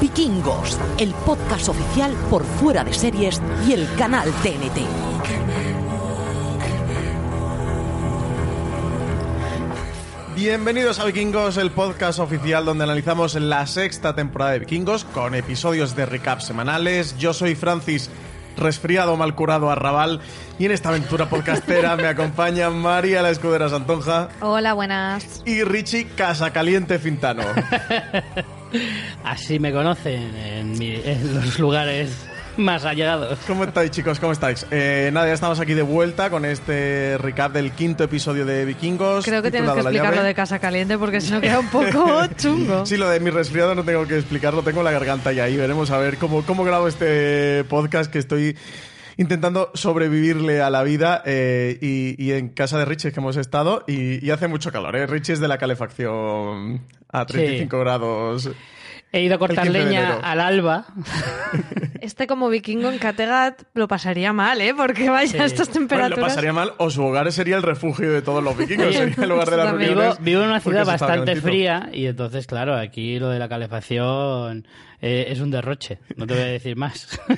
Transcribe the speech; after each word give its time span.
Vikingos, 0.00 0.78
el 0.98 1.12
podcast 1.12 1.68
oficial 1.68 2.12
por 2.30 2.44
fuera 2.44 2.84
de 2.84 2.94
series 2.94 3.42
y 3.66 3.72
el 3.72 3.88
canal 3.96 4.30
TNT. 4.42 4.78
Bienvenidos 10.36 11.00
a 11.00 11.04
Vikingos, 11.04 11.56
el 11.56 11.72
podcast 11.72 12.20
oficial 12.20 12.64
donde 12.64 12.84
analizamos 12.84 13.34
la 13.34 13.66
sexta 13.66 14.14
temporada 14.14 14.52
de 14.52 14.60
Vikingos 14.60 15.04
con 15.04 15.34
episodios 15.34 15.96
de 15.96 16.06
recap 16.06 16.40
semanales. 16.40 17.16
Yo 17.18 17.32
soy 17.34 17.56
Francis, 17.56 18.08
resfriado, 18.56 19.16
mal 19.16 19.34
curado, 19.34 19.68
arrabal, 19.68 20.20
y 20.60 20.66
en 20.66 20.70
esta 20.70 20.90
aventura 20.90 21.28
podcastera 21.28 21.96
me 21.96 22.06
acompaña 22.06 22.70
María 22.70 23.20
la 23.22 23.30
Escudera 23.30 23.68
Santonja 23.68 24.28
Hola, 24.40 24.74
buenas. 24.74 25.42
y 25.44 25.64
Richie 25.64 26.06
Casacaliente 26.16 27.00
Fintano. 27.00 27.42
Así 29.24 29.58
me 29.58 29.72
conocen 29.72 30.34
en, 30.36 30.78
mi- 30.78 31.00
en 31.04 31.34
los 31.34 31.58
lugares 31.58 32.10
más 32.56 32.84
allegados. 32.84 33.38
¿Cómo 33.46 33.62
estáis, 33.64 33.90
chicos? 33.92 34.18
¿Cómo 34.18 34.32
estáis? 34.32 34.66
Eh, 34.72 35.10
nada, 35.12 35.28
ya 35.28 35.32
estamos 35.34 35.60
aquí 35.60 35.74
de 35.74 35.82
vuelta 35.82 36.28
con 36.28 36.44
este 36.44 37.16
recap 37.18 37.52
del 37.52 37.70
quinto 37.70 38.02
episodio 38.02 38.44
de 38.44 38.64
Vikingos. 38.64 39.24
Creo 39.24 39.42
que 39.42 39.50
tienes 39.52 39.70
que 39.70 39.78
explicar 39.80 40.16
lo 40.16 40.22
de 40.24 40.34
Casa 40.34 40.58
Caliente 40.58 40.98
porque 40.98 41.20
si 41.20 41.30
no 41.30 41.40
queda 41.40 41.60
un 41.60 41.68
poco 41.68 42.20
chungo. 42.36 42.84
Sí, 42.84 42.96
lo 42.96 43.08
de 43.08 43.20
mi 43.20 43.30
resfriado 43.30 43.74
no 43.76 43.84
tengo 43.84 44.06
que 44.08 44.16
explicarlo, 44.18 44.62
tengo 44.62 44.82
la 44.82 44.90
garganta 44.90 45.32
y 45.32 45.38
ahí 45.38 45.56
veremos 45.56 45.90
a 45.92 45.98
ver 45.98 46.16
cómo, 46.18 46.42
cómo 46.42 46.64
grabo 46.64 46.88
este 46.88 47.62
podcast 47.68 48.10
que 48.10 48.18
estoy 48.18 48.56
intentando 49.18 49.70
sobrevivirle 49.74 50.60
a 50.60 50.70
la 50.70 50.82
vida 50.82 51.22
eh, 51.26 51.78
y, 51.80 52.14
y 52.20 52.32
en 52.32 52.48
casa 52.48 52.76
de 52.78 52.84
Richie 52.86 53.12
que 53.12 53.20
hemos 53.20 53.36
estado 53.36 53.84
y, 53.86 54.24
y 54.24 54.30
hace 54.30 54.48
mucho 54.48 54.72
calor, 54.72 54.96
¿eh? 54.96 55.06
Richie 55.06 55.32
es 55.34 55.40
de 55.40 55.46
la 55.48 55.58
calefacción 55.58 56.82
a 57.10 57.26
35 57.26 57.78
grados. 57.80 58.50
He 59.10 59.22
ido 59.22 59.36
a 59.36 59.38
cortar 59.38 59.66
El 59.66 59.72
15 59.72 59.78
de 59.78 59.84
leña 59.94 60.18
al 60.22 60.40
alba. 60.40 60.86
Este 62.00 62.26
como 62.28 62.48
vikingo 62.48 62.88
en 62.90 62.98
Kattegat 62.98 63.62
lo 63.74 63.88
pasaría 63.88 64.32
mal, 64.32 64.60
¿eh? 64.60 64.72
Porque 64.74 65.10
vaya 65.10 65.30
Sí. 65.32 65.36
a 65.38 65.44
estas 65.46 65.68
Bueno, 65.68 65.80
temperaturas. 65.88 66.18
lo 66.18 66.26
pasaría 66.26 66.52
mal 66.52 66.72
o 66.78 66.90
su 66.90 67.02
hogar 67.02 67.30
sería 67.32 67.56
el 67.56 67.62
refugio 67.62 68.12
de 68.12 68.22
todos 68.22 68.42
los 68.42 68.56
vikingos, 68.56 68.94
sería 68.94 69.14
el 69.24 69.28
lugar 69.28 69.50
de 69.50 69.56
las. 69.56 69.66
Vivo, 69.76 69.78
reuniones. 69.94 70.20
vivo 70.22 70.42
en 70.42 70.48
una 70.48 70.60
ciudad 70.60 70.86
bastante 70.86 71.36
fría 71.36 71.90
y 71.92 72.06
entonces, 72.06 72.46
claro, 72.46 72.76
aquí 72.76 73.18
lo 73.18 73.28
de 73.30 73.38
la 73.40 73.48
calefacción 73.48 74.66
eh, 75.02 75.26
es 75.28 75.40
un 75.40 75.50
derroche. 75.50 75.98
No 76.16 76.26
te 76.26 76.34
voy 76.34 76.42
a 76.44 76.46
decir 76.46 76.76
más. 76.76 77.20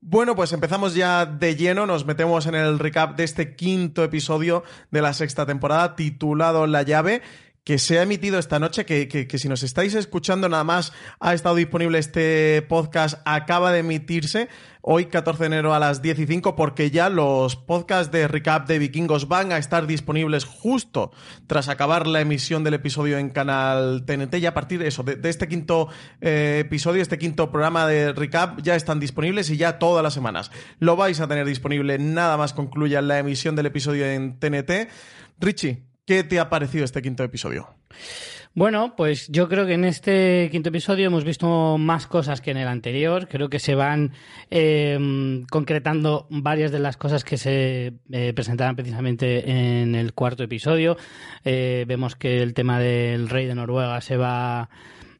Bueno, 0.00 0.36
pues 0.36 0.52
empezamos 0.52 0.94
ya 0.94 1.24
de 1.24 1.56
lleno, 1.56 1.86
nos 1.86 2.04
metemos 2.04 2.44
en 2.46 2.54
el 2.54 2.78
recap 2.78 3.16
de 3.16 3.24
este 3.24 3.56
quinto 3.56 4.04
episodio 4.04 4.62
de 4.90 5.00
la 5.00 5.14
sexta 5.14 5.46
temporada 5.46 5.96
titulado 5.96 6.66
La 6.66 6.82
llave 6.82 7.22
que 7.64 7.78
se 7.78 7.98
ha 7.98 8.02
emitido 8.02 8.38
esta 8.40 8.58
noche, 8.58 8.84
que, 8.84 9.06
que- 9.06 9.38
si 9.38 9.48
nos 9.48 9.62
estáis 9.62 9.94
escuchando 9.94 10.48
nada 10.48 10.64
más 10.64 10.92
ha 11.20 11.32
estado 11.32 11.54
disponible 11.54 11.98
este 11.98 12.62
podcast, 12.68 13.20
acaba 13.24 13.70
de 13.70 13.80
emitirse 13.80 14.48
hoy 14.80 15.06
14 15.06 15.38
de 15.44 15.46
enero 15.46 15.72
a 15.72 15.78
las 15.78 16.02
10 16.02 16.18
y 16.18 16.26
5 16.26 16.56
porque 16.56 16.90
ya 16.90 17.08
los 17.08 17.54
podcasts 17.54 18.10
de 18.10 18.26
recap 18.26 18.66
de 18.66 18.80
vikingos 18.80 19.28
van 19.28 19.52
a 19.52 19.58
estar 19.58 19.86
disponibles 19.86 20.44
justo 20.44 21.12
tras 21.46 21.68
acabar 21.68 22.08
la 22.08 22.20
emisión 22.20 22.64
del 22.64 22.74
episodio 22.74 23.16
en 23.18 23.30
canal 23.30 24.04
TNT 24.06 24.34
y 24.38 24.46
a 24.46 24.54
partir 24.54 24.80
de 24.80 24.88
eso, 24.88 25.04
de, 25.04 25.14
de 25.14 25.28
este 25.30 25.46
quinto 25.46 25.88
eh, 26.20 26.62
episodio, 26.66 27.00
este 27.00 27.16
quinto 27.16 27.52
programa 27.52 27.86
de 27.86 28.12
recap 28.12 28.60
ya 28.60 28.74
están 28.74 28.98
disponibles 28.98 29.50
y 29.50 29.56
ya 29.56 29.78
todas 29.78 30.02
las 30.02 30.14
semanas 30.14 30.50
lo 30.80 30.96
vais 30.96 31.20
a 31.20 31.28
tener 31.28 31.46
disponible 31.46 31.96
nada 32.00 32.36
más 32.36 32.54
concluya 32.54 33.00
la 33.02 33.20
emisión 33.20 33.54
del 33.54 33.66
episodio 33.66 34.04
en 34.06 34.40
TNT. 34.40 34.88
Richie, 35.38 35.84
¿qué 36.06 36.24
te 36.24 36.40
ha 36.40 36.48
parecido 36.48 36.84
este 36.84 37.02
quinto 37.02 37.24
episodio? 37.24 37.68
Bueno, 38.54 38.94
pues 38.96 39.28
yo 39.28 39.48
creo 39.48 39.66
que 39.66 39.72
en 39.74 39.86
este 39.86 40.48
quinto 40.52 40.68
episodio 40.68 41.06
hemos 41.06 41.24
visto 41.24 41.78
más 41.78 42.06
cosas 42.06 42.42
que 42.42 42.50
en 42.50 42.58
el 42.58 42.68
anterior. 42.68 43.26
Creo 43.26 43.48
que 43.48 43.58
se 43.58 43.74
van 43.74 44.12
eh, 44.50 45.42
concretando 45.50 46.26
varias 46.28 46.70
de 46.70 46.78
las 46.78 46.98
cosas 46.98 47.24
que 47.24 47.38
se 47.38 47.94
eh, 48.10 48.32
presentaban 48.34 48.76
precisamente 48.76 49.50
en 49.50 49.94
el 49.94 50.12
cuarto 50.12 50.42
episodio. 50.42 50.98
Eh, 51.44 51.86
vemos 51.88 52.14
que 52.14 52.42
el 52.42 52.52
tema 52.52 52.78
del 52.78 53.30
rey 53.30 53.46
de 53.46 53.54
Noruega 53.54 54.00
se 54.02 54.18
va 54.18 54.68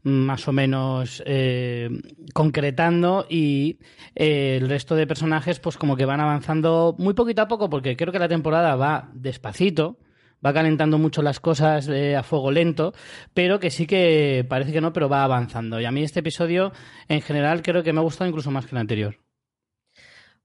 más 0.02 0.48
o 0.48 0.52
menos 0.52 1.22
eh, 1.26 1.88
concretando 2.34 3.26
y 3.28 3.78
eh, 4.14 4.58
el 4.60 4.68
resto 4.68 4.96
de 4.96 5.06
personajes 5.06 5.60
pues 5.60 5.76
como 5.76 5.96
que 5.96 6.04
van 6.04 6.20
avanzando 6.20 6.96
muy 6.98 7.14
poquito 7.14 7.42
a 7.42 7.48
poco 7.48 7.70
porque 7.70 7.96
creo 7.96 8.12
que 8.12 8.18
la 8.18 8.28
temporada 8.28 8.74
va 8.74 9.10
despacito 9.14 9.96
va 10.44 10.52
calentando 10.52 10.98
mucho 10.98 11.22
las 11.22 11.40
cosas 11.40 11.88
eh, 11.88 12.16
a 12.16 12.22
fuego 12.22 12.50
lento, 12.50 12.92
pero 13.34 13.60
que 13.60 13.70
sí 13.70 13.86
que 13.86 14.44
parece 14.48 14.72
que 14.72 14.80
no, 14.80 14.92
pero 14.92 15.08
va 15.08 15.24
avanzando. 15.24 15.80
Y 15.80 15.84
a 15.84 15.92
mí 15.92 16.02
este 16.02 16.20
episodio, 16.20 16.72
en 17.08 17.20
general, 17.20 17.62
creo 17.62 17.82
que 17.82 17.92
me 17.92 18.00
ha 18.00 18.02
gustado 18.02 18.28
incluso 18.28 18.50
más 18.50 18.66
que 18.66 18.74
el 18.74 18.80
anterior. 18.80 19.16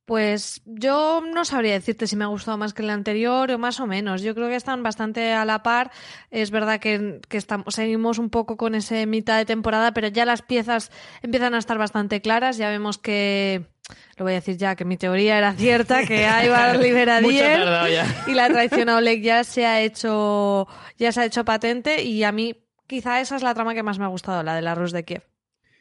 Pues 0.08 0.62
yo 0.64 1.22
no 1.22 1.44
sabría 1.44 1.74
decirte 1.74 2.08
si 2.08 2.16
me 2.16 2.24
ha 2.24 2.28
gustado 2.28 2.58
más 2.58 2.74
que 2.74 2.82
el 2.82 2.90
anterior 2.92 3.52
o 3.52 3.58
más 3.58 3.82
o 3.82 3.88
menos. 3.88 4.22
Yo 4.22 4.34
creo 4.36 4.48
que 4.48 4.56
están 4.56 4.82
bastante 4.82 5.34
a 5.34 5.44
la 5.44 5.64
par. 5.64 5.92
Es 6.32 6.50
verdad 6.50 6.80
que, 6.80 7.20
que 7.28 7.36
estamos, 7.36 7.76
seguimos 7.76 8.18
un 8.18 8.30
poco 8.30 8.56
con 8.56 8.74
ese 8.74 9.06
mitad 9.06 9.38
de 9.38 9.44
temporada, 9.44 9.94
pero 9.94 10.08
ya 10.08 10.24
las 10.24 10.42
piezas 10.42 10.92
empiezan 11.22 11.56
a 11.56 11.58
estar 11.58 11.78
bastante 11.78 12.22
claras. 12.22 12.56
Ya 12.56 12.70
vemos 12.70 12.98
que, 12.98 13.66
lo 14.16 14.24
voy 14.24 14.32
a 14.32 14.36
decir 14.36 14.56
ya, 14.56 14.78
que 14.78 14.86
mi 14.86 14.96
teoría 14.96 15.38
era 15.38 15.52
cierta, 15.52 16.06
que 16.06 16.22
Ivar 16.46 16.80
libera 16.80 17.18
a 17.18 17.90
ya. 17.90 18.24
y 18.28 18.34
la 18.34 18.48
traición 18.48 18.88
a 18.88 18.96
Oleg 18.96 19.22
ya 19.22 19.44
se 19.44 19.66
ha 19.66 19.82
hecho, 19.82 20.70
ya 20.98 21.12
se 21.12 21.20
ha 21.20 21.26
hecho 21.26 21.44
patente 21.44 22.04
y 22.04 22.24
a 22.24 22.32
mí 22.32 22.64
quizá 22.88 23.20
esa 23.20 23.36
es 23.36 23.44
la 23.44 23.54
trama 23.54 23.74
que 23.74 23.84
más 23.84 24.00
me 24.00 24.06
ha 24.06 24.08
gustado, 24.08 24.42
la 24.42 24.56
de 24.56 24.62
la 24.62 24.74
Rus 24.74 24.94
de 24.94 25.04
Kiev. 25.04 25.24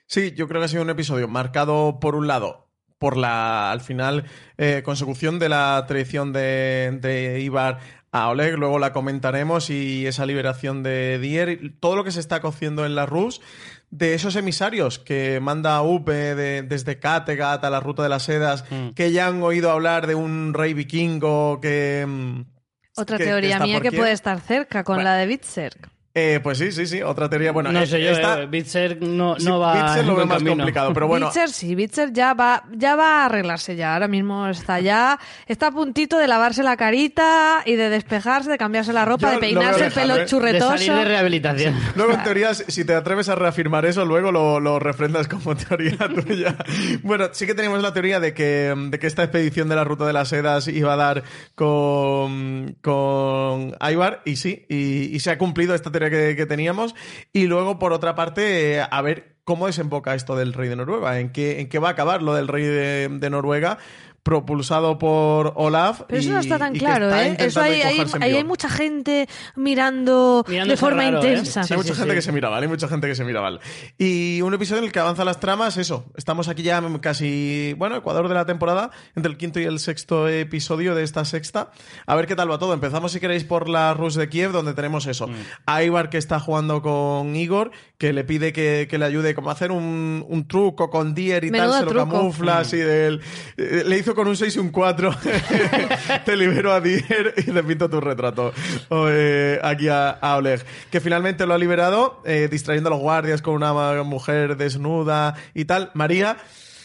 Sí, 0.09 0.33
yo 0.33 0.49
creo 0.49 0.61
que 0.61 0.65
ha 0.65 0.69
sido 0.69 0.83
un 0.83 0.91
episodio 0.91 1.29
marcado 1.29 2.01
por 2.01 2.17
un 2.17 2.27
lado 2.27 2.66
por 2.99 3.17
la, 3.17 3.71
al 3.73 3.81
final, 3.81 4.25
eh, 4.57 4.83
consecución 4.85 5.39
de 5.39 5.49
la 5.49 5.85
traición 5.87 6.33
de, 6.33 6.99
de 7.01 7.41
Ibar 7.41 7.79
a 8.13 8.29
Oleg, 8.29 8.57
luego 8.57 8.79
la 8.79 8.93
comentaremos, 8.93 9.69
y 9.69 10.07
esa 10.07 10.25
liberación 10.25 10.83
de 10.83 11.19
Dier, 11.19 11.73
todo 11.81 11.97
lo 11.97 12.05
que 12.05 12.13
se 12.13 12.21
está 12.21 12.41
cociendo 12.41 12.87
en 12.87 12.95
la 12.95 13.05
Rus, 13.05 13.43
de 13.91 14.15
esos 14.15 14.35
emisarios 14.37 14.99
que 14.99 15.39
manda 15.41 15.81
Upe 15.83 16.35
de- 16.35 16.63
desde 16.63 16.99
Kattegat 16.99 17.63
a 17.65 17.71
la 17.71 17.81
Ruta 17.81 18.03
de 18.03 18.09
las 18.09 18.23
Sedas, 18.23 18.65
Mm. 18.71 18.91
que 18.95 19.13
ya 19.13 19.27
han 19.27 19.43
oído 19.43 19.71
hablar 19.71 20.07
de 20.07 20.15
un 20.15 20.55
rey 20.55 20.73
vikingo 20.73 21.61
que... 21.61 22.05
mm, 22.07 22.41
Otra 22.97 23.19
que- 23.19 23.25
teoría 23.25 23.59
mía 23.61 23.81
que 23.83 23.93
puede 23.93 24.13
estar 24.13 24.41
cerca 24.41 24.83
con 24.83 24.97
Bueno. 24.97 25.11
la 25.11 25.17
de 25.17 25.27
Bitserk. 25.27 25.91
Eh, 26.19 26.41
pues 26.43 26.57
sí, 26.57 26.73
sí, 26.73 26.87
sí, 26.87 27.03
otra 27.03 27.29
teoría. 27.29 27.53
Bueno, 27.53 27.71
no 27.71 27.79
eh, 27.83 27.87
sé 27.87 28.03
yo, 28.03 28.09
esta- 28.11 28.41
eh, 28.41 28.47
Bitzer 28.47 29.03
no, 29.03 29.39
sí, 29.39 29.45
no 29.45 29.61
va 29.61 29.75
Bitzer 29.75 30.07
lo 30.07 30.07
veo 30.07 30.15
buen 30.17 30.29
más 30.29 30.39
camino. 30.39 30.57
complicado, 30.57 30.95
pero 30.95 31.07
bueno, 31.09 31.27
Bitzer 31.27 31.51
sí, 31.51 31.75
Bitzer 31.75 32.11
ya 32.15 32.33
va, 32.33 32.65
ya 32.73 32.97
va 32.97 33.21
a 33.21 33.25
arreglarse 33.27 33.77
ya. 33.77 33.93
Ahora 33.93 34.09
mismo 34.09 34.49
está 34.49 34.81
ya, 34.81 35.19
está 35.47 35.67
a 35.67 35.71
puntito 35.73 36.17
de 36.17 36.27
lavarse 36.27 36.63
la 36.63 36.79
carita 36.79 37.61
y 37.67 37.75
de 37.77 37.91
despejarse, 37.91 38.49
de 38.51 38.57
cambiarse 38.57 38.95
la 38.95 39.05
ropa, 39.05 39.27
Yo 39.29 39.35
de 39.35 39.39
peinarse 39.41 39.87
el 39.89 39.93
pelo 39.93 40.17
¿eh? 40.17 40.21
De 40.21 40.25
churretoso. 40.25 40.71
salir 40.79 40.93
de 40.95 41.05
rehabilitación. 41.05 41.75
Luego, 41.97 42.15
en 42.15 42.23
teoría, 42.23 42.55
si 42.55 42.87
te 42.87 42.95
atreves 42.95 43.29
a 43.29 43.35
reafirmar 43.35 43.85
eso, 43.85 44.07
luego 44.07 44.33
lo, 44.33 44.59
lo 44.59 44.79
refrendas 44.79 45.29
como 45.29 45.55
teoría 45.69 45.99
tuya. 45.99 46.57
Bueno, 47.03 47.27
sí 47.33 47.47
que 47.47 47.55
teníamos 47.55 47.83
la 47.83 47.93
teoría 47.93 48.21
de 48.21 48.33
que, 48.33 48.75
de 48.75 48.99
que 48.99 49.07
esta 49.07 49.23
expedición 49.23 49.69
de 49.69 49.77
la 49.77 49.85
Ruta 49.85 50.07
de 50.07 50.15
las 50.15 50.29
Sedas 50.31 50.67
iba 50.69 50.95
a 50.95 50.97
dar 50.97 51.25
con, 51.55 52.77
con 52.81 53.75
Ivar, 53.91 54.23
y 54.25 54.37
sí, 54.37 54.65
y, 54.71 55.15
y 55.15 55.21
se 55.21 55.31
ha 55.31 55.37
cumplido 55.37 55.75
esta 55.75 55.91
teoría 55.91 56.06
que, 56.11 56.47
teníamos. 56.47 56.95
Y 57.33 57.47
luego, 57.47 57.79
por 57.79 57.93
otra 57.93 58.15
parte, 58.15 58.81
a 58.81 59.03
ver 59.03 59.37
cómo 59.45 59.67
desemboca 59.67 60.15
esto 60.15 60.37
del 60.37 60.53
rey 60.53 60.69
de 60.69 60.77
Noruega, 60.77 61.21
en 61.21 61.31
qué, 61.31 61.61
en 61.61 61.69
qué 61.69 61.79
va 61.79 61.89
a 61.89 61.93
acabar 61.93 62.23
lo 62.23 62.35
del 62.35 62.49
rey 62.49 62.65
de 62.65 63.31
Noruega 63.31 63.79
propulsado 64.27 64.99
por 64.99 65.53
Olaf. 65.55 66.03
Pero 66.09 66.19
eso 66.19 66.31
y- 66.31 66.33
no 66.33 66.41
está 66.41 66.59
tan 66.59 66.75
claro, 66.75 67.07
está 67.07 67.27
¿eh? 67.29 67.37
Eso 67.39 67.61
hay, 67.61 67.81
ahí 67.83 68.43
mucha 68.43 68.69
gente 68.69 69.29
mirando 69.55 70.45
Mirándose 70.49 70.71
de 70.73 70.77
forma 70.77 71.03
raro, 71.05 71.23
¿eh? 71.23 71.29
intensa. 71.29 71.63
Sí, 71.63 71.73
hay 71.75 71.79
mucha 71.79 71.95
gente 71.95 72.11
sí. 72.11 72.15
que 72.17 72.23
se 72.23 72.33
mira 72.33 72.51
mal, 72.51 72.61
hay 72.61 72.69
mucha 72.69 72.89
gente 72.89 73.07
que 73.07 73.15
se 73.15 73.25
mira 73.25 73.41
mal. 73.41 73.61
Y 73.99 74.41
un 74.43 74.53
episodio 74.53 74.81
en 74.81 74.87
el 74.87 74.93
que 74.93 74.99
avanza 74.99 75.25
las 75.25 75.39
tramas, 75.39 75.77
eso. 75.77 76.07
Estamos 76.17 76.49
aquí 76.49 76.65
ya 76.65 76.83
casi, 77.01 77.73
bueno, 77.79 77.95
Ecuador 77.97 78.29
de 78.29 78.35
la 78.35 78.47
temporada, 78.47 78.91
entre 79.15 79.31
el 79.31 79.39
quinto 79.39 79.61
y 79.61 79.65
el 79.65 79.79
sexto 79.79 80.29
episodio 80.29 80.97
de 80.97 81.05
esta 81.05 81.25
sexta. 81.25 81.71
A 82.07 82.17
ver 82.17 82.27
qué 82.27 82.35
tal 82.35 82.51
va 82.51 82.59
todo. 82.59 82.75
Empezamos, 82.75 83.13
si 83.13 83.21
queréis, 83.21 83.45
por 83.45 83.69
la 83.69 83.95
Rus 83.95 84.17
de 84.17 84.29
Kiev, 84.29 84.51
donde 84.51 84.75
tenemos 84.75 85.07
eso. 85.07 85.29
A 85.67 85.85
Ivar 85.85 86.11
que 86.11 86.19
está 86.19 86.41
jugando 86.41 86.83
con 86.83 87.37
Igor, 87.37 87.71
que 87.97 88.13
le 88.13 88.25
pide 88.25 88.53
que, 88.53 88.89
que 88.91 88.99
le 88.99 89.05
ayude 89.05 89.37
como 89.37 89.51
a 89.51 89.53
hacer 89.53 89.71
un, 89.71 90.25
un 90.29 90.49
truco 90.49 90.91
con 90.91 91.15
Dier 91.15 91.45
y 91.45 91.53
tal, 91.53 91.73
se 91.73 91.85
lo 91.85 91.91
truco. 91.93 92.11
camufla 92.11 92.59
así 92.59 92.77
del... 92.79 93.21
eh, 93.57 93.85
Le 93.87 93.99
hizo 93.99 94.16
con 94.17 94.27
un 94.27 94.37
6 94.37 94.57
y 94.57 94.59
un 94.59 94.71
4. 94.71 95.15
Te 96.25 96.37
libero 96.37 96.73
a 96.73 96.81
Dier 96.81 97.35
y 97.37 97.51
le 97.53 97.63
pinto 97.63 97.89
tu 97.89 98.01
retrato 98.01 98.53
o, 98.89 99.07
eh, 99.09 99.61
aquí 99.63 99.89
a, 99.89 100.11
a 100.11 100.37
Oleg. 100.37 100.65
Que 100.91 101.01
finalmente 101.01 101.47
lo 101.47 101.55
ha 101.55 101.59
liberado, 101.59 102.23
eh, 102.25 102.49
distrayendo 102.51 102.89
a 102.89 102.91
los 102.91 103.01
guardias 103.01 103.43
con 103.43 103.55
una 103.55 104.03
mujer 104.03 104.57
desnuda 104.57 105.37
y 105.55 105.67
tal. 105.67 105.91
María, 105.95 106.37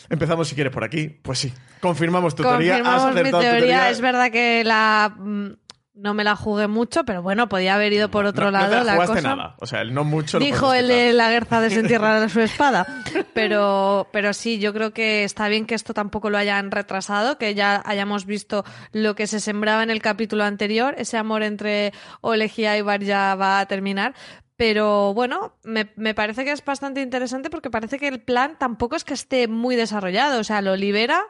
empezamos 0.10 0.48
si 0.48 0.56
quieres 0.56 0.74
por 0.74 0.84
aquí. 0.84 1.08
Pues 1.08 1.40
sí, 1.40 1.54
confirmamos 1.80 2.36
tu 2.36 2.44
teoría. 2.44 2.76
Confirmamos 2.76 3.06
mi 3.06 3.20
acertado 3.20 3.44
tu 3.44 3.50
teoría. 3.50 3.90
Es 3.90 4.02
verdad 4.02 4.32
que 4.32 4.64
la, 4.64 5.14
mm, 5.18 5.48
no 5.94 6.14
me 6.14 6.24
la 6.24 6.36
jugué 6.36 6.68
mucho, 6.68 7.04
pero 7.04 7.22
bueno, 7.22 7.50
podía 7.50 7.76
haber 7.76 7.92
ido 7.94 8.10
por 8.10 8.26
otro 8.26 8.46
No- 8.46 8.52
no 8.52 8.58
lado 8.60 8.80
te 8.80 8.84
la 8.86 8.96
la 8.96 9.06
cosa. 9.06 9.22
nada. 9.22 9.56
O 9.60 9.66
sea, 9.66 9.82
el 9.82 9.94
no 9.94 10.04
mucho. 10.04 10.40
lo 10.40 10.46
Dijo 10.46 10.74
el 10.74 10.88
de 10.88 11.12
la 11.14 11.30
desentierrada 11.30 12.20
de 12.22 12.30
su 12.30 12.40
espada. 12.40 12.88
Pero, 13.34 14.08
pero 14.12 14.34
sí, 14.34 14.60
yo 14.60 14.74
creo 14.74 14.92
que 14.94 15.24
está 15.24 15.48
bien 15.48 15.66
que 15.66 15.76
esto 15.76 15.94
tampoco 15.94 16.30
lo 16.30 16.38
hayan 16.38 16.72
retrasado, 16.72 17.38
que 17.38 17.56
ya 17.56 17.82
hayamos 17.86 18.26
visto 18.26 18.64
lo 18.94 19.16
que 19.16 19.28
se 19.28 19.40
sembraba 19.40 19.84
en 19.84 19.90
el 19.90 20.02
capítulo 20.02 20.44
anterior. 20.44 20.96
Ese 20.98 21.18
amor 21.18 21.44
entre 21.44 21.92
Oleg 22.22 22.52
y 22.58 22.66
Ivar 22.68 23.02
ya 23.04 23.36
va 23.36 23.60
a 23.60 23.66
terminar. 23.66 24.14
Pero 24.58 25.16
bueno, 25.16 25.56
me, 25.64 25.92
me 25.96 26.14
parece 26.14 26.46
que 26.46 26.52
es 26.52 26.64
bastante 26.64 27.02
interesante 27.02 27.50
porque 27.50 27.72
parece 27.72 27.98
que 27.98 28.08
el 28.08 28.22
plan 28.22 28.58
tampoco 28.60 28.96
es 28.96 29.04
que 29.04 29.16
esté 29.16 29.48
muy 29.48 29.76
desarrollado. 29.76 30.40
O 30.40 30.44
sea, 30.44 30.62
lo 30.62 30.76
libera 30.76 31.24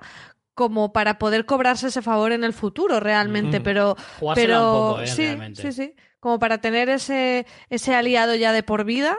como 0.61 0.93
para 0.93 1.17
poder 1.17 1.45
cobrarse 1.45 1.87
ese 1.87 2.01
favor 2.01 2.31
en 2.31 2.43
el 2.43 2.53
futuro 2.53 2.99
realmente, 2.99 3.59
pero 3.61 3.95
Jugársela 4.19 4.47
pero 4.59 4.65
un 4.65 4.87
poco, 4.87 5.01
eh, 5.01 5.07
sí, 5.07 5.25
realmente. 5.25 5.61
sí, 5.61 5.71
sí, 5.73 5.95
como 6.19 6.37
para 6.39 6.59
tener 6.59 6.87
ese 6.89 7.45
ese 7.69 7.95
aliado 7.95 8.35
ya 8.35 8.51
de 8.53 8.63
por 8.63 8.83
vida 8.85 9.17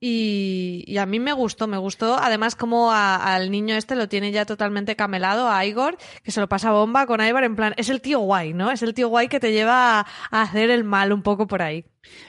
y, 0.00 0.84
y 0.86 0.98
a 0.98 1.06
mí 1.06 1.18
me 1.18 1.32
gustó, 1.32 1.66
me 1.66 1.76
gustó 1.76 2.16
además 2.16 2.54
como 2.54 2.92
a- 2.92 3.34
al 3.34 3.50
niño 3.50 3.74
este 3.74 3.96
lo 3.96 4.08
tiene 4.08 4.30
ya 4.30 4.44
totalmente 4.46 4.94
camelado 4.96 5.50
a 5.50 5.64
Igor, 5.66 5.96
que 6.22 6.30
se 6.30 6.40
lo 6.40 6.48
pasa 6.48 6.70
bomba 6.72 7.06
con 7.06 7.20
Ivar 7.20 7.44
en 7.44 7.56
plan, 7.56 7.74
es 7.76 7.88
el 7.88 8.00
tío 8.00 8.20
guay, 8.20 8.52
¿no? 8.54 8.70
Es 8.70 8.82
el 8.82 8.94
tío 8.94 9.08
guay 9.08 9.28
que 9.28 9.40
te 9.40 9.52
lleva 9.52 10.00
a, 10.00 10.06
a 10.30 10.42
hacer 10.42 10.70
el 10.70 10.84
mal 10.84 11.12
un 11.12 11.22
poco 11.22 11.46
por 11.46 11.62
ahí. 11.62 11.84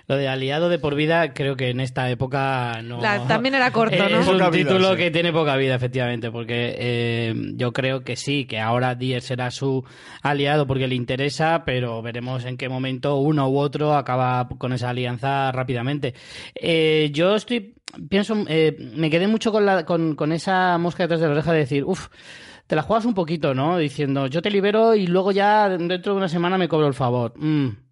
Lo 0.07 0.15
de 0.17 0.27
aliado 0.27 0.67
de 0.69 0.79
por 0.79 0.95
vida 0.95 1.33
creo 1.33 1.55
que 1.55 1.69
en 1.69 1.79
esta 1.79 2.09
época 2.09 2.81
no... 2.83 2.99
La- 3.01 3.25
también 3.27 3.55
era 3.55 3.71
corto, 3.71 3.97
¿no? 4.09 4.19
Es 4.19 4.27
un 4.27 4.33
Poca 4.33 4.49
vida, 4.49 4.69
título 4.69 4.91
sí. 4.91 4.97
que 4.97 5.11
tiene 5.11 5.31
poca 5.31 5.55
vida, 5.55 5.75
efectivamente, 5.75 6.31
porque 6.31 6.75
eh, 6.77 7.33
yo 7.55 7.71
creo 7.71 8.01
que 8.03 8.15
sí, 8.15 8.45
que 8.45 8.59
ahora 8.59 8.95
Dier 8.95 9.21
será 9.21 9.51
su 9.51 9.83
aliado 10.21 10.65
porque 10.67 10.87
le 10.87 10.95
interesa, 10.95 11.63
pero 11.65 12.01
veremos 12.01 12.45
en 12.45 12.57
qué 12.57 12.67
momento 12.69 13.17
uno 13.17 13.47
u 13.49 13.57
otro 13.59 13.93
acaba 13.95 14.49
con 14.57 14.73
esa 14.73 14.89
alianza 14.89 15.51
rápidamente. 15.51 16.13
Eh, 16.55 17.09
yo 17.13 17.35
estoy, 17.35 17.75
pienso, 18.09 18.35
eh, 18.47 18.75
me 18.95 19.09
quedé 19.09 19.27
mucho 19.27 19.51
con, 19.51 19.65
la, 19.65 19.85
con, 19.85 20.15
con 20.15 20.31
esa 20.31 20.77
mosca 20.79 21.03
detrás 21.03 21.19
de 21.21 21.27
la 21.27 21.33
oreja 21.33 21.53
de 21.53 21.59
decir, 21.59 21.83
uff, 21.85 22.07
te 22.67 22.75
la 22.75 22.81
juegas 22.81 23.05
un 23.05 23.13
poquito, 23.13 23.53
¿no? 23.53 23.77
Diciendo, 23.77 24.27
yo 24.27 24.41
te 24.41 24.51
libero 24.51 24.95
y 24.95 25.07
luego 25.07 25.31
ya 25.31 25.69
dentro 25.69 26.13
de 26.13 26.17
una 26.17 26.29
semana 26.29 26.57
me 26.57 26.67
cobro 26.67 26.87
el 26.87 26.93
favor. 26.93 27.33
Mm. 27.37 27.88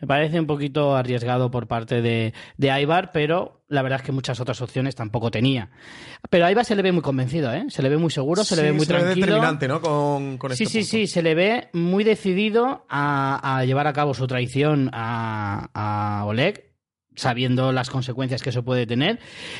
Me 0.00 0.06
parece 0.06 0.38
un 0.40 0.46
poquito 0.46 0.96
arriesgado 0.96 1.50
por 1.50 1.66
parte 1.66 2.02
de, 2.02 2.32
de 2.56 2.80
Ibar, 2.82 3.10
pero 3.12 3.60
la 3.68 3.82
verdad 3.82 4.00
es 4.00 4.06
que 4.06 4.12
muchas 4.12 4.40
otras 4.40 4.60
opciones 4.62 4.94
tampoco 4.96 5.30
tenía. 5.30 5.70
Pero 6.28 6.46
a 6.46 6.50
Ibar 6.50 6.64
se 6.64 6.74
le 6.74 6.82
ve 6.82 6.92
muy 6.92 7.02
convencido, 7.02 7.52
¿eh? 7.52 7.64
Se 7.68 7.82
le 7.82 7.88
ve 7.88 7.96
muy 7.98 8.10
seguro, 8.10 8.42
se 8.44 8.56
le 8.56 8.62
ve 8.62 8.72
muy 8.72 8.84
se 8.86 8.92
le 8.92 8.98
ve 8.98 9.04
tranquilo. 9.04 9.26
determinante, 9.26 9.68
¿no? 9.68 9.80
Con, 9.80 10.38
con 10.38 10.54
Sí, 10.56 10.64
este 10.64 10.72
sí, 10.72 10.78
punto. 10.80 10.90
sí, 10.90 11.06
se 11.06 11.22
le 11.22 11.34
ve 11.34 11.68
muy 11.72 12.02
decidido 12.04 12.84
a, 12.88 13.58
a 13.58 13.64
llevar 13.64 13.86
a 13.86 13.92
cabo 13.92 14.14
su 14.14 14.26
traición 14.26 14.90
a, 14.92 15.68
a 15.74 16.24
Oleg, 16.24 16.69
sabiendo 17.16 17.72
las 17.72 17.90
consecuencias 17.90 18.42
que 18.42 18.50
eso 18.50 18.62
puede 18.62 18.86
tener. 18.86 19.18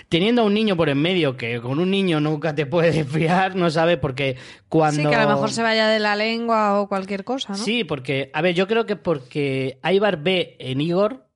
Teniendo 0.08 0.42
a 0.42 0.44
un 0.44 0.54
niño 0.54 0.76
por 0.76 0.88
en 0.88 0.98
medio, 0.98 1.36
que 1.36 1.60
con 1.60 1.78
un 1.78 1.90
niño 1.90 2.20
nunca 2.20 2.54
te 2.54 2.66
puedes 2.66 3.06
fiar, 3.10 3.56
no 3.56 3.70
sabe, 3.70 3.96
porque 3.96 4.36
cuando... 4.68 5.02
Sí, 5.02 5.08
que 5.08 5.14
a 5.14 5.24
lo 5.24 5.28
mejor 5.28 5.50
se 5.50 5.62
vaya 5.62 5.88
de 5.88 5.98
la 5.98 6.16
lengua 6.16 6.80
o 6.80 6.88
cualquier 6.88 7.24
cosa, 7.24 7.52
¿no? 7.52 7.58
Sí, 7.58 7.84
porque, 7.84 8.30
a 8.32 8.42
ver, 8.42 8.54
yo 8.54 8.66
creo 8.66 8.86
que 8.86 8.96
porque 8.96 9.78
Ibar 9.84 10.22
ve 10.22 10.56
en 10.58 10.80
Igor 10.80 11.29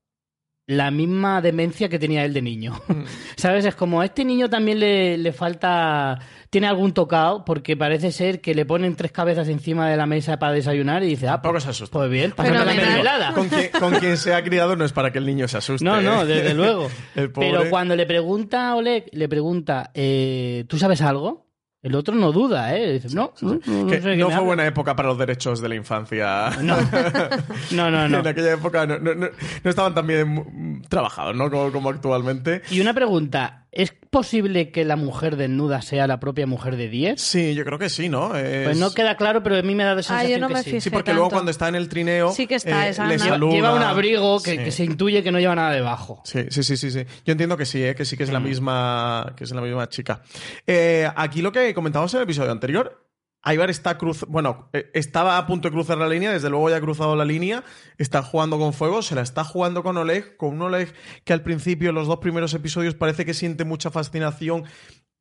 la 0.66 0.90
misma 0.90 1.42
demencia 1.42 1.88
que 1.90 1.98
tenía 1.98 2.24
él 2.24 2.32
de 2.32 2.40
niño. 2.42 2.80
¿Sabes? 3.36 3.64
Es 3.66 3.74
como 3.74 4.00
a 4.00 4.04
este 4.06 4.24
niño 4.24 4.48
también 4.48 4.80
le, 4.80 5.18
le 5.18 5.32
falta. 5.32 6.18
Tiene 6.48 6.68
algún 6.68 6.92
tocado, 6.94 7.44
porque 7.44 7.76
parece 7.76 8.12
ser 8.12 8.40
que 8.40 8.54
le 8.54 8.64
ponen 8.64 8.94
tres 8.94 9.10
cabezas 9.10 9.48
encima 9.48 9.90
de 9.90 9.96
la 9.96 10.06
mesa 10.06 10.38
para 10.38 10.52
desayunar 10.52 11.02
y 11.02 11.08
dice, 11.08 11.26
ah, 11.28 11.42
pues, 11.42 11.64
se 11.64 11.70
asusta. 11.70 11.98
pues 11.98 12.08
bien, 12.10 12.30
pásame 12.30 12.58
la 12.58 12.64
mermelada. 12.64 13.32
Con 13.34 13.48
quien, 13.48 13.70
con 13.78 13.94
quien 13.96 14.16
se 14.16 14.32
ha 14.34 14.44
criado 14.44 14.76
no 14.76 14.84
es 14.84 14.92
para 14.92 15.10
que 15.10 15.18
el 15.18 15.26
niño 15.26 15.48
se 15.48 15.58
asuste. 15.58 15.84
No, 15.84 16.00
no, 16.00 16.22
¿eh? 16.22 16.26
desde 16.26 16.54
luego. 16.54 16.88
El 17.16 17.32
pobre- 17.32 17.50
Pero 17.50 17.70
cuando 17.70 17.96
le 17.96 18.06
pregunta 18.06 18.68
a 18.68 18.76
Oleg, 18.76 19.06
le 19.12 19.28
pregunta, 19.28 19.90
eh, 19.94 20.64
¿tú 20.68 20.78
sabes 20.78 21.02
algo? 21.02 21.43
El 21.84 21.94
otro 21.94 22.14
no 22.14 22.32
duda, 22.32 22.74
¿eh? 22.74 22.94
Dice, 22.94 23.14
no, 23.14 23.32
no, 23.42 23.60
no 23.66 23.86
Que 23.86 24.00
sé 24.00 24.08
de 24.08 24.14
qué 24.16 24.20
no 24.22 24.28
me 24.28 24.32
fue 24.32 24.34
hablas". 24.34 24.44
buena 24.44 24.66
época 24.66 24.96
para 24.96 25.10
los 25.10 25.18
derechos 25.18 25.60
de 25.60 25.68
la 25.68 25.74
infancia. 25.74 26.48
No, 26.62 26.76
no, 27.72 27.90
no. 27.90 28.08
no. 28.08 28.18
En 28.20 28.26
aquella 28.26 28.54
época 28.54 28.86
no, 28.86 28.98
no- 28.98 29.14
no- 29.14 29.28
no 29.62 29.70
estaban 29.70 29.94
tan 29.94 30.06
bien 30.06 30.32
mm, 30.34 30.82
trabajados, 30.88 31.36
¿no? 31.36 31.50
Como, 31.50 31.70
como 31.72 31.90
actualmente. 31.90 32.62
Y 32.70 32.80
una 32.80 32.94
pregunta, 32.94 33.63
¿es 33.74 33.92
posible 34.10 34.70
que 34.70 34.84
la 34.84 34.96
mujer 34.96 35.36
desnuda 35.36 35.82
sea 35.82 36.06
la 36.06 36.20
propia 36.20 36.46
mujer 36.46 36.76
de 36.76 36.88
Diez? 36.88 37.20
Sí, 37.20 37.54
yo 37.54 37.64
creo 37.64 37.78
que 37.78 37.88
sí, 37.90 38.08
¿no? 38.08 38.36
Es- 38.36 38.64
Pues 38.64 38.78
no 38.78 38.92
queda 38.94 39.16
claro, 39.16 39.42
pero 39.42 39.56
a 39.56 39.62
mí 39.62 39.74
me 39.74 39.84
da 39.84 39.94
la 39.94 40.00
Ah, 40.00 40.02
sensación 40.04 40.30
yo 40.32 40.38
no 40.38 40.48
que 40.48 40.54
me 40.54 40.58
sí. 40.62 40.70
fijé 40.70 40.80
Sí, 40.82 40.90
porque 40.90 41.12
luego 41.12 41.30
cuando 41.30 41.50
está 41.50 41.68
en 41.68 41.74
el 41.74 41.88
trineo. 41.88 42.30
Sí 42.32 42.46
que 42.46 42.54
está 42.54 42.86
eh, 42.86 42.90
esa, 42.90 43.06
le 43.06 43.14
Ana. 43.14 43.24
Lleva, 43.24 43.34
saluda. 43.36 43.52
lleva 43.54 43.74
un 43.74 43.82
abrigo 43.82 44.40
que, 44.42 44.52
Sí. 44.52 44.58
que 44.58 44.70
se 44.72 44.84
intuye 44.84 45.22
que 45.22 45.32
no 45.32 45.40
lleva 45.40 45.54
nada 45.54 45.72
debajo. 45.72 46.22
Sí, 46.24 46.44
sí, 46.50 46.62
sí, 46.62 46.76
sí, 46.76 46.90
sí. 46.90 47.04
Yo 47.26 47.32
entiendo 47.32 47.56
que 47.56 47.66
sí, 47.66 47.82
¿eh? 47.82 47.94
que 47.94 48.04
sí 48.04 48.16
que 48.16 48.22
es 48.22 48.30
la 48.32 48.40
Mm. 48.40 48.44
misma, 48.44 49.32
que 49.36 49.44
es 49.44 49.50
la 49.52 49.60
misma 49.60 49.88
chica. 49.88 50.22
Eh, 50.66 51.08
aquí 51.16 51.42
lo 51.42 51.50
que 51.52 51.74
comentábamos 51.74 52.12
en 52.14 52.18
el 52.18 52.24
episodio 52.24 52.52
anterior, 52.52 53.03
Ivar 53.52 53.68
está 53.68 53.98
cruz, 53.98 54.24
bueno, 54.26 54.70
eh, 54.72 54.90
estaba 54.94 55.36
a 55.36 55.46
punto 55.46 55.68
de 55.68 55.72
cruzar 55.74 55.98
la 55.98 56.08
línea, 56.08 56.32
desde 56.32 56.48
luego 56.48 56.70
ya 56.70 56.76
ha 56.76 56.80
cruzado 56.80 57.14
la 57.14 57.26
línea, 57.26 57.62
está 57.98 58.22
jugando 58.22 58.58
con 58.58 58.72
fuego, 58.72 59.02
se 59.02 59.14
la 59.14 59.20
está 59.20 59.44
jugando 59.44 59.82
con 59.82 59.98
Oleg, 59.98 60.36
con 60.38 60.54
un 60.54 60.62
Oleg 60.62 60.94
que 61.24 61.34
al 61.34 61.42
principio, 61.42 61.90
en 61.90 61.94
los 61.94 62.06
dos 62.06 62.18
primeros 62.18 62.54
episodios, 62.54 62.94
parece 62.94 63.26
que 63.26 63.34
siente 63.34 63.64
mucha 63.64 63.90
fascinación, 63.90 64.64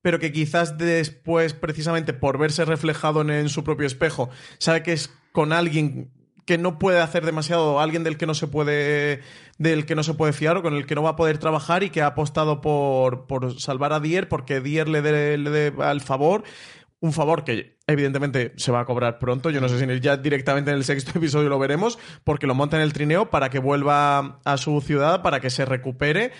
pero 0.01 0.19
que 0.19 0.31
quizás 0.31 0.77
después, 0.77 1.53
precisamente 1.53 2.13
por 2.13 2.37
verse 2.37 2.63
reflejado 2.63 3.21
en, 3.21 3.49
su 3.49 3.63
propio 3.65 3.87
espejo, 3.87 4.29
sabe 4.57 4.83
que 4.83 4.93
es 4.93 5.09
con 5.33 5.51
alguien 5.51 6.11
que 6.45 6.57
no 6.57 6.77
puede 6.77 6.99
hacer 6.99 7.25
demasiado, 7.25 7.79
alguien 7.79 8.03
del 8.03 8.17
que 8.17 8.25
no 8.25 8.33
se 8.33 8.47
puede 8.47 9.21
del 9.57 9.85
que 9.85 9.95
no 9.95 10.03
se 10.03 10.13
puede 10.13 10.33
fiar 10.33 10.57
o 10.57 10.61
con 10.61 10.73
el 10.73 10.85
que 10.85 10.95
no 10.95 11.03
va 11.03 11.11
a 11.11 11.15
poder 11.15 11.37
trabajar 11.37 11.83
y 11.83 11.89
que 11.89 12.01
ha 12.01 12.07
apostado 12.07 12.59
por, 12.59 13.27
por 13.27 13.59
salvar 13.61 13.93
a 13.93 14.01
Dier 14.01 14.27
porque 14.27 14.59
Dier 14.59 14.89
le 14.89 15.01
dé 15.01 15.37
le 15.37 15.49
dé 15.49 15.73
el 15.89 16.01
favor 16.01 16.43
un 17.03 17.11
favor 17.11 17.43
que 17.43 17.75
evidentemente 17.85 18.53
se 18.55 18.71
va 18.71 18.79
a 18.79 18.85
cobrar 18.85 19.19
pronto. 19.19 19.49
Yo 19.49 19.59
no 19.59 19.67
sé 19.67 19.77
si 19.77 19.99
ya 19.99 20.15
directamente 20.15 20.71
en 20.71 20.77
el 20.77 20.85
sexto 20.85 21.11
episodio 21.19 21.49
lo 21.49 21.59
veremos, 21.59 21.99
porque 22.23 22.47
lo 22.47 22.55
monta 22.55 22.77
en 22.77 22.83
el 22.83 22.93
trineo 22.93 23.29
para 23.29 23.49
que 23.49 23.59
vuelva 23.59 24.39
a 24.45 24.55
su 24.55 24.79
ciudad, 24.79 25.21
para 25.21 25.41
que 25.41 25.49
se 25.49 25.65
recupere 25.65 26.31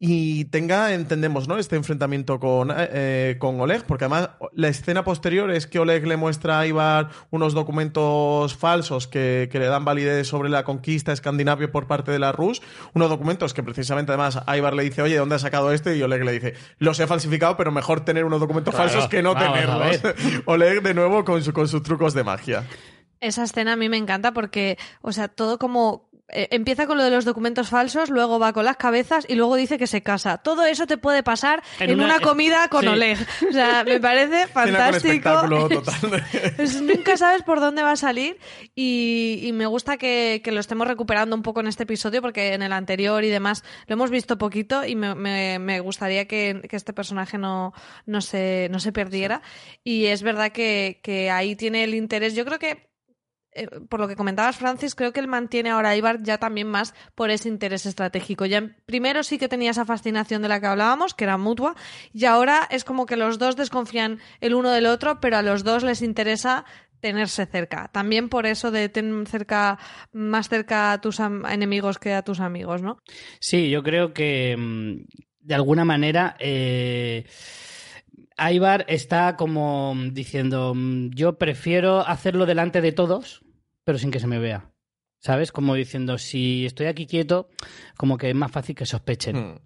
y 0.00 0.44
tenga, 0.44 0.94
entendemos, 0.94 1.48
¿no? 1.48 1.58
Este 1.58 1.74
enfrentamiento 1.74 2.38
con, 2.38 2.72
eh, 2.72 3.34
con 3.40 3.60
Oleg, 3.60 3.82
porque 3.84 4.04
además 4.04 4.30
la 4.52 4.68
escena 4.68 5.02
posterior 5.02 5.50
es 5.50 5.66
que 5.66 5.80
Oleg 5.80 6.06
le 6.06 6.16
muestra 6.16 6.60
a 6.60 6.66
Ivar 6.68 7.08
unos 7.30 7.52
documentos 7.52 8.54
falsos 8.56 9.08
que, 9.08 9.48
que 9.50 9.58
le 9.58 9.66
dan 9.66 9.84
validez 9.84 10.28
sobre 10.28 10.50
la 10.50 10.62
conquista 10.62 11.12
escandinavia 11.12 11.72
por 11.72 11.88
parte 11.88 12.12
de 12.12 12.20
la 12.20 12.30
Rus, 12.30 12.62
unos 12.94 13.08
documentos 13.10 13.54
que 13.54 13.64
precisamente 13.64 14.12
además 14.12 14.38
a 14.46 14.56
Ivar 14.56 14.74
le 14.74 14.84
dice, 14.84 15.02
oye, 15.02 15.16
¿dónde 15.16 15.34
has 15.34 15.42
sacado 15.42 15.72
esto? 15.72 15.92
Y 15.92 16.00
Oleg 16.00 16.24
le 16.24 16.30
dice, 16.32 16.54
los 16.78 17.00
he 17.00 17.06
falsificado, 17.08 17.56
pero 17.56 17.72
mejor 17.72 18.04
tener 18.04 18.24
unos 18.24 18.38
documentos 18.38 18.72
Claro, 18.74 18.90
falsos 18.90 19.10
que 19.10 19.20
no 19.22 19.34
tenerlos. 19.34 20.00
Oleg 20.46 20.80
de 20.82 20.94
nuevo 20.94 21.24
con, 21.24 21.42
su- 21.42 21.52
con 21.52 21.66
sus 21.66 21.82
trucos 21.82 22.14
de 22.14 22.22
magia. 22.22 22.64
Esa 23.20 23.42
escena 23.42 23.72
a 23.72 23.76
mí 23.76 23.88
me 23.88 23.96
encanta 23.96 24.32
porque, 24.32 24.78
o 25.02 25.10
sea, 25.10 25.26
todo 25.26 25.58
como 25.58 26.07
eh, 26.30 26.48
empieza 26.50 26.86
con 26.86 26.98
lo 26.98 27.04
de 27.04 27.10
los 27.10 27.24
documentos 27.24 27.68
falsos, 27.70 28.10
luego 28.10 28.38
va 28.38 28.52
con 28.52 28.64
las 28.64 28.76
cabezas 28.76 29.24
y 29.28 29.34
luego 29.34 29.56
dice 29.56 29.78
que 29.78 29.86
se 29.86 30.02
casa. 30.02 30.38
Todo 30.38 30.64
eso 30.66 30.86
te 30.86 30.98
puede 30.98 31.22
pasar 31.22 31.62
en, 31.80 31.90
En 31.90 31.96
una, 32.00 32.16
una- 32.16 32.20
comida 32.20 32.68
con 32.68 32.82
sí. 32.82 32.88
Oleg. 32.88 33.18
O 33.48 33.52
sea, 33.52 33.82
me 33.84 33.98
parece 34.00 34.46
fantástico. 34.48 35.30
total. 35.68 36.24
Es- 36.58 36.80
nunca 36.82 37.16
sabes 37.16 37.42
por 37.42 37.60
dónde 37.60 37.82
va 37.82 37.92
a 37.92 37.96
salir 37.96 38.38
y, 38.74 39.40
y 39.42 39.52
me 39.52 39.66
gusta 39.66 39.96
que, 39.96 40.40
que 40.44 40.52
lo 40.52 40.60
estemos 40.60 40.86
recuperando 40.86 41.34
un 41.34 41.42
poco 41.42 41.60
en 41.60 41.66
este 41.68 41.84
episodio 41.84 42.20
porque 42.22 42.54
en 42.54 42.62
el 42.62 42.72
anterior 42.72 43.24
y 43.24 43.28
demás 43.28 43.64
lo 43.86 43.94
hemos 43.94 44.10
visto 44.10 44.38
poquito 44.38 44.84
y 44.84 44.94
me, 44.96 45.14
me- 45.14 45.58
me 45.58 45.80
gustaría 45.80 46.26
que, 46.26 46.60
que 46.68 46.76
este 46.76 46.92
personaje 46.92 47.38
no, 47.38 47.72
no, 48.06 48.20
se, 48.20 48.68
no 48.70 48.80
se 48.80 48.92
perdiera. 48.92 49.40
Y 49.84 50.06
es 50.06 50.22
verdad 50.22 50.52
que, 50.52 51.00
que 51.02 51.30
ahí 51.30 51.56
tiene 51.56 51.84
el 51.84 51.94
interés. 51.94 52.34
Yo 52.34 52.44
creo 52.44 52.58
que 52.58 52.87
eh, 53.52 53.66
por 53.88 54.00
lo 54.00 54.08
que 54.08 54.16
comentabas, 54.16 54.56
Francis, 54.56 54.94
creo 54.94 55.12
que 55.12 55.20
él 55.20 55.28
mantiene 55.28 55.70
ahora 55.70 55.90
a 55.90 55.96
Ibar 55.96 56.22
ya 56.22 56.38
también 56.38 56.68
más 56.68 56.94
por 57.14 57.30
ese 57.30 57.48
interés 57.48 57.86
estratégico. 57.86 58.46
Ya 58.46 58.76
primero 58.86 59.22
sí 59.22 59.38
que 59.38 59.48
tenía 59.48 59.70
esa 59.70 59.84
fascinación 59.84 60.42
de 60.42 60.48
la 60.48 60.60
que 60.60 60.66
hablábamos, 60.66 61.14
que 61.14 61.24
era 61.24 61.38
mutua, 61.38 61.74
y 62.12 62.24
ahora 62.26 62.66
es 62.70 62.84
como 62.84 63.06
que 63.06 63.16
los 63.16 63.38
dos 63.38 63.56
desconfían 63.56 64.20
el 64.40 64.54
uno 64.54 64.70
del 64.70 64.86
otro, 64.86 65.20
pero 65.20 65.36
a 65.36 65.42
los 65.42 65.64
dos 65.64 65.82
les 65.82 66.02
interesa 66.02 66.64
tenerse 67.00 67.46
cerca. 67.46 67.88
También 67.92 68.28
por 68.28 68.46
eso 68.46 68.70
de 68.70 68.88
tener 68.88 69.26
cerca, 69.28 69.78
más 70.12 70.48
cerca 70.48 70.92
a 70.92 71.00
tus 71.00 71.20
enemigos 71.20 71.98
que 71.98 72.12
a 72.12 72.22
tus 72.22 72.40
amigos, 72.40 72.82
¿no? 72.82 72.98
Sí, 73.40 73.70
yo 73.70 73.82
creo 73.82 74.12
que 74.12 74.56
mm, 74.56 75.04
de 75.40 75.54
alguna 75.54 75.84
manera 75.84 76.36
eh, 76.38 77.24
Ibar 78.38 78.84
está 78.88 79.36
como 79.36 79.94
diciendo, 80.12 80.72
mm, 80.74 81.10
yo 81.10 81.38
prefiero 81.38 82.06
hacerlo 82.06 82.46
delante 82.46 82.80
de 82.80 82.92
todos, 82.92 83.44
pero 83.84 83.98
sin 83.98 84.10
que 84.10 84.20
se 84.20 84.26
me 84.26 84.38
vea. 84.38 84.72
¿Sabes? 85.20 85.50
Como 85.50 85.74
diciendo, 85.74 86.16
si 86.16 86.64
estoy 86.64 86.86
aquí 86.86 87.06
quieto, 87.06 87.48
como 87.96 88.18
que 88.18 88.30
es 88.30 88.34
más 88.34 88.52
fácil 88.52 88.76
que 88.76 88.86
sospechen. 88.86 89.36
Hmm. 89.36 89.58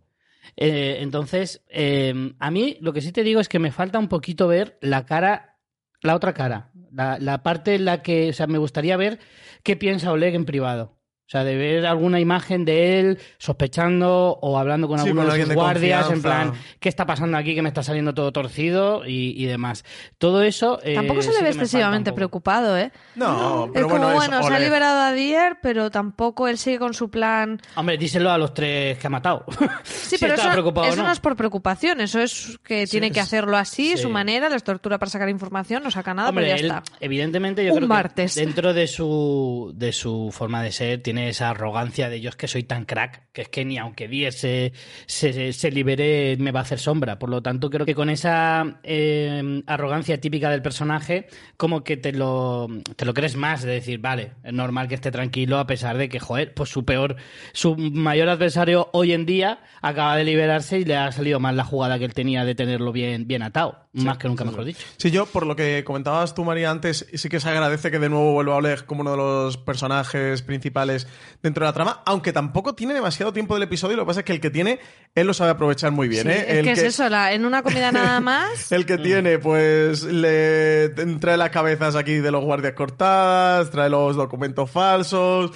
Eh, 0.57 0.99
entonces, 1.01 1.63
eh, 1.69 2.33
a 2.39 2.51
mí 2.51 2.79
lo 2.81 2.93
que 2.93 3.03
sí 3.03 3.13
te 3.13 3.23
digo 3.23 3.41
es 3.41 3.49
que 3.49 3.59
me 3.59 3.71
falta 3.71 3.99
un 3.99 4.09
poquito 4.09 4.49
ver 4.49 4.79
la 4.81 5.05
cara, 5.05 5.59
la 6.01 6.17
otra 6.17 6.33
cara, 6.33 6.71
la, 6.91 7.19
la 7.19 7.43
parte 7.43 7.75
en 7.75 7.85
la 7.85 8.03
que, 8.03 8.31
o 8.31 8.33
sea, 8.33 8.47
me 8.47 8.59
gustaría 8.59 8.97
ver 8.97 9.19
qué 9.63 9.77
piensa 9.77 10.11
Oleg 10.11 10.35
en 10.35 10.47
privado. 10.47 11.02
Sea, 11.33 11.45
de 11.45 11.57
ver 11.57 11.87
alguna 11.87 12.21
imagen 12.21 12.65
de 12.65 13.01
él 13.01 13.19
sospechando 13.39 14.39
o 14.41 14.59
hablando 14.59 14.89
con 14.89 14.99
Sí, 14.99 15.09
alguno 15.09 15.27
con 15.29 15.35
de 15.35 15.41
sus 15.41 15.49
de 15.49 15.55
guardias, 15.55 16.11
en 16.11 16.23
plan, 16.23 16.53
¿qué 16.81 16.89
está 16.89 17.07
pasando 17.07 17.37
aquí 17.39 17.55
que 17.55 17.63
me 17.63 17.69
está 17.69 17.83
saliendo 17.83 18.13
todo 18.15 18.33
torcido 18.33 19.07
y, 19.07 19.35
y 19.43 19.47
demás? 19.47 19.85
Todo 20.19 20.43
eso. 20.43 20.79
eh, 20.83 20.95
Tampoco 20.95 21.23
se 21.23 21.33
le 21.33 21.43
ve 21.43 21.49
excesivamente 21.51 22.13
preocupado, 22.13 22.77
¿eh? 22.77 22.93
No, 23.15 23.71
pero 23.73 23.87
es 23.87 23.93
como, 23.93 24.05
bueno, 24.05 24.17
bueno, 24.17 24.41
es 24.41 24.47
se 24.47 24.55
ha 24.55 24.59
liberado 24.59 25.01
a 25.01 25.13
Dier, 25.13 25.59
pero 25.63 25.91
tampoco 25.91 26.49
él 26.49 26.59
sigue 26.59 26.79
con 26.79 26.95
su 26.95 27.11
plan. 27.11 27.61
Hombre, 27.77 27.97
díselo 27.99 28.31
a 28.31 28.39
los 28.39 28.55
tres 28.55 28.99
que 28.99 29.07
ha 29.07 29.11
matado. 29.11 29.45
Sí, 29.85 30.17
Si 30.17 30.19
pero 30.19 30.35
eso, 30.35 30.51
preocupado 30.51 30.87
o 30.87 30.91
eso 30.91 30.99
no. 30.99 31.05
no 31.09 31.13
es 31.13 31.21
por 31.21 31.37
preocupación, 31.37 32.01
eso 32.01 32.21
es 32.21 32.59
que 32.63 32.87
tiene 32.87 33.11
que 33.11 33.21
hacerlo 33.21 33.57
así, 33.57 33.97
sí. 33.97 34.03
su 34.03 34.11
manera, 34.11 34.49
les 34.49 34.63
tortura 34.63 34.99
para 34.99 35.11
sacar 35.11 35.29
información, 35.29 35.83
no 35.83 35.91
saca 35.91 36.13
nada, 36.15 36.29
Hombre, 36.29 36.45
pero 36.45 36.57
ya 36.57 36.61
él, 36.61 36.67
está. 36.71 36.83
evidentemente 37.01 37.65
yo 37.65 37.73
Un 37.73 37.79
creo 37.79 37.89
martes. 37.89 38.35
que 38.35 38.41
dentro 38.41 38.73
de 38.75 38.87
su, 38.87 39.73
de 39.75 39.93
su 39.93 40.31
forma 40.33 40.63
de 40.63 40.73
ser 40.73 41.03
tiene 41.03 41.22
esa 41.29 41.51
arrogancia 41.51 42.09
de 42.09 42.21
yo 42.21 42.29
es 42.29 42.37
que 42.37 42.49
soy 42.49 42.63
tan 42.63 42.85
crack 42.85 43.33
que 43.33 43.43
es 43.43 43.49
que 43.49 43.65
ni 43.65 43.79
aunque 43.79 44.09
Diez 44.09 44.37
se, 44.37 44.73
se, 45.07 45.53
se 45.53 45.71
libere 45.71 46.37
me 46.39 46.53
va 46.53 46.61
a 46.61 46.63
hacer 46.63 46.79
sombra. 46.79 47.19
Por 47.19 47.31
lo 47.31 47.43
tanto, 47.43 47.71
creo 47.71 47.87
que 47.87 47.95
con 47.95 48.11
esa 48.11 48.81
eh, 48.83 49.63
arrogancia 49.67 50.21
típica 50.21 50.51
del 50.51 50.63
personaje 50.63 51.27
como 51.57 51.85
que 51.85 51.97
te 51.97 52.13
lo, 52.13 52.69
te 52.97 53.05
lo 53.05 53.15
crees 53.15 53.37
más 53.37 53.63
de 53.63 53.73
decir, 53.73 54.01
vale, 54.01 54.33
es 54.45 54.53
normal 54.53 54.89
que 54.89 54.95
esté 54.95 55.11
tranquilo 55.11 55.59
a 55.59 55.67
pesar 55.67 55.97
de 55.97 56.09
que, 56.09 56.21
joder, 56.21 56.55
pues 56.55 56.71
su 56.71 56.85
peor, 56.85 57.17
su 57.53 57.77
mayor 57.77 58.29
adversario 58.29 58.91
hoy 58.93 59.13
en 59.13 59.27
día 59.27 59.61
acaba 59.81 60.17
de 60.17 60.25
liberarse 60.25 60.79
y 60.79 60.85
le 60.85 60.97
ha 60.97 61.11
salido 61.13 61.41
mal 61.41 61.57
la 61.57 61.65
jugada 61.65 61.99
que 61.99 62.05
él 62.05 62.15
tenía 62.15 62.45
de 62.45 62.55
tenerlo 62.55 62.93
bien, 62.93 63.27
bien 63.27 63.43
atado. 63.43 63.82
Más 63.95 64.17
que 64.17 64.27
nunca 64.29 64.45
mejor 64.45 64.65
dicho. 64.65 64.87
Sí, 64.97 65.11
yo, 65.11 65.27
por 65.27 65.47
lo 65.47 65.55
que 65.55 65.85
comentabas 65.85 66.35
tú, 66.35 66.45
María, 66.45 66.71
antes, 66.71 67.07
sí 67.13 67.29
que 67.29 67.41
se 67.41 67.49
agradece 67.51 67.91
que 67.91 67.99
de 67.99 68.09
nuevo 68.09 68.33
vuelva 68.33 68.55
Oleg 68.57 68.87
como 68.87 69.03
uno 69.03 69.11
de 69.11 69.17
los 69.19 69.59
personajes 69.59 70.41
principales 70.43 71.07
dentro 71.43 71.65
de 71.65 71.69
la 71.69 71.73
trama, 71.75 72.03
aunque 72.07 72.33
tampoco 72.33 72.75
tiene 72.75 72.95
demasiado 72.95 73.33
tiempo 73.33 73.55
del 73.55 73.65
episodio, 73.65 73.97
lo 73.99 74.05
que 74.05 74.07
pasa 74.07 74.21
es 74.21 74.25
que 74.27 74.33
el 74.33 74.41
que 74.41 74.49
tiene, 74.51 74.81
él 75.15 75.27
lo 75.27 75.35
sabe 75.35 75.51
aprovechar 75.51 75.93
muy 75.93 76.09
bien, 76.09 76.23
Sí, 76.23 76.31
¿eh? 76.31 76.45
es 76.49 76.57
El 76.59 76.65
que, 76.65 76.73
es 76.73 76.79
eso, 76.83 77.09
la- 77.11 77.33
en 77.35 77.45
una 77.45 77.63
comida 77.63 77.93
nada 77.93 78.21
más. 78.21 78.73
El 78.73 78.87
que 78.87 78.97
tiene, 78.97 79.39
pues, 79.39 80.05
le 80.05 80.89
trae 81.21 81.37
las 81.37 81.51
cabezas 81.51 81.95
aquí 81.95 82.15
de 82.15 82.31
los 82.31 82.43
guardias 82.45 82.73
cortadas, 82.73 83.71
trae 83.71 83.91
los 83.91 84.17
documentos 84.17 84.71
falsos. 84.71 85.51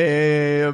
Eh, 0.00 0.72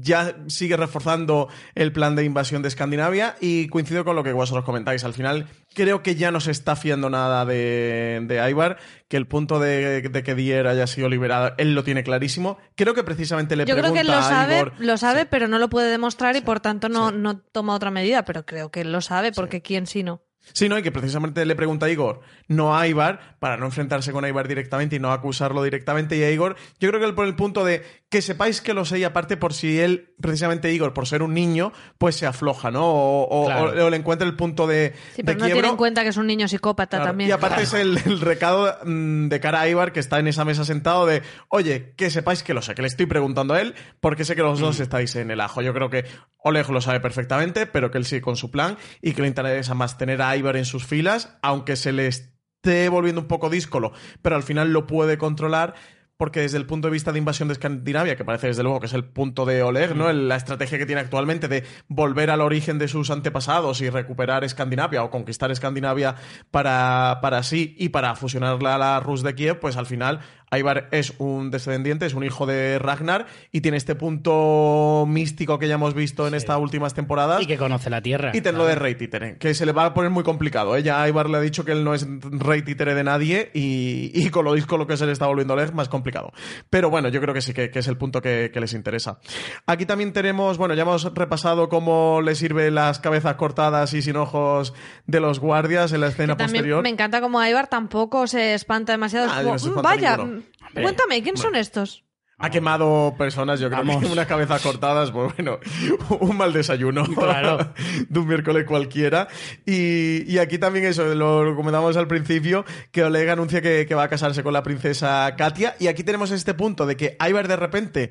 ya 0.00 0.36
sigue 0.48 0.76
reforzando 0.76 1.48
el 1.74 1.92
plan 1.92 2.16
de 2.16 2.24
invasión 2.24 2.62
de 2.62 2.68
Escandinavia 2.68 3.36
y 3.40 3.68
coincido 3.68 4.04
con 4.04 4.16
lo 4.16 4.24
que 4.24 4.32
vosotros 4.32 4.64
comentáis. 4.64 5.04
Al 5.04 5.14
final, 5.14 5.46
creo 5.74 6.02
que 6.02 6.14
ya 6.14 6.30
no 6.30 6.40
se 6.40 6.50
está 6.50 6.76
fiando 6.76 7.10
nada 7.10 7.44
de, 7.44 8.24
de 8.26 8.50
Ivar, 8.50 8.78
que 9.08 9.16
el 9.16 9.26
punto 9.26 9.58
de, 9.58 10.02
de 10.02 10.22
que 10.22 10.34
Dier 10.34 10.66
haya 10.66 10.86
sido 10.86 11.08
liberado, 11.08 11.52
él 11.58 11.74
lo 11.74 11.84
tiene 11.84 12.02
clarísimo. 12.04 12.58
Creo 12.76 12.94
que 12.94 13.04
precisamente 13.04 13.56
le 13.56 13.64
Yo 13.64 13.74
creo 13.74 13.92
pregunta 13.92 14.00
que 14.02 14.06
él 14.06 14.06
lo 14.12 14.18
a 14.18 14.22
sabe, 14.22 14.60
Igor- 14.60 14.72
lo 14.78 14.96
sabe, 14.96 15.26
pero 15.26 15.48
no 15.48 15.58
lo 15.58 15.68
puede 15.68 15.90
demostrar 15.90 16.36
y 16.36 16.40
por 16.40 16.60
tanto 16.60 16.88
no, 16.88 17.10
Sí. 17.10 17.16
no 17.18 17.38
toma 17.38 17.74
otra 17.74 17.90
medida. 17.90 18.24
Pero 18.24 18.44
creo 18.46 18.70
que 18.70 18.80
él 18.82 18.92
lo 18.92 19.00
sabe, 19.00 19.32
porque 19.32 19.62
quién 19.62 19.86
si 19.86 20.02
no. 20.02 20.22
Sí, 20.52 20.68
no, 20.68 20.76
y 20.76 20.82
que 20.82 20.90
precisamente 20.92 21.44
le 21.46 21.54
pregunta 21.54 21.86
a 21.86 21.90
Igor, 21.90 22.20
no 22.48 22.76
a 22.76 22.86
Ivar, 22.88 23.36
para 23.38 23.56
no 23.56 23.64
enfrentarse 23.66 24.12
con 24.12 24.26
Ivar 24.26 24.48
directamente 24.48 24.96
y 24.96 24.98
no 24.98 25.12
acusarlo 25.12 25.62
directamente. 25.62 26.16
Y 26.16 26.22
a 26.24 26.30
Igor, 26.30 26.56
yo 26.80 26.88
creo 26.88 27.00
que 27.00 27.06
él 27.06 27.14
por 27.14 27.26
el 27.26 27.36
punto 27.36 27.64
de 27.64 27.82
que 28.10 28.20
sepáis 28.20 28.60
que 28.60 28.74
lo 28.74 28.84
sé 28.84 28.98
y 28.98 29.04
aparte 29.04 29.36
por 29.36 29.54
si 29.54 29.78
él, 29.80 30.14
precisamente 30.20 30.70
Igor, 30.72 30.92
por 30.92 31.06
ser 31.06 31.22
un 31.22 31.32
niño, 31.32 31.72
pues 31.96 32.16
se 32.16 32.26
afloja, 32.26 32.70
¿no? 32.70 32.84
O, 32.86 33.22
o- 33.22 33.46
Claro. 33.46 33.86
o 33.86 33.90
le 33.90 33.96
encuentra 33.96 34.26
el 34.26 34.36
punto 34.36 34.66
de, 34.66 34.92
Sí, 35.14 35.22
de 35.22 35.24
pero 35.24 35.38
no 35.38 35.44
quiebro. 35.44 35.54
tiene 35.62 35.68
en 35.68 35.76
cuenta 35.76 36.02
que 36.02 36.08
es 36.08 36.16
un 36.16 36.26
niño 36.26 36.46
psicópata 36.48 36.98
Claro, 36.98 37.10
también. 37.10 37.30
Y 37.30 37.32
aparte 37.32 37.62
es 37.62 37.72
el, 37.72 37.98
el 38.04 38.20
recado 38.20 38.76
mm, 38.84 39.28
de 39.28 39.40
cara 39.40 39.60
a 39.62 39.68
Ivar 39.68 39.92
que 39.92 40.00
está 40.00 40.18
en 40.18 40.26
esa 40.26 40.44
mesa 40.44 40.64
sentado 40.64 41.06
de, 41.06 41.22
oye, 41.48 41.94
que 41.96 42.10
sepáis 42.10 42.42
que 42.42 42.52
lo 42.52 42.60
sé, 42.62 42.74
que 42.74 42.82
le 42.82 42.88
estoy 42.88 43.06
preguntando 43.06 43.54
a 43.54 43.60
él 43.62 43.74
porque 44.00 44.24
sé 44.24 44.34
que 44.36 44.42
los 44.42 44.58
dos 44.60 44.80
estáis 44.80 45.16
en 45.16 45.30
el 45.30 45.40
ajo. 45.40 45.62
Yo 45.62 45.72
creo 45.72 45.88
que 45.88 46.04
Oleg 46.44 46.68
lo 46.68 46.80
sabe 46.80 47.00
perfectamente, 47.00 47.66
pero 47.66 47.90
que 47.90 47.96
él 47.98 48.04
sigue 48.04 48.20
con 48.20 48.36
su 48.36 48.50
plan 48.50 48.76
y 49.00 49.12
que 49.12 49.22
le 49.22 49.28
interesa 49.28 49.74
más 49.74 49.96
tener 49.96 50.20
a 50.20 50.31
Ivar 50.36 50.56
en 50.56 50.64
sus 50.64 50.86
filas, 50.86 51.36
aunque 51.42 51.76
se 51.76 51.92
le 51.92 52.06
esté 52.06 52.88
volviendo 52.88 53.20
un 53.20 53.28
poco 53.28 53.50
díscolo, 53.50 53.92
pero 54.22 54.36
al 54.36 54.42
final 54.42 54.72
lo 54.72 54.86
puede 54.86 55.18
controlar. 55.18 55.74
Porque 56.18 56.40
desde 56.40 56.58
el 56.58 56.66
punto 56.66 56.86
de 56.86 56.92
vista 56.92 57.10
de 57.10 57.18
invasión 57.18 57.48
de 57.48 57.54
Escandinavia, 57.54 58.14
que 58.14 58.24
parece 58.24 58.46
desde 58.46 58.62
luego 58.62 58.78
que 58.78 58.86
es 58.86 58.92
el 58.92 59.04
punto 59.06 59.44
de 59.44 59.64
Oleg, 59.64 59.96
¿no? 59.96 60.08
El- 60.08 60.28
La 60.28 60.36
estrategia 60.36 60.78
que 60.78 60.86
tiene 60.86 61.00
actualmente 61.00 61.48
de 61.48 61.64
volver 61.88 62.30
al 62.30 62.40
origen 62.42 62.78
de 62.78 62.86
sus 62.86 63.10
antepasados 63.10 63.80
y 63.80 63.90
recuperar 63.90 64.44
Escandinavia 64.44 65.02
o 65.02 65.10
conquistar 65.10 65.50
Escandinavia 65.50 66.14
para, 66.52 67.18
para 67.22 67.42
sí 67.42 67.74
y 67.76 67.88
para 67.88 68.14
fusionarla 68.14 68.76
a 68.76 68.78
la 68.78 69.00
Rus 69.00 69.24
de 69.24 69.34
Kiev, 69.34 69.58
pues 69.58 69.76
al 69.76 69.86
final 69.86 70.20
Ivar 70.52 70.88
es 70.90 71.14
un 71.18 71.50
descendiente, 71.50 72.06
es 72.06 72.14
un 72.14 72.24
hijo 72.24 72.46
de 72.46 72.78
Ragnar 72.78 73.26
y 73.52 73.60
tiene 73.62 73.76
este 73.76 73.94
punto 73.94 75.04
místico 75.08 75.58
que 75.58 75.68
ya 75.68 75.74
hemos 75.74 75.94
visto 75.94 76.26
en 76.28 76.34
estas 76.34 76.58
últimas 76.58 76.94
temporadas. 76.94 77.42
Y 77.42 77.46
que 77.46 77.56
conoce 77.56 77.90
la 77.90 78.00
tierra. 78.02 78.30
Y 78.34 78.40
ten 78.40 78.56
lo 78.58 78.66
de 78.66 78.74
rey 78.74 78.94
títere, 78.94 79.36
que 79.38 79.54
se 79.54 79.66
le 79.66 79.72
va 79.72 79.86
a 79.86 79.94
poner 79.94 80.10
muy 80.10 80.24
complicado. 80.24 80.76
¿eh? 80.76 80.82
Ya 80.82 81.06
Ivar 81.08 81.28
le 81.30 81.38
ha 81.38 81.40
dicho 81.40 81.64
que 81.64 81.72
él 81.72 81.84
no 81.84 81.94
es 81.94 82.06
rey 82.20 82.62
títere 82.62 82.94
de 82.94 83.04
nadie 83.04 83.50
y, 83.54 84.10
y 84.14 84.30
con 84.30 84.44
lo 84.44 84.54
disco 84.54 84.76
lo 84.76 84.86
que 84.86 84.96
se 84.96 85.06
le 85.06 85.12
está 85.12 85.26
volviendo 85.26 85.54
Oleg, 85.54 85.72
más 85.74 85.88
complicado. 85.88 86.32
Pero 86.70 86.90
bueno, 86.90 87.08
yo 87.08 87.20
creo 87.20 87.34
que 87.34 87.40
sí, 87.42 87.52
que, 87.54 87.70
que 87.70 87.78
es 87.80 87.88
el 87.88 87.96
punto 87.96 88.20
que, 88.22 88.50
que 88.52 88.60
les 88.60 88.72
interesa. 88.74 89.18
Aquí 89.66 89.86
también 89.86 90.12
tenemos, 90.12 90.58
bueno, 90.58 90.74
ya 90.74 90.82
hemos 90.82 91.04
repasado 91.14 91.68
cómo 91.68 92.20
le 92.22 92.34
sirven 92.34 92.74
las 92.74 92.98
cabezas 92.98 93.34
cortadas 93.36 93.92
y 93.94 94.02
sin 94.02 94.16
ojos 94.16 94.74
de 95.06 95.20
los 95.20 95.38
guardias 95.40 95.92
en 95.92 96.00
la 96.00 96.08
escena 96.08 96.36
También 96.36 96.62
posterior. 96.62 96.82
me 96.82 96.88
encanta 96.90 97.20
como 97.20 97.42
Ivar 97.44 97.68
tampoco 97.68 98.26
se 98.26 98.54
espanta 98.54 98.92
demasiado. 98.92 99.26
Es 99.26 99.32
Ah, 99.32 99.38
como, 99.42 99.52
no 99.52 99.58
se 99.58 99.66
"Mm, 99.66 99.68
espanta 99.70 99.88
vaya, 99.88 100.16
ninguno". 100.16 100.41
Cuéntame, 100.74 101.22
¿quién 101.22 101.36
son 101.36 101.54
estos? 101.54 102.04
Ha 102.42 102.50
quemado 102.50 103.14
personas, 103.16 103.60
yo 103.60 103.68
creo 103.70 103.84
Vamos. 103.84 104.02
que 104.04 104.08
unas 104.12 104.26
cabezas 104.26 104.60
cortadas, 104.62 105.10
pues 105.12 105.32
bueno, 105.36 105.58
un 106.20 106.36
mal 106.36 106.52
desayuno 106.52 107.04
Claro. 107.14 107.72
de 108.08 108.18
un 108.18 108.26
miércoles 108.26 108.64
cualquiera. 108.66 109.28
Y, 109.64 110.24
y 110.30 110.38
aquí 110.38 110.58
también 110.58 110.84
eso, 110.86 111.14
lo 111.14 111.54
comentamos 111.56 111.96
al 111.96 112.08
principio, 112.08 112.64
que 112.90 113.04
Oleg 113.04 113.28
anuncia 113.30 113.62
que, 113.62 113.86
que 113.86 113.94
va 113.94 114.02
a 114.04 114.08
casarse 114.08 114.42
con 114.42 114.52
la 114.52 114.62
princesa 114.62 115.34
Katia. 115.36 115.76
Y 115.78 115.86
aquí 115.86 116.02
tenemos 116.02 116.30
este 116.32 116.54
punto 116.54 116.84
de 116.86 116.96
que 116.96 117.16
Ivar 117.26 117.46
de 117.48 117.56
repente 117.56 118.10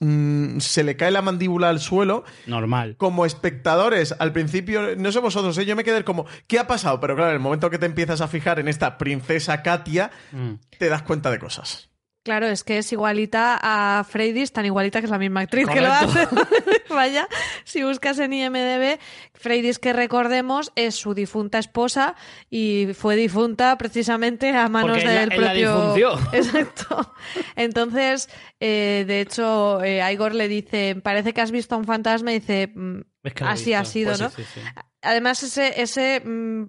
mm, 0.00 0.58
se 0.58 0.84
le 0.84 0.96
cae 0.96 1.10
la 1.10 1.22
mandíbula 1.22 1.70
al 1.70 1.80
suelo. 1.80 2.24
Normal. 2.46 2.96
Como 2.98 3.24
espectadores, 3.26 4.14
al 4.18 4.32
principio, 4.32 4.94
no 4.96 5.10
sé 5.10 5.20
vosotros, 5.20 5.56
¿eh? 5.58 5.64
yo 5.66 5.74
me 5.76 5.84
quedé 5.84 6.04
como, 6.04 6.26
¿qué 6.46 6.58
ha 6.58 6.66
pasado? 6.66 7.00
Pero 7.00 7.14
claro, 7.16 7.30
en 7.30 7.36
el 7.36 7.40
momento 7.40 7.70
que 7.70 7.78
te 7.78 7.86
empiezas 7.86 8.20
a 8.20 8.28
fijar 8.28 8.58
en 8.60 8.68
esta 8.68 8.98
princesa 8.98 9.62
Katia, 9.62 10.10
Mm. 10.32 10.54
te 10.78 10.88
das 10.88 11.02
cuenta 11.02 11.30
de 11.30 11.38
cosas. 11.38 11.88
Claro, 12.24 12.46
es 12.46 12.64
que 12.64 12.78
es 12.78 12.90
igualita 12.90 13.58
a 13.62 14.02
Freydis, 14.02 14.50
tan 14.50 14.64
igualita 14.64 15.00
que 15.00 15.04
es 15.04 15.10
la 15.10 15.18
misma 15.18 15.40
actriz 15.40 15.68
que 15.68 15.82
lo 15.82 15.92
hace. 15.92 16.26
Vaya, 16.88 17.28
si 17.64 17.82
buscas 17.82 18.18
en 18.18 18.32
IMDB, 18.32 18.98
Freydis, 19.34 19.78
que 19.78 19.92
recordemos, 19.92 20.72
es 20.74 20.94
su 20.94 21.12
difunta 21.12 21.58
esposa 21.58 22.14
y 22.48 22.88
fue 22.94 23.16
difunta 23.16 23.76
precisamente 23.76 24.56
a 24.56 24.70
manos 24.70 24.92
Porque 24.92 25.06
del 25.06 25.32
él 25.32 25.40
la 25.40 25.48
propio. 25.48 25.76
difunció. 25.94 26.18
Exacto. 26.32 27.14
Entonces, 27.56 28.30
eh, 28.58 29.04
de 29.06 29.20
hecho, 29.20 29.82
eh, 29.82 30.00
Igor 30.10 30.34
le 30.34 30.48
dice: 30.48 30.96
Parece 31.02 31.34
que 31.34 31.42
has 31.42 31.50
visto 31.50 31.74
a 31.74 31.78
un 31.78 31.84
fantasma 31.84 32.32
y 32.32 32.38
dice: 32.40 32.68
"Mm, 32.74 33.00
Es 33.22 33.34
que 33.34 33.44
Así 33.44 33.74
ha 33.74 33.84
sido, 33.84 34.12
Pues 34.12 34.20
¿no? 34.22 34.30
sí, 34.30 34.42
sí, 34.44 34.48
sí. 34.54 34.60
Además, 35.02 35.42
ese, 35.42 35.82
ese 35.82 36.22
mm, 36.24 36.64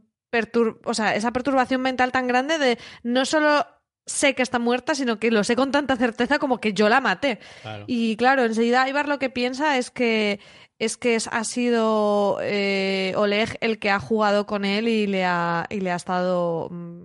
o 0.83 0.93
sea, 0.93 1.15
esa 1.15 1.31
perturbación 1.31 1.81
mental 1.81 2.11
tan 2.11 2.27
grande 2.27 2.57
de 2.57 2.77
no 3.03 3.23
solo 3.25 3.65
sé 4.05 4.35
que 4.35 4.43
está 4.43 4.59
muerta, 4.59 4.95
sino 4.95 5.17
que 5.19 5.31
lo 5.31 5.43
sé 5.43 5.55
con 5.55 5.71
tanta 5.71 5.95
certeza 5.95 6.39
como 6.39 6.59
que 6.59 6.73
yo 6.73 6.89
la 6.89 7.01
maté. 7.01 7.39
Claro. 7.61 7.85
Y 7.87 8.15
claro, 8.17 8.43
enseguida 8.45 8.87
Ivar 8.87 9.07
lo 9.07 9.19
que 9.19 9.29
piensa 9.29 9.77
es 9.77 9.89
que 9.91 10.39
es 10.77 10.97
que 10.97 11.17
ha 11.31 11.43
sido 11.45 12.37
eh, 12.41 13.13
Oleg 13.15 13.57
el 13.61 13.79
que 13.79 13.89
ha 13.89 13.99
jugado 13.99 14.45
con 14.45 14.65
él 14.65 14.87
y 14.89 15.07
le 15.07 15.23
ha, 15.23 15.65
y 15.69 15.79
le 15.79 15.91
ha 15.91 15.95
estado 15.95 16.67
mm, 16.69 17.03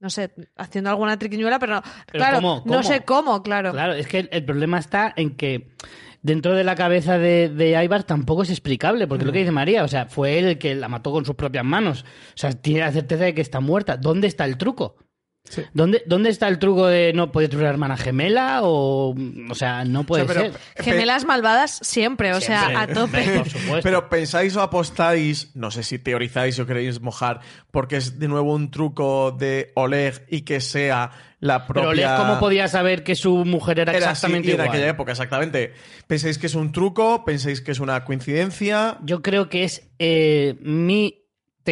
no 0.00 0.10
sé, 0.10 0.30
haciendo 0.56 0.90
alguna 0.90 1.18
triquiñuela, 1.18 1.58
pero, 1.58 1.74
no- 1.76 1.82
Pero 2.06 2.18
claro, 2.18 2.36
¿cómo? 2.36 2.62
no 2.66 2.82
sé 2.82 3.00
cómo, 3.02 3.42
claro. 3.42 3.72
Claro, 3.72 3.94
es 3.94 4.06
que 4.06 4.20
el, 4.20 4.28
el 4.32 4.44
problema 4.44 4.78
está 4.78 5.12
en 5.16 5.36
que 5.36 5.74
dentro 6.22 6.54
de 6.54 6.64
la 6.64 6.74
cabeza 6.74 7.18
de, 7.18 7.48
de 7.48 8.02
tampoco 8.06 8.42
es 8.42 8.50
explicable, 8.50 9.06
porque 9.06 9.24
lo 9.24 9.32
que 9.32 9.38
dice 9.40 9.50
María, 9.52 9.82
o 9.84 9.88
sea, 9.88 10.06
fue 10.06 10.38
él 10.38 10.44
el 10.46 10.58
que 10.58 10.74
la 10.74 10.88
mató 10.88 11.10
con 11.12 11.24
sus 11.24 11.34
propias 11.34 11.64
manos. 11.64 12.04
O 12.04 12.36
sea, 12.38 12.52
tiene 12.52 12.80
la 12.80 12.92
certeza 12.92 13.24
de 13.24 13.34
que 13.34 13.40
está 13.40 13.60
muerta. 13.60 13.96
¿Dónde 13.96 14.26
está 14.26 14.44
el 14.44 14.56
truco? 14.58 14.96
Sí. 15.44 15.62
¿Dónde, 15.74 16.02
¿Dónde 16.06 16.30
está 16.30 16.46
el 16.46 16.58
truco 16.58 16.86
de 16.86 17.12
no 17.12 17.32
puede 17.32 17.54
una 17.56 17.68
hermana 17.68 17.96
gemela? 17.96 18.60
O, 18.62 19.14
o 19.50 19.54
sea, 19.54 19.84
no 19.84 20.04
puede 20.04 20.22
O 20.22 20.26
sea, 20.28 20.34
pero- 20.42 20.52
ser. 20.52 20.84
Gemelas 20.84 21.24
malvadas 21.24 21.80
siempre, 21.82 22.32
o 22.34 22.40
sea, 22.40 22.80
a 22.82 22.86
tope. 22.86 23.22
Por 23.38 23.48
supuesto. 23.48 23.80
Pero 23.82 24.08
pensáis 24.08 24.54
o 24.56 24.60
apostáis, 24.62 25.50
no 25.56 25.70
sé 25.70 25.82
si 25.82 25.98
teorizáis 25.98 26.58
o 26.60 26.66
queréis 26.66 27.00
mojar, 27.00 27.40
porque 27.70 27.96
es 27.96 28.18
de 28.18 28.28
nuevo 28.28 28.54
un 28.54 28.70
truco 28.70 29.32
de 29.32 29.72
Oleg 29.74 30.24
y 30.28 30.42
que 30.42 30.60
sea 30.60 31.10
la 31.40 31.66
propia. 31.66 31.82
Pero 31.82 31.90
Oleg, 31.90 32.16
¿cómo 32.16 32.38
podía 32.38 32.68
saber 32.68 33.02
que 33.02 33.14
su 33.16 33.44
mujer 33.44 33.80
era, 33.80 33.92
Era 33.92 34.10
así 34.10 34.26
exactamente 34.26 34.52
en 34.52 34.60
aquella 34.60 34.88
época, 34.88 35.12
exactamente. 35.12 35.72
¿Pensáis 36.06 36.38
que 36.38 36.46
es 36.46 36.54
un 36.54 36.70
truco? 36.70 37.24
¿Pensáis 37.24 37.60
que 37.60 37.72
es 37.72 37.80
una 37.80 38.04
coincidencia? 38.04 38.98
Yo 39.02 39.20
creo 39.22 39.48
que 39.48 39.64
es 39.64 39.88
eh, 39.98 40.56
mi 40.60 41.19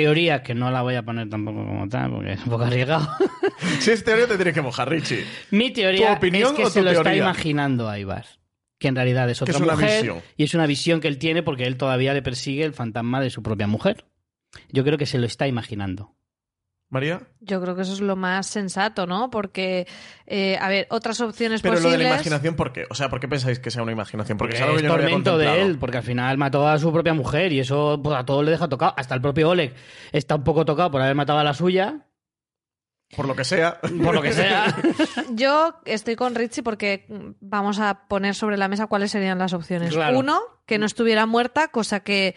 teoría, 0.00 0.42
que 0.42 0.54
no 0.54 0.70
la 0.70 0.82
voy 0.82 0.94
a 0.94 1.02
poner 1.02 1.28
tampoco 1.28 1.64
como 1.64 1.88
tal, 1.88 2.10
porque 2.12 2.32
es 2.32 2.44
un 2.44 2.50
poco 2.50 2.64
arriesgado. 2.64 3.08
Si 3.80 3.90
es 3.90 4.04
teoría, 4.04 4.28
te 4.28 4.36
tienes 4.36 4.54
que 4.54 4.62
mojar, 4.62 4.88
Richie. 4.88 5.24
Mi 5.50 5.72
teoría 5.72 6.12
¿Tu 6.12 6.16
opinión 6.18 6.50
es 6.50 6.56
que 6.56 6.64
o 6.64 6.70
se 6.70 6.78
tu 6.80 6.84
lo 6.84 6.92
está 6.92 7.14
imaginando 7.16 7.88
a 7.88 7.98
Ibar. 7.98 8.24
que 8.78 8.88
en 8.88 8.94
realidad 8.94 9.28
es 9.28 9.42
otra 9.42 9.54
es 9.54 9.60
una 9.60 9.72
mujer 9.74 10.02
visión. 10.02 10.22
y 10.36 10.44
es 10.44 10.54
una 10.54 10.66
visión 10.66 11.00
que 11.00 11.08
él 11.08 11.18
tiene 11.18 11.42
porque 11.42 11.64
él 11.64 11.76
todavía 11.76 12.14
le 12.14 12.22
persigue 12.22 12.64
el 12.64 12.72
fantasma 12.72 13.20
de 13.20 13.30
su 13.30 13.42
propia 13.42 13.66
mujer. 13.66 14.04
Yo 14.70 14.84
creo 14.84 14.96
que 14.96 15.06
se 15.06 15.18
lo 15.18 15.26
está 15.26 15.48
imaginando. 15.48 16.14
María. 16.90 17.20
Yo 17.40 17.60
creo 17.60 17.76
que 17.76 17.82
eso 17.82 17.92
es 17.92 18.00
lo 18.00 18.16
más 18.16 18.46
sensato, 18.46 19.06
¿no? 19.06 19.30
Porque, 19.30 19.86
eh, 20.26 20.56
a 20.58 20.68
ver, 20.68 20.86
otras 20.90 21.20
opciones 21.20 21.60
Pero 21.60 21.74
lo 21.74 21.80
posibles. 21.80 21.98
de 21.98 22.04
la 22.04 22.14
imaginación, 22.14 22.54
¿por 22.56 22.72
qué? 22.72 22.86
O 22.88 22.94
sea, 22.94 23.10
¿por 23.10 23.20
qué 23.20 23.28
pensáis 23.28 23.58
que 23.58 23.70
sea 23.70 23.82
una 23.82 23.92
imaginación? 23.92 24.38
Porque 24.38 24.52
Porque 24.52 24.56
es 24.56 24.62
algo 24.62 24.74
que 24.74 24.78
es 24.78 24.82
yo 24.84 24.88
no 24.88 24.94
había 24.94 25.06
tormento 25.06 25.36
de 25.36 25.62
él, 25.62 25.78
porque 25.78 25.98
al 25.98 26.02
final 26.02 26.38
mató 26.38 26.66
a 26.66 26.78
su 26.78 26.90
propia 26.92 27.12
mujer 27.12 27.52
y 27.52 27.60
eso 27.60 28.00
pues, 28.02 28.16
a 28.16 28.24
todos 28.24 28.44
le 28.44 28.52
deja 28.52 28.68
tocado. 28.68 28.94
Hasta 28.96 29.14
el 29.14 29.20
propio 29.20 29.50
Oleg 29.50 29.74
está 30.12 30.34
un 30.36 30.44
poco 30.44 30.64
tocado 30.64 30.90
por 30.90 31.02
haber 31.02 31.14
matado 31.14 31.38
a 31.38 31.44
la 31.44 31.52
suya, 31.52 32.06
Por 33.14 33.26
lo 33.26 33.36
que 33.36 33.44
sea. 33.44 33.80
por 33.82 34.14
lo 34.14 34.22
que 34.22 34.32
sea. 34.32 34.74
Yo 35.32 35.74
estoy 35.84 36.16
con 36.16 36.34
Richie 36.34 36.62
porque 36.62 37.04
vamos 37.40 37.80
a 37.80 38.06
poner 38.08 38.34
sobre 38.34 38.56
la 38.56 38.68
mesa 38.68 38.86
cuáles 38.86 39.10
serían 39.10 39.38
las 39.38 39.52
opciones. 39.52 39.92
Claro. 39.94 40.18
Uno, 40.18 40.40
que 40.64 40.78
no 40.78 40.86
estuviera 40.86 41.26
muerta, 41.26 41.68
cosa 41.68 42.00
que 42.00 42.34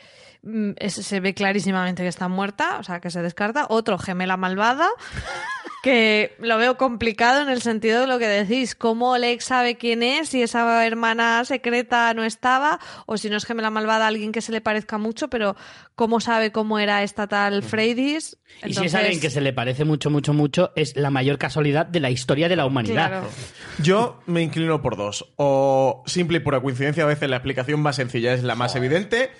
es- 0.77 0.93
se 0.95 1.19
ve 1.19 1.33
clarísimamente 1.33 2.03
que 2.03 2.09
está 2.09 2.27
muerta, 2.27 2.77
o 2.79 2.83
sea, 2.83 2.99
que 2.99 3.09
se 3.09 3.21
descarta. 3.21 3.65
Otro, 3.69 3.97
gemela 3.97 4.37
malvada, 4.37 4.87
que 5.83 6.35
lo 6.39 6.57
veo 6.57 6.77
complicado 6.77 7.41
en 7.41 7.49
el 7.49 7.61
sentido 7.61 8.01
de 8.01 8.07
lo 8.07 8.19
que 8.19 8.27
decís. 8.27 8.75
¿Cómo 8.75 9.11
Oleg 9.11 9.41
sabe 9.41 9.77
quién 9.77 10.03
es? 10.03 10.29
Si 10.29 10.41
esa 10.41 10.85
hermana 10.85 11.43
secreta 11.45 12.13
no 12.13 12.23
estaba, 12.23 12.79
o 13.05 13.17
si 13.17 13.29
no 13.29 13.37
es 13.37 13.45
gemela 13.45 13.69
malvada, 13.69 14.07
alguien 14.07 14.31
que 14.31 14.41
se 14.41 14.51
le 14.51 14.61
parezca 14.61 14.97
mucho, 14.97 15.29
pero 15.29 15.55
¿cómo 15.95 16.19
sabe 16.19 16.51
cómo 16.51 16.77
era 16.79 17.03
esta 17.03 17.27
tal 17.27 17.63
Freydis? 17.63 18.37
Y 18.65 18.73
si 18.73 18.85
es 18.85 18.95
alguien 18.95 19.19
que 19.19 19.29
se 19.29 19.41
le 19.41 19.53
parece 19.53 19.85
mucho, 19.85 20.09
mucho, 20.09 20.33
mucho, 20.33 20.71
es 20.75 20.95
la 20.95 21.09
mayor 21.09 21.37
casualidad 21.37 21.85
de 21.85 21.99
la 21.99 22.09
historia 22.11 22.47
de 22.49 22.55
la 22.55 22.65
humanidad. 22.65 23.07
Claro. 23.09 23.27
Yo 23.79 24.19
me 24.27 24.41
inclino 24.41 24.81
por 24.81 24.97
dos. 24.97 25.31
O 25.37 26.03
simple 26.05 26.37
y 26.37 26.41
pura 26.41 26.61
coincidencia, 26.61 27.03
a 27.03 27.07
veces 27.07 27.29
la 27.29 27.37
explicación 27.37 27.79
más 27.81 27.95
sencilla 27.95 28.33
es 28.33 28.43
la 28.43 28.55
más 28.55 28.75
evidente. 28.75 29.31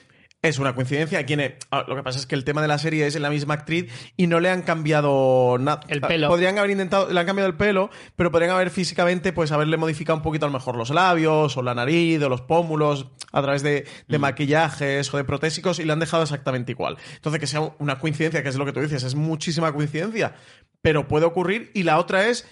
Es 0.44 0.58
una 0.58 0.74
coincidencia. 0.74 1.24
¿Quién 1.24 1.40
es? 1.40 1.54
Ah, 1.70 1.86
Lo 1.88 1.96
que 1.96 2.02
pasa 2.02 2.18
es 2.18 2.26
que 2.26 2.34
el 2.34 2.44
tema 2.44 2.64
de 2.64 2.68
la 2.68 2.80
serie 2.80 3.06
es 3.06 3.20
la 3.20 3.30
misma 3.30 3.54
actriz 3.54 3.92
y 4.18 4.26
no 4.26 4.40
le 4.40 4.50
han 4.50 4.64
cambiado 4.64 5.58
nada. 5.60 5.82
El 5.88 6.02
pelo. 6.02 6.30
Podrían 6.30 6.58
haber 6.58 6.72
intentado, 6.72 7.12
le 7.12 7.20
han 7.20 7.28
cambiado 7.28 7.48
el 7.48 7.56
pelo, 7.56 7.92
pero 8.16 8.32
podrían 8.32 8.50
haber 8.52 8.72
físicamente, 8.72 9.34
pues 9.34 9.52
haberle 9.52 9.78
modificado 9.78 10.18
un 10.18 10.24
poquito 10.24 10.48
a 10.48 10.50
lo 10.50 10.54
mejor 10.54 10.76
los 10.78 10.90
labios, 10.90 11.56
o 11.58 11.62
la 11.62 11.76
nariz, 11.76 12.24
o 12.24 12.30
los 12.30 12.42
pómulos, 12.42 13.06
a 13.32 13.42
través 13.44 13.62
de, 13.62 13.86
de 14.08 14.18
Mm. 14.18 14.22
maquillajes 14.22 15.14
o 15.14 15.18
de 15.18 15.24
protésicos, 15.26 15.78
y 15.78 15.86
le 15.86 15.94
han 15.94 16.00
dejado 16.00 16.24
exactamente 16.24 16.72
igual. 16.72 16.98
Entonces, 17.16 17.40
que 17.40 17.46
sea 17.46 17.62
una 17.78 18.00
coincidencia, 18.00 18.42
que 18.42 18.50
es 18.50 18.56
lo 18.56 18.66
que 18.66 18.74
tú 18.74 18.80
dices, 18.80 19.04
es 19.04 19.14
muchísima 19.14 19.72
coincidencia, 19.74 20.34
pero 20.82 21.08
puede 21.08 21.26
ocurrir. 21.28 21.70
Y 21.76 21.84
la 21.84 22.00
otra 22.00 22.28
es 22.28 22.48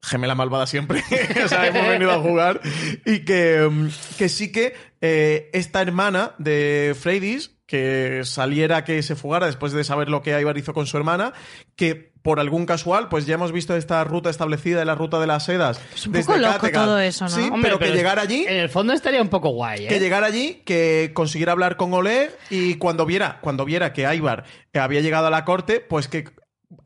gemela 0.00 0.36
malvada 0.36 0.68
siempre. 0.68 1.02
o 1.44 1.48
sea, 1.48 1.66
hemos 1.66 1.88
venido 1.88 2.12
a 2.12 2.18
jugar. 2.20 2.60
Y 3.04 3.24
que, 3.24 3.68
mm, 3.68 3.88
que 4.16 4.28
sí 4.28 4.52
que 4.52 4.91
eh, 5.04 5.50
esta 5.52 5.82
hermana 5.82 6.32
de 6.38 6.96
Freydis, 6.98 7.50
que 7.66 8.22
saliera, 8.24 8.84
que 8.84 9.02
se 9.02 9.16
fugara 9.16 9.46
después 9.46 9.72
de 9.72 9.82
saber 9.82 10.08
lo 10.08 10.22
que 10.22 10.38
Ivar 10.40 10.56
hizo 10.56 10.72
con 10.72 10.86
su 10.86 10.96
hermana, 10.96 11.32
que 11.74 12.12
por 12.22 12.38
algún 12.38 12.66
casual, 12.66 13.08
pues 13.08 13.26
ya 13.26 13.34
hemos 13.34 13.50
visto 13.50 13.74
esta 13.74 14.04
ruta 14.04 14.30
establecida 14.30 14.78
de 14.78 14.84
la 14.84 14.94
ruta 14.94 15.18
de 15.18 15.26
las 15.26 15.44
sedas. 15.44 15.80
Es 15.92 16.06
un 16.06 16.12
poco 16.12 16.36
loco 16.36 16.70
todo 16.70 17.00
eso, 17.00 17.24
¿no? 17.24 17.30
Sí, 17.30 17.48
Hombre, 17.50 17.62
pero, 17.62 17.78
que 17.80 17.90
llegara 17.90 18.22
allí. 18.22 18.44
En 18.46 18.58
el 18.58 18.68
fondo 18.68 18.92
estaría 18.92 19.20
un 19.20 19.28
poco 19.28 19.48
guay, 19.48 19.86
¿eh? 19.86 19.88
Que 19.88 19.98
llegara 19.98 20.28
allí, 20.28 20.62
que 20.64 21.10
consiguiera 21.14 21.50
hablar 21.50 21.76
con 21.76 21.92
Oleg 21.92 22.30
y 22.48 22.76
cuando 22.76 23.04
viera, 23.04 23.40
cuando 23.42 23.64
viera 23.64 23.92
que 23.92 24.02
Ivar 24.14 24.44
había 24.72 25.00
llegado 25.00 25.26
a 25.26 25.30
la 25.30 25.44
corte, 25.44 25.80
pues 25.80 26.06
que 26.06 26.26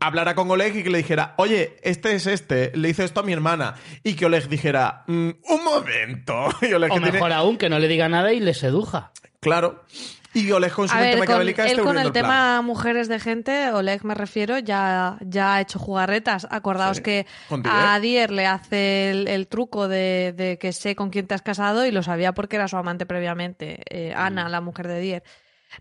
hablara 0.00 0.35
con 0.35 0.50
Oleg 0.50 0.76
y 0.76 0.83
que 0.83 0.90
le 0.90 0.99
dijera, 0.99 1.35
oye, 1.38 1.76
este 1.83 2.14
es 2.14 2.26
este, 2.26 2.73
le 2.75 2.88
hice 2.88 3.05
esto 3.05 3.21
a 3.21 3.23
mi 3.23 3.33
hermana. 3.33 3.75
Y 4.02 4.14
que 4.14 4.26
Oleg 4.26 4.49
dijera, 4.49 5.05
"Mm, 5.07 5.31
un 5.49 5.64
momento. 5.64 6.49
Y 6.62 6.73
Oleg 6.73 6.90
O 6.90 6.95
que 6.95 7.00
tiene- 7.00 7.12
mejor 7.12 7.33
aún, 7.33 7.57
que 7.57 7.69
no 7.69 7.78
le 7.78 7.88
diga 7.88 8.09
nada 8.09 8.33
y 8.33 8.40
le 8.40 8.55
seduja. 8.55 9.12
Claro. 9.40 9.85
Y 10.35 10.50
Oleg 10.52 10.71
con 10.73 10.87
su 10.87 10.95
A 10.95 10.99
mente 11.00 11.16
ver, 11.16 11.26
con, 11.26 11.40
él 11.40 11.55
con 11.83 11.97
el 11.97 12.02
plan. 12.11 12.12
tema 12.12 12.61
mujeres 12.61 13.09
de 13.09 13.19
gente, 13.21 13.71
Oleg 13.73 14.05
me 14.05 14.14
refiero, 14.14 14.59
ya, 14.59 15.16
ya 15.23 15.55
ha 15.55 15.61
hecho 15.62 15.78
jugarretas. 15.78 16.47
Acordaos 16.50 16.99
Sí, 16.99 17.02
que 17.02 17.26
a 17.64 17.99
Dier 18.01 18.31
le 18.31 18.44
hace 18.46 19.09
el, 19.11 19.29
el 19.29 19.46
truco 19.49 19.88
de, 19.88 20.35
de 20.37 20.59
que 20.59 20.75
sé 20.75 20.94
con 20.94 21.09
quién 21.09 21.27
te 21.27 21.35
has 21.35 21.40
casado 21.40 21.87
y 21.87 21.90
lo 21.90 22.03
sabía 22.03 22.33
porque 22.33 22.57
era 22.57 22.68
su 22.68 22.77
amante 22.77 23.07
previamente, 23.07 23.81
eh, 23.88 24.12
Mm. 24.14 24.18
Ana, 24.18 24.49
la 24.51 24.61
mujer 24.61 24.88
de 24.88 25.01
Dier. 25.01 25.22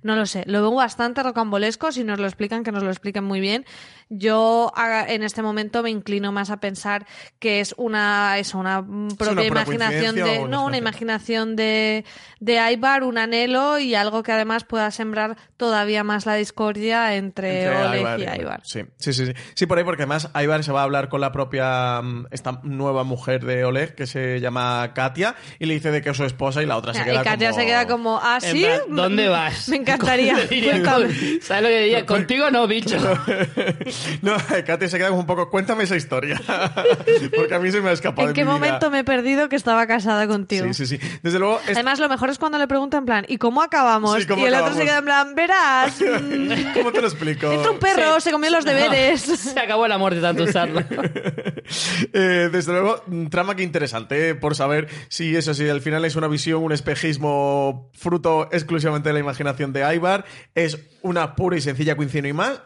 No 0.01 0.15
lo 0.15 0.25
sé, 0.25 0.43
lo 0.47 0.61
veo 0.61 0.73
bastante 0.73 1.23
rocambolesco, 1.23 1.91
si 1.91 2.03
nos 2.03 2.19
lo 2.19 2.25
explican, 2.25 2.63
que 2.63 2.71
nos 2.71 2.83
lo 2.83 2.89
expliquen 2.89 3.23
muy 3.23 3.39
bien. 3.39 3.65
Yo 4.09 4.71
a- 4.75 5.05
en 5.07 5.23
este 5.23 5.41
momento 5.41 5.81
me 5.83 5.89
inclino 5.89 6.31
más 6.31 6.49
a 6.51 6.59
pensar 6.59 7.05
que 7.39 7.59
es 7.59 7.73
una, 7.77 8.37
es 8.37 8.53
una 8.53 8.81
mm, 8.81 9.15
propia 9.17 9.45
imaginación 9.45 10.15
de, 10.15 10.47
no, 10.47 10.65
una 10.65 10.77
imaginación 10.77 11.55
de, 11.55 12.05
de 12.39 12.71
Ibar, 12.73 13.03
un 13.03 13.17
anhelo 13.17 13.79
y 13.79 13.95
algo 13.95 14.21
que 14.23 14.31
además 14.31 14.63
pueda 14.63 14.91
sembrar 14.91 15.37
todavía 15.57 16.03
más 16.03 16.25
la 16.25 16.35
discordia 16.35 17.15
entre, 17.15 17.63
Entre 17.63 17.83
Oleg 17.83 18.19
y 18.19 18.23
y- 18.23 18.41
Ibar. 18.41 18.61
Sí, 18.63 18.81
sí, 18.97 19.13
sí, 19.13 19.25
sí. 19.25 19.33
Sí, 19.55 19.65
por 19.65 19.77
ahí, 19.77 19.83
porque 19.83 20.03
además 20.03 20.29
Ivar 20.39 20.63
se 20.63 20.71
va 20.71 20.81
a 20.81 20.83
hablar 20.83 21.09
con 21.09 21.19
la 21.21 21.31
propia, 21.31 22.01
mm, 22.01 22.27
esta 22.31 22.59
nueva 22.63 23.03
mujer 23.03 23.43
de 23.43 23.65
Oleg, 23.65 23.95
que 23.95 24.05
se 24.07 24.39
llama 24.39 24.91
Katia, 24.93 25.35
y 25.59 25.65
le 25.65 25.73
dice 25.73 25.89
de 25.91 26.01
que 26.01 26.11
es 26.11 26.17
su 26.17 26.25
esposa 26.25 26.61
y 26.61 26.65
la 26.67 26.77
otra 26.77 26.93
se 26.93 27.01
y 27.01 27.05
queda 27.05 27.23
Katia 27.23 27.49
como... 27.49 27.59
se 27.59 27.65
queda 27.65 27.87
como, 27.87 28.19
ah, 28.21 28.37
En 28.41 28.51
sí, 28.51 28.61
plan, 28.63 28.79
¿Dónde 28.89 29.27
vas? 29.29 29.67
Me 29.69 29.77
encantaría. 29.77 30.35
Le 30.37 30.47
diría, 30.47 30.71
Cuéntame. 30.73 31.13
¿Sabes 31.41 31.63
lo 31.63 31.69
que 31.69 31.79
diría? 31.81 32.05
Contigo 32.05 32.51
no, 32.51 32.67
bicho. 32.67 32.97
no, 34.21 34.35
Katia 34.65 34.87
se 34.87 34.97
queda 34.97 35.09
como 35.09 35.21
un 35.21 35.25
poco, 35.27 35.49
cuéntame 35.49 35.83
esa 35.83 35.95
historia. 35.95 36.41
porque 37.35 37.53
a 37.55 37.59
mí 37.59 37.71
se 37.71 37.81
me 37.81 37.89
ha 37.89 37.93
escapado 37.93 38.27
¿En 38.27 38.33
de 38.33 38.33
qué 38.33 38.45
mi 38.45 38.51
vida. 38.51 38.59
momento 38.59 38.89
me 38.91 38.99
he 38.99 39.03
perdido 39.03 39.49
que 39.49 39.55
estaba 39.55 39.87
casada 39.87 40.27
contigo? 40.27 40.65
Sí, 40.73 40.85
sí, 40.85 40.97
sí. 40.97 41.19
Desde 41.23 41.39
luego, 41.39 41.59
es- 41.67 41.75
Además, 41.75 41.99
lo 41.99 42.09
mejor 42.09 42.29
es 42.29 42.37
cuando 42.39 42.57
le 42.57 42.67
pregunto 42.67 42.97
en 42.97 43.05
plan, 43.05 43.25
¿y 43.27 43.37
cómo 43.37 43.61
acabamos? 43.61 44.19
Sí, 44.21 44.27
¿cómo 44.27 44.41
y 44.43 44.45
el 44.45 44.53
otro 44.53 44.67
acabamos? 44.67 44.77
se 44.79 44.85
queda 44.85 44.97
en 44.99 45.05
plan, 45.05 45.35
verás, 45.35 45.95
¿cómo 46.73 46.91
te 46.91 47.01
lo 47.01 47.07
explico? 47.07 47.51
entra 47.51 47.71
un 47.71 47.79
perro, 47.79 48.19
se 48.19 48.31
comió 48.31 48.49
los 48.51 48.65
deberes. 48.65 49.21
Se 49.21 49.59
acabó 49.59 49.85
el 49.85 49.91
amor 49.91 50.13
de 50.15 50.21
tanto 50.21 50.43
usarlo. 50.43 50.81
Eh, 52.13 52.49
desde 52.51 52.71
luego, 52.71 53.03
trama 53.29 53.55
que 53.55 53.63
interesante, 53.63 54.29
eh, 54.29 54.35
por 54.35 54.55
saber 54.55 54.87
si 55.09 55.35
eso, 55.35 55.53
si 55.53 55.67
al 55.67 55.81
final 55.81 56.05
es 56.05 56.15
una 56.15 56.27
visión, 56.27 56.63
un 56.63 56.71
espejismo 56.71 57.89
fruto 57.93 58.49
exclusivamente 58.51 59.09
de 59.09 59.13
la 59.13 59.19
imaginación 59.19 59.73
de 59.73 59.95
Ivar, 59.95 60.25
es 60.53 60.77
una 61.05 61.35
pura 61.35 61.55
y 61.55 61.61
sencilla 61.61 61.95
coincidencia 61.95 62.29
y 62.29 62.33
más. 62.33 62.61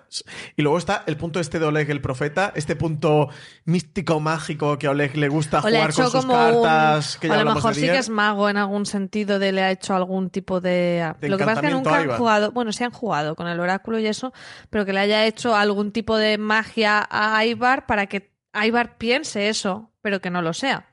Y 0.55 0.61
luego 0.61 0.77
está 0.77 1.03
el 1.05 1.17
punto 1.17 1.39
este 1.39 1.59
de 1.59 1.65
Oleg 1.65 1.89
el 1.91 2.01
profeta, 2.01 2.53
este 2.55 2.75
punto 2.75 3.29
místico, 3.65 4.19
mágico 4.19 4.77
que 4.77 4.87
a 4.87 4.91
Oleg 4.91 5.15
le 5.17 5.27
gusta 5.27 5.59
O 5.59 5.69
le 5.69 5.77
ha 5.77 5.91
jugar 5.91 5.93
con 5.93 6.05
sus 6.05 6.21
como 6.21 6.33
cartas. 6.33 7.15
un... 7.15 7.21
que 7.21 7.29
o 7.29 7.33
a 7.33 7.43
lo 7.43 7.53
mejor 7.53 7.75
sí 7.75 7.81
que 7.81 7.97
es 7.97 8.09
mago 8.09 8.49
en 8.49 8.57
algún 8.57 8.85
sentido 8.85 9.39
de 9.39 9.51
le 9.51 9.61
ha 9.61 9.71
hecho 9.71 9.93
algún 9.93 10.29
tipo 10.29 10.61
de... 10.61 11.13
De 11.19 11.29
lo 11.29 11.37
que 11.37 11.43
pasa 11.43 11.61
es 11.61 11.67
que 11.67 11.73
nunca 11.73 11.97
han 11.97 12.09
jugado, 12.09 12.51
bueno, 12.51 12.71
sí 12.71 12.83
han 12.83 12.91
jugado 12.91 13.35
con 13.35 13.47
el 13.47 13.59
oráculo 13.59 13.99
y 13.99 14.07
eso, 14.07 14.33
pero 14.69 14.85
que 14.85 14.93
le 14.93 15.01
haya 15.01 15.25
hecho 15.25 15.55
algún 15.55 15.91
tipo 15.91 16.17
de 16.17 16.37
magia 16.37 17.07
a 17.09 17.45
Ivar 17.45 17.85
para 17.85 18.07
que 18.07 18.31
Ivar 18.53 18.97
piense 18.97 19.49
eso, 19.49 19.91
pero 20.01 20.21
que 20.21 20.29
no 20.29 20.41
lo 20.41 20.53
sea. 20.53 20.89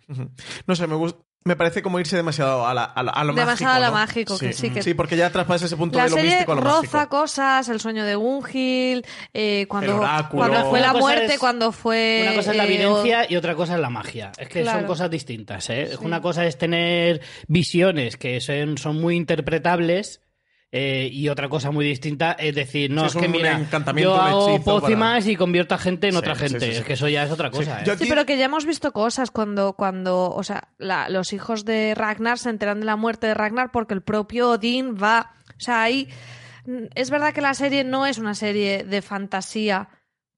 No 0.67 0.75
sé, 0.75 0.87
me 0.87 0.97
gusta. 0.97 1.26
Me 1.47 1.57
parece 1.57 1.81
como 1.81 2.01
irse 2.01 2.17
demasiado 2.17 2.67
a, 2.67 2.75
la, 2.75 2.85
a, 2.85 3.03
la- 3.03 3.13
a 3.13 3.23
lo 3.25 3.33
Demasiado 3.33 3.75
mágico. 3.75 3.77
a 3.77 3.79
lo 3.79 3.87
¿no? 3.87 3.93
mágico, 4.01 4.39
que 4.39 4.53
sí, 4.53 4.71
que- 4.71 4.83
Sí, 4.83 4.95
porque 4.95 5.17
ya 5.17 5.31
traspasa 5.31 5.67
ese 5.67 5.77
punto 5.77 5.97
La 5.97 6.05
de 6.05 6.11
lo 6.11 6.17
serie 6.17 6.31
místico 6.33 6.53
a 6.53 6.55
lo 6.57 6.61
roza 6.63 6.99
mágico. 6.99 7.09
cosas, 7.09 7.69
el 7.69 7.81
sueño 7.81 8.05
de 8.05 8.17
Ungil, 8.17 9.07
eh, 9.33 9.67
cuando, 9.69 9.99
cuando 10.31 10.69
fue 10.71 10.81
Una 10.81 10.93
la 10.93 10.99
muerte, 10.99 11.35
es- 11.35 11.39
cuando 11.39 11.71
fue... 11.73 12.21
Una 12.27 12.35
cosa 12.35 12.51
es 12.51 12.57
la 12.57 12.65
eh, 12.65 12.75
evidencia 12.75 13.27
y 13.31 13.37
otra 13.37 13.55
cosa 13.55 13.75
es 13.75 13.81
la 13.81 13.91
magia. 13.91 14.33
Es 14.37 14.49
que 14.49 14.65
son 14.65 14.85
cosas 14.85 15.09
distintas. 15.11 15.71
¿eh? 15.71 15.91
Una 16.01 16.21
cosa 16.21 16.45
es 16.45 16.59
tener 16.59 17.21
visiones 17.47 18.17
que 18.17 18.41
son, 18.41 18.77
son 18.77 19.01
muy 19.01 19.15
interpretables. 19.17 20.21
Eh, 20.77 21.09
y 21.11 21.29
otra 21.29 21.49
cosa 21.49 21.71
muy 21.71 21.87
distinta 21.87 22.33
es 22.39 22.55
decir, 22.55 22.91
no, 22.91 23.03
Sí, 23.03 23.07
es, 23.07 23.15
es 23.17 23.23
que 23.23 23.29
mira, 23.29 23.53
encantamiento, 23.59 24.15
yo 24.15 24.21
hago 24.21 24.61
pócimas 24.63 25.27
y 25.27 25.37
convierto 25.37 25.75
a 25.75 25.79
gente 25.79 26.09
en 26.09 26.13
Sí, 26.13 26.19
otra 26.19 26.35
gente. 26.35 26.61
sí, 26.61 26.67
sí. 26.73 26.79
Es 26.79 26.85
que 26.85 26.93
eso 26.93 27.09
ya 27.09 27.25
es 27.25 27.31
otra 27.31 27.51
cosa. 27.51 27.81
¿eh? 27.83 27.97
Sí, 27.99 28.07
pero 28.09 28.27
que 28.27 28.37
ya 28.37 28.45
hemos 28.45 28.67
visto 28.67 28.93
cosas 28.93 29.31
cuando, 29.31 29.73
cuando 29.73 30.31
o 30.31 30.43
sea, 30.43 30.69
la- 30.79 31.09
los 31.09 31.33
hijos 31.33 31.65
de 31.65 31.95
Ragnar 31.95 32.39
se 32.39 32.51
enteran 32.51 32.81
de 32.81 32.87
la 32.87 32.97
muerte 32.97 33.27
de 33.27 33.35
Ragnar 33.35 33.71
porque 33.73 33.95
el 33.95 34.03
propio 34.03 34.51
Odín 34.51 34.97
va. 35.03 35.33
O 35.51 35.61
sea, 35.61 35.83
ahí. 35.83 36.09
mm, 36.67 36.87
Es 36.95 37.11
verdad 37.11 37.33
que 37.33 37.41
la 37.41 37.55
serie 37.55 37.85
no 37.85 38.05
es 38.07 38.19
una 38.19 38.35
serie 38.35 38.85
de 38.85 39.01
fantasía, 39.03 39.89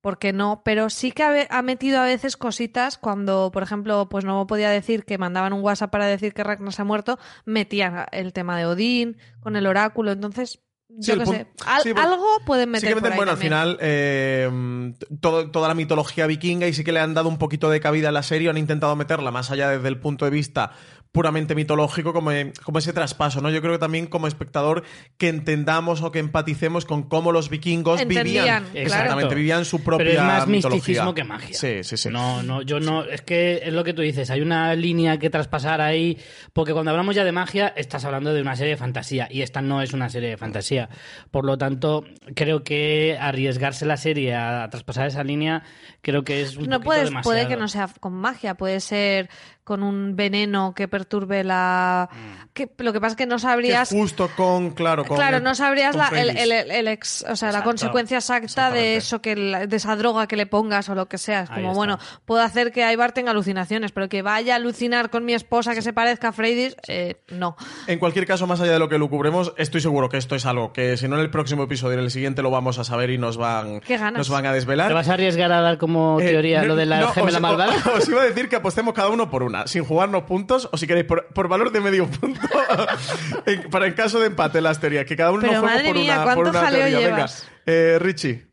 porque 0.01 0.33
no, 0.33 0.63
pero 0.65 0.91
sí 0.91 1.11
que 1.13 1.47
ha, 1.51 1.63
metido 1.63 2.01
a 2.01 2.05
veces 2.05 2.37
cositas 2.37 2.99
cuando, 2.99 3.51
por 3.53 3.63
ejemplo, 3.63 4.09
pues 4.09 4.25
no 4.25 4.47
podía 4.47 4.71
decir 4.71 5.05
que 5.05 5.19
mandaban 5.19 5.53
un 5.53 5.61
WhatsApp 5.63 5.91
para 5.91 6.07
decir 6.07 6.33
que 6.35 6.45
Ragnar 6.45 6.73
se 6.73 6.83
ha 6.83 6.85
muerto, 6.85 7.19
metían 7.45 8.07
el 8.13 8.33
tema 8.33 8.57
de 8.59 8.67
Odín 8.67 9.17
con 9.41 9.57
el 9.57 9.67
oráculo, 9.67 10.13
entonces. 10.13 10.61
Sí, 11.01 11.13
Yo 11.13 11.19
qué 11.19 11.25
pun- 11.25 11.35
sé. 11.37 11.47
Al- 11.67 11.83
sí, 11.83 11.93
porque- 11.93 12.01
algo 12.09 12.25
pueden 12.47 12.71
meter 12.71 12.89
Sí 12.89 12.95
que 12.95 13.01
por 13.01 13.03
meten, 13.03 13.13
ahí 13.13 13.17
bueno, 13.19 13.33
al 13.33 13.39
final 13.39 13.79
eh, 13.81 14.95
todo- 15.21 15.51
toda 15.51 15.69
la 15.69 15.75
mitología 15.75 16.27
vikinga 16.27 16.67
y 16.67 16.73
sí 16.73 16.83
que 16.83 16.93
le 16.93 17.01
han 17.01 17.13
dado 17.13 17.29
un 17.29 17.37
poquito 17.37 17.69
de 17.69 17.79
cabida 17.81 18.09
a 18.09 18.13
la 18.13 18.23
serie, 18.23 18.49
han 18.49 18.57
intentado 18.57 18.97
meterla 18.97 19.31
más 19.31 19.51
allá 19.51 19.69
desde 19.69 19.87
el 19.89 20.01
punto 20.01 20.25
de 20.25 20.31
vista 20.31 20.73
puramente 21.13 21.55
mitológico 21.55 22.13
como, 22.13 22.31
como 22.63 22.79
ese 22.79 22.93
traspaso, 22.93 23.41
¿no? 23.41 23.51
Yo 23.51 23.61
creo 23.61 23.73
que 23.73 23.79
también 23.79 24.07
como 24.07 24.27
espectador 24.27 24.85
que 25.17 25.29
entendamos 25.29 26.03
o 26.03 26.13
que 26.13 26.19
empaticemos 26.19 26.85
con 26.85 27.03
cómo 27.03 27.33
los 27.33 27.49
vikingos 27.49 28.01
Entendían, 28.01 28.25
vivían. 28.25 28.65
claro. 28.65 28.79
Exactamente, 28.79 29.35
vivían 29.35 29.65
su 29.65 29.83
propia 29.83 30.07
Pero 30.07 30.21
es 30.21 30.27
más 30.27 30.47
mitología. 30.47 30.77
misticismo 30.77 31.15
que 31.15 31.25
magia. 31.25 31.57
Sí, 31.57 31.83
sí, 31.83 31.97
sí. 31.97 32.09
No, 32.11 32.43
no, 32.43 32.63
yo 32.63 32.81
no. 32.81 33.05
Es 33.05 33.23
que 33.23 33.61
es 33.65 33.73
lo 33.73 33.85
que 33.85 33.95
tú 33.95 34.03
dices. 34.03 34.31
Hay 34.31 34.41
una 34.41 34.75
línea 34.75 35.19
que 35.19 35.31
traspasar 35.31 35.81
ahí. 35.81 36.19
Porque 36.53 36.73
cuando 36.73 36.91
hablamos 36.91 37.15
ya 37.15 37.25
de 37.25 37.33
magia, 37.33 37.69
estás 37.77 38.05
hablando 38.05 38.33
de 38.33 38.41
una 38.41 38.57
serie 38.57 38.73
de 38.73 38.77
fantasía. 38.77 39.29
Y 39.31 39.43
esta 39.43 39.63
no 39.63 39.83
es 39.83 39.93
una 39.93 40.09
serie 40.09 40.31
de 40.31 40.37
fantasía. 40.37 40.89
Por 41.31 41.45
lo 41.45 41.59
tanto, 41.59 42.05
creo 42.35 42.63
que 42.63 43.17
arriesgarse 43.21 43.87
la 43.87 43.97
serie 43.97 44.35
a, 44.35 44.69
traspasar 44.71 45.07
esa 45.07 45.25
línea, 45.25 45.63
creo 46.03 46.25
que 46.25 46.43
es 46.43 46.57
un 46.57 46.65
no 46.65 46.77
poquito 46.77 46.85
puedes, 46.85 47.05
demasiado. 47.07 47.23
puede 47.23 47.49
que 47.49 47.57
no 47.57 47.69
sea 47.69 47.89
con 48.01 48.15
magia, 48.15 48.55
puede 48.55 48.81
ser 48.81 49.31
con 49.69 49.83
un 49.83 50.17
veneno 50.17 50.73
que 50.75 50.89
perturbe 50.89 51.45
la. 51.45 52.09
Mm. 52.11 52.49
Que, 52.55 52.69
lo 52.79 52.93
que 52.93 53.01
pasa 53.01 53.13
es 53.13 53.17
que 53.17 53.27
no 53.27 53.37
Que 53.37 53.43
sabrías. 53.43 53.91
justo 53.91 54.31
con, 54.35 54.71
claro, 54.71 55.05
con 55.05 55.17
Claro, 55.17 55.39
no 55.41 55.55
sabrías 55.55 55.95
la, 55.95 56.07
el, 56.09 56.31
Freydis. 56.33 56.41
el- 56.43 56.71
el 56.73 56.89
ex, 56.89 57.25
o 57.29 57.37
sea, 57.37 57.53
la 57.53 57.63
consecuencia 57.63 58.17
exacta 58.19 58.71
de 58.71 58.97
eso 58.97 59.21
que 59.21 59.37
la- 59.37 59.67
de 59.67 59.77
esa 59.77 59.95
droga 59.95 60.27
que 60.27 60.35
le 60.37 60.47
pongas 60.47 60.89
o 60.89 60.95
lo 60.95 61.07
que 61.07 61.19
sea. 61.19 61.43
Es 61.43 61.51
como, 61.51 61.75
bueno, 61.75 61.99
puedo 62.25 62.41
hacer 62.43 62.73
que 62.73 62.91
Ibar 62.91 63.13
tenga 63.13 63.31
alucinaciones, 63.33 63.93
pero 63.93 64.09
que 64.09 64.23
vaya 64.23 64.55
a 64.55 64.57
alucinar 64.57 65.11
con 65.11 65.25
mi 65.27 65.35
esposa 65.35 65.75
que 65.75 65.83
se 65.83 65.93
parezca 65.93 66.29
a 66.29 66.33
Freydis, 66.33 66.75
eh, 66.89 67.21
no. 67.29 67.55
En 67.87 67.99
cualquier 67.99 68.27
caso, 68.27 68.47
más 68.47 68.61
allá 68.61 68.73
de 68.73 68.79
lo 68.79 68.89
que 68.89 68.99
lo 68.99 69.09
cubremos, 69.11 69.53
estoy 69.59 69.83
seguro 69.83 70.09
que 70.09 70.17
esto 70.17 70.35
es 70.35 70.47
algo 70.47 70.73
que 70.73 70.97
si 70.97 71.07
no 71.07 71.17
en 71.17 71.23
el 71.23 71.31
próximo 71.31 71.65
episodio, 71.65 71.99
en 71.99 72.05
el 72.05 72.11
siguiente 72.11 72.43
lo 72.43 72.51
vamos 72.51 72.79
a 72.79 72.85
saber 72.85 73.11
y 73.11 73.19
nos 73.19 73.37
van, 73.37 73.81
Qué 73.81 73.99
ganas. 73.99 74.19
nos 74.19 74.31
van 74.31 74.47
a 74.47 74.53
desvelar. 74.53 74.89
¿Te 74.89 74.95
vas 74.95 75.09
a 75.09 75.13
arriesgar 75.15 75.53
a 75.53 75.61
dar 75.61 75.77
como 75.79 76.19
Eh, 76.21 76.29
teoría 76.31 76.63
no- 76.63 76.69
lo 76.69 76.77
de 76.77 76.87
la 76.87 77.01
no, 77.01 77.09
gemela 77.13 77.37
os, 77.39 77.43
malvada? 77.43 77.75
Os, 77.77 77.87
os 78.03 78.09
iba 78.09 78.23
a 78.23 78.25
decir 78.25 78.49
que 78.49 78.57
apostemos 78.57 78.95
cada 78.95 79.11
uno 79.11 79.29
por 79.31 79.43
una, 79.43 79.58
sin 79.67 79.85
jugarnos 79.85 80.23
puntos, 80.25 80.69
o 80.73 80.77
si 80.77 80.87
queréis, 80.87 81.07
por, 81.07 81.27
por 81.35 81.49
valor 81.49 81.73
de 81.73 81.81
medio 81.81 82.07
punto, 82.09 82.41
en- 83.47 83.69
para 83.71 83.87
en 83.87 83.95
caso 83.95 84.21
de 84.21 84.27
empate 84.29 84.61
las 84.61 84.81
teorías, 84.81 85.05
que 85.07 85.17
cada 85.17 85.31
uno 85.33 85.41
Pero 85.43 85.53
nos 85.55 85.61
juegue 85.63 85.77
madre 85.77 85.89
por 85.89 85.97
mía, 85.99 86.15
una, 86.15 86.25
por 86.25 86.35
¿cuánto 86.35 86.51
una 86.51 86.61
jaleo 86.61 86.81
teoría. 86.87 86.99
llevas? 87.01 87.49
Venga, 87.67 87.79
eh, 87.81 87.99
Richie. 87.99 88.49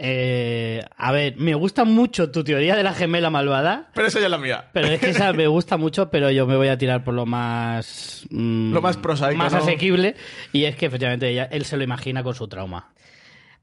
Eh, 0.00 0.80
a 0.96 1.10
ver, 1.10 1.36
me 1.38 1.54
gusta 1.54 1.84
mucho 1.84 2.30
tu 2.30 2.44
teoría 2.44 2.76
de 2.76 2.84
la 2.84 2.94
gemela 2.94 3.30
malvada. 3.30 3.90
Pero 3.94 4.06
esa 4.06 4.20
ya 4.20 4.26
es 4.26 4.30
la 4.30 4.38
mía. 4.38 4.66
Pero 4.72 4.86
es 4.86 5.00
que 5.00 5.10
esa 5.10 5.32
me 5.32 5.48
gusta 5.48 5.76
mucho, 5.76 6.08
pero 6.08 6.30
yo 6.30 6.46
me 6.46 6.56
voy 6.56 6.68
a 6.68 6.78
tirar 6.78 7.02
por 7.02 7.14
lo 7.14 7.26
más. 7.26 8.24
mm, 8.30 8.72
Lo 8.72 8.80
más 8.80 8.96
prosaico, 8.96 9.38
Más 9.38 9.52
¿no? 9.52 9.58
asequible. 9.58 10.14
Y 10.52 10.64
es 10.66 10.76
que 10.76 10.86
efectivamente 10.86 11.28
ella- 11.28 11.48
él 11.50 11.64
se 11.64 11.76
lo 11.76 11.82
imagina 11.82 12.22
con 12.22 12.34
su 12.36 12.46
trauma. 12.46 12.92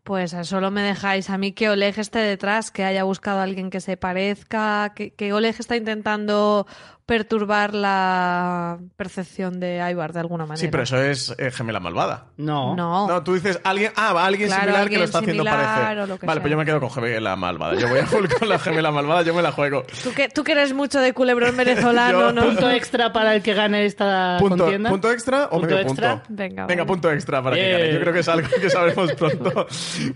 Pues 0.05 0.35
solo 0.43 0.69
me 0.69 0.83
dejáis 0.83 1.31
a 1.31 1.39
mí 1.39 1.53
que 1.53 1.67
Oleg 1.67 1.97
esté 1.97 2.19
detrás, 2.19 2.69
que 2.69 2.83
haya 2.83 3.03
buscado 3.03 3.39
a 3.39 3.43
alguien 3.43 3.71
que 3.71 3.81
se 3.81 3.97
parezca, 3.97 4.93
que, 4.95 5.09
que 5.09 5.33
Oleg 5.33 5.55
está 5.57 5.77
intentando 5.77 6.67
perturbar 7.05 7.73
la 7.73 8.77
percepción 8.97 9.59
de 9.59 9.75
Ivar 9.91 10.11
de 10.13 10.19
alguna 10.21 10.45
manera. 10.45 10.59
Sí, 10.59 10.67
pero 10.69 10.83
eso 10.83 11.01
es 11.01 11.35
eh, 11.37 11.51
gemela 11.51 11.79
malvada. 11.79 12.25
No. 12.37 12.75
No. 12.75 13.07
No, 13.07 13.23
tú 13.23 13.35
dices 13.35 13.59
alguien, 13.63 13.91
ah, 13.95 14.25
alguien 14.25 14.47
Claro, 14.47 14.61
similar 14.63 14.75
que 14.77 14.81
alguien 14.83 14.99
lo 15.01 15.05
está 15.05 15.19
haciendo 15.19 15.43
parecer. 15.43 15.95
que 16.19 16.25
vale, 16.25 16.39
sea. 16.39 16.41
pues 16.41 16.51
yo 16.51 16.57
me 16.57 16.65
quedo 16.65 16.79
con 16.79 16.89
gemela 16.91 17.35
malvada. 17.35 17.75
Yo 17.75 17.87
voy 17.87 17.99
a 17.99 18.05
full 18.07 18.25
con 18.39 18.49
la 18.49 18.57
gemela 18.59 18.91
malvada, 18.91 19.21
yo 19.21 19.33
me 19.35 19.41
la 19.43 19.51
juego. 19.51 19.83
¿Tú 20.03 20.13
que, 20.13 20.29
tú 20.29 20.43
que 20.43 20.53
eres 20.53 20.73
mucho 20.73 20.99
de 20.99 21.13
culebrón 21.13 21.55
venezolano, 21.55 22.19
Yo- 22.21 22.33
¿no? 22.33 22.43
Punto 22.45 22.69
extra 22.71 23.13
para 23.13 23.35
el 23.35 23.43
que 23.43 23.53
gane 23.53 23.85
esta 23.85 24.37
Punto, 24.39 24.63
contienda. 24.63 24.89
¿Punto 24.89 25.11
extra 25.11 25.45
o 25.45 25.49
¿Punto 25.59 25.67
medio 25.67 25.79
extra? 25.81 26.11
punto? 26.23 26.25
Venga, 26.29 26.65
Venga, 26.65 26.83
vale. 26.83 26.87
punto 26.93 27.11
extra 27.11 27.43
para 27.43 27.55
que 27.55 27.61
Bien. 27.65 27.77
gane. 27.79 27.93
Yo 27.93 27.99
creo 27.99 28.13
que 28.13 28.19
es 28.21 28.27
algo 28.29 28.47
que 28.61 28.69
sabremos 28.69 29.13
pronto. 29.13 29.67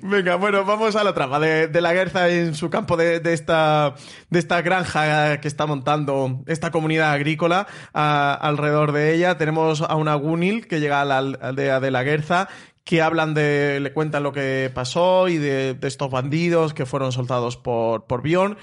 Venga, 0.02 0.36
bueno, 0.36 0.66
vamos 0.66 0.96
a 0.96 1.04
la 1.04 1.14
trama 1.14 1.40
de, 1.40 1.68
de 1.68 1.82
la 1.82 1.94
Guerza 1.94 2.30
en 2.30 2.56
su 2.56 2.70
campo 2.70 2.98
de, 2.98 3.20
de 3.20 3.34
esta, 3.34 3.94
de 4.30 4.40
esta 4.40 4.62
granja 4.62 5.40
que 5.40 5.48
está 5.48 5.66
montando 5.68 6.42
esta 6.48 6.72
comunidad 6.80 7.12
agrícola 7.12 7.68
a- 7.94 8.34
alrededor 8.34 8.92
de 8.94 9.14
ella. 9.14 9.38
Tenemos 9.38 9.82
a 9.82 9.96
una 9.96 10.16
Gunil 10.16 10.68
que 10.68 10.80
llega 10.80 11.02
a 11.02 11.06
la 11.06 11.18
aldea 11.20 11.80
de 11.80 11.92
la 11.92 12.04
Guerza 12.04 12.48
que 12.86 13.04
hablan 13.04 13.36
de, 13.36 13.80
le 13.82 13.94
cuentan 13.94 14.24
lo 14.24 14.32
que 14.32 14.72
pasó 14.74 15.28
y 15.28 15.38
de, 15.38 15.76
de 15.76 15.88
estos 15.88 16.10
bandidos 16.10 16.74
que 16.74 16.88
fueron 16.88 17.12
soltados 17.12 17.56
por, 17.56 18.06
por 18.06 18.24
Bjorn. 18.24 18.58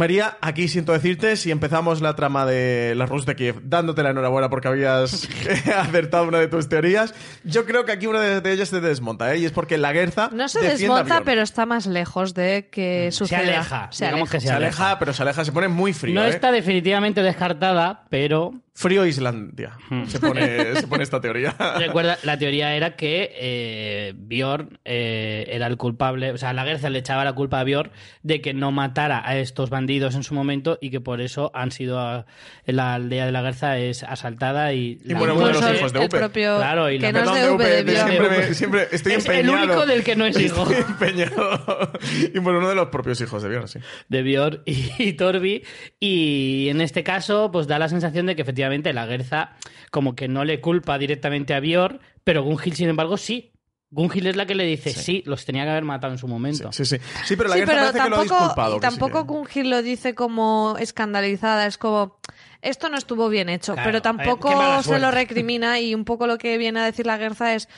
María, 0.00 0.38
aquí 0.40 0.66
siento 0.66 0.92
decirte, 0.92 1.36
si 1.36 1.50
empezamos 1.50 2.00
la 2.00 2.16
trama 2.16 2.46
de 2.46 2.94
la 2.96 3.04
Rus 3.04 3.26
de 3.26 3.36
Kiev, 3.36 3.60
dándote 3.64 4.02
la 4.02 4.10
enhorabuena 4.10 4.48
porque 4.48 4.66
habías 4.66 5.28
acertado 5.76 6.24
una 6.26 6.38
de 6.38 6.48
tus 6.48 6.70
teorías, 6.70 7.14
yo 7.44 7.66
creo 7.66 7.84
que 7.84 7.92
aquí 7.92 8.06
una 8.06 8.22
de, 8.22 8.50
ellas 8.50 8.70
se 8.70 8.80
desmonta, 8.80 9.34
¿eh? 9.34 9.38
Y 9.40 9.44
es 9.44 9.52
porque 9.52 9.76
la 9.76 9.92
Guerza 9.92 10.30
No 10.32 10.48
se 10.48 10.60
desmonta, 10.62 11.20
pero 11.22 11.42
está 11.42 11.66
más 11.66 11.86
lejos 11.86 12.32
de 12.32 12.70
que 12.72 13.12
Se 13.12 13.18
suceda. 13.18 13.40
aleja. 13.40 13.88
Se 13.92 14.06
aleja. 14.06 14.24
que 14.30 14.40
se, 14.40 14.46
Se 14.46 14.52
aleja, 14.54 14.98
pero 14.98 15.12
se 15.12 15.22
aleja, 15.22 15.44
se 15.44 15.52
pone 15.52 15.68
muy 15.68 15.92
frío, 15.92 16.14
No 16.14 16.24
¿eh? 16.24 16.30
está 16.30 16.50
definitivamente 16.50 17.22
descartada, 17.22 18.06
pero 18.08 18.54
Frío 18.74 19.04
Islandia. 19.04 19.76
Se 20.06 20.20
pone, 20.20 20.74
se 20.80 20.86
pone 20.86 21.02
esta 21.02 21.20
teoría. 21.20 21.54
Recuerda, 21.76 22.18
la 22.22 22.38
teoría 22.38 22.74
era 22.74 22.96
que 22.96 23.30
eh, 23.34 24.12
Bjorn 24.16 24.78
eh, 24.84 25.46
era 25.50 25.66
el 25.66 25.76
culpable, 25.76 26.30
o 26.32 26.38
sea, 26.38 26.52
la 26.52 26.64
Guerza 26.64 26.88
le 26.88 27.00
echaba 27.00 27.24
la 27.24 27.34
culpa 27.34 27.60
a 27.60 27.64
Bjorn 27.64 27.90
de 28.22 28.40
que 28.40 28.54
no 28.54 28.70
matara 28.72 29.22
a 29.28 29.36
estos 29.36 29.68
bandidos 29.70 30.14
en 30.14 30.22
su 30.22 30.34
momento 30.34 30.78
y 30.80 30.90
que 30.90 31.00
por 31.00 31.20
eso 31.20 31.50
han 31.52 31.72
sido 31.72 31.98
a- 31.98 32.24
la 32.64 32.94
aldea 32.94 33.26
de 33.26 33.32
la 33.32 33.42
Guerza 33.42 33.76
es 33.76 34.02
asaltada 34.04 34.72
y, 34.72 34.98
Y 35.04 35.14
bueno, 35.14 35.34
uno 35.34 35.48
de 35.48 35.52
los 35.54 35.74
hijos 35.74 35.92
de 35.92 35.98
el 35.98 36.06
Upe. 36.06 36.18
propio... 36.18 36.56
Claro, 36.56 36.90
y 36.90 36.98
que 36.98 37.12
la- 37.12 37.24
no 37.24 37.36
es 37.36 37.42
de 37.42 37.50
V, 37.50 37.64
de 37.66 37.84
de 37.84 37.92
Bjorn. 37.92 38.08
siempre, 38.08 38.38
me- 38.38 38.54
siempre 38.54 38.88
estoy 38.92 39.12
Es 39.14 39.26
el 39.26 39.34
empeñado. 39.40 39.64
único 39.64 39.86
del 39.86 40.04
que 40.04 40.16
no 40.16 40.24
es 40.26 40.38
hijo. 40.38 40.62
Estoy 40.70 40.76
empeñado. 40.88 41.92
Y 42.32 42.38
bueno, 42.38 42.60
uno 42.60 42.68
de 42.68 42.76
los 42.76 42.88
propios 42.88 43.20
hijos 43.20 43.42
de 43.42 43.48
Bjorn, 43.48 43.68
sí. 43.68 43.80
de 44.08 44.22
Bjorn 44.22 44.62
y, 44.64 44.90
y 44.98 45.12
Torbi 45.14 45.64
y 45.98 46.68
en 46.70 46.80
este 46.80 47.02
caso 47.02 47.50
pues 47.52 47.66
da 47.66 47.78
la 47.78 47.88
sensación 47.88 48.26
de 48.26 48.36
que 48.36 48.42
efectivamente 48.42 48.59
la 48.92 49.06
Guerza 49.06 49.52
como 49.90 50.14
que 50.14 50.28
no 50.28 50.44
le 50.44 50.60
culpa 50.60 50.98
directamente 50.98 51.54
a 51.54 51.60
Bjorn, 51.60 52.00
pero 52.24 52.42
Gunhild 52.42 52.74
sin 52.74 52.88
embargo 52.88 53.16
sí. 53.16 53.52
Gunhild 53.92 54.28
es 54.28 54.36
la 54.36 54.46
que 54.46 54.54
le 54.54 54.64
dice, 54.64 54.90
sí, 54.90 55.24
los 55.26 55.44
tenía 55.44 55.64
que 55.64 55.70
haber 55.70 55.84
matado 55.84 56.12
en 56.12 56.18
su 56.18 56.28
momento. 56.28 56.70
Sí, 56.72 56.84
sí. 56.84 56.98
Sí, 57.24 57.34
pero 57.34 57.48
la 57.48 57.56
Sí, 57.56 57.60
Guerza 57.62 57.72
pero 57.72 57.86
parece 57.86 58.02
que 58.04 58.08
lo 58.10 58.16
ha 58.16 58.18
tampoco, 58.20 58.38
disculpado. 58.44 58.76
y 58.76 58.80
que 58.80 58.86
sí 58.90 58.98
tampoco 58.98 59.24
Gungil 59.24 59.70
lo 59.70 59.82
dice 59.82 60.14
como 60.14 60.76
escandalizada, 60.78 61.66
es 61.66 61.76
como 61.76 62.20
esto 62.62 62.88
no 62.88 62.96
estuvo 62.96 63.28
bien 63.28 63.48
hecho, 63.48 63.72
Claro, 63.72 63.88
pero 63.88 63.98
eh, 63.98 64.00
tampoco 64.02 64.82
se 64.84 64.98
lo 65.00 65.10
recrimina 65.10 65.80
y 65.80 65.94
un 65.96 66.04
poco 66.04 66.28
lo 66.28 66.38
que 66.38 66.56
viene 66.56 66.78
a 66.80 66.84
decir 66.84 67.04
la 67.06 67.16
Guerza 67.18 67.54
es 67.54 67.68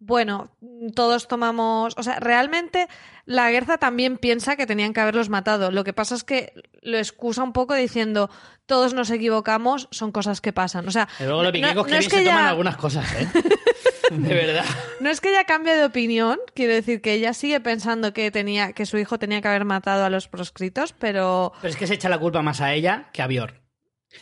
bueno, 0.00 0.50
todos 0.96 1.28
tomamos, 1.28 1.94
o 1.98 2.02
sea, 2.02 2.18
realmente 2.20 2.88
la 3.26 3.50
Guerza 3.50 3.78
también 3.78 4.16
piensa 4.18 4.56
que 4.56 4.66
tenían 4.66 4.92
que 4.92 5.00
haberlos 5.00 5.28
matado. 5.28 5.70
Lo 5.70 5.84
que 5.84 5.92
pasa 5.92 6.14
es 6.14 6.24
que 6.24 6.52
lo 6.82 6.98
excusa 6.98 7.42
un 7.42 7.52
poco 7.52 7.74
diciendo 7.74 8.30
todos 8.66 8.94
nos 8.94 9.10
equivocamos, 9.10 9.88
son 9.90 10.12
cosas 10.12 10.40
que 10.40 10.52
pasan. 10.52 10.86
O 10.86 10.90
sea, 10.90 11.08
Y 11.18 11.24
luego 11.24 11.42
los 11.42 11.52
vikingos 11.52 11.76
no 11.76 11.84
que 11.84 11.98
es 11.98 12.08
que 12.08 12.18
se 12.18 12.24
toman 12.24 12.46
algunas 12.46 12.76
cosas, 12.76 13.04
¿eh? 13.14 13.28
de 14.10 14.34
verdad. 14.34 14.64
no 15.00 15.10
es 15.10 15.20
que 15.20 15.30
ella 15.30 15.44
cambie 15.44 15.74
de 15.74 15.84
opinión, 15.84 16.38
quiero 16.54 16.72
decir 16.74 17.00
que 17.00 17.12
ella 17.12 17.32
sigue 17.34 17.60
pensando 17.60 18.12
que 18.12 18.30
tenía 18.30 18.72
que 18.72 18.86
su 18.86 18.98
hijo 18.98 19.18
tenía 19.18 19.40
que 19.40 19.48
haber 19.48 19.64
matado 19.64 20.04
a 20.04 20.10
los 20.10 20.28
proscritos, 20.28 20.92
pero 20.92 21.52
Pero 21.60 21.70
es 21.70 21.76
que 21.76 21.86
se 21.86 21.94
echa 21.94 22.08
la 22.08 22.18
culpa 22.18 22.42
más 22.42 22.60
a 22.60 22.72
ella 22.74 23.08
que 23.12 23.22
a 23.22 23.26
Bjorn. 23.26 23.59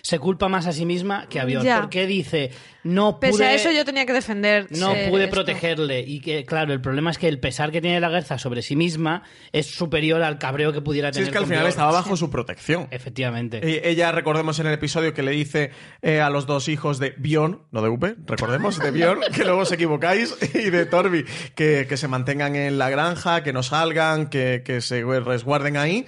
Se 0.02 0.18
culpa 0.18 0.48
más 0.48 0.66
a 0.66 0.72
sí 0.72 0.84
misma 0.84 1.26
que 1.28 1.40
a 1.40 1.44
Bjorn. 1.44 1.64
Ya. 1.64 1.80
Porque 1.80 2.06
dice, 2.06 2.50
no 2.84 3.18
pude, 3.18 3.30
pese 3.30 3.44
a 3.44 3.54
eso 3.54 3.72
yo 3.72 3.84
tenía 3.84 4.04
que 4.06 4.12
defender. 4.12 4.66
no 4.70 4.92
pude 5.08 5.24
esto. 5.24 5.34
protegerle. 5.34 6.00
Y 6.00 6.20
que, 6.20 6.44
claro, 6.44 6.72
el 6.72 6.80
problema 6.80 7.10
es 7.10 7.18
que 7.18 7.26
el 7.28 7.40
pesar 7.40 7.72
que 7.72 7.80
tiene 7.80 7.98
la 8.00 8.08
Guerza 8.10 8.38
sobre 8.38 8.62
sí 8.62 8.76
misma 8.76 9.22
es 9.52 9.66
superior 9.66 10.22
al 10.22 10.38
cabreo 10.38 10.72
que 10.72 10.80
pudiera 10.82 11.08
Sí, 11.08 11.14
tener 11.14 11.28
es 11.28 11.32
que 11.32 11.38
al 11.38 11.44
final 11.44 11.58
Bjorn. 11.60 11.70
estaba 11.70 11.92
bajo 11.92 12.16
su 12.16 12.30
protección. 12.30 12.86
Efectivamente. 12.90 13.60
Eh, 13.62 13.82
Ella, 13.90 14.12
recordemos 14.12 14.58
en 14.60 14.66
el 14.66 14.74
episodio 14.74 15.14
que 15.14 15.22
le 15.22 15.30
dice 15.32 15.70
eh, 16.02 16.20
a 16.20 16.28
los 16.30 16.46
dos 16.46 16.68
hijos 16.68 16.98
de 16.98 17.14
Bjorn, 17.16 17.62
no 17.70 17.82
de 17.82 17.88
Upe, 17.88 18.14
recordemos, 18.26 18.78
de 18.78 18.90
Bjorn, 18.90 19.20
que 19.34 19.44
luego 19.44 19.60
os 19.60 19.72
equivocáis, 19.72 20.36
y 20.54 20.70
de 20.70 20.86
Torbi, 20.86 21.24
que, 21.54 21.86
que 21.88 21.96
se 21.96 22.08
mantengan 22.08 22.54
en 22.56 22.78
la 22.78 22.90
granja, 22.90 23.42
que 23.42 23.52
no 23.52 23.62
salgan, 23.62 24.28
que, 24.28 24.62
que 24.64 24.80
se 24.82 25.02
resguarden 25.02 25.76
ahí. 25.76 26.04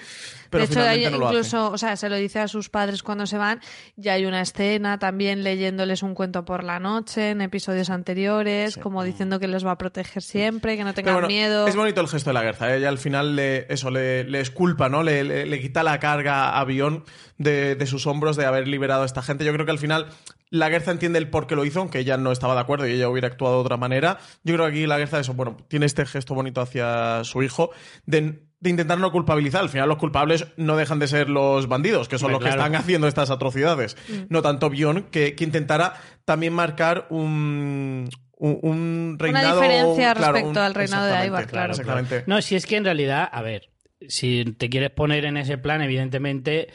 Pero 0.51 0.67
de 0.67 0.71
hecho, 0.73 0.81
hay 0.83 1.05
no 1.11 1.17
incluso, 1.27 1.71
o 1.71 1.79
sea, 1.79 1.97
se 1.97 2.09
lo 2.09 2.17
dice 2.17 2.41
a 2.41 2.49
sus 2.49 2.69
padres 2.69 3.03
cuando 3.03 3.27
se 3.27 3.39
van. 3.39 3.61
Y 3.97 4.09
hay 4.09 4.27
una 4.27 4.41
escena 4.41 4.99
también 4.99 5.45
leyéndoles 5.45 6.03
un 6.03 6.15
cuento 6.15 6.45
por 6.45 6.65
la 6.65 6.81
noche 6.81 7.31
en 7.31 7.41
episodios 7.41 7.89
anteriores, 7.91 8.77
como 8.77 9.05
diciendo 9.05 9.39
que 9.41 9.49
les 9.49 9.65
va 9.65 9.73
a 9.73 9.79
proteger 9.79 10.23
siempre, 10.23 10.77
que 10.77 10.85
no 10.85 10.93
tengan 10.95 11.15
bueno, 11.15 11.29
miedo. 11.29 11.67
Es 11.67 11.77
bonito 11.77 12.01
el 12.01 12.09
gesto 12.09 12.31
de 12.31 12.35
la 12.35 12.43
Guerza. 12.43 12.73
¿eh? 12.75 12.79
Ella 12.79 12.89
al 12.89 12.99
final 12.99 13.37
le, 13.37 13.73
eso 13.73 13.91
le, 13.91 14.25
le 14.25 14.41
esculpa, 14.41 14.89
¿no? 14.89 15.03
Le, 15.03 15.25
le- 15.25 15.47
le 15.47 15.61
quita 15.61 15.83
la 15.83 15.99
carga 16.01 16.59
a 16.59 16.65
Bion 16.65 17.05
de, 17.39 17.75
de 17.77 17.87
sus 17.87 18.07
hombros 18.07 18.37
de 18.37 18.45
haber 18.47 18.69
liberado 18.69 19.03
a 19.03 19.07
esta 19.07 19.23
gente. 19.23 19.45
Yo 19.45 19.53
creo 19.53 19.65
que 19.65 19.73
al 19.73 19.79
final 19.79 20.07
la 20.51 20.69
Guerza 20.69 20.91
entiende 20.91 21.19
el 21.21 21.31
por 21.31 21.47
qué 21.47 21.55
lo 21.55 21.65
hizo, 21.65 21.79
aunque 21.81 22.01
ella 22.01 22.17
no 22.17 22.33
estaba 22.33 22.55
de 22.55 22.61
acuerdo 22.61 22.87
y 22.89 22.93
ella 22.93 23.09
hubiera 23.09 23.29
actuado 23.29 23.55
de 23.57 23.61
otra 23.61 23.77
manera. 23.77 24.19
Yo 24.43 24.55
creo 24.55 24.67
que 24.67 24.73
aquí 24.73 24.87
la 24.87 24.99
Guerza, 24.99 25.21
eso, 25.21 25.35
bueno, 25.35 25.57
tiene 25.69 25.87
este 25.87 26.05
gesto 26.07 26.35
bonito 26.35 26.61
hacia 26.61 27.23
su 27.25 27.43
hijo 27.43 27.71
de, 28.05 28.43
de 28.61 28.71
intentar 28.71 28.99
no 28.99 29.11
culpabilizar. 29.11 29.63
Al 29.63 29.69
final 29.71 29.89
los 29.89 29.99
culpables 29.99 30.47
no 30.57 30.77
dejan 30.77 30.99
de 30.99 31.09
ser 31.09 31.29
los 31.31 31.67
bandidos, 31.67 32.09
que 32.09 32.19
son 32.19 32.27
Hombre, 32.27 32.35
los 32.35 32.51
que 32.51 32.57
claro. 32.57 32.73
están 32.73 32.81
haciendo 32.83 33.09
estas 33.09 33.31
atrocidades. 33.31 33.97
Mm. 34.09 34.13
No 34.29 34.43
tanto 34.43 34.69
Bion, 34.71 35.05
que, 35.11 35.35
que 35.35 35.45
intentara 35.45 35.95
también 36.25 36.53
marcar 36.53 37.07
un... 37.11 38.09
Un, 38.43 38.59
un 38.63 39.17
reinado 39.19 39.61
diferencia 39.61 40.15
claro, 40.15 40.33
respecto 40.33 40.61
un- 40.61 40.65
al 40.65 40.75
reinado 40.75 41.07
de 41.15 41.27
Ivar, 41.27 41.47
claro. 41.47 41.73
Exactamente. 41.73 42.25
No, 42.27 42.41
si 42.41 42.55
es 42.57 42.65
que 42.65 42.77
en 42.77 42.87
realidad, 42.87 43.29
a 43.31 43.43
ver, 43.43 43.69
si 44.09 44.47
te 44.57 44.71
quieres 44.71 44.89
poner 44.89 45.27
en 45.27 45.37
ese 45.37 45.59
plan, 45.59 45.83
evidentemente 45.83 46.69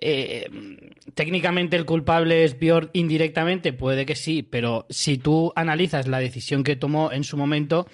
eh, 0.00 0.48
técnicamente 1.14 1.76
el 1.76 1.84
culpable 1.84 2.42
es 2.42 2.58
Björn 2.58 2.90
indirectamente, 2.94 3.72
puede 3.72 4.06
que 4.06 4.16
sí, 4.16 4.42
pero 4.42 4.86
si 4.90 5.16
tú 5.16 5.52
analizas 5.54 6.08
la 6.08 6.18
decisión 6.18 6.64
que 6.64 6.74
tomó 6.74 7.12
en 7.12 7.22
su 7.22 7.36
momento, 7.36 7.86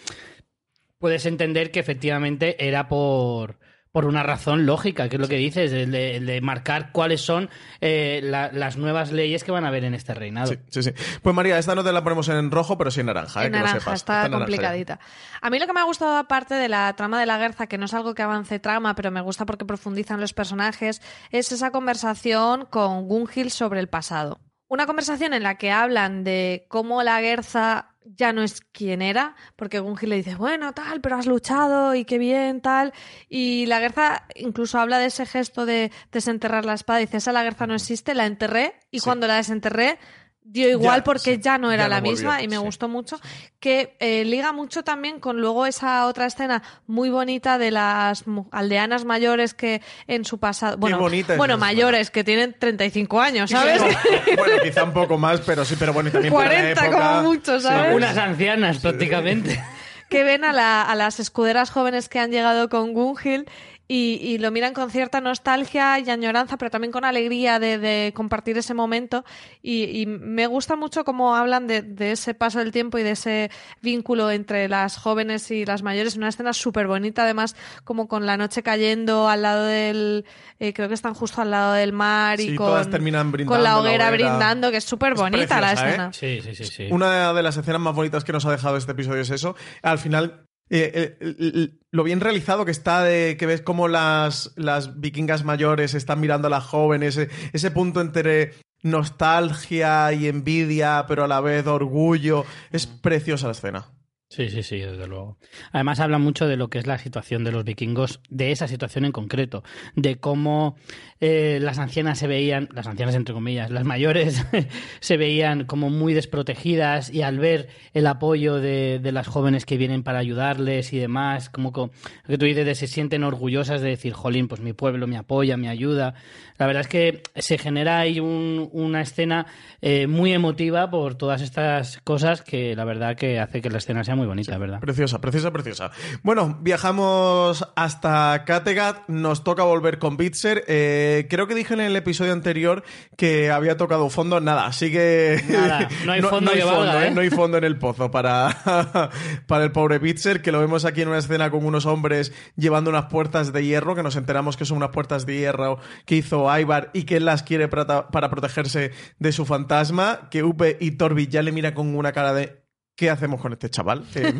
puedes 1.01 1.27
entender 1.27 1.73
que 1.73 1.81
efectivamente 1.81 2.65
era 2.69 2.87
por 2.89 3.59
por 3.93 4.05
una 4.05 4.23
razón 4.23 4.67
lógica, 4.67 5.09
que 5.09 5.17
es 5.17 5.21
lo 5.21 5.27
que 5.27 5.35
dices, 5.35 5.73
el 5.73 5.91
de, 5.91 6.15
el 6.19 6.25
de 6.25 6.41
marcar 6.41 6.93
cuáles 6.93 7.23
son 7.23 7.51
eh, 7.81 8.21
la- 8.23 8.53
las 8.53 8.77
nuevas 8.77 9.11
leyes 9.11 9.43
que 9.43 9.51
van 9.51 9.65
a 9.65 9.67
haber 9.69 9.83
en 9.83 9.95
este 9.95 10.15
reinado. 10.15 10.47
Sí, 10.53 10.59
sí, 10.69 10.83
sí. 10.85 10.93
Pues 11.23 11.35
María, 11.35 11.59
esta 11.59 11.75
no 11.75 11.83
te 11.83 11.91
la 11.91 12.05
ponemos 12.05 12.29
en 12.29 12.53
rojo, 12.53 12.79
pero 12.79 12.93
sí 12.93 13.01
en 13.01 13.07
naranja, 13.07 13.43
eh, 13.43 13.47
en 13.47 13.53
que 13.53 13.59
lo 13.59 13.65
naranja, 13.65 13.81
sepas. 13.81 13.95
está, 14.01 14.13
naranja 14.13 14.39
complicadita. 14.39 15.01
A 15.43 15.51
mí 15.51 15.59
lo 15.59 15.67
que 15.67 15.73
me 15.73 15.81
ha 15.81 15.85
gustado, 15.87 16.19
aparte 16.19 16.55
de 16.55 16.69
la 16.69 16.95
trama 16.95 17.19
de 17.19 17.27
la 17.27 17.37
guerra, 17.39 17.67
que 17.67 17.79
no 17.79 17.87
es 17.87 17.95
algo 17.95 18.15
que 18.15 18.23
avance 18.23 18.61
trama, 18.61 18.95
pero 18.95 19.11
me 19.11 19.23
gusta 19.23 19.45
porque 19.45 19.65
profundizan 19.65 20.21
los 20.21 20.35
personajes, 20.35 21.03
es 21.33 21.51
esa 21.51 21.73
conversación 21.73 22.67
con 22.71 23.09
Gunhild 23.09 23.51
sobre 23.51 23.81
el 23.81 23.89
pasado. 23.89 24.39
Una 24.69 24.87
conversación 24.87 25.35
en 25.35 25.43
la 25.43 25.57
que 25.59 25.73
hablan 25.73 26.23
de 26.23 26.65
cómo 26.69 27.03
la 27.03 27.21
Guerza 27.21 27.97
ya 28.05 28.33
no 28.33 28.43
es 28.43 28.61
quien 28.61 29.03
era, 29.03 29.37
porque 29.57 29.79
Gunhild 29.79 30.09
le 30.09 30.17
dice, 30.17 30.35
bueno, 30.37 30.73
tal, 30.73 31.01
pero 31.01 31.17
has 31.17 31.27
luchado 31.27 31.95
y 31.95 32.05
qué 32.05 32.19
bien, 32.19 32.61
tal. 32.61 32.93
Y 33.29 33.67
la 33.67 33.79
Guerza 33.81 34.25
incluso 34.35 34.79
habla 34.79 34.99
de 34.99 35.07
ese 35.07 35.27
gesto 35.27 35.67
de 35.67 35.93
desenterrar 36.11 36.65
la 36.65 36.75
espada. 36.75 36.99
Dice, 37.01 37.19
esa 37.19 37.33
la 37.33 37.43
Guerza 37.43 37.67
no 37.67 37.75
existe, 37.75 38.15
la 38.15 38.27
enterré 38.27 38.75
y 38.91 39.01
Sí. 39.01 39.05
cuando 39.05 39.27
la 39.27 39.37
desenterré 39.37 39.99
dio 40.43 40.69
igual 40.69 41.01
Ya, 41.01 41.05
porque 41.05 41.35
sí, 41.37 41.41
ya 41.41 41.59
no 41.59 41.71
era 41.71 41.85
ya 41.85 41.89
no 41.89 41.95
la 41.95 42.01
volvió, 42.01 42.13
misma 42.13 42.43
y 42.43 42.49
me 42.49 42.57
sí. 42.57 42.63
gustó 42.63 42.89
mucho 42.89 43.21
que 43.61 43.97
eh, 44.01 44.25
liga 44.25 44.53
mucho 44.53 44.83
también 44.83 45.21
con 45.21 45.41
luego 45.41 45.67
esa 45.67 46.07
otra 46.07 46.27
escena 46.27 46.63
muy 46.87 47.09
bonita 47.11 47.57
de 47.59 47.71
las 47.71 48.27
mu- 48.27 48.47
aldeanas 48.51 49.05
mayores 49.05 49.55
que 49.55 49.81
en 50.09 50.25
su 50.25 50.39
pasado 50.39 50.77
bueno 50.79 50.99
bueno 51.37 51.57
mayores 51.59 52.11
que 52.11 52.25
tienen 52.25 52.57
35 52.59 53.21
años 53.21 53.51
sabes 53.51 53.81
bueno, 54.37 54.55
quizá 54.63 54.83
un 54.85 54.93
poco 54.93 55.19
más, 55.19 55.41
pero 55.43 55.65
sí, 55.65 55.77
pero 55.79 55.93
bueno, 55.93 56.09
y 56.09 56.13
también 56.13 56.33
para 56.35 56.47
la 56.47 56.75
40 56.75 56.87
época- 56.87 57.09
como 57.19 57.23
mucho 57.29 57.61
sabes 57.61 57.95
Unas 57.95 58.17
ancianas 58.17 58.79
prácticamente. 58.79 59.63
que 60.09 60.25
ven 60.25 60.43
a, 60.45 60.53
la- 60.53 60.83
a 60.83 60.95
las 60.97 61.21
escuderas 61.21 61.71
jóvenes 61.71 62.09
que 62.09 62.19
han 62.19 62.33
llegado 62.33 62.69
con 62.69 62.93
Gunhild 62.95 63.49
y, 63.93 64.21
y 64.23 64.39
lo 64.39 64.53
miran 64.53 64.73
con 64.73 64.89
cierta 64.89 65.21
nostalgia 65.21 65.99
y 65.99 66.09
añoranza, 66.11 66.57
pero 66.57 66.71
también 66.71 66.93
con 66.93 67.05
alegría 67.05 67.59
de, 67.59 67.77
de 67.79 68.13
compartir 68.15 68.57
ese 68.57 68.73
momento. 68.73 69.25
Y, 69.63 70.01
y 70.01 70.07
me 70.07 70.47
gusta 70.47 70.77
mucho 70.77 71.03
cómo 71.05 71.35
hablan 71.35 71.67
de, 71.67 71.83
de 71.83 72.13
ese 72.13 72.35
paso 72.35 72.61
del 72.61 72.71
tiempo 72.71 72.99
y 72.99 73.03
de 73.03 73.11
ese 73.11 73.51
vínculo 73.83 74.31
entre 74.31 74.69
las 74.69 74.97
jóvenes 74.97 75.51
y 75.51 75.65
las 75.65 75.83
mayores. 75.83 76.17
Una 76.17 76.29
escena 76.29 76.53
súper 76.53 76.87
bonita, 76.87 77.25
además, 77.25 77.57
como 77.83 78.07
con 78.07 78.27
la 78.27 78.37
noche 78.37 78.63
cayendo 78.63 79.29
al 79.29 79.43
lado 79.43 79.65
del. 79.65 80.25
eh, 80.61 80.73
creo 80.73 80.87
que 80.87 80.95
están 80.95 81.15
justo 81.15 81.41
al 81.43 81.51
lado 81.51 81.73
del 81.73 81.93
mar 81.93 82.39
y 82.39 82.51
Sí, 82.51 82.55
con, 82.55 82.67
todas 82.69 82.89
terminan 82.91 83.33
brindando 83.33 83.57
con 83.57 83.65
la 83.65 83.71
la 83.71 83.81
hoguera 83.81 84.11
brindando, 84.13 84.71
que 84.71 84.77
es 84.77 84.85
súper 84.85 85.15
Es 85.15 85.19
bonita 85.21 85.61
la 85.61 85.71
¿eh? 85.73 85.75
escena. 85.75 86.13
Sí, 86.13 86.41
sí, 86.43 86.55
sí, 86.55 86.65
sí. 86.65 86.89
Una 86.93 87.33
de 87.33 87.43
las 87.43 87.57
escenas 87.57 87.81
más 87.81 87.95
bonitas 87.97 88.23
que 88.23 88.33
nos 88.33 88.47
ha 88.47 88.53
dejado 88.53 88.77
este 88.77 88.93
episodio 88.93 89.23
es 89.23 89.31
eso. 89.31 89.57
Al 89.83 89.99
final, 89.99 90.47
eh, 90.71 91.17
eh, 91.21 91.37
eh, 91.41 91.69
lo 91.91 92.05
bien 92.05 92.21
realizado 92.21 92.65
que 92.65 92.71
está 92.71 93.03
de 93.03 93.37
que 93.37 93.47
ves 93.47 93.61
cómo 93.61 93.89
las, 93.89 94.53
las 94.57 95.01
vikingas 95.01 95.45
mayores 95.45 95.95
están 95.95 96.21
mirando 96.21 96.47
a 96.47 96.51
las 96.51 96.65
jóvenes, 96.65 97.17
ese, 97.17 97.31
ese 97.53 97.71
punto 97.73 98.01
entre 98.01 98.55
nostalgia 98.83 100.13
y 100.13 100.29
envidia, 100.29 101.05
pero 101.09 101.25
a 101.25 101.29
la 101.29 101.41
vez 101.41 101.67
orgullo. 101.67 102.45
Es 102.71 102.87
preciosa 102.87 103.47
la 103.47 103.53
escena. 103.53 103.87
Sí, 104.33 104.49
sí, 104.49 104.63
sí, 104.63 104.79
desde 104.79 105.09
luego. 105.09 105.39
Además 105.73 105.99
habla 105.99 106.19
mucho 106.19 106.47
de 106.47 106.57
lo 106.57 106.71
que 106.71 106.79
es 106.79 106.87
la 106.87 106.99
situación 106.99 107.43
de 107.43 107.51
los 107.51 107.65
vikingos, 107.65 108.21
de 108.31 108.53
esa 108.53 108.69
situación 108.69 109.05
en 109.05 109.11
concreto, 109.11 109.65
de 109.97 110.21
cómo 110.21 110.77
eh, 111.21 111.59
las 111.61 111.81
ancianas 111.81 112.21
se 112.21 112.29
veían, 112.29 112.69
las 112.73 112.87
ancianas 112.87 113.17
entre 113.17 113.35
comillas, 113.35 113.73
las 113.73 113.85
mayores 113.85 114.47
se 115.01 115.17
veían 115.17 115.65
como 115.65 115.91
muy 115.91 116.15
desprotegidas 116.15 117.11
y 117.13 117.23
al 117.23 117.41
ver 117.41 117.71
el 117.93 118.07
apoyo 118.07 118.61
de, 118.61 119.01
de 119.03 119.11
las 119.11 119.27
jóvenes 119.27 119.67
que 119.67 119.77
vienen 119.77 120.05
para 120.05 120.21
ayudarles 120.21 120.93
y 120.93 120.99
demás, 120.99 121.51
como 121.51 121.73
co- 121.73 121.91
lo 122.23 122.29
que 122.29 122.39
tú 122.39 122.45
dices, 122.47 122.79
se 122.79 122.87
sienten 122.87 123.25
orgullosas 123.25 123.81
de 123.81 123.89
decir, 123.89 124.13
jolín, 124.13 124.47
pues 124.47 124.61
mi 124.61 124.73
pueblo 124.73 125.09
me 125.09 125.17
apoya, 125.17 125.57
me 125.57 125.69
ayuda. 125.69 126.15
La 126.61 126.67
verdad 126.67 126.83
es 126.83 126.89
que 126.89 127.23
se 127.37 127.57
genera 127.59 127.99
ahí 127.99 128.21
un- 128.21 128.69
una 128.73 129.01
escena 129.01 129.47
eh, 129.81 130.07
muy 130.07 130.35
emotiva 130.35 130.91
por 130.91 131.15
todas 131.15 131.41
estas 131.41 131.99
cosas 132.05 132.43
que 132.43 132.77
la 132.77 132.85
verdad 132.85 133.17
que 133.17 133.41
hace 133.41 133.63
que 133.63 133.71
la 133.71 133.79
escena 133.79 134.05
sea 134.05 134.15
muy 134.15 134.27
bonita, 134.27 134.59
¿verdad? 134.59 134.79
Preciosa, 134.79 135.23
preciosa, 135.23 135.51
preciosa. 135.53 135.91
Bueno, 136.23 136.59
viajamos 136.61 137.67
hasta 137.77 138.45
Kattegat, 138.45 139.09
nos 139.09 139.43
toca 139.43 139.63
volver 139.65 139.99
con 139.99 140.19
Bitzer. 140.19 140.65
Eh, 140.69 141.27
creo 141.31 141.47
que 141.47 141.55
dije 141.55 141.73
en 141.73 141.81
el 141.81 141.97
episodio 141.97 142.35
anterior 142.35 142.85
que 143.17 143.51
había 143.51 143.79
tocado 143.79 144.11
fondo. 144.11 144.39
Nada, 144.41 144.71
sigue. 144.73 145.43
Nada, 145.49 145.89
no 146.05 146.13
hay 146.13 146.21
fondo 146.23 146.51
hay 146.51 146.59
que 146.59 146.63
fondo, 146.65 146.79
valga, 146.81 147.05
¿eh? 147.05 147.09
¿eh? 147.09 147.11
No 147.13 147.21
hay 147.23 147.31
fondo 147.31 147.57
en 147.57 147.65
el 147.65 147.79
pozo 147.79 148.11
para, 148.11 149.11
para 149.47 149.65
el 149.65 149.73
pobre 149.73 149.99
Bitzer, 149.99 150.43
que 150.43 150.53
lo 150.53 150.61
vemos 150.61 150.85
aquí 150.85 151.01
en 151.01 151.09
una 151.09 151.19
escena 151.19 151.51
con 151.51 151.65
unos 151.65 151.87
hombres 151.87 152.35
llevando 152.55 152.91
unas 152.91 153.07
puertas 153.07 153.55
de 153.55 153.65
hierro, 153.65 153.95
que 153.95 154.03
nos 154.03 154.17
enteramos 154.17 154.59
que 154.59 154.67
son 154.67 154.77
unas 154.77 154.91
puertas 154.91 155.25
de 155.25 155.39
hierro 155.39 155.79
que 156.05 156.17
hizo 156.17 156.50
Ivar 156.59 156.91
y 156.95 157.03
que 157.05 157.19
él 157.19 157.27
las 157.27 157.43
quiere 157.43 157.69
para, 157.69 158.09
para 158.09 158.31
protegerse 158.31 158.93
de 159.19 159.33
su 159.33 159.45
fantasma. 159.45 160.29
Que 160.31 160.43
Upe 160.43 160.79
y 160.81 160.93
Torbi 160.93 161.27
ya 161.27 161.43
le 161.43 161.53
mira 161.53 161.75
con 161.75 161.95
una 161.95 162.13
cara 162.13 162.33
de. 162.33 162.59
¿Qué 162.97 163.09
hacemos 163.09 163.41
con 163.41 163.53
este 163.55 163.71
chaval? 163.71 164.05
Eh, 164.15 164.33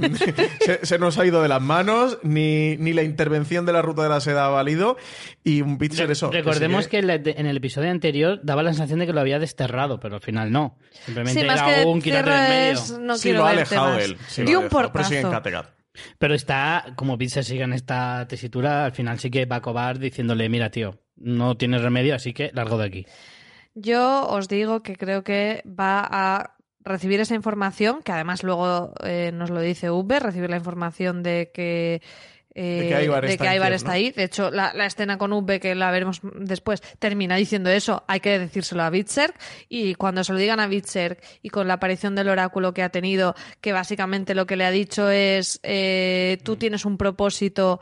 se, 0.61 0.85
se 0.85 0.99
nos 0.99 1.17
ha 1.17 1.25
ido 1.25 1.41
de 1.41 1.49
las 1.49 1.63
manos, 1.63 2.19
ni, 2.23 2.77
ni 2.77 2.93
la 2.93 3.03
intervención 3.03 3.65
de 3.65 3.73
la 3.73 3.81
ruta 3.81 4.03
de 4.03 4.11
la 4.11 4.21
seda 4.21 4.45
ha 4.45 4.49
valido. 4.51 4.99
Y 5.43 5.63
un 5.63 5.79
Bitzer 5.79 6.11
eso. 6.11 6.31
Recordemos 6.31 6.85
sigue- 6.85 7.23
que, 7.23 7.31
en 7.39 7.47
el 7.47 7.57
episodio 7.57 7.91
anterior 7.91 8.39
daba 8.43 8.63
la 8.63 8.73
sensación 8.75 8.99
de 8.99 9.07
que 9.07 9.15
lo 9.15 9.21
había 9.21 9.39
desterrado, 9.39 9.99
pero 9.99 10.17
al 10.17 10.21
final 10.21 10.53
no. 10.53 10.77
Simplemente 11.07 11.41
Sí, 11.41 11.47
más 11.47 11.57
era 11.63 11.75
que 11.83 11.87
un 11.89 12.01
del 12.01 12.25
medio. 12.25 12.73
es 12.73 12.99
no 12.99 13.17
sí, 13.17 13.33
lo 13.33 13.47
ha 13.47 13.51
alejado 13.51 13.95
más. 13.95 14.05
él. 14.05 14.19
Sí, 14.29 14.43
lo 14.43 14.47
Dio 14.49 14.57
ha 14.59 14.61
un 14.61 14.67
alejado, 14.67 14.93
pero 14.93 15.05
sigue 15.05 15.17
en 15.21 15.23
portazo. 15.23 15.43
Kattegat. 15.43 15.71
Pero 16.19 16.35
está, 16.35 16.85
como 16.97 17.17
Pete 17.17 17.43
sigue 17.43 17.63
en 17.65 17.73
esta 17.73 18.27
tesitura, 18.29 18.85
al 18.85 18.93
final 18.93 19.19
sí 19.19 19.31
que 19.31 19.47
va 19.47 19.57
a 19.57 19.63
cobar 19.63 19.99
diciéndole, 19.99 20.49
mira, 20.51 20.71
tío, 20.71 20.99
no 21.21 21.57
tienes 21.57 21.83
remedio, 21.83 22.15
así 22.15 22.33
que 22.33 22.51
largo 22.53 22.77
de 22.79 22.87
aquí. 22.87 23.07
Yo 23.75 24.27
os 24.27 24.49
digo 24.49 24.83
que 24.83 24.97
creo 24.97 25.23
que 25.23 25.63
va 25.65 26.01
a 26.11 26.57
recibir 26.83 27.21
esa 27.21 27.35
información, 27.35 28.03
que 28.03 28.11
además 28.11 28.43
luego 28.43 28.93
eh, 29.05 29.31
nos 29.33 29.51
lo 29.51 29.61
dice 29.61 29.91
Uber, 29.91 30.23
recibir 30.23 30.51
la 30.51 30.57
información 30.57 31.23
de 31.23 31.51
que... 31.55 32.03
eh, 32.55 32.81
De 32.81 32.89
que 32.89 33.45
de 33.45 33.75
está 33.77 33.93
ahí. 33.93 34.11
De 34.11 34.25
hecho, 34.25 34.51
la, 34.51 34.73
la 34.75 34.87
escena 34.87 35.19
con 35.19 35.33
Uber, 35.33 35.61
que 35.61 35.75
la 35.75 35.91
veremos 35.93 36.21
después, 36.35 36.81
termina 36.99 37.37
diciendo 37.37 37.71
eso. 37.71 38.03
Hay 38.09 38.21
que 38.21 38.39
decírselo 38.39 38.83
a 38.83 38.91
Bitserk. 38.91 39.39
Y 39.69 39.95
cuando 39.95 40.25
se 40.25 40.33
lo 40.33 40.39
digan 40.39 40.59
a 40.59 40.67
Bitserk 40.67 41.23
y 41.43 41.51
con 41.51 41.69
la 41.69 41.75
aparición 41.75 42.17
del 42.17 42.29
oráculo 42.29 42.75
que 42.75 42.83
ha 42.83 42.89
tenido, 42.89 43.35
que 43.61 43.73
básicamente 43.73 44.35
lo 44.35 44.47
que 44.47 44.57
le 44.57 44.65
ha 44.65 44.71
dicho 44.71 45.11
es: 45.11 45.61
eh, 45.63 46.39
tú 46.43 46.57
tienes 46.57 46.85
un 46.85 46.97
propósito 46.97 47.81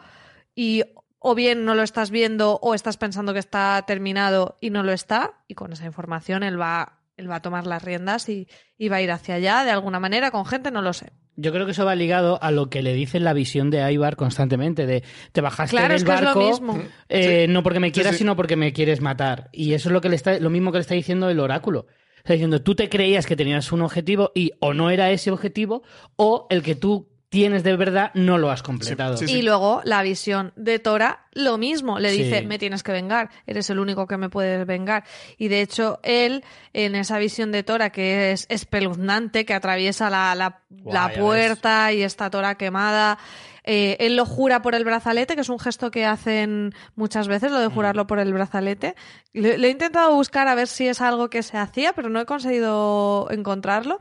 y 0.55 0.83
o 1.19 1.35
bien 1.35 1.65
no 1.65 1.75
lo 1.75 1.83
estás 1.83 2.11
viendo 2.11 2.59
o 2.63 2.75
estás 2.75 2.97
pensando 2.97 3.33
que 3.33 3.39
está 3.41 3.83
terminado 3.87 4.57
y 4.61 4.71
no 4.71 4.83
lo 4.83 4.93
está, 4.93 5.35
y 5.49 5.55
con 5.55 5.73
esa 5.73 5.85
información 5.87 6.43
él 6.43 6.61
va, 6.61 7.01
él 7.17 7.31
va 7.31 7.37
a 7.37 7.43
tomar 7.43 7.67
las 7.67 7.83
riendas 7.83 8.29
y, 8.29 8.47
y 8.77 8.89
va 8.89 8.97
a 8.97 9.03
ir 9.03 9.11
hacia 9.11 9.35
allá 9.37 9.65
de 9.65 9.71
alguna 9.71 9.99
manera, 10.01 10.31
con 10.31 10.47
gente, 10.47 10.71
no 10.71 10.83
lo 10.83 10.93
sé. 10.93 11.13
Yo 11.41 11.53
creo 11.53 11.67
que 11.67 11.73
eso 11.73 11.85
va 11.85 11.95
ligado 11.95 12.43
a 12.43 12.51
lo 12.51 12.69
que 12.69 12.83
le 12.83 12.95
dice 12.95 13.21
la 13.21 13.33
visión 13.33 13.71
de 13.71 13.93
Ivar 13.93 14.17
constantemente, 14.17 14.87
de 14.87 15.05
te 15.31 15.41
bajaste 15.41 15.71
Claro, 15.77 15.89
del 15.89 15.97
es 15.99 16.05
que 16.05 16.13
es 16.13 16.21
lo 16.21 16.27
barco 16.27 16.41
mismo. 16.49 16.83
eh, 17.09 17.45
Sí. 17.47 17.53
no 17.53 17.63
porque 17.63 17.79
me 17.79 17.93
quieras, 17.93 18.15
sí. 18.15 18.19
sino 18.19 18.35
porque 18.35 18.57
me 18.57 18.73
quieres 18.73 19.01
matar. 19.01 19.49
Y 19.53 19.73
eso 19.75 19.89
es 19.89 19.93
lo 19.93 20.01
que 20.01 20.09
le 20.09 20.17
está, 20.17 20.41
lo 20.41 20.51
mismo 20.51 20.73
que 20.73 20.79
le 20.79 20.83
está 20.83 20.95
diciendo 20.95 21.31
el 21.31 21.39
oráculo. 21.39 21.87
Está 22.17 22.33
diciendo, 22.33 22.61
tú 22.61 22.75
te 22.75 22.89
creías 22.89 23.25
que 23.25 23.37
tenías 23.37 23.71
un 23.71 23.83
objetivo 23.83 24.33
y 24.35 24.51
o 24.59 24.75
no 24.75 24.91
era 24.91 25.13
ese 25.13 25.31
objetivo, 25.31 25.83
o 26.17 26.49
el 26.51 26.63
que 26.65 26.75
tú 26.75 27.08
tienes 27.31 27.63
de 27.63 27.77
verdad 27.77 28.11
no 28.15 28.39
lo 28.39 28.51
has 28.51 28.63
completado. 28.63 29.17
Sí, 29.19 29.27
sí. 29.27 29.39
Y 29.39 29.43
luego 29.43 29.83
la 29.85 30.03
visión 30.03 30.53
de 30.57 30.79
Tora, 30.79 31.27
lo 31.33 31.59
mismo, 31.59 31.99
le 31.99 32.11
Sí. 32.13 32.23
dice, 32.23 32.43
me 32.43 32.59
tienes 32.59 32.83
que 32.83 32.91
vengar, 32.93 33.29
eres 33.47 33.69
el 33.69 33.79
único 33.79 34.07
que 34.07 34.17
me 34.17 34.31
puedes 34.31 34.67
vengar. 34.67 35.05
Y 35.37 35.49
de 35.49 35.61
hecho, 35.61 36.01
él, 36.03 36.43
en 36.73 36.95
esa 36.95 37.19
visión 37.19 37.53
de 37.53 37.63
Tora, 37.63 37.91
que 37.91 38.33
es 38.33 38.47
espeluznante, 38.49 39.45
que 39.45 39.53
atraviesa 39.53 40.09
la, 40.09 40.35
la, 40.35 41.13
puerta 41.13 41.93
y 41.93 42.03
está 42.03 42.31
Tora 42.31 42.55
quemada, 42.57 43.19
eh, 43.63 43.99
él 44.01 44.17
lo 44.17 44.25
jura 44.25 44.63
por 44.63 44.75
el 44.75 44.85
brazalete, 44.85 45.35
que 45.35 45.43
es 45.43 45.51
un 45.51 45.59
gesto 45.59 45.91
que 45.91 46.07
hacen 46.07 46.73
muchas 46.97 47.29
veces, 47.29 47.53
lo 47.53 47.59
de 47.61 47.67
jurarlo 47.69 48.07
por 48.07 48.19
el 48.21 48.33
brazalete. 48.33 48.95
Le, 49.35 49.59
le 49.59 49.69
he 49.69 49.71
intentado 49.71 50.15
buscar 50.15 50.49
a 50.49 50.55
ver 50.55 50.67
si 50.67 50.89
es 50.89 51.03
algo 51.03 51.29
que 51.29 51.43
se 51.43 51.59
hacía, 51.59 51.93
pero 51.93 52.09
no 52.09 52.21
he 52.21 52.25
conseguido 52.25 53.29
encontrarlo. 53.31 53.99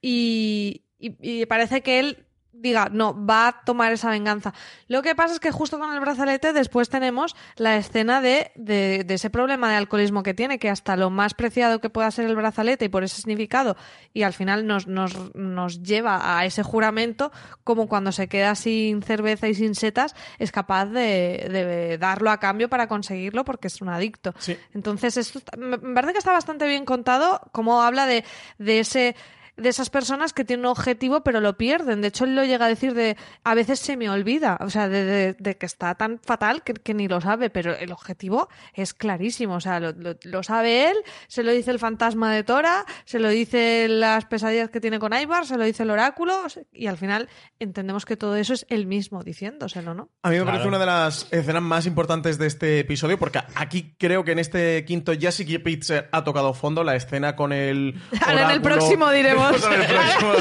Y, 0.00 0.84
y- 0.98 1.16
y 1.20 1.44
parece 1.46 1.82
que 1.82 1.98
él 2.00 2.24
diga, 2.60 2.88
no, 2.90 3.14
va 3.26 3.48
a 3.48 3.64
tomar 3.64 3.92
esa 3.92 4.10
venganza. 4.10 4.52
Lo 4.88 5.02
que 5.02 5.14
pasa 5.14 5.34
es 5.34 5.40
que 5.40 5.50
justo 5.50 5.78
con 5.78 5.92
el 5.92 6.00
brazalete 6.00 6.52
después 6.52 6.88
tenemos 6.88 7.36
la 7.56 7.76
escena 7.76 8.20
de, 8.20 8.52
de, 8.54 9.04
de, 9.04 9.14
ese 9.14 9.30
problema 9.30 9.70
de 9.70 9.76
alcoholismo 9.76 10.22
que 10.22 10.34
tiene, 10.34 10.58
que 10.58 10.70
hasta 10.70 10.96
lo 10.96 11.10
más 11.10 11.34
preciado 11.34 11.80
que 11.80 11.90
pueda 11.90 12.10
ser 12.10 12.26
el 12.26 12.36
brazalete 12.36 12.84
y 12.84 12.88
por 12.88 13.04
ese 13.04 13.16
significado, 13.16 13.76
y 14.12 14.22
al 14.22 14.32
final 14.32 14.66
nos, 14.66 14.86
nos, 14.86 15.34
nos 15.34 15.82
lleva 15.82 16.38
a 16.38 16.44
ese 16.44 16.62
juramento, 16.62 17.32
como 17.64 17.88
cuando 17.88 18.12
se 18.12 18.28
queda 18.28 18.54
sin 18.54 19.02
cerveza 19.02 19.48
y 19.48 19.54
sin 19.54 19.74
setas, 19.74 20.14
es 20.38 20.52
capaz 20.52 20.86
de, 20.86 21.48
de 21.50 21.98
darlo 21.98 22.30
a 22.30 22.38
cambio 22.38 22.68
para 22.68 22.88
conseguirlo 22.88 23.44
porque 23.44 23.68
es 23.68 23.80
un 23.80 23.88
adicto. 23.88 24.34
Sí. 24.38 24.56
Entonces, 24.74 25.16
esto 25.16 25.40
me 25.58 25.78
parece 25.78 26.12
que 26.12 26.18
está 26.18 26.32
bastante 26.32 26.66
bien 26.66 26.84
contado, 26.84 27.40
como 27.52 27.82
habla 27.82 28.06
de, 28.06 28.24
de 28.58 28.80
ese 28.80 29.16
de 29.60 29.68
esas 29.68 29.90
personas 29.90 30.32
que 30.32 30.44
tienen 30.44 30.66
un 30.66 30.72
objetivo 30.72 31.22
pero 31.22 31.40
lo 31.40 31.56
pierden. 31.56 32.00
De 32.00 32.08
hecho, 32.08 32.24
él 32.24 32.34
lo 32.34 32.44
llega 32.44 32.66
a 32.66 32.68
decir 32.68 32.94
de 32.94 33.16
a 33.44 33.54
veces 33.54 33.78
se 33.80 33.96
me 33.96 34.10
olvida, 34.10 34.58
o 34.60 34.70
sea, 34.70 34.88
de, 34.88 35.04
de, 35.04 35.36
de 35.38 35.56
que 35.56 35.66
está 35.66 35.94
tan 35.94 36.18
fatal 36.18 36.62
que, 36.62 36.74
que, 36.74 36.94
ni 36.94 37.08
lo 37.08 37.20
sabe, 37.20 37.50
pero 37.50 37.76
el 37.76 37.92
objetivo 37.92 38.48
es 38.74 38.94
clarísimo, 38.94 39.54
o 39.54 39.60
sea, 39.60 39.80
lo, 39.80 39.92
lo, 39.92 40.16
lo, 40.22 40.42
sabe 40.42 40.90
él, 40.90 40.96
se 41.28 41.42
lo 41.42 41.52
dice 41.52 41.70
el 41.70 41.78
fantasma 41.78 42.32
de 42.32 42.42
Tora, 42.44 42.84
se 43.04 43.18
lo 43.18 43.28
dice 43.28 43.86
las 43.88 44.24
pesadillas 44.24 44.70
que 44.70 44.80
tiene 44.80 44.98
con 44.98 45.12
Ivar, 45.12 45.46
se 45.46 45.56
lo 45.56 45.64
dice 45.64 45.82
el 45.82 45.90
oráculo 45.90 46.34
y 46.72 46.86
al 46.86 46.96
final 46.96 47.28
entendemos 47.58 48.04
que 48.04 48.16
todo 48.16 48.36
eso 48.36 48.54
es 48.54 48.66
él 48.68 48.86
mismo 48.86 49.22
diciéndoselo, 49.22 49.94
¿no? 49.94 50.10
A 50.22 50.30
mí 50.30 50.36
me 50.36 50.42
claro. 50.42 50.46
parece 50.52 50.68
una 50.68 50.78
de 50.78 50.86
las 50.86 51.28
escenas 51.30 51.62
más 51.62 51.86
importantes 51.86 52.38
de 52.38 52.46
este 52.46 52.80
episodio 52.80 53.18
porque 53.18 53.40
aquí 53.54 53.94
creo 53.98 54.24
que 54.24 54.32
en 54.32 54.38
este 54.38 54.84
quinto 54.84 55.12
ya 55.12 55.32
sí 55.32 55.44
que 55.44 55.60
Pizzer 55.60 56.08
ha 56.12 56.24
tocado 56.24 56.54
fondo 56.54 56.84
la 56.84 56.96
escena 56.96 57.36
con 57.36 57.52
el 57.52 58.00
Ahora 58.26 58.44
en 58.44 58.50
el 58.50 58.62
próximo 58.62 59.10
diremos 59.10 59.49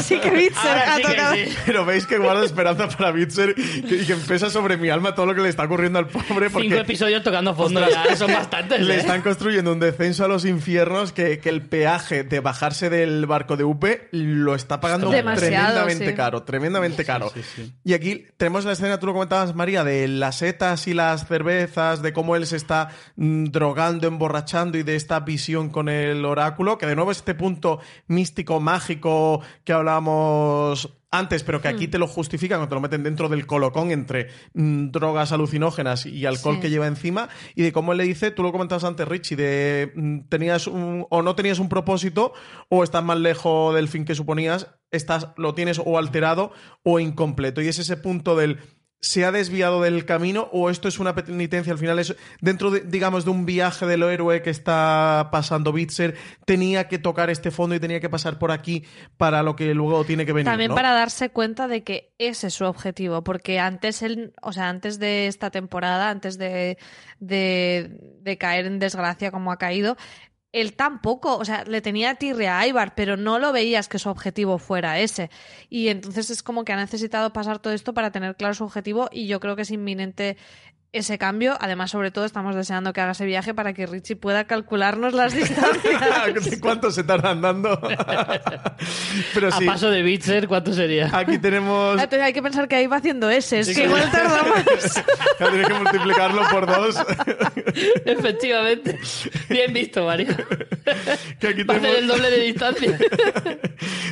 sí 0.02 0.20
que 0.20 0.30
Bitzer 0.30 0.78
ha 0.78 0.96
sí 0.96 1.02
que 1.02 1.08
tocado. 1.10 1.36
sí. 1.36 1.56
Pero 1.66 1.86
veis 1.86 2.06
que 2.06 2.18
guardo 2.18 2.44
esperanza 2.44 2.88
para 2.90 3.12
Bitzer 3.12 3.56
y 3.58 4.06
que, 4.06 4.16
pesa 4.28 4.50
sobre 4.50 4.78
mi 4.78 4.90
alma 4.90 5.16
todo 5.16 5.26
lo 5.26 5.36
que 5.36 5.42
le 5.42 5.50
está 5.50 5.64
ocurriendo 5.64 6.00
al 6.00 6.08
pobre 6.08 6.50
porque 6.50 6.68
Cinco 6.70 6.82
episodios 6.82 7.24
tocando 7.24 7.56
fondo 7.56 7.82
ya, 7.90 8.16
son 8.16 8.32
bastantes. 8.32 8.82
le 8.82 8.96
¿eh? 8.96 9.00
están 9.00 9.22
construyendo 9.22 9.72
un 9.72 9.80
descenso 9.80 10.26
a 10.26 10.28
los 10.28 10.46
infiernos 10.46 11.12
que, 11.12 11.40
que 11.40 11.50
el 11.50 11.62
peaje 11.64 12.24
de 12.24 12.40
bajarse 12.40 12.90
del 12.90 13.26
barco 13.26 13.58
de 13.58 13.64
Upe 13.64 14.08
lo 14.12 14.56
está 14.56 14.80
pagando 14.80 15.10
Demasiado, 15.10 15.50
tremendamente 15.50 16.10
sí. 16.10 16.16
caro, 16.16 16.44
tremendamente 16.44 17.06
caro. 17.06 17.32
sí, 17.34 17.42
sí. 17.44 17.74
Y 17.84 17.94
aquí 17.94 18.26
tenemos 18.38 18.66
la 18.66 18.74
escena, 18.74 19.00
tú 19.00 19.08
lo 19.08 19.14
comentabas, 19.14 19.56
María, 19.56 19.84
de 19.84 20.08
las 20.08 20.38
setas 20.38 20.88
y 20.88 20.94
las 20.94 21.28
cervezas, 21.28 22.02
de 22.02 22.14
cómo 22.14 22.36
él 22.36 22.46
se 22.46 22.58
está 22.58 22.90
mm, 23.16 23.46
drogando, 23.46 24.08
emborrachando 24.08 24.78
y 24.78 24.84
de 24.84 24.96
esta 24.96 25.20
visión 25.22 25.70
con 25.70 25.90
el 25.90 26.26
oráculo, 26.26 26.78
que 26.78 26.86
de 26.86 26.96
nuevo 26.96 27.12
este 27.12 27.36
punto 27.36 27.80
místico, 28.08 28.60
mágico 28.60 28.99
que 29.02 29.74
hablábamos 29.74 30.96
antes, 31.12 31.44
pero 31.44 31.60
que 31.60 31.68
aquí 31.68 31.88
Hmm. 31.88 31.92
te 31.92 31.98
lo 31.98 32.08
justifican 32.08 32.60
cuando 32.60 32.70
te 32.70 32.76
lo 32.76 32.82
meten 32.82 33.02
dentro 33.04 33.30
del 33.30 33.48
colocón 33.48 33.90
entre 33.92 34.28
mm, 34.54 34.92
drogas 34.92 35.32
alucinógenas 35.32 36.06
y 36.06 36.26
alcohol 36.28 36.56
Sí. 36.56 36.62
que 36.62 36.70
lleva 36.70 36.86
encima, 36.86 37.30
y 37.56 37.64
de 37.64 37.72
cómo 37.72 37.94
él 37.94 37.98
le 37.98 38.04
dice, 38.04 38.30
tú 38.30 38.44
lo 38.44 38.52
comentabas 38.52 38.84
antes, 38.84 39.08
Richie, 39.08 39.36
de 39.36 39.92
mm, 39.96 40.20
tenías 40.30 40.68
un, 40.68 41.08
o 41.10 41.22
no 41.24 41.34
tenías 41.36 41.58
un 41.58 41.68
propósito, 41.70 42.34
o 42.70 42.84
estás 42.84 43.04
más 43.04 43.18
lejos 43.18 43.74
del 43.74 43.88
fin 43.88 44.06
que 44.06 44.14
suponías, 44.14 44.68
estás, 44.92 45.30
lo 45.38 45.56
tienes 45.56 45.82
o 45.84 45.98
alterado 45.98 46.52
o 46.84 47.00
incompleto. 47.00 47.62
Y 47.62 47.68
es 47.70 47.80
ese 47.80 47.98
punto 47.98 48.36
del 48.36 48.60
se 49.02 49.24
ha 49.24 49.32
desviado 49.32 49.82
del 49.82 50.06
camino 50.06 50.50
o 50.52 50.70
esto 50.70 50.88
es 50.90 51.00
una 51.00 51.16
penitencia 51.16 51.72
al 51.72 51.80
final 51.80 52.00
es 52.00 52.16
dentro 52.42 52.70
de, 52.70 52.82
digamos 52.82 53.24
de 53.24 53.32
un 53.32 53.46
viaje 53.46 53.86
del 53.86 54.04
héroe 54.04 54.42
que 54.42 54.50
está 54.50 55.30
pasando 55.32 55.72
Bitzer 55.72 56.16
tenía 56.46 56.90
que 56.90 57.00
tocar 57.00 57.30
este 57.30 57.50
fondo 57.50 57.76
y 57.76 57.80
tenía 57.80 58.02
que 58.02 58.10
pasar 58.10 58.38
por 58.38 58.52
aquí 58.52 58.84
para 59.16 59.42
lo 59.42 59.56
que 59.56 59.74
luego 59.74 60.04
tiene 60.04 60.26
que 60.26 60.34
venir 60.34 60.46
También 60.46 60.70
¿no? 60.70 60.76
para 60.76 60.92
darse 60.92 61.30
cuenta 61.30 61.70
de 61.70 61.84
que 61.84 62.12
ese 62.18 62.48
es 62.48 62.54
su 62.54 62.66
objetivo, 62.66 63.24
porque 63.24 63.60
antes 63.60 64.02
él, 64.02 64.34
o 64.42 64.52
sea, 64.52 64.68
antes 64.68 65.00
de 65.00 65.28
esta 65.28 65.50
temporada, 65.50 66.10
antes 66.10 66.38
de, 66.38 66.78
de, 67.20 68.18
de 68.22 68.38
caer 68.38 68.66
en 68.66 68.80
desgracia 68.80 69.32
como 69.32 69.52
ha 69.52 69.58
caído, 69.58 69.96
él 70.52 70.76
tampoco, 70.76 71.38
o 71.38 71.46
sea, 71.46 71.64
le 71.66 71.82
tenía 71.82 72.16
tirria 72.16 72.60
a 72.60 72.68
Ibar, 72.68 72.96
pero 72.96 73.18
no 73.18 73.40
lo 73.40 73.52
veías 73.52 73.88
que 73.88 74.00
su 74.00 74.10
objetivo 74.10 74.58
fuera 74.58 75.00
ese. 75.00 75.30
Y 75.70 75.90
entonces 75.90 76.30
es 76.30 76.42
como 76.44 76.66
que 76.66 76.74
ha 76.74 76.78
necesitado 76.78 77.32
pasar 77.34 77.60
todo 77.60 77.74
esto 77.74 77.94
para 77.94 78.12
tener 78.12 78.36
claro 78.36 78.54
su 78.54 78.64
objetivo 78.64 79.10
y 79.12 79.28
yo 79.28 79.40
creo 79.40 79.56
que 79.56 79.62
es 79.62 79.72
inminente 79.72 80.38
ese 80.92 81.18
cambio. 81.18 81.58
Además, 81.60 81.92
sobre 81.92 82.12
todo, 82.12 82.26
estamos 82.26 82.56
deseando 82.56 82.94
que 82.94 83.02
haga 83.02 83.12
ese 83.12 83.26
viaje 83.26 83.54
para 83.54 83.74
que 83.74 83.86
Richie 83.86 84.16
pueda 84.16 84.46
calcularnos 84.46 85.14
las 85.14 85.34
distancias. 85.36 86.46
¿De 86.46 86.60
¿Cuánto 86.62 86.92
se 86.92 87.04
tarda 87.04 87.32
andando? 87.32 87.80
Pero 89.34 89.52
sí, 89.52 89.64
A 89.68 89.72
paso 89.72 89.90
de 89.92 90.02
Bitzer, 90.02 90.48
¿cuánto 90.48 90.74
sería? 90.74 91.10
aquí 91.14 91.38
tenemos... 91.38 91.94
Entonces 91.94 92.22
hay 92.22 92.34
que 92.34 92.42
pensar 92.42 92.68
que 92.68 92.76
ahí 92.76 92.88
va 92.88 92.98
haciendo 92.98 93.30
ese, 93.30 93.60
es 93.60 93.68
Sí, 93.68 93.74
que 93.76 93.82
sí. 93.82 93.88
igual 93.88 94.10
tarda 94.12 94.44
más. 94.44 95.04
Tienes 95.38 95.68
que 95.68 95.74
multiplicarlo 95.74 96.42
por 96.50 96.66
dos. 96.68 96.96
Efectivamente. 98.06 99.00
Bien 99.50 99.74
visto, 99.74 100.06
María. 100.06 100.36
que 101.40 101.48
aquí 101.48 101.64
Va 101.64 101.76
a 101.76 101.78
hacer 101.78 101.92
tenemos... 101.96 101.98
el 101.98 102.08
doble 102.08 102.32
de 102.32 102.40
distancia. 102.44 102.98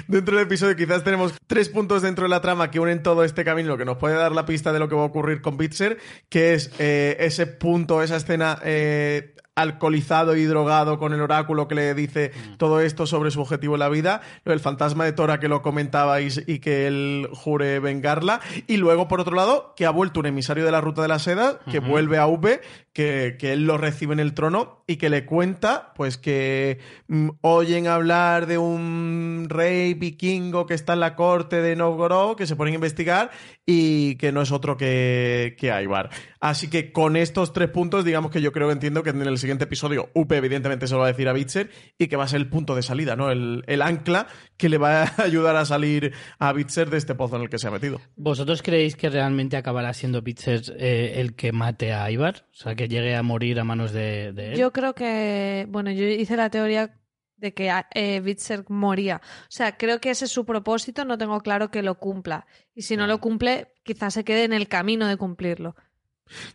Dentro 0.07 0.37
del 0.37 0.45
episodio 0.45 0.75
quizás 0.75 1.03
tenemos 1.03 1.33
tres 1.47 1.69
puntos 1.69 2.01
dentro 2.01 2.23
de 2.23 2.29
la 2.29 2.41
trama 2.41 2.71
que 2.71 2.79
unen 2.79 3.03
todo 3.03 3.23
este 3.23 3.43
camino, 3.43 3.69
lo 3.69 3.77
que 3.77 3.85
nos 3.85 3.97
puede 3.97 4.15
dar 4.15 4.31
la 4.31 4.45
pista 4.45 4.71
de 4.73 4.79
lo 4.79 4.87
que 4.89 4.95
va 4.95 5.01
a 5.01 5.05
ocurrir 5.05 5.41
con 5.41 5.57
Bitzer, 5.57 5.97
que 6.29 6.53
es 6.53 6.66
eh, 6.79 7.17
ese 7.19 7.47
punto, 7.47 8.01
esa 8.01 8.17
escena 8.17 8.59
eh, 8.63 9.33
alcoholizado 9.57 10.35
y 10.35 10.45
drogado 10.45 10.99
con 10.99 11.13
el 11.13 11.21
oráculo 11.21 11.67
que 11.67 11.75
le 11.75 11.93
dice 11.93 12.31
todo 12.57 12.79
esto 12.79 13.07
sobre 13.07 13.31
su 13.31 13.41
objetivo 13.41 13.75
en 13.75 13.79
la 13.79 13.89
vida, 13.89 14.21
del 14.45 14.59
fantasma 14.59 15.03
de 15.03 15.13
Tora 15.13 15.39
que 15.39 15.49
lo 15.49 15.61
comentabais 15.61 16.43
y 16.47 16.59
que 16.59 16.87
él 16.87 17.27
jure 17.33 17.79
vengarla, 17.79 18.39
y 18.67 18.77
luego 18.77 19.07
por 19.07 19.19
otro 19.19 19.35
lado 19.35 19.73
que 19.75 19.85
ha 19.85 19.89
vuelto 19.89 20.19
un 20.19 20.27
emisario 20.27 20.63
de 20.63 20.71
la 20.71 20.79
ruta 20.79 21.01
de 21.01 21.07
la 21.07 21.19
seda, 21.19 21.59
que 21.69 21.79
vuelve 21.79 22.19
a 22.19 22.27
V, 22.27 22.61
que, 22.93 23.35
que 23.39 23.53
él 23.53 23.65
lo 23.65 23.77
recibe 23.77 24.13
en 24.13 24.19
el 24.19 24.33
trono 24.33 24.83
y 24.87 24.95
que 24.95 25.09
le 25.09 25.25
cuenta 25.25 25.93
pues 25.95 26.17
que 26.17 26.79
mm, 27.07 27.29
oyen 27.41 27.87
hablar 27.87 28.45
de 28.45 28.57
un 28.57 29.47
rey 29.49 29.93
vikingo 29.93 30.65
que 30.65 30.73
está 30.73 30.93
en 30.93 31.01
la 31.01 31.15
corte 31.15 31.61
de 31.61 31.75
Novgorod, 31.75 32.37
que 32.37 32.47
se 32.47 32.55
ponen 32.55 32.73
a 32.73 32.75
investigar 32.75 33.31
y 33.65 34.15
que 34.15 34.31
no 34.31 34.41
es 34.41 34.51
otro 34.51 34.77
que, 34.77 35.55
que 35.59 35.67
Ivar. 35.81 36.09
Así 36.39 36.69
que 36.69 36.91
con 36.91 37.15
estos 37.15 37.53
tres 37.53 37.69
puntos, 37.69 38.05
digamos 38.05 38.31
que 38.31 38.41
yo 38.41 38.51
creo 38.51 38.67
que 38.67 38.73
entiendo 38.73 39.03
que 39.03 39.09
en 39.09 39.21
el 39.21 39.37
siguiente 39.47 39.63
episodio 39.63 40.09
Upe 40.13 40.35
evidentemente 40.35 40.87
se 40.87 40.93
lo 40.93 40.99
va 40.99 41.05
a 41.05 41.07
decir 41.07 41.29
a 41.29 41.31
Bitzer 41.31 41.69
y 41.97 42.07
que 42.07 42.17
va 42.17 42.25
a 42.25 42.27
ser 42.27 42.41
el 42.41 42.49
punto 42.49 42.75
de 42.75 42.81
salida, 42.81 43.15
¿no? 43.15 43.31
El, 43.31 43.63
el 43.67 43.81
ancla 43.81 44.27
que 44.57 44.67
le 44.67 44.77
va 44.77 45.03
a 45.03 45.13
ayudar 45.23 45.55
a 45.55 45.63
salir 45.63 46.11
a 46.37 46.51
Bitzer 46.51 46.89
de 46.89 46.97
este 46.97 47.15
pozo 47.15 47.37
en 47.37 47.43
el 47.43 47.49
que 47.49 47.57
se 47.57 47.69
ha 47.69 47.71
metido. 47.71 48.01
¿Vosotros 48.17 48.61
creéis 48.61 48.97
que 48.97 49.09
realmente 49.09 49.55
acabará 49.55 49.93
siendo 49.93 50.21
Bitzer 50.21 50.63
eh, 50.77 51.13
el 51.21 51.33
que 51.35 51.53
mate 51.53 51.93
a 51.93 52.11
Ivar? 52.11 52.45
O 52.51 52.55
sea, 52.55 52.75
que 52.75 52.89
llegue 52.89 53.15
a 53.15 53.23
morir 53.23 53.57
a 53.61 53.63
manos 53.63 53.93
de, 53.93 54.33
de 54.33 54.51
él. 54.51 54.59
Yo 54.59 54.73
creo 54.73 54.93
que, 54.93 55.65
bueno, 55.69 55.91
yo 55.91 56.03
hice 56.03 56.35
la 56.35 56.49
teoría 56.49 56.99
de 57.37 57.53
que 57.53 57.71
eh, 57.93 58.19
Bitzer 58.19 58.65
moría. 58.67 59.21
O 59.23 59.47
sea, 59.49 59.77
creo 59.77 60.01
que 60.01 60.09
ese 60.09 60.25
es 60.25 60.31
su 60.31 60.45
propósito, 60.45 61.05
no 61.05 61.17
tengo 61.17 61.39
claro 61.39 61.71
que 61.71 61.83
lo 61.83 61.99
cumpla. 61.99 62.47
Y 62.75 62.81
si 62.81 62.97
no 62.97 63.07
lo 63.07 63.19
cumple, 63.21 63.73
quizás 63.83 64.13
se 64.13 64.25
quede 64.25 64.43
en 64.43 64.51
el 64.51 64.67
camino 64.67 65.07
de 65.07 65.15
cumplirlo. 65.15 65.75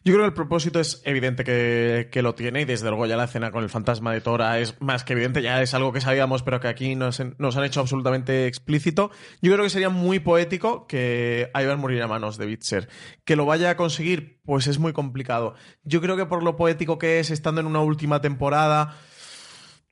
Yo 0.04 0.12
creo 0.12 0.20
que 0.20 0.26
el 0.26 0.35
propósito 0.35 0.80
es 0.80 1.02
evidente 1.04 1.44
que, 1.44 2.08
que 2.11 2.22
lo 2.22 2.35
tiene 2.35 2.62
y 2.62 2.64
desde 2.64 2.88
luego 2.88 3.06
ya 3.06 3.16
la 3.16 3.24
escena 3.24 3.50
con 3.50 3.62
el 3.62 3.70
fantasma 3.70 4.12
de 4.12 4.20
Tora 4.20 4.58
es 4.58 4.80
más 4.80 5.04
que 5.04 5.12
evidente, 5.12 5.42
ya 5.42 5.62
es 5.62 5.74
algo 5.74 5.92
que 5.92 6.00
sabíamos 6.00 6.42
pero 6.42 6.61
que 6.61 6.68
aquí 6.68 6.94
nos, 6.94 7.20
nos 7.38 7.56
han 7.56 7.64
hecho 7.64 7.80
absolutamente 7.80 8.46
explícito. 8.46 9.11
Yo 9.40 9.52
creo 9.52 9.64
que 9.64 9.70
sería 9.70 9.88
muy 9.88 10.18
poético 10.18 10.87
que 10.87 11.50
Ivar 11.54 11.78
muriera 11.78 12.04
a 12.06 12.08
manos 12.08 12.38
de 12.38 12.46
Bitzer. 12.46 12.88
Que 13.24 13.37
lo 13.37 13.46
vaya 13.46 13.70
a 13.70 13.76
conseguir, 13.76 14.40
pues 14.44 14.66
es 14.66 14.78
muy 14.78 14.92
complicado. 14.92 15.54
Yo 15.85 16.00
creo 16.00 16.16
que 16.16 16.26
por 16.26 16.42
lo 16.42 16.56
poético 16.56 16.98
que 16.98 17.20
es, 17.20 17.30
estando 17.30 17.61
en 17.61 17.66
una 17.66 17.80
última 17.80 18.20
temporada... 18.20 18.96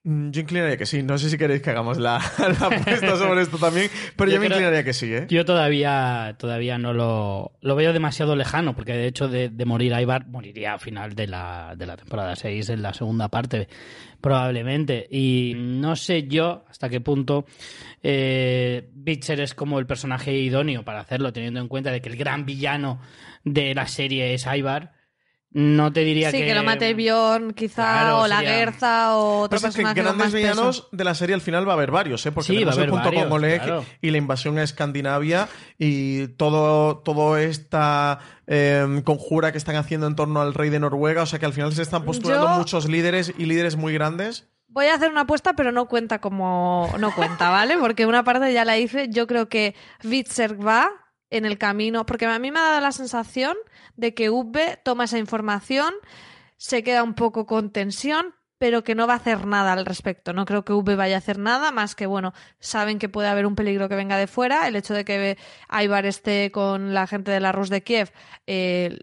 mm, 0.05 0.31
Yo 0.31 0.41
inclinaría 0.43 0.77
que 0.77 0.87
sí. 0.87 1.03
No 1.03 1.19
sé 1.19 1.31
si 1.31 1.37
queréis 1.39 1.63
que 1.63 1.71
hagamos 1.71 1.99
la, 1.99 2.19
la 2.39 2.67
apuesta 2.67 3.17
sobre 3.17 3.43
esto 3.43 3.59
también, 3.59 3.91
pero 4.17 4.31
yo, 4.31 4.37
Yo 4.37 4.41
me 4.41 4.47
creo- 4.47 4.59
inclinaría 4.59 4.85
que 4.85 4.93
sí, 4.93 5.13
¿eh? 5.13 5.27
Yo 5.29 5.45
todavía, 5.45 6.37
todavía 6.39 6.79
no 6.79 6.93
lo, 6.93 7.53
lo 7.61 7.77
veo 7.77 7.93
demasiado 7.93 8.37
lejano, 8.37 8.75
porque 8.75 8.93
de 8.93 9.07
hecho 9.07 9.29
de, 9.29 9.49
de 9.49 9.65
morir 9.65 9.93
Ivar 10.01 10.27
moriría 10.27 10.75
a 10.75 10.79
final 10.79 11.15
de 11.15 11.27
la, 11.27 11.75
de 11.77 11.87
la 11.87 11.97
temporada 11.97 12.37
6, 12.37 12.69
en 12.71 12.83
la 12.83 12.95
segunda 12.95 13.29
parte, 13.29 13.69
probablemente. 14.21 15.07
Y 15.11 15.55
no 15.57 15.97
sé 15.97 16.27
yo 16.29 16.65
hasta 16.69 16.89
qué 16.89 17.01
punto 17.01 17.47
eh, 18.03 18.89
Bitcher 18.95 19.41
es 19.41 19.55
como 19.55 19.79
el 19.79 19.87
personaje 19.87 20.33
idóneo 20.33 20.85
para 20.85 21.01
hacerlo, 21.01 21.33
teniendo 21.33 21.61
en 21.61 21.69
cuenta 21.69 21.91
de 21.91 22.01
que 22.01 22.09
el 22.09 22.17
gran 22.17 22.45
villano 22.47 23.01
de 23.45 23.75
la 23.75 23.87
serie 23.87 24.35
es 24.35 24.47
Ivar. 24.47 24.93
No 25.53 25.93
te 25.93 26.01
diría 26.05 26.31
Sí, 26.31 26.39
que... 26.39 26.47
que, 26.47 26.55
lo 26.55 26.63
mate 26.63 26.95
Bjorn, 26.95 27.53
quizá, 27.55 27.83
Claro, 27.83 28.21
o 28.21 28.27
la 28.29 28.39
Gerza, 28.39 29.17
o 29.17 29.41
otro 29.41 29.59
Pues 29.59 29.65
es 29.71 29.77
que 29.77 29.83
grandes 29.83 30.15
más 30.15 30.33
villanos 30.33 30.89
de 30.93 31.03
la 31.03 31.15
serie 31.15 31.35
al 31.35 31.41
final 31.41 31.67
va 31.67 31.73
a 31.73 31.75
haber 31.75 31.91
varios, 31.91 32.25
¿eh? 32.25 32.31
Porque 32.31 32.53
Sí, 32.53 32.63
va 32.65 32.71
a 32.71 32.75
el 32.75 32.79
haber 32.79 32.91
punto 32.91 33.05
con 33.07 33.15
varios, 33.15 33.33
Oleg 33.33 33.63
claro. 33.63 33.85
y 34.01 34.11
la 34.11 34.19
invasión 34.19 34.59
a 34.59 34.63
Escandinavia 34.63 35.49
y 35.77 36.29
todo, 36.29 36.99
todo 36.99 37.37
esta 37.37 38.21
eh, 38.47 39.03
conjura 39.05 39.51
que 39.51 39.59
están 39.59 39.75
haciendo 39.75 40.07
en 40.07 40.15
torno 40.15 40.41
al 40.41 40.55
rey 40.55 40.71
de 40.71 40.79
Noruega. 40.79 41.23
O 41.23 41.27
sea 41.27 41.41
que 41.41 41.47
al 41.47 41.53
final 41.53 41.73
se 41.73 41.83
están 41.83 42.05
postulando 42.05 42.47
Yo- 42.47 42.57
muchos 42.59 42.89
líderes 42.89 43.35
y 43.37 43.47
líderes 43.47 43.75
muy 43.77 43.93
grandes. 43.93 44.49
Voy 44.69 44.87
a 44.87 44.95
hacer 44.95 45.11
una 45.11 45.23
apuesta, 45.23 45.55
pero 45.55 45.73
no 45.73 45.87
cuenta 45.89 46.21
como. 46.21 46.89
No 47.01 47.13
cuenta, 47.13 47.51
¿vale? 47.51 47.77
Porque 47.77 48.07
una 48.07 48.23
parte 48.23 48.53
ya 48.53 48.64
la 48.64 48.79
hice. 48.79 49.09
Yo 49.11 49.27
creo 49.27 49.49
que 49.49 49.74
Bitzer 50.05 50.64
va 50.64 50.93
en 51.31 51.45
el 51.45 51.59
camino, 51.59 52.07
porque 52.07 52.26
a 52.26 52.39
mí 52.39 52.51
me 52.51 52.59
ha 52.59 52.64
dado 52.64 52.81
la 52.81 52.93
sensación 52.93 53.57
de 53.97 54.14
que 54.14 54.31
V 54.31 54.81
toma 54.85 55.05
esa 55.05 55.18
información, 55.18 55.95
se 56.57 56.83
queda 56.83 57.03
un 57.03 57.14
poco 57.14 57.47
con 57.47 57.70
tensión, 57.70 58.35
pero 58.59 58.85
que 58.85 58.95
no 58.95 59.07
va 59.07 59.14
a 59.14 59.16
hacer 59.16 59.47
nada 59.47 59.72
al 59.72 59.87
respecto. 59.87 60.35
No 60.35 60.45
creo 60.45 60.66
que 60.66 60.74
V 60.74 60.95
vaya 60.95 61.14
a 61.14 61.18
hacer 61.18 61.39
nada, 61.39 61.72
más 61.72 61.95
que, 61.95 62.05
bueno, 62.05 62.35
saben 62.59 62.99
que 62.99 63.09
puede 63.09 63.28
haber 63.28 63.47
un 63.47 63.55
peligro 63.55 63.89
que 63.89 63.97
venga 63.97 64.18
de 64.18 64.26
fuera. 64.26 64.68
El 64.68 64.76
hecho 64.76 64.93
de 64.93 65.07
que 65.07 65.39
Ivar 65.70 66.05
esté 66.05 66.51
con 66.51 66.93
la 66.93 67.07
gente 67.07 67.31
de 67.31 67.41
la 67.41 67.53
Rus 67.53 67.70
de 67.70 67.83
Kiev 67.83 68.12
eh, 68.47 68.99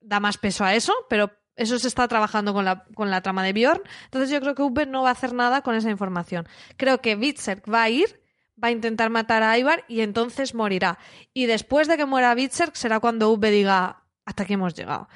da 0.00 0.20
más 0.20 0.36
peso 0.36 0.64
a 0.64 0.74
eso, 0.74 0.92
pero 1.08 1.30
eso 1.56 1.78
se 1.78 1.88
está 1.88 2.08
trabajando 2.08 2.52
con 2.52 2.66
la, 2.66 2.84
con 2.94 3.10
la 3.10 3.22
trama 3.22 3.42
de 3.42 3.54
Bjorn. 3.54 3.82
Entonces 4.04 4.30
yo 4.30 4.40
creo 4.40 4.54
que 4.54 4.62
V 4.62 4.84
no 4.84 5.02
va 5.02 5.08
a 5.08 5.12
hacer 5.12 5.32
nada 5.32 5.62
con 5.62 5.74
esa 5.74 5.90
información. 5.90 6.46
Creo 6.76 7.00
que 7.00 7.16
Bitserk 7.16 7.72
va 7.72 7.84
a 7.84 7.88
ir, 7.88 8.19
va 8.62 8.68
a 8.68 8.72
intentar 8.72 9.10
matar 9.10 9.42
a 9.42 9.58
Ivar 9.58 9.84
y 9.88 10.00
entonces 10.00 10.54
morirá. 10.54 10.98
Y 11.32 11.46
después 11.46 11.88
de 11.88 11.96
que 11.96 12.06
muera 12.06 12.34
Bitserk 12.34 12.76
será 12.76 13.00
cuando 13.00 13.30
V 13.30 13.50
diga, 13.50 14.04
hasta 14.24 14.42
aquí 14.42 14.54
hemos 14.54 14.74
llegado 14.74 15.08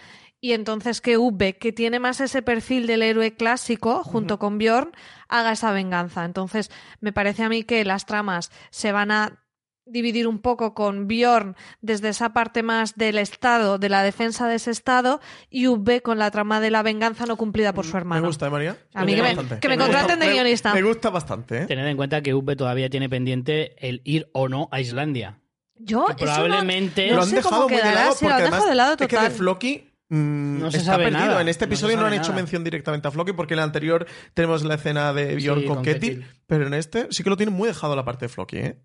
y 0.44 0.52
entonces 0.52 1.00
que 1.00 1.16
V, 1.16 1.56
que 1.56 1.72
tiene 1.72 1.98
más 1.98 2.20
ese 2.20 2.42
perfil 2.42 2.86
del 2.86 3.00
héroe 3.00 3.34
clásico, 3.34 4.04
junto 4.04 4.38
con 4.38 4.58
Bjorn, 4.58 4.92
haga 5.26 5.52
esa 5.52 5.72
venganza. 5.72 6.26
Entonces, 6.26 6.70
me 7.00 7.14
parece 7.14 7.44
a 7.44 7.48
mí 7.48 7.64
que 7.64 7.82
las 7.86 8.04
tramas 8.04 8.50
se 8.68 8.92
van 8.92 9.10
a 9.10 9.43
dividir 9.86 10.26
un 10.26 10.38
poco 10.38 10.74
con 10.74 11.06
Bjorn 11.08 11.56
desde 11.80 12.08
esa 12.08 12.32
parte 12.32 12.62
más 12.62 12.94
del 12.96 13.18
Estado, 13.18 13.78
de 13.78 13.88
la 13.88 14.02
defensa 14.02 14.48
de 14.48 14.56
ese 14.56 14.70
Estado, 14.70 15.20
y 15.50 15.66
V 15.66 16.00
con 16.02 16.18
la 16.18 16.30
trama 16.30 16.60
de 16.60 16.70
la 16.70 16.82
venganza 16.82 17.26
no 17.26 17.36
cumplida 17.36 17.72
por 17.74 17.84
su 17.84 17.96
hermano. 17.96 18.22
Me 18.22 18.26
gusta, 18.28 18.46
¿eh, 18.46 18.50
María? 18.50 18.76
A 18.94 19.04
mí 19.04 19.14
que 19.14 19.22
me, 19.22 19.36
que 19.60 19.68
me 19.68 19.76
contraten 19.78 20.18
de 20.20 20.32
guionista. 20.32 20.72
Me 20.74 20.82
gusta 20.82 21.10
bastante, 21.10 21.62
¿eh? 21.62 21.66
Tened 21.66 21.86
en 21.86 21.96
cuenta 21.96 22.22
que 22.22 22.32
V 22.34 22.56
todavía 22.56 22.88
tiene 22.88 23.08
pendiente 23.08 23.74
el 23.86 24.00
ir 24.04 24.28
o 24.32 24.48
no 24.48 24.68
a 24.72 24.80
Islandia. 24.80 25.40
Yo, 25.76 26.06
Que 26.06 26.14
probablemente- 26.24 27.08
no, 27.10 27.16
lo 27.16 27.22
han 27.22 27.28
sé 27.28 27.36
dejado 27.36 27.54
cómo 27.56 27.68
muy 27.68 27.76
de 27.76 27.82
quedará, 27.82 28.00
lado 28.02 28.12
sí, 28.14 28.24
lo 28.24 28.30
porque 28.30 28.42
han 28.46 28.52
además 28.52 28.68
de 28.68 28.74
lado 28.74 28.92
es 28.92 28.98
que 28.98 29.06
total. 29.08 29.24
de 29.28 29.30
Floki 29.36 29.90
mm, 30.08 30.58
No 30.60 30.70
se 30.70 30.76
está 30.78 30.92
sabe 30.92 31.04
perdido. 31.04 31.26
nada. 31.26 31.40
En 31.42 31.48
este 31.48 31.64
episodio 31.64 31.96
no, 31.96 32.06
han 32.06 32.14
hecho 32.14 32.32
mención 32.32 32.62
directamente 32.64 33.08
a 33.08 33.10
Floki 33.10 33.32
porque 33.32 33.54
en 33.54 33.58
el 33.58 33.64
anterior 33.64 34.06
tenemos 34.34 34.62
la 34.64 34.74
escena 34.76 35.12
de 35.12 35.34
Bjorn 35.36 35.60
Sí, 35.60 35.66
con, 35.66 35.74
con 35.76 35.84
Ketil, 35.84 36.20
Ketil. 36.20 36.26
pero 36.46 36.66
en 36.68 36.74
este 36.74 37.08
sí 37.10 37.22
que 37.24 37.30
lo 37.30 37.36
tiene 37.36 37.50
muy 37.52 37.66
dejado 37.68 37.96
la 37.96 38.04
parte 38.04 38.26
de 38.26 38.28
Floki, 38.28 38.56
¿eh? 38.58 38.78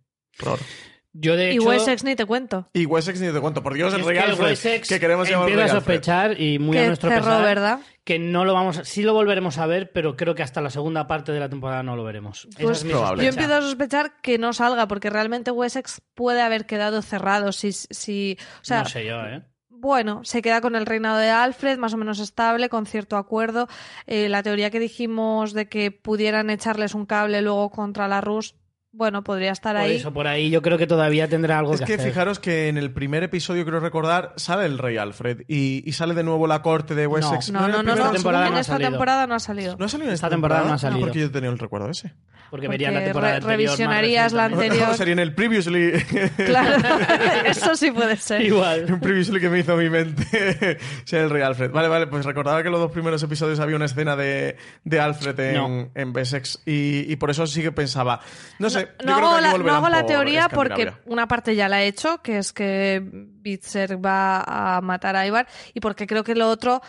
Yo, 1.12 1.36
de 1.36 1.54
Y 1.54 1.56
hecho, 1.58 1.68
Wessex 1.68 2.04
ni 2.04 2.16
te 2.16 2.26
cuento. 2.26 2.70
Y 2.72 2.86
Wessex 2.86 3.20
ni 3.20 3.32
te 3.32 3.40
cuento, 3.42 3.64
por 3.64 3.74
Dios, 3.74 3.94
y 3.94 3.96
el 3.96 4.02
es 4.02 4.38
que 4.38 4.44
Wessex 4.44 4.88
que 4.88 5.00
queremos 5.00 5.28
llamar 5.28 5.50
empieza 5.50 5.72
a 5.74 5.76
sospechar 5.80 6.40
y 6.40 6.60
muy 6.60 6.78
a 6.78 6.86
nuestro 6.86 7.10
cerró, 7.10 7.24
pesar 7.24 7.44
¿verdad? 7.44 7.80
que 8.04 8.20
no 8.20 8.46
lo 8.46 8.54
vamos 8.54 8.78
a, 8.78 8.86
sí 8.86 9.04
lo 9.04 9.14
volveremos 9.14 9.58
a 9.58 9.66
ver 9.68 9.92
pero 9.92 10.16
creo 10.16 10.34
que 10.34 10.42
hasta 10.42 10.62
la 10.62 10.70
segunda 10.70 11.08
parte 11.08 11.32
de 11.32 11.40
la 11.40 11.50
temporada 11.50 11.84
no 11.84 11.96
lo 11.96 12.04
veremos 12.04 12.48
Esa 12.52 12.64
Pues 12.64 12.78
es 12.80 12.84
mi 12.86 12.92
probable. 12.92 13.24
Yo 13.24 13.30
empiezo 13.30 13.56
a 13.56 13.62
sospechar 13.62 14.22
que 14.22 14.38
no 14.38 14.54
salga, 14.54 14.88
porque 14.88 15.10
realmente 15.10 15.52
Wessex 15.52 16.02
puede 16.14 16.42
haber 16.42 16.66
quedado 16.66 17.02
cerrado. 17.02 17.52
Si, 17.52 17.72
si, 17.72 18.38
o 18.62 18.64
sea, 18.64 18.84
no 18.84 18.90
sé 18.90 19.06
yo 19.06 19.26
eh 19.26 19.44
bueno, 19.80 20.26
se 20.26 20.42
queda 20.42 20.60
con 20.60 20.76
el 20.76 20.86
reinado 20.86 21.18
de 21.20 21.30
Alfred, 21.30 21.78
más 21.78 21.94
o 21.94 21.98
menos 21.98 22.20
estable, 22.20 22.68
con 22.68 22.86
cierto 22.86 23.16
acuerdo. 23.16 23.70
Eh, 24.08 24.28
la 24.28 24.44
teoría 24.44 24.70
que 24.72 24.80
dijimos 24.80 25.54
de 25.54 25.70
que 25.70 25.92
pudieran 25.92 26.50
echarles 26.50 26.94
un 26.94 27.06
cable 27.06 27.42
luego 27.42 27.70
contra 27.70 28.10
la 28.10 28.20
Rus, 28.20 28.56
bueno, 28.92 29.24
podría 29.24 29.52
estar 29.52 29.76
por 29.76 29.86
ahí. 29.86 29.96
eso 29.98 30.12
por 30.14 30.28
ahí 30.28 30.50
yo 30.50 30.62
creo 30.62 30.78
que 30.78 30.88
todavía 30.88 31.28
tendrá 31.28 31.60
algo 31.60 31.74
Es 31.76 31.82
que 31.82 31.94
hacer. 31.94 32.08
fijaros 32.10 32.40
que 32.40 32.70
en 32.70 32.78
el 32.78 32.92
primer 32.92 33.24
episodio, 33.24 33.66
creo 33.66 33.80
recordar, 33.80 34.34
sale 34.36 34.66
el 34.66 34.78
rey 34.78 34.98
Alfred 34.98 35.42
y, 35.48 35.84
y 35.88 35.92
sale 35.94 36.14
de 36.16 36.24
nuevo 36.24 36.48
la 36.48 36.62
corte 36.62 36.96
de 36.96 37.06
Wessex. 37.08 37.52
No, 37.52 37.62
no, 37.62 37.68
no, 37.68 37.78
primer 37.80 37.98
no. 37.98 38.04
Esta 38.04 38.12
temporada 38.14 38.46
en 38.48 38.52
no 38.52 38.58
ha 38.58 38.62
esta 38.62 38.74
salido. 38.74 38.90
temporada 38.90 39.28
no 39.28 39.36
ha 39.36 39.40
salido. 39.40 39.78
¿No 39.78 39.86
ha 39.86 39.90
salido 39.90 40.10
en 40.10 40.14
Esta 40.16 40.28
esta, 40.28 40.36
temporada 40.36 40.62
no 40.62 40.70
ha 40.70 40.72
No, 40.74 40.78
salido. 40.80 41.02
porque 41.02 41.20
yo 41.20 41.32
tenía 41.32 41.50
el 41.50 41.60
recuerdo 41.60 41.90
ese. 41.90 42.14
porque 42.50 42.68
verían 42.68 42.94
la 42.96 43.00
Porque 43.02 43.06
temporada 43.06 43.32
re- 43.34 43.38
anterior 43.38 43.58
revisionarías 43.60 44.34
la 44.34 44.46
anterior. 44.46 44.94
Sería 44.96 45.14
en 45.14 45.20
el 45.20 45.36
previously. 45.36 45.92
Claro, 46.38 46.78
eso 47.46 47.76
sí 47.76 47.92
puede 47.92 48.18
ser. 48.18 48.42
igual 48.42 48.92
un 48.92 49.00
previously 49.00 49.40
que 49.40 49.50
me 49.50 49.60
hizo 49.60 49.78
mi 49.78 49.90
mente 49.90 50.78
ser 51.06 51.22
el 51.26 51.30
rey 51.30 51.44
Alfred. 51.44 51.70
Vale, 51.72 51.88
vale, 51.88 52.08
pues 52.08 52.26
recordaba 52.26 52.64
que 52.64 52.70
los 52.72 52.80
dos 52.80 52.92
primeros 52.92 53.22
episodios 53.22 53.60
había 53.60 53.76
una 53.76 53.86
escena 53.86 54.16
de, 54.16 54.58
de 54.84 55.00
Alfred 55.00 55.40
en, 55.40 55.56
No. 55.56 55.92
en 55.94 56.16
Wessex 56.16 56.64
y, 56.66 57.12
y 57.12 57.16
por 57.18 57.30
eso 57.30 57.46
sí 57.46 57.62
que 57.62 57.72
pensaba. 57.72 58.20
No 58.58 58.70
sé, 58.70 58.79
yo 58.82 59.06
No, 59.06 59.16
creo 59.16 59.28
hago, 59.30 59.40
la, 59.42 59.48
no 59.48 59.52
volverán 59.54 59.76
hago 59.78 59.90
la 59.90 59.98
por 60.00 60.08
teoría 60.08 60.50
porque 60.50 60.94
una 61.06 61.28
parte 61.28 61.56
ya 61.56 61.70
la 61.70 61.84
he 61.84 61.88
hecho, 61.88 62.22
que 62.22 62.38
es 62.38 62.54
que 62.54 63.02
Bitzer 63.04 64.04
va 64.04 64.44
a 64.78 64.82
matar 64.82 65.16
a 65.16 65.26
Ivar, 65.26 65.48
y 65.74 65.80
porque 65.80 66.08
creo 66.08 66.24
que 66.24 66.36
lo 66.36 66.50
otro 66.50 66.82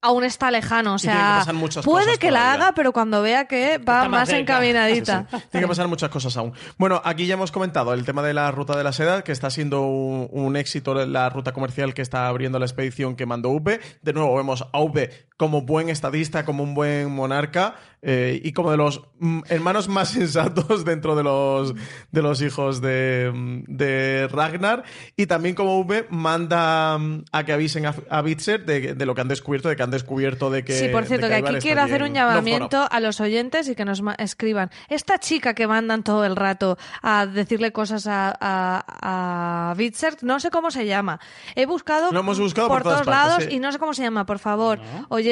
aún 0.00 0.24
está 0.24 0.50
lejano. 0.50 0.94
O 0.94 0.96
Y 0.96 1.00
tiene 1.00 1.16
que 1.16 1.22
sea, 1.22 1.38
pasar 1.38 1.54
muchas 1.54 1.84
puede 1.84 2.18
que 2.18 2.30
la 2.30 2.52
haga, 2.52 2.72
pero 2.74 2.92
cuando 2.92 3.22
vea 3.22 3.46
que 3.46 3.78
va 3.78 3.98
Está 3.98 4.08
más 4.08 4.28
encaminadita. 4.30 5.26
Sí, 5.30 5.36
sí. 5.36 5.44
Tiene 5.50 5.64
que 5.64 5.68
pasar 5.68 5.88
muchas 5.88 6.10
cosas 6.10 6.36
aún. 6.36 6.52
Bueno, 6.76 7.00
aquí 7.04 7.26
ya 7.26 7.34
hemos 7.34 7.52
comentado 7.52 7.92
el 7.94 8.04
tema 8.04 8.22
de 8.22 8.34
la 8.34 8.50
ruta 8.50 8.76
de 8.76 8.84
la 8.84 8.92
seda, 8.92 9.22
que 9.22 9.32
está 9.32 9.50
siendo 9.50 9.82
un, 9.82 10.28
un 10.30 10.56
éxito 10.56 10.94
la 10.94 11.28
ruta 11.30 11.52
comercial 11.52 11.94
que 11.94 12.02
está 12.02 12.28
abriendo 12.28 12.58
la 12.58 12.66
expedición 12.66 13.16
que 13.16 13.26
mandó 13.26 13.50
V. 13.50 13.80
De 14.02 14.12
nuevo, 14.12 14.36
vemos 14.36 14.66
a 14.72 14.80
V 14.80 15.27
como 15.38 15.62
buen 15.62 15.88
estadista, 15.88 16.44
como 16.44 16.64
un 16.64 16.74
buen 16.74 17.10
monarca 17.10 17.76
eh, 18.02 18.40
y 18.44 18.52
como 18.52 18.70
de 18.70 18.76
los 18.76 19.02
mm, 19.18 19.40
hermanos 19.48 19.88
más 19.88 20.08
sensatos 20.12 20.84
dentro 20.84 21.16
de 21.16 21.22
los, 21.22 21.74
de 22.12 22.22
los 22.22 22.42
hijos 22.42 22.80
de, 22.80 23.30
mm, 23.32 23.62
de 23.66 24.28
Ragnar. 24.28 24.84
Y 25.16 25.26
también 25.26 25.54
como 25.54 25.78
V 25.80 26.06
manda 26.10 26.98
mm, 26.98 27.24
a 27.32 27.44
que 27.44 27.52
avisen 27.52 27.86
a, 27.86 27.94
a 28.10 28.22
Bitzer 28.22 28.64
de, 28.64 28.94
de 28.94 29.06
lo 29.06 29.14
que 29.14 29.20
han 29.20 29.28
descubierto, 29.28 29.68
de 29.68 29.76
que 29.76 29.82
han 29.82 29.90
descubierto 29.90 30.50
de 30.50 30.64
que. 30.64 30.72
sí, 30.74 30.88
por 30.88 31.06
cierto, 31.06 31.28
que 31.28 31.34
aquí 31.34 31.54
quiero 31.60 31.82
hacer 31.82 32.02
un 32.02 32.14
llamamiento 32.14 32.86
a 32.90 33.00
los 33.00 33.20
oyentes 33.20 33.68
y 33.68 33.74
que 33.74 33.84
nos 33.84 34.02
escriban. 34.18 34.70
Esta 34.88 35.18
chica 35.18 35.54
que 35.54 35.66
mandan 35.66 36.02
todo 36.02 36.24
el 36.24 36.36
rato 36.36 36.78
a 37.02 37.26
decirle 37.26 37.72
cosas 37.72 38.06
a, 38.06 38.36
a, 38.40 39.70
a 39.70 39.74
Bitzer, 39.74 40.16
no 40.22 40.40
sé 40.40 40.50
cómo 40.50 40.70
se 40.70 40.86
llama. 40.86 41.20
He 41.54 41.66
buscado, 41.66 42.12
Lo 42.12 42.20
hemos 42.20 42.38
buscado 42.38 42.68
por 42.68 42.82
todos 42.82 42.98
partes, 42.98 43.14
lados 43.14 43.44
sí. 43.44 43.56
y 43.56 43.58
no 43.60 43.70
sé 43.72 43.78
cómo 43.78 43.94
se 43.94 44.02
llama. 44.02 44.26
Por 44.26 44.38
favor, 44.38 44.80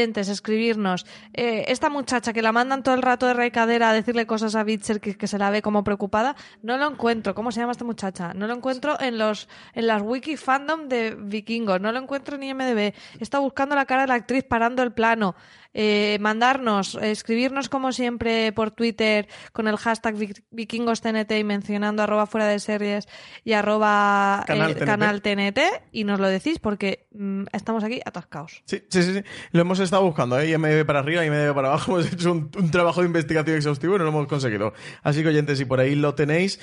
escribirnos. 0.03 1.07
Eh, 1.33 1.65
esta 1.69 1.89
muchacha 1.89 2.33
que 2.33 2.43
la 2.43 2.53
mandan 2.53 2.83
todo 2.83 2.95
el 2.95 3.03
rato 3.03 3.27
de 3.27 3.35
recadera 3.35 3.91
a 3.91 3.93
decirle 3.93 4.27
cosas 4.27 4.55
a 4.55 4.65
Bitzer 4.65 5.01
que, 5.01 5.27
se 5.27 5.39
la 5.39 5.51
ve 5.51 5.63
como 5.63 5.85
preocupada, 5.85 6.37
no 6.63 6.77
lo 6.77 6.89
encuentro. 6.89 7.35
¿Cómo 7.35 7.53
se 7.53 7.61
llama 7.61 7.73
esta 7.73 7.85
muchacha? 7.85 8.35
No 8.35 8.47
lo 8.47 8.55
encuentro 8.55 9.01
en 9.01 9.19
los 9.19 9.49
en 9.75 9.87
las 9.87 10.03
wiki 10.03 10.37
fandom 10.37 10.89
de 10.89 11.17
vikingos. 11.19 11.81
No 11.81 11.93
lo 11.93 11.99
encuentro 11.99 12.37
en 12.37 12.57
MDB. 12.57 12.79
He 12.79 12.95
estado 13.21 13.43
buscando 13.43 13.75
la 13.75 13.87
cara 13.87 14.03
de 14.03 14.09
la 14.09 14.15
actriz 14.15 14.45
parando 14.45 14.83
el 14.83 14.93
plano. 14.93 15.35
Eh, 15.79 16.17
mandarnos, 16.23 16.95
escribirnos 17.03 17.69
como 17.69 17.93
siempre 17.93 18.51
por 18.53 18.71
Twitter 18.71 19.29
con 19.53 19.69
el 19.69 19.77
hashtag 19.77 20.15
vikingostnt 20.51 21.31
y 21.33 21.45
mencionando 21.45 22.03
arroba 22.03 22.25
fuera 22.27 22.47
de 22.47 22.59
series 22.61 23.07
y 23.45 23.53
arroba 23.53 24.43
Canal 24.47 24.71
eh, 24.71 24.75
TNT. 24.75 24.87
canal 24.87 25.21
TNT 25.21 25.59
y 25.93 26.05
nos 26.05 26.19
lo 26.19 26.29
decís 26.29 26.61
porque 26.61 27.09
mm, 27.13 27.45
estamos 27.53 27.85
aquí 27.85 28.01
atascados. 28.07 28.63
Sí, 28.65 28.85
sí, 28.89 29.03
sí, 29.03 29.15
sí. 29.17 29.23
Lo 29.53 29.61
hemos 29.61 29.79
estado 29.81 30.03
buscando, 30.03 30.41
¿eh? 30.41 30.49
IMDb 30.51 30.87
para 30.87 31.01
arriba, 31.01 31.27
IMDb 31.27 31.55
para 31.55 31.69
abajo. 31.69 31.93
Hemos 31.99 32.11
hecho 32.11 32.33
un, 32.33 32.51
un 32.57 32.71
trabajo 32.71 33.03
de 33.03 33.09
investigación 33.09 33.57
exhaustivo 33.59 33.97
y 33.97 33.99
no 33.99 34.05
lo 34.05 34.11
hemos 34.11 34.27
conseguido. 34.29 34.73
Así 35.03 35.23
que, 35.23 35.29
oyentes, 35.29 35.59
si 35.59 35.67
por 35.67 35.81
ahí 35.81 35.95
lo 35.95 36.15
tenéis. 36.15 36.59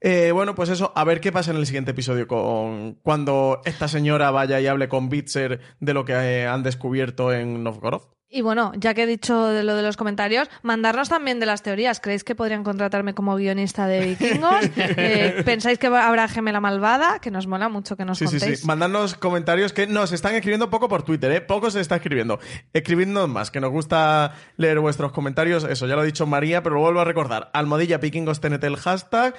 eh, 0.00 0.32
bueno, 0.32 0.56
pues 0.56 0.68
eso, 0.68 0.92
a 0.96 1.04
ver 1.04 1.20
qué 1.20 1.30
pasa 1.30 1.52
en 1.52 1.58
el 1.58 1.66
siguiente 1.66 1.92
episodio 1.92 2.26
con 2.26 2.94
cuando 3.04 3.60
esta 3.64 3.86
señora 3.86 4.32
vaya 4.32 4.60
y 4.60 4.66
hable 4.66 4.88
con 4.88 5.08
Bitzer 5.10 5.60
de 5.78 5.94
lo 5.94 6.04
que 6.04 6.44
han 6.44 6.64
descubierto 6.64 7.32
en 7.32 7.62
Novgorod. 7.62 8.02
Y 8.30 8.42
bueno, 8.42 8.72
ya 8.76 8.92
que 8.92 9.04
he 9.04 9.06
dicho 9.06 9.46
de 9.46 9.62
lo 9.64 9.74
de 9.74 9.82
los 9.82 9.96
comentarios, 9.96 10.50
mandarnos 10.62 11.08
también 11.08 11.40
de 11.40 11.46
las 11.46 11.62
teorías. 11.62 11.98
¿Creéis 11.98 12.24
que 12.24 12.34
podrían 12.34 12.62
contratarme 12.62 13.14
como 13.14 13.36
guionista 13.36 13.86
de 13.86 14.00
vikingos? 14.00 14.54
Eh, 14.76 15.42
¿Pensáis 15.44 15.78
que 15.78 15.86
habrá 15.86 16.28
gemela 16.28 16.60
malvada? 16.60 17.20
Que 17.20 17.30
nos 17.30 17.46
mola 17.46 17.68
mucho 17.68 17.96
que 17.96 18.04
nos 18.04 18.18
Sí, 18.18 18.26
sí, 18.26 18.38
contéis. 18.38 18.60
sí. 18.60 18.66
Mandadnos 18.66 19.14
comentarios 19.14 19.72
que 19.72 19.86
nos 19.86 20.12
están 20.12 20.34
escribiendo 20.34 20.68
poco 20.70 20.88
por 20.88 21.02
Twitter, 21.04 21.32
¿eh? 21.32 21.40
Poco 21.40 21.70
se 21.70 21.80
está 21.80 21.96
escribiendo. 21.96 22.38
Escribidnos 22.74 23.28
más, 23.28 23.50
que 23.50 23.60
nos 23.60 23.70
gusta 23.70 24.34
leer 24.56 24.78
vuestros 24.80 25.12
comentarios. 25.12 25.64
Eso, 25.64 25.86
ya 25.86 25.94
lo 25.94 26.02
ha 26.02 26.04
dicho 26.04 26.26
María, 26.26 26.62
pero 26.62 26.74
lo 26.76 26.82
vuelvo 26.82 27.00
a 27.00 27.04
recordar. 27.04 27.50
Almohadilla 27.54 27.98
Pikingos 28.00 28.40
TNT 28.40 28.64
el 28.64 28.76
hashtag. 28.76 29.34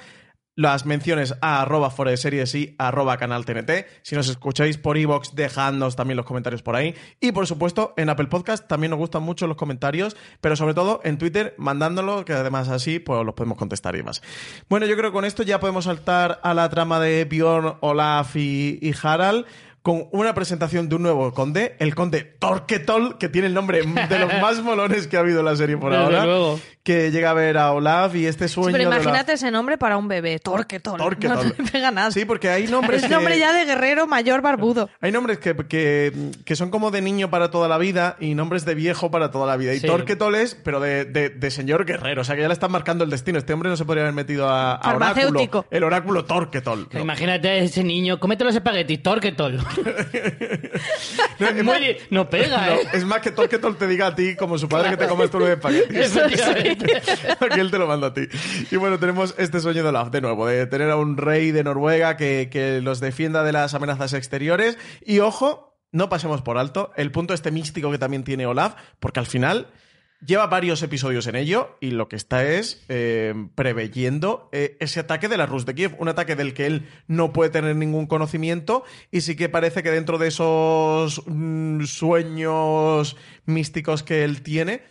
Las 0.60 0.84
menciones 0.84 1.34
a 1.40 1.62
arroba 1.62 1.90
series 2.18 2.54
y 2.54 2.74
arroba 2.76 3.16
canal 3.16 3.46
TNT. 3.46 3.86
Si 4.02 4.14
nos 4.14 4.28
escucháis 4.28 4.76
por 4.76 4.98
iVoox, 4.98 5.34
dejadnos 5.34 5.96
también 5.96 6.18
los 6.18 6.26
comentarios 6.26 6.60
por 6.60 6.76
ahí. 6.76 6.94
Y 7.18 7.32
por 7.32 7.46
supuesto, 7.46 7.94
en 7.96 8.10
Apple 8.10 8.26
Podcast 8.26 8.68
también 8.68 8.90
nos 8.90 8.98
gustan 8.98 9.22
mucho 9.22 9.46
los 9.46 9.56
comentarios, 9.56 10.18
pero 10.42 10.56
sobre 10.56 10.74
todo 10.74 11.00
en 11.02 11.16
Twitter, 11.16 11.54
mandándolos, 11.56 12.26
que 12.26 12.34
además 12.34 12.68
así 12.68 12.98
pues 12.98 13.24
los 13.24 13.34
podemos 13.34 13.56
contestar 13.56 13.94
y 13.94 13.98
demás. 14.00 14.20
Bueno, 14.68 14.84
yo 14.84 14.98
creo 14.98 15.10
que 15.10 15.14
con 15.14 15.24
esto 15.24 15.42
ya 15.44 15.60
podemos 15.60 15.86
saltar 15.86 16.40
a 16.42 16.52
la 16.52 16.68
trama 16.68 17.00
de 17.00 17.24
Bjorn, 17.24 17.76
Olaf 17.80 18.36
y, 18.36 18.78
y 18.82 18.92
Harald 19.02 19.46
con 19.82 20.08
una 20.12 20.34
presentación 20.34 20.88
de 20.88 20.96
un 20.96 21.02
nuevo 21.02 21.32
conde, 21.32 21.74
el 21.78 21.94
conde 21.94 22.22
Torquetol, 22.22 23.16
que 23.18 23.28
tiene 23.30 23.46
el 23.46 23.54
nombre 23.54 23.80
de 23.82 24.18
los 24.18 24.30
más 24.42 24.60
molones 24.62 25.06
que 25.06 25.16
ha 25.16 25.20
habido 25.20 25.40
en 25.40 25.46
la 25.46 25.56
serie 25.56 25.76
por 25.78 25.90
Desde 25.92 26.04
ahora, 26.04 26.24
luego. 26.26 26.60
que 26.82 27.10
llega 27.10 27.30
a 27.30 27.34
ver 27.34 27.56
a 27.56 27.72
Olaf 27.72 28.14
y 28.14 28.26
este 28.26 28.48
Sí, 28.48 28.54
sueño 28.54 28.72
pero 28.72 28.90
de 28.90 28.96
Olaf- 28.96 29.02
imagínate 29.02 29.32
ese 29.34 29.50
nombre 29.50 29.78
para 29.78 29.96
un 29.96 30.06
bebé, 30.08 30.38
Torquetol. 30.38 30.98
Torquetol. 30.98 31.46
No 31.46 31.52
te 31.52 31.62
pega 31.72 31.90
nada. 31.90 32.10
Sí, 32.10 32.24
porque 32.26 32.50
hay 32.50 32.66
nombres 32.66 33.02
es 33.02 33.08
que- 33.08 33.14
nombre 33.14 33.38
ya 33.38 33.52
de 33.54 33.64
guerrero 33.64 34.06
mayor 34.06 34.42
barbudo. 34.42 34.90
Hay 35.00 35.12
nombres 35.12 35.38
que, 35.38 35.56
que, 35.56 36.12
que 36.44 36.56
son 36.56 36.70
como 36.70 36.90
de 36.90 37.00
niño 37.00 37.30
para 37.30 37.50
toda 37.50 37.66
la 37.68 37.78
vida 37.78 38.16
y 38.20 38.34
nombres 38.34 38.66
de 38.66 38.74
viejo 38.74 39.10
para 39.10 39.30
toda 39.30 39.46
la 39.46 39.56
vida. 39.56 39.72
Y 39.72 39.80
Sí. 39.80 39.86
Torquetol 39.86 40.34
es, 40.34 40.54
pero 40.54 40.80
de, 40.80 41.06
de- 41.06 41.30
de 41.30 41.50
señor 41.50 41.86
guerrero. 41.86 42.20
O 42.20 42.24
sea 42.24 42.34
que 42.36 42.42
ya 42.42 42.48
le 42.48 42.54
están 42.54 42.70
marcando 42.70 43.02
el 43.04 43.08
destino. 43.10 43.38
Este 43.38 43.54
hombre 43.54 43.70
no 43.70 43.76
se 43.78 43.84
podría 43.86 44.02
haber 44.04 44.14
metido 44.14 44.46
a, 44.48 44.74
a 44.74 44.82
Farmacéutico. 44.82 45.58
oráculo. 45.60 45.66
El 45.70 45.84
oráculo 45.84 46.24
Torquetol. 46.26 46.88
No. 46.92 47.00
Imagínate 47.00 47.48
a 47.48 47.54
ese 47.56 47.82
niño, 47.82 48.20
cómete 48.20 48.44
los 48.44 48.54
espaguetis, 48.54 49.02
Torquetol. 49.02 49.58
No, 51.38 51.46
es, 51.48 51.64
más, 51.64 51.78
Muy- 51.78 51.96
no 52.10 52.28
pega, 52.28 52.66
no, 52.66 52.72
¿eh? 52.72 52.80
es 52.92 53.04
más 53.04 53.20
que 53.20 53.30
Torquetol 53.30 53.76
te 53.76 53.86
diga 53.86 54.08
a 54.08 54.14
ti, 54.14 54.36
como 54.36 54.58
su 54.58 54.68
padre, 54.68 54.90
que 54.90 54.96
te 54.96 55.06
comas 55.06 55.30
tú 55.30 55.38
los 55.38 55.48
espaguetis. 55.48 55.96
Efectivamente. 56.16 57.02
que 57.54 57.60
él 57.60 57.70
te 57.70 57.78
lo 57.78 57.86
manda 57.86 58.08
a 58.08 58.14
ti. 58.14 58.22
Y 58.70 58.76
bueno, 58.76 58.98
tenemos 58.98 59.34
este 59.38 59.60
sueño 59.60 59.82
de 59.82 59.88
Olaf, 59.88 60.10
de 60.10 60.20
nuevo, 60.20 60.46
de 60.46 60.66
tener 60.66 60.90
a 60.90 60.96
un 60.96 61.16
rey 61.16 61.50
de 61.52 61.64
Noruega 61.64 62.16
que, 62.16 62.48
que 62.50 62.80
los 62.80 63.00
defienda 63.00 63.42
de 63.42 63.52
las 63.52 63.74
amenazas 63.74 64.12
exteriores. 64.12 64.78
Y 65.04 65.20
ojo, 65.20 65.78
no 65.92 66.08
pasemos 66.08 66.42
por 66.42 66.58
alto 66.58 66.92
el 66.96 67.10
punto 67.10 67.34
este 67.34 67.50
místico 67.50 67.90
que 67.90 67.98
también 67.98 68.24
tiene 68.24 68.46
Olaf, 68.46 68.74
porque 68.98 69.20
al 69.20 69.26
final 69.26 69.68
lleva 70.24 70.46
varios 70.46 70.82
episodios 70.82 71.26
en 71.26 71.36
ello 71.36 71.76
y 71.80 71.90
lo 71.90 72.08
que 72.08 72.16
está 72.16 72.44
es 72.44 72.84
eh, 72.88 73.34
preveyendo 73.54 74.48
eh, 74.52 74.76
ese 74.80 75.00
ataque 75.00 75.28
de 75.28 75.36
la 75.36 75.46
Rus 75.46 75.66
de 75.66 75.74
Kiev, 75.74 75.96
un 75.98 76.08
ataque 76.08 76.36
del 76.36 76.54
que 76.54 76.66
él 76.66 76.88
no 77.06 77.32
puede 77.32 77.50
tener 77.50 77.76
ningún 77.76 78.06
conocimiento 78.06 78.84
y 79.10 79.22
sí 79.22 79.36
que 79.36 79.48
parece 79.48 79.82
que 79.82 79.90
dentro 79.90 80.18
de 80.18 80.28
esos 80.28 81.22
mm, 81.26 81.84
sueños 81.84 83.16
místicos 83.46 84.02
que 84.02 84.24
él 84.24 84.42
tiene, 84.42 84.82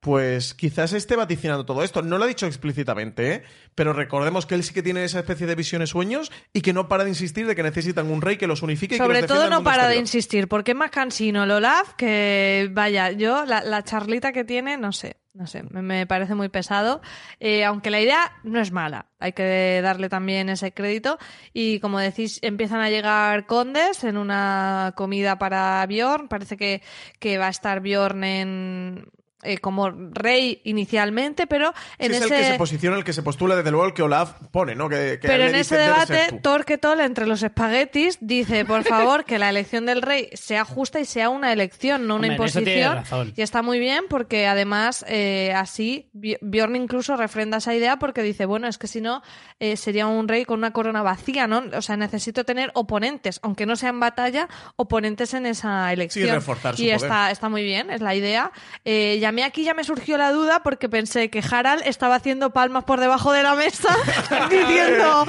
pues 0.00 0.54
quizás 0.54 0.92
esté 0.92 1.16
vaticinando 1.16 1.66
todo 1.66 1.82
esto. 1.82 2.02
No 2.02 2.18
lo 2.18 2.24
ha 2.24 2.28
dicho 2.28 2.46
explícitamente, 2.46 3.32
¿eh? 3.32 3.42
pero 3.74 3.92
recordemos 3.92 4.46
que 4.46 4.54
él 4.54 4.62
sí 4.62 4.72
que 4.72 4.82
tiene 4.82 5.04
esa 5.04 5.20
especie 5.20 5.46
de 5.46 5.54
visiones 5.54 5.90
sueños 5.90 6.30
y 6.52 6.60
que 6.60 6.72
no 6.72 6.88
para 6.88 7.04
de 7.04 7.10
insistir 7.10 7.46
de 7.46 7.56
que 7.56 7.62
necesitan 7.62 8.10
un 8.10 8.22
rey 8.22 8.36
que 8.36 8.46
los 8.46 8.62
unifique 8.62 8.94
y 8.94 8.98
que 8.98 9.04
Sobre 9.04 9.20
los 9.22 9.28
todo 9.28 9.50
no 9.50 9.64
para 9.64 9.88
de 9.88 9.96
insistir, 9.96 10.48
porque 10.48 10.72
es 10.72 10.76
más 10.76 10.90
cansino 10.90 11.44
el 11.44 11.50
Olaf 11.50 11.94
que, 11.94 12.68
vaya, 12.72 13.10
yo, 13.12 13.44
la, 13.44 13.62
la 13.62 13.82
charlita 13.82 14.32
que 14.32 14.44
tiene, 14.44 14.76
no 14.76 14.92
sé, 14.92 15.16
no 15.34 15.46
sé, 15.46 15.62
me, 15.70 15.82
me 15.82 16.06
parece 16.06 16.34
muy 16.34 16.48
pesado, 16.48 17.00
Eh, 17.40 17.64
aunque 17.64 17.90
la 17.90 18.00
idea 18.00 18.32
no 18.42 18.60
es 18.60 18.72
mala, 18.72 19.06
hay 19.18 19.32
que 19.32 19.80
darle 19.82 20.08
también 20.08 20.48
ese 20.48 20.72
crédito. 20.72 21.18
Y 21.52 21.78
como 21.80 21.98
decís, 22.00 22.38
empiezan 22.42 22.80
a 22.80 22.90
llegar 22.90 23.46
condes 23.46 24.04
en 24.04 24.16
una 24.16 24.92
comida 24.96 25.38
para 25.38 25.84
Bjorn, 25.86 26.28
parece 26.28 26.56
que, 26.56 26.82
que 27.18 27.38
va 27.38 27.46
a 27.46 27.50
estar 27.50 27.80
Bjorn 27.80 28.24
en... 28.24 29.08
eh, 29.42 29.58
como 29.58 29.90
rey 29.90 30.60
inicialmente, 30.64 31.46
pero 31.46 31.72
en 31.98 32.10
Sí, 32.12 32.16
es 32.18 32.24
ese... 32.24 32.34
el 32.36 32.40
que 32.42 32.52
se 32.52 32.58
posiciona, 32.58 32.96
el 32.96 33.04
que 33.04 33.12
se 33.12 33.22
postula 33.22 33.56
desde 33.56 33.70
luego 33.70 33.86
el 33.86 33.94
que 33.94 34.02
Olaf 34.02 34.32
pone, 34.50 34.74
¿no? 34.74 34.88
Que, 34.88 35.18
que 35.20 35.28
Pero 35.28 35.44
en 35.44 35.54
ese 35.54 35.76
"Debes 35.76 36.06
ser 36.06 36.08
debate, 36.16 36.36
tú". 36.36 36.40
Torquetol, 36.42 37.00
entre 37.00 37.26
los 37.26 37.42
espaguetis, 37.42 38.18
dice, 38.20 38.64
por 38.64 38.84
favor, 38.84 39.24
que 39.24 39.38
la 39.38 39.48
elección 39.48 39.86
del 39.86 40.02
rey 40.02 40.28
sea 40.34 40.64
justa 40.64 41.00
y 41.00 41.04
sea 41.04 41.28
una 41.28 41.52
elección, 41.52 42.06
no 42.06 42.16
una 42.16 42.28
Hombre, 42.28 42.34
imposición. 42.48 43.02
Y 43.36 43.42
está 43.42 43.62
muy 43.62 43.78
bien 43.78 44.04
porque 44.08 44.46
además 44.46 45.04
eh, 45.08 45.52
así 45.54 46.10
Bjorn 46.12 46.76
incluso 46.76 47.16
refrenda 47.16 47.58
esa 47.58 47.74
idea 47.74 47.98
porque 47.98 48.22
dice, 48.22 48.44
bueno, 48.46 48.66
es 48.68 48.78
que 48.78 48.86
si 48.86 49.00
no 49.00 49.22
eh, 49.60 49.76
sería 49.76 50.06
un 50.06 50.26
rey 50.28 50.44
con 50.44 50.58
una 50.58 50.72
corona 50.72 51.02
vacía, 51.02 51.46
¿no? 51.46 51.64
O 51.76 51.82
sea, 51.82 51.96
necesito 51.96 52.44
tener 52.44 52.70
oponentes, 52.74 53.40
aunque 53.42 53.66
no 53.66 53.76
sea 53.76 53.90
en 53.90 54.00
batalla, 54.00 54.48
oponentes 54.76 55.34
en 55.34 55.46
esa 55.46 55.92
elección. 55.92 56.28
reforzar 56.34 56.76
su 56.76 56.82
y 56.82 56.86
poder. 56.86 56.96
está, 57.02 57.30
está 57.30 57.48
muy 57.48 57.62
bien, 57.62 57.90
es 57.90 58.00
la 58.00 58.14
idea. 58.14 58.52
Eh, 58.84 59.18
a 59.28 59.32
mí 59.32 59.42
aquí 59.42 59.62
ya 59.62 59.74
me 59.74 59.84
surgió 59.84 60.16
la 60.16 60.32
duda 60.32 60.62
porque 60.62 60.88
pensé 60.88 61.28
que 61.28 61.42
Harald 61.48 61.82
estaba 61.84 62.14
haciendo 62.14 62.50
palmas 62.50 62.84
por 62.84 62.98
debajo 62.98 63.30
de 63.32 63.42
la 63.42 63.54
mesa 63.54 63.94
diciendo, 64.50 65.26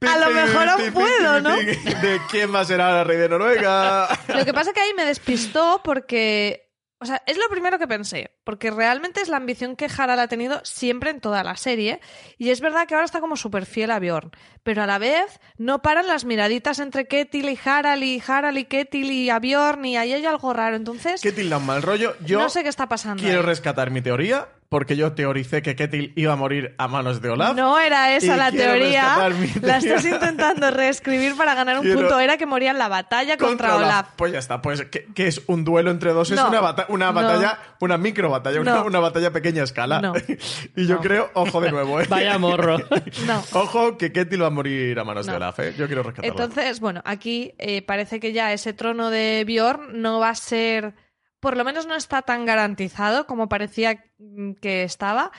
a 0.00 0.18
lo 0.18 0.30
mejor 0.30 0.68
aún 0.70 0.92
puedo, 0.92 1.40
¿no? 1.42 1.56
De 1.56 2.20
quién 2.30 2.50
más 2.50 2.68
será 2.68 3.00
el 3.00 3.06
rey 3.06 3.18
de 3.18 3.28
Noruega. 3.28 4.08
Lo 4.28 4.44
que 4.44 4.54
pasa 4.54 4.70
es 4.70 4.74
que 4.74 4.80
ahí 4.80 4.94
me 4.94 5.04
despistó 5.04 5.80
porque. 5.84 6.70
O 6.98 7.04
sea, 7.04 7.20
es 7.26 7.36
lo 7.36 7.48
primero 7.50 7.78
que 7.80 7.88
pensé, 7.88 8.30
porque 8.44 8.70
realmente 8.70 9.20
es 9.20 9.28
la 9.28 9.36
ambición 9.36 9.76
que 9.76 9.88
Harald 9.96 10.20
ha 10.20 10.28
tenido 10.28 10.60
siempre 10.64 11.10
en 11.10 11.20
toda 11.20 11.42
la 11.44 11.56
serie, 11.56 12.00
y 12.38 12.50
es 12.50 12.60
verdad 12.60 12.86
que 12.86 12.94
ahora 12.94 13.04
está 13.04 13.20
como 13.20 13.36
súper 13.36 13.66
fiel 13.66 13.90
a 13.90 13.98
Bjorn, 13.98 14.30
pero 14.62 14.82
a 14.82 14.86
la 14.86 14.98
vez 14.98 15.40
no 15.58 15.82
paran 15.82 16.06
las 16.06 16.24
miraditas 16.24 16.78
entre 16.78 17.06
Ketil 17.06 17.48
y 17.48 17.58
Harald, 17.64 18.02
y 18.02 18.22
Harald 18.26 18.58
y 18.58 18.64
Ketil 18.64 19.10
y 19.10 19.30
a 19.30 19.38
Bjorn, 19.38 19.84
y 19.84 19.96
ahí 19.96 20.12
hay 20.12 20.26
algo 20.26 20.52
raro, 20.52 20.76
entonces 20.76 21.20
¿Qué 21.20 21.32
tilda 21.32 21.58
un 21.58 21.66
mal 21.66 21.82
rollo? 21.82 22.14
Yo 22.24 22.40
no 22.40 22.48
sé 22.48 22.62
qué 22.62 22.68
está 22.68 22.88
pasando. 22.88 23.22
quiero 23.22 23.40
ahí. 23.40 23.46
rescatar 23.46 23.90
mi 23.90 24.02
teoría, 24.02 24.48
porque 24.68 24.96
yo 24.96 25.12
teoricé 25.12 25.60
que 25.60 25.76
Ketil 25.76 26.14
iba 26.16 26.32
a 26.32 26.36
morir 26.36 26.74
a 26.78 26.88
manos 26.88 27.20
de 27.20 27.28
Olaf. 27.28 27.54
No 27.54 27.78
era 27.78 28.16
esa 28.16 28.38
la 28.38 28.50
teoría, 28.50 29.18
la 29.60 29.76
estás 29.76 30.02
intentando 30.06 30.70
reescribir 30.70 31.36
para 31.36 31.54
ganar 31.54 31.76
un 31.76 31.82
Quiero- 31.84 32.00
punto, 32.00 32.18
era 32.18 32.38
que 32.38 32.46
moría 32.46 32.70
en 32.70 32.78
la 32.78 32.88
batalla 32.88 33.36
contra, 33.36 33.76
Olaf. 33.76 34.08
Pues 34.16 34.32
ya 34.32 34.38
está, 34.38 34.62
pues 34.62 34.86
que, 34.86 35.26
es 35.26 35.42
un 35.46 35.64
duelo 35.64 35.90
entre 35.90 36.12
dos, 36.12 36.30
es 36.30 36.40
una, 36.40 36.60
bata- 36.60 36.86
una 36.88 37.08
no. 37.08 37.12
batalla, 37.12 37.58
una 37.80 37.98
micro 37.98 38.30
batalla, 38.32 38.60
una, 38.60 38.74
No. 38.74 38.84
una 38.86 38.98
batalla 38.98 39.28
a 39.28 39.30
pequeña 39.30 39.62
escala. 39.62 40.00
No. 40.00 40.12
y 40.76 40.86
yo 40.86 40.96
No. 40.96 41.00
creo, 41.00 41.30
ojo 41.34 41.60
de 41.60 41.70
nuevo, 41.70 42.00
¿eh? 42.00 42.06
Vaya 42.08 42.36
morro. 42.38 42.78
No. 43.26 43.42
Ojo 43.52 43.96
que 43.96 44.10
Ketil 44.12 44.42
va 44.42 44.48
a 44.48 44.50
morir 44.50 44.98
a 44.98 45.04
manos 45.04 45.26
de. 45.26 45.32
Olaf, 45.34 45.60
¿eh? 45.60 45.74
Yo 45.78 45.86
quiero 45.86 46.02
rescatarlo. 46.02 46.30
Entonces, 46.42 46.80
bueno, 46.80 47.00
aquí 47.04 47.54
eh, 47.58 47.82
parece 47.82 48.18
que 48.18 48.32
ya 48.32 48.52
ese 48.52 48.72
trono 48.72 49.10
de 49.10 49.44
Bjorn 49.46 50.00
no 50.02 50.18
va 50.18 50.30
a 50.30 50.34
ser, 50.34 50.94
por 51.38 51.56
lo 51.56 51.64
menos 51.64 51.86
no 51.86 51.94
está 51.94 52.22
tan 52.22 52.44
garantizado 52.46 53.26
como 53.26 53.48
parecía 53.48 54.04
mm, 54.18 54.54
que 54.54 54.82
estaba. 54.82 55.30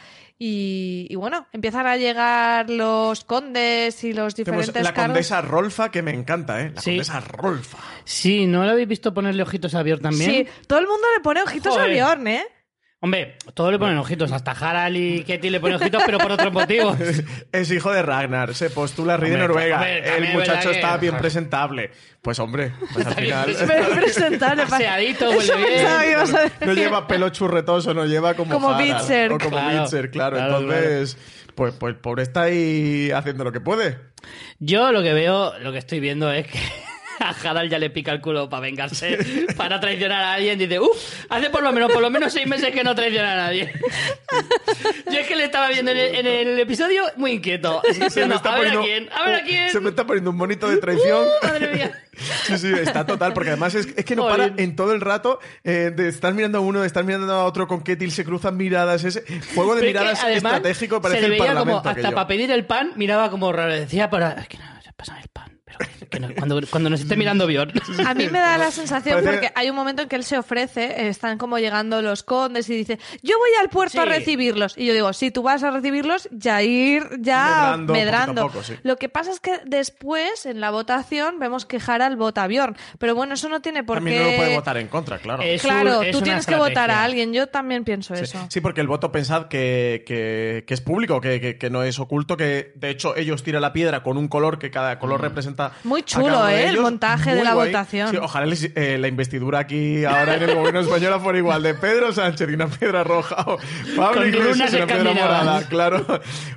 Y, 0.45 1.07
y 1.09 1.15
bueno, 1.15 1.47
empiezan 1.53 1.87
a 1.87 1.95
llegar 1.95 2.69
los 2.69 3.23
condes 3.23 4.03
y 4.03 4.11
los 4.13 4.35
Tenemos 4.35 4.65
diferentes 4.65 4.83
la 4.83 4.93
cargos. 4.93 5.13
condesa 5.13 5.41
Rolfa, 5.41 5.89
que 5.89 6.01
me 6.01 6.11
encanta, 6.11 6.59
¿eh? 6.61 6.71
La 6.75 6.81
Sí. 6.81 6.91
condesa 6.91 7.19
Rolfa. 7.21 7.77
Sí, 8.03 8.45
¿no 8.45 8.65
lo 8.65 8.71
habéis 8.71 8.87
visto 8.89 9.13
ponerle 9.13 9.43
ojitos 9.43 9.73
a 9.75 9.83
Bjorn 9.83 10.01
también? 10.01 10.29
Sí, 10.29 10.47
todo 10.67 10.79
el 10.79 10.87
mundo 10.87 11.07
le 11.15 11.21
pone 11.21 11.41
ojitos 11.43 11.73
Joder. 11.73 11.91
a 12.01 12.05
Bjorn, 12.07 12.27
¿eh? 12.27 12.43
Hombre, 13.05 13.35
todos 13.53 13.69
le 13.69 13.77
ponen 13.79 13.97
ojitos, 13.97 14.31
hasta 14.31 14.51
Harald 14.51 14.95
y 14.95 15.23
Ketty 15.25 15.49
le 15.49 15.59
ponen 15.59 15.75
ojitos, 15.75 16.01
pero 16.05 16.19
por 16.19 16.31
otros 16.31 16.53
motivos. 16.53 16.97
Es 17.51 17.69
hijo 17.69 17.91
de 17.91 18.01
Ragnar, 18.01 18.55
se 18.55 18.69
postula 18.69 19.17
rey 19.17 19.29
de 19.31 19.35
Hombre, 19.35 19.47
Noruega. 19.49 19.75
hombre, 19.75 20.17
el 20.17 20.33
muchacho 20.33 20.69
que- 20.69 20.75
está 20.77 20.95
bien 20.95 21.17
presentable. 21.17 21.91
Pues 22.21 22.39
hombre, 22.39 22.71
pues 22.93 23.05
al 23.05 23.13
final. 23.15 23.49
Es 23.49 23.57
presentable. 23.61 24.63
pa- 24.67 24.75
Aseadito, 24.77 25.29
Eso 25.33 25.53
huele 25.53 25.67
bien. 25.67 26.17
no 26.61 26.73
lleva 26.73 27.05
pelo 27.05 27.27
churretoso, 27.27 27.93
no 27.93 28.05
lleva 28.05 28.35
como. 28.35 28.53
Como 28.53 28.69
Harald, 28.69 28.93
Bitzer. 28.93 29.33
O 29.33 29.37
como 29.37 29.49
Claro, 29.51 29.81
Bitzer, 29.81 30.09
claro. 30.09 30.37
claro, 30.37 30.59
Entonces, 30.61 31.17
pues, 31.55 31.73
pues 31.73 31.95
pobre 31.95 32.23
está 32.23 32.43
ahí 32.43 33.11
haciendo 33.11 33.43
lo 33.43 33.51
que 33.51 33.59
puede. 33.59 33.99
Yo 34.59 34.93
lo 34.93 35.03
que 35.03 35.11
veo, 35.11 35.59
lo 35.59 35.73
que 35.73 35.79
estoy 35.79 35.99
viendo 35.99 36.31
es 36.31 36.47
que 36.47 36.57
a 37.43 37.49
Harald 37.49 37.71
ya 37.71 37.79
le 37.79 37.89
pica 37.89 38.11
el 38.11 38.21
culo 38.21 38.49
para 38.49 38.61
vengarse, 38.61 39.17
para 39.57 39.79
traicionar 39.79 40.21
a 40.21 40.33
alguien. 40.33 40.59
Dice, 40.59 40.79
uff, 40.79 41.25
hace 41.29 41.49
por 41.49 41.63
lo 41.63 41.71
menos, 41.71 41.91
por 41.91 42.01
lo 42.01 42.09
menos 42.09 42.33
seis 42.33 42.47
meses 42.47 42.71
que 42.71 42.83
no 42.83 42.93
traiciona 42.95 43.33
a 43.33 43.35
nadie. 43.37 43.71
Yo 45.11 45.19
es 45.19 45.27
que 45.27 45.35
le 45.35 45.45
estaba 45.45 45.69
viendo 45.69 45.91
en 45.91 45.97
el, 45.97 46.15
en 46.15 46.27
el 46.27 46.59
episodio 46.59 47.03
muy 47.17 47.31
inquieto. 47.31 47.81
diciendo, 47.87 48.41
a 48.43 48.59
ver 48.59 48.77
a 48.77 48.81
quién, 48.81 49.09
a 49.11 49.25
ver 49.25 49.35
a 49.35 49.43
quién. 49.43 49.69
Se 49.69 49.79
me 49.79 49.89
está 49.89 50.05
poniendo 50.05 50.31
un 50.31 50.37
monito 50.37 50.69
de 50.69 50.77
traición. 50.77 51.25
Madre 51.41 51.73
mía. 51.73 51.91
Sí, 52.43 52.57
sí, 52.57 52.71
está 52.71 53.05
total, 53.05 53.33
porque 53.33 53.49
además 53.49 53.73
es, 53.73 53.87
es 53.95 54.05
que 54.05 54.15
no 54.15 54.27
para 54.27 54.45
en 54.45 54.75
todo 54.75 54.93
el 54.93 55.01
rato 55.01 55.39
eh, 55.63 55.91
de 55.95 56.09
estar 56.09 56.33
mirando 56.33 56.59
a 56.59 56.61
uno, 56.61 56.81
de 56.81 56.87
estar 56.87 57.03
mirando 57.03 57.33
a 57.33 57.45
otro 57.45 57.67
con 57.67 57.81
Ketil, 57.81 58.11
se 58.11 58.23
cruzan 58.23 58.55
miradas, 58.55 59.03
ese 59.03 59.23
juego 59.55 59.75
de 59.75 59.81
Pero 59.81 59.87
es 59.87 59.93
que, 59.95 59.99
miradas 59.99 60.23
además, 60.23 60.53
estratégico 60.53 60.95
se 60.97 61.01
parece 61.01 61.21
le 61.21 61.25
el 61.25 61.31
veía 61.31 61.45
como, 61.45 61.55
parlamento. 61.55 61.77
hasta 61.77 61.89
aquello. 62.01 62.15
para 62.15 62.27
pedir 62.27 62.51
el 62.51 62.65
pan, 62.65 62.91
miraba 62.97 63.29
como 63.31 63.51
raro. 63.51 63.73
Decía, 63.73 64.09
para, 64.09 64.33
es 64.33 64.47
que 64.47 64.57
no, 64.57 64.65
se 64.83 64.93
pasan 64.93 65.17
el 65.17 65.29
pan. 65.29 65.52
Pero 65.77 66.09
que 66.09 66.19
no, 66.19 66.27
cuando, 66.35 66.61
cuando 66.69 66.89
nos 66.89 67.01
esté 67.01 67.15
mirando 67.15 67.47
Bjorn. 67.47 67.71
A 68.05 68.13
mí 68.13 68.27
me 68.29 68.39
da 68.39 68.57
la 68.57 68.71
sensación 68.71 69.15
Parece- 69.15 69.31
porque 69.31 69.51
hay 69.55 69.69
un 69.69 69.75
momento 69.75 70.01
en 70.03 70.09
que 70.09 70.15
él 70.15 70.23
se 70.23 70.37
ofrece, 70.37 71.07
están 71.07 71.37
como 71.37 71.57
llegando 71.59 72.01
los 72.01 72.23
condes 72.23 72.69
y 72.69 72.75
dice, 72.75 72.99
yo 73.21 73.37
voy 73.39 73.49
al 73.59 73.69
puerto 73.69 73.99
a 74.01 74.03
Sí. 74.03 74.09
recibirlos. 74.09 74.77
Y 74.77 74.85
yo 74.85 74.93
digo, 74.93 75.11
si 75.13 75.31
tú 75.31 75.41
vas 75.43 75.63
a 75.63 75.71
recibirlos, 75.71 76.27
ya 76.31 76.61
ir 76.61 77.03
ya 77.19 77.75
Medrando, 77.77 77.93
medrando. 77.93 78.51
a 78.59 78.63
sí. 78.63 78.75
Lo 78.83 78.97
que 78.97 79.09
pasa 79.09 79.31
es 79.31 79.39
que 79.39 79.59
después, 79.65 80.45
en 80.45 80.59
la 80.61 80.71
votación, 80.71 81.39
vemos 81.39 81.65
que 81.65 81.79
Harald 81.85 82.17
vota 82.17 82.43
a 82.43 82.47
Bjorn. 82.47 82.75
Pero 82.99 83.15
bueno, 83.15 83.33
eso 83.33 83.49
no 83.49 83.61
tiene 83.61 83.83
por 83.83 83.97
También 83.97 84.17
qué... 84.17 84.23
no 84.25 84.31
lo 84.31 84.37
puede 84.37 84.55
votar 84.55 84.77
en 84.77 84.87
contra, 84.87 85.17
claro. 85.19 85.43
Es 85.43 85.61
Claro, 85.61 85.99
un- 85.99 86.05
es 86.05 86.11
tú 86.11 86.21
tienes 86.21 86.45
que 86.45 86.55
votar 86.55 86.69
estrategia. 86.69 87.01
a 87.01 87.03
alguien. 87.03 87.33
Yo 87.33 87.47
también 87.47 87.83
pienso 87.83 88.15
Sí, 88.15 88.23
eso. 88.23 88.45
sí, 88.49 88.61
porque 88.61 88.81
el 88.81 88.87
voto 88.87 89.11
pensad 89.11 89.47
que, 89.47 90.03
que- 90.05 90.63
que 90.67 90.73
es 90.73 90.81
público, 90.81 91.19
que, 91.21 91.39
que- 91.41 91.57
que 91.57 91.69
no 91.69 91.83
es 91.83 91.99
oculto, 91.99 92.37
que 92.37 92.71
de 92.75 92.89
hecho 92.89 93.15
ellos 93.15 93.43
tiran 93.43 93.61
la 93.61 93.73
piedra 93.73 94.03
con 94.03 94.17
un 94.17 94.27
color 94.27 94.59
que 94.59 94.71
cada 94.71 94.99
color 94.99 95.21
representa 95.21 95.62
está. 95.67 95.77
Muy 95.83 96.03
chulo, 96.03 96.47
¿eh? 96.47 96.63
El 96.65 96.69
ellos. 96.71 96.83
montaje 96.83 97.35
de 97.35 97.43
la 97.43 97.53
guay. 97.53 97.67
votación. 97.69 98.09
Sí, 98.11 98.17
ojalá 98.17 98.45
les- 98.45 98.71
eh, 98.75 98.97
la 98.99 99.07
investidura 99.07 99.59
aquí 99.59 100.05
ahora 100.05 100.35
en 100.35 100.43
el 100.43 100.55
gobierno 100.55 100.79
español 100.81 101.19
fuera 101.21 101.37
igual 101.37 101.63
de 101.63 101.73
Pedro 101.73 102.11
Sánchez 102.13 102.49
y 102.49 102.53
una 102.53 102.67
piedra 102.67 103.03
roja 103.03 103.35
o 103.47 103.57
Pablo 103.95 104.21
Con 104.21 104.27
Iglesias 104.29 104.73
y 104.73 104.75
una 104.77 104.87
piedra 104.87 105.13
morada, 105.13 105.67
claro. 105.67 106.05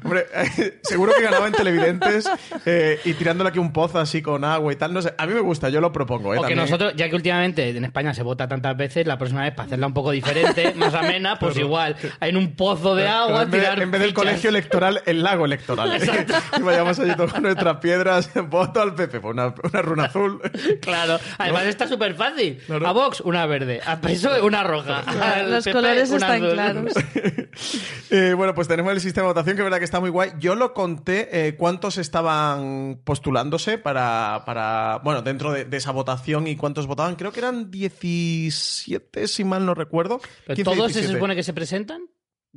Hombre, 0.02 0.26
eh, 0.34 0.78
seguro 0.82 1.12
que 1.16 1.22
ganaba 1.22 1.46
en 1.46 1.52
televidentes 1.52 2.28
eh, 2.64 3.00
y 3.04 3.14
tirándole 3.14 3.50
aquí 3.50 3.58
un 3.58 3.72
pozo 3.72 3.98
así 3.98 4.22
con 4.22 4.44
agua 4.44 4.72
y 4.72 4.76
tal. 4.76 4.92
No 4.92 5.02
sé, 5.02 5.14
a 5.16 5.26
mí 5.26 5.34
me 5.34 5.40
gusta, 5.40 5.68
yo 5.68 5.80
lo 5.80 5.92
propongo. 5.92 6.34
¿eh? 6.34 6.38
O 6.38 6.42
que 6.42 6.54
nosotros, 6.56 6.92
ya 6.96 7.08
que 7.08 7.16
últimamente 7.16 7.68
en 7.70 7.84
España 7.84 8.14
se 8.14 8.22
vota 8.22 8.48
tantas 8.48 8.76
veces, 8.76 9.06
la 9.06 9.18
próxima 9.18 9.42
vez 9.42 9.52
para 9.54 9.66
hacerla 9.66 9.86
un 9.86 9.94
poco 9.94 10.10
diferente, 10.10 10.74
más 10.76 10.94
amena, 10.94 11.38
pues 11.38 11.56
igual, 11.56 11.96
en 12.20 12.36
un 12.36 12.54
pozo 12.54 12.94
de 12.94 13.04
Pero 13.04 13.14
agua, 13.14 13.42
en 13.42 13.50
vez, 13.50 13.60
tirar 13.60 13.82
en 13.82 13.90
vez 13.90 14.00
del 14.00 14.14
colegio 14.14 14.50
electoral, 14.50 15.02
el 15.06 15.22
lago 15.22 15.44
electoral. 15.44 16.00
y 16.58 16.62
vayamos 16.62 16.98
allí 16.98 17.14
todos 17.14 17.32
con 17.32 17.42
nuestras 17.42 17.76
piedras, 17.78 18.30
voto 18.48 18.80
al 18.82 18.94
PP, 18.96 19.20
pues 19.20 19.32
una, 19.34 19.54
una 19.62 19.82
runa 19.82 20.04
azul. 20.04 20.40
Claro, 20.80 21.18
además 21.38 21.64
está 21.66 21.86
súper 21.86 22.14
fácil. 22.14 22.58
Claro. 22.66 22.86
A 22.86 22.92
Vox, 22.92 23.20
una 23.20 23.44
verde. 23.46 23.80
A 23.84 24.00
PSOE, 24.00 24.40
una 24.42 24.62
roja. 24.64 25.00
Al 25.00 25.50
Los 25.50 25.64
colores 25.66 26.10
una 26.10 26.36
están 26.36 26.42
azul. 26.44 26.52
claros. 26.52 26.92
Eh, 28.10 28.34
bueno, 28.36 28.54
pues 28.54 28.68
tenemos 28.68 28.92
el 28.92 29.00
sistema 29.00 29.26
de 29.26 29.32
votación 29.32 29.56
que 29.56 29.62
es 29.62 29.64
verdad 29.64 29.78
que 29.78 29.84
está 29.84 29.98
muy 29.98 30.10
guay. 30.10 30.30
Yo 30.38 30.54
lo 30.54 30.72
conté 30.74 31.48
eh, 31.48 31.56
cuántos 31.56 31.98
estaban 31.98 33.00
postulándose 33.02 33.78
para, 33.78 34.42
para 34.46 35.00
bueno, 35.02 35.22
dentro 35.22 35.50
de, 35.52 35.64
de 35.64 35.76
esa 35.76 35.90
votación 35.90 36.46
y 36.46 36.54
cuántos 36.56 36.86
votaban. 36.86 37.16
Creo 37.16 37.32
que 37.32 37.40
eran 37.40 37.70
17, 37.70 39.26
si 39.26 39.44
mal 39.44 39.66
no 39.66 39.74
recuerdo. 39.74 40.20
¿Pero 40.46 40.56
15, 40.56 40.64
¿Todos 40.64 40.92
se 40.92 40.98
17. 41.00 41.14
supone 41.14 41.34
que 41.34 41.42
se 41.42 41.52
presentan? 41.52 42.02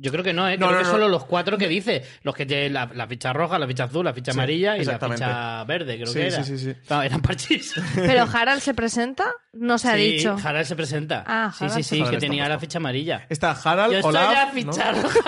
Yo 0.02 0.10
creo 0.10 0.24
que 0.24 0.32
no, 0.32 0.48
¿eh? 0.48 0.56
No, 0.56 0.68
creo 0.68 0.78
no, 0.78 0.78
que 0.78 0.84
no. 0.84 0.90
solo 0.90 1.08
los 1.08 1.24
cuatro 1.26 1.58
que 1.58 1.68
dice. 1.68 2.02
Los 2.22 2.34
que 2.34 2.46
tienen 2.46 2.72
la, 2.72 2.90
la 2.94 3.06
ficha 3.06 3.32
roja, 3.34 3.58
la 3.58 3.66
ficha 3.66 3.84
azul, 3.84 4.04
la 4.04 4.14
ficha 4.14 4.32
Sí, 4.32 4.38
amarilla 4.38 4.78
y 4.78 4.84
la 4.84 4.98
ficha 4.98 5.64
verde, 5.64 5.96
creo 5.96 6.06
Sí, 6.06 6.14
que 6.14 6.26
era. 6.28 6.42
sí, 6.42 6.56
sí, 6.58 6.72
sí. 6.72 6.76
No, 6.88 7.02
eran 7.02 7.20
parchís. 7.20 7.74
Pero 7.94 8.22
Harald 8.32 8.62
se 8.62 8.72
presenta, 8.72 9.30
no 9.52 9.76
se 9.78 9.88
ha 9.90 9.94
Sí, 9.96 10.12
dicho. 10.12 10.36
Harald 10.42 10.66
se 10.66 10.74
presenta. 10.76 11.24
Ah, 11.26 11.52
sí, 11.56 11.64
Harald 11.64 11.76
sí, 11.76 11.82
sí, 11.82 11.88
presenta. 11.96 12.10
que 12.12 12.16
tenía 12.18 12.48
la 12.48 12.58
ficha 12.58 12.78
amarilla. 12.78 13.26
Está 13.28 13.50
Harald, 13.50 13.92
Yo 13.92 14.06
Olaf. 14.08 14.32
la 14.32 14.44
¿no? 14.46 14.52
ficha 14.52 14.92
roja. 14.92 15.18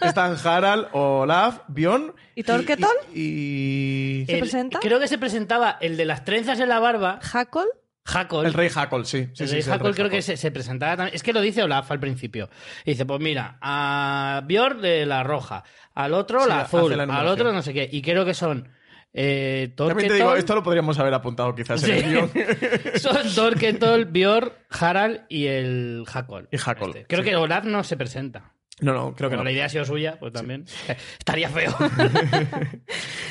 Están 0.08 0.36
Harald, 0.42 0.86
Olaf, 0.92 1.60
Bjorn. 1.68 2.14
¿Y 2.34 2.42
Torquetol? 2.44 2.88
Y. 3.14 4.22
y- 4.22 4.26
¿Se 4.26 4.32
El- 4.34 4.40
presenta? 4.40 4.78
Creo 4.80 4.98
que 5.00 5.08
se 5.08 5.18
presentaba 5.18 5.76
el 5.80 5.96
de 5.96 6.04
las 6.06 6.24
trenzas 6.24 6.58
en 6.60 6.68
la 6.70 6.78
barba, 6.78 7.18
Hackle. 7.22 7.64
Hackle. 8.08 8.46
El 8.46 8.54
rey 8.54 8.68
Hackle, 8.70 9.04
sí. 9.04 9.28
sí, 9.34 9.44
el 9.44 9.50
rey 9.50 9.62
sí, 9.62 9.68
el 9.68 9.72
Hackle 9.74 9.88
rey 9.88 9.94
creo 9.94 10.10
que 10.10 10.22
se, 10.22 10.36
se 10.36 10.50
presentaba 10.50 10.96
también. 10.96 11.14
Es 11.14 11.22
que 11.22 11.32
lo 11.32 11.40
dice 11.40 11.62
Olaf 11.62 11.90
al 11.90 12.00
principio. 12.00 12.48
Y 12.84 12.92
dice, 12.92 13.04
pues 13.04 13.20
mira, 13.20 13.58
a 13.60 14.42
Björn 14.46 14.80
de 14.80 15.04
la 15.06 15.22
roja, 15.22 15.62
al 15.94 16.14
otro 16.14 16.40
Sí, 16.42 16.48
la 16.48 16.60
azul, 16.62 16.96
la 16.96 17.02
al 17.04 17.26
otro 17.26 17.52
no 17.52 17.62
sé 17.62 17.72
qué. 17.74 17.88
Y 17.90 18.00
creo 18.02 18.24
que 18.24 18.34
son 18.34 18.68
eh, 19.12 19.72
También 19.76 20.08
te 20.08 20.14
digo, 20.14 20.30
Torquetol- 20.32 20.38
esto 20.38 20.54
lo 20.54 20.62
podríamos 20.62 20.98
haber 20.98 21.14
apuntado 21.14 21.54
quizás 21.54 21.82
en 21.84 21.90
el 21.96 22.02
guion. 22.04 22.30
son 23.00 23.34
Torquetol, 23.34 24.04
Björn, 24.06 24.52
Harald 24.70 25.22
y 25.28 25.46
el 25.46 26.04
Hackle. 26.06 26.48
Y 26.50 26.56
Hackle, 26.56 26.86
Este. 26.88 27.06
Creo 27.06 27.22
que 27.24 27.36
Olaf 27.36 27.64
no 27.64 27.82
se 27.84 27.96
presenta. 27.96 28.52
No, 28.80 28.92
no, 28.92 29.14
creo 29.14 29.28
que 29.28 29.36
no. 29.36 29.42
la 29.44 29.50
idea 29.50 29.66
ha 29.66 29.68
sido 29.68 29.84
suya, 29.84 30.18
pues 30.20 30.32
también. 30.32 30.64
Estaría 31.18 31.48
feo. 31.48 31.74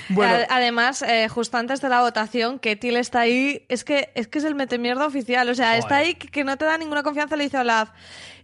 Bueno, 0.10 0.46
Además, 0.50 1.02
eh, 1.02 1.28
justo 1.28 1.58
antes 1.58 1.82
de 1.82 1.90
la 1.90 2.00
votación, 2.00 2.60
Ketil 2.60 2.96
está 2.96 3.22
ahí. 3.22 3.66
Es 3.68 3.84
que 3.84 4.10
es, 4.16 4.30
que 4.30 4.38
es 4.40 4.46
el 4.46 4.56
metemierda 4.56 5.06
oficial. 5.06 5.50
O 5.50 5.54
sea, 5.54 5.68
Joder. 5.68 5.80
está 5.80 5.98
ahí 5.98 6.16
que, 6.16 6.30
que 6.30 6.46
no 6.46 6.58
te 6.58 6.64
da 6.64 6.78
ninguna 6.78 7.04
confianza. 7.04 7.36
Le 7.36 7.44
dice 7.44 7.58
Olaf: 7.58 7.90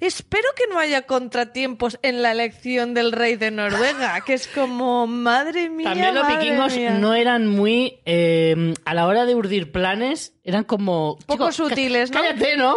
Espero 0.05 0.47
que 0.55 0.63
no 0.69 0.79
haya 0.79 1.03
contratiempos 1.03 1.97
en 2.01 2.21
la 2.21 2.31
elección 2.31 2.93
del 2.93 3.11
rey 3.11 3.35
de 3.35 3.51
Noruega. 3.51 4.19
Que 4.21 4.33
es 4.33 4.47
como, 4.47 5.07
madre 5.07 5.69
mía. 5.69 5.89
También 5.89 6.13
los 6.15 6.23
madre 6.23 6.37
vikingos 6.43 6.75
mía". 6.75 6.91
no 6.91 7.13
eran 7.13 7.47
muy. 7.47 7.99
eh, 8.05 8.73
a 8.85 8.93
la 8.93 9.07
hora 9.07 9.25
de 9.25 9.35
urdir 9.35 9.71
planes, 9.71 10.33
eran 10.43 10.63
como. 10.63 11.17
Poco 11.25 11.51
"Chico, 11.51 11.69
sutiles, 11.69 12.11
¿no?" 12.11 12.19
Cállate, 12.21 12.57
¿no? 12.57 12.75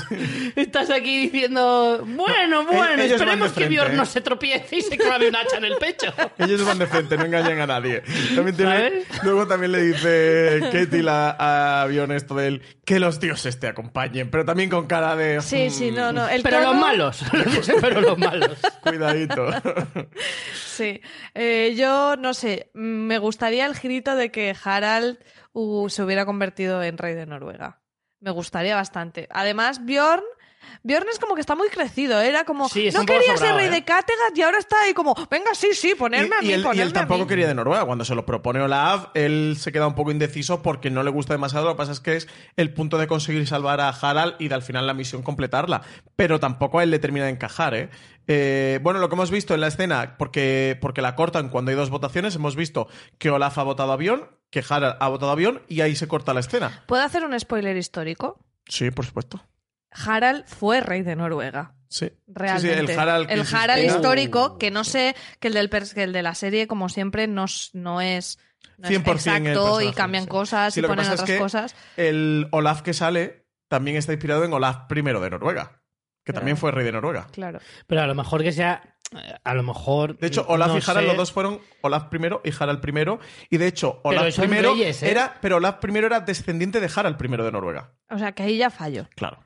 Estás 0.56 0.90
aquí 0.90 1.28
diciendo. 1.28 2.02
Bueno, 2.06 2.64
bueno, 2.64 3.02
ellos 3.02 3.18
van 3.20 3.28
esperemos 3.28 3.52
que 3.52 3.68
Bjorn 3.68 3.92
¿eh? 3.92 3.96
no 3.96 4.06
se 4.06 4.20
tropiece 4.20 4.76
y 4.76 4.82
se 4.82 4.96
clave 4.96 5.28
un 5.28 5.36
hacha 5.36 5.58
en 5.58 5.64
el 5.64 5.76
pecho. 5.76 6.12
ellos 6.38 6.64
van 6.64 6.78
de 6.78 6.86
frente, 6.86 7.16
no 7.16 7.24
engañan 7.24 7.60
a 7.60 7.66
nadie. 7.66 8.02
También 8.34 8.56
tiene- 8.56 9.02
luego 9.22 9.46
también 9.46 9.72
le 9.72 9.82
dice 9.82 10.60
Ketil 10.70 11.08
a, 11.08 11.82
a 11.82 11.86
Bjorn 11.86 12.12
esto 12.12 12.34
del 12.34 12.62
que 12.84 13.00
los 13.00 13.18
dioses 13.20 13.58
te 13.58 13.66
acompañen, 13.66 14.30
pero 14.30 14.44
también 14.44 14.70
con 14.70 14.86
cara 14.86 15.16
de. 15.16 15.40
Sí, 15.40 15.70
sí, 15.70 15.90
no, 15.90 16.12
no. 16.12 16.28
El 16.28 16.42
Pero 16.42 16.53
los 16.60 16.70
tono- 16.72 16.80
malos. 16.80 17.24
Pero 17.80 18.00
los 18.00 18.18
malos. 18.18 18.58
"Mm, 18.84 18.88
Cuidadito. 18.88 19.46
Sí. 20.54 21.00
Eh, 21.34 21.74
yo 21.76 22.16
no 22.16 22.34
sé. 22.34 22.70
Me 22.74 23.18
gustaría 23.18 23.66
el 23.66 23.76
girito 23.76 24.16
de 24.16 24.30
que 24.32 24.56
Harald 24.64 25.18
uh, 25.52 25.88
se 25.88 26.02
hubiera 26.02 26.26
convertido 26.26 26.82
en 26.82 26.98
rey 26.98 27.14
de 27.14 27.26
Noruega. 27.26 27.80
Me 28.20 28.32
gustaría 28.32 28.74
bastante. 28.74 29.28
Además, 29.30 29.84
Bjorn. 29.84 30.24
Bjorn 30.86 31.08
es 31.10 31.18
como 31.18 31.34
que 31.34 31.40
está 31.40 31.54
muy 31.56 31.68
crecido. 31.70 32.20
Era 32.20 32.44
como. 32.44 32.68
Sí, 32.68 32.88
está 32.88 33.00
no 33.00 33.06
quería 33.06 33.36
sobrado, 33.36 33.46
ser 33.46 33.54
rey 33.56 33.66
¿eh? 33.68 33.70
de 33.70 33.84
Kattegat 33.84 34.36
y 34.36 34.42
ahora 34.42 34.58
está 34.58 34.82
ahí 34.82 34.92
como. 34.92 35.14
Venga, 35.30 35.54
sí, 35.54 35.68
sí, 35.72 35.94
ponerme 35.94 36.36
a 36.36 36.42
y, 36.42 36.44
mí, 36.44 36.50
y 36.50 36.52
él, 36.52 36.60
y 36.60 36.62
ponerme 36.62 36.82
él 36.82 36.88
a 36.90 36.92
tampoco 36.92 37.22
mí". 37.22 37.26
quería 37.26 37.48
de 37.48 37.54
Noruega. 37.54 37.86
Cuando 37.86 38.04
se 38.04 38.14
lo 38.14 38.26
propone 38.26 38.60
Olaf, 38.60 39.06
él 39.14 39.56
se 39.58 39.72
queda 39.72 39.86
un 39.86 39.94
poco 39.94 40.10
indeciso 40.10 40.60
porque 40.60 40.90
no 40.90 41.02
le 41.02 41.10
gusta 41.10 41.32
demasiado. 41.32 41.64
Lo 41.64 41.72
que 41.72 41.78
pasa 41.78 41.92
es 41.92 42.00
que 42.00 42.16
es 42.16 42.28
el 42.56 42.74
punto 42.74 42.98
de 42.98 43.06
conseguir 43.06 43.46
salvar 43.46 43.80
a 43.80 43.88
Harald 43.88 44.34
y 44.38 44.48
de 44.48 44.54
al 44.54 44.62
final 44.62 44.86
la 44.86 44.92
misión 44.92 45.22
completarla. 45.22 45.80
Pero 46.16 46.38
tampoco 46.38 46.78
a 46.78 46.82
él 46.82 46.90
le 46.90 46.98
termina 46.98 47.24
de 47.24 47.32
encajar, 47.32 47.74
¿eh? 47.74 47.88
Eh, 48.26 48.78
bueno, 48.82 49.00
lo 49.00 49.08
que 49.08 49.14
hemos 49.14 49.30
visto 49.30 49.54
en 49.54 49.60
la 49.62 49.68
escena, 49.68 50.16
porque, 50.18 50.78
porque 50.82 51.00
la 51.02 51.14
cortan 51.14 51.48
cuando 51.48 51.70
hay 51.70 51.76
dos 51.78 51.88
votaciones, 51.90 52.34
hemos 52.36 52.56
visto 52.56 52.88
que 53.18 53.30
Olaf 53.30 53.56
ha 53.58 53.62
votado 53.62 53.92
a 53.92 53.96
Bjorn, 53.96 54.28
que 54.50 54.62
Harald 54.68 54.96
ha 55.00 55.08
votado 55.08 55.32
a 55.32 55.34
Bjorn 55.34 55.62
y 55.66 55.80
ahí 55.80 55.96
se 55.96 56.08
corta 56.08 56.34
la 56.34 56.40
escena. 56.40 56.84
¿Puedo 56.86 57.02
hacer 57.02 57.24
un 57.24 57.38
spoiler 57.40 57.76
histórico? 57.76 58.38
Sí, 58.66 58.90
por 58.90 59.04
supuesto. 59.06 59.40
Harald 59.94 60.44
fue 60.46 60.80
rey 60.80 61.02
de 61.02 61.16
Noruega. 61.16 61.74
Sí. 61.88 62.10
Realmente. 62.26 62.80
Sí, 62.80 62.86
sí, 62.86 62.92
el 62.92 62.98
Harald. 62.98 63.30
El 63.78 63.84
histórico, 63.86 64.58
que 64.58 64.70
no 64.70 64.82
sé, 64.84 65.14
que 65.38 65.48
el, 65.48 65.54
del 65.54 65.70
que 65.70 66.02
el 66.02 66.12
de 66.12 66.22
la 66.22 66.34
serie, 66.34 66.66
como 66.66 66.88
siempre, 66.88 67.28
no, 67.28 67.44
es, 67.44 67.70
no 67.72 68.00
es 68.00 68.38
100% 68.80 68.88
el 69.06 69.10
exacto 69.12 69.80
y 69.80 69.92
cambian 69.92 70.24
sí. 70.24 70.28
cosas 70.28 70.74
Sí, 70.74 70.80
y 70.80 70.82
lo 70.82 70.88
que 70.88 70.92
ponen 70.96 71.06
es 71.06 71.12
otras 71.12 71.30
que 71.30 71.38
cosas. 71.38 71.76
El 71.96 72.48
Olaf 72.50 72.82
que 72.82 72.92
sale 72.94 73.46
también 73.68 73.96
está 73.96 74.12
inspirado 74.12 74.44
en 74.44 74.52
Olaf 74.52 74.90
I 74.90 75.02
de 75.02 75.30
Noruega, 75.30 75.80
que 76.24 76.32
Claro. 76.32 76.40
también 76.40 76.56
fue 76.56 76.72
rey 76.72 76.84
de 76.84 76.92
Noruega. 76.92 77.28
Claro. 77.30 77.60
Pero 77.86 78.00
a 78.02 78.06
lo 78.08 78.14
mejor 78.16 78.42
que 78.42 78.50
sea. 78.52 78.96
eh, 79.16 79.34
A 79.44 79.54
lo 79.54 79.62
mejor. 79.62 80.18
De 80.18 80.26
hecho, 80.26 80.44
Olaf 80.48 80.68
no 80.68 80.78
y 80.78 80.82
Harald 80.84 81.00
sé. 81.06 81.06
los 81.06 81.16
dos 81.16 81.32
fueron 81.32 81.60
Olaf 81.82 82.12
I 82.12 82.48
y 82.48 82.52
Harald 82.58 82.84
I. 82.88 83.18
Y 83.50 83.58
de 83.58 83.66
hecho, 83.68 84.00
Olaf 84.02 84.36
I 84.36 84.46
reyes, 84.46 85.02
¿eh? 85.04 85.10
era. 85.12 85.38
Pero 85.40 85.56
Olaf 85.58 85.78
I 85.84 85.96
era 85.98 86.18
descendiente 86.20 86.80
de 86.80 86.90
Harald 86.94 87.16
I 87.24 87.28
de 87.28 87.52
Noruega. 87.52 87.92
O 88.10 88.18
sea, 88.18 88.32
que 88.32 88.42
ahí 88.42 88.56
ya 88.58 88.70
fallo. 88.70 89.08
Claro. 89.14 89.38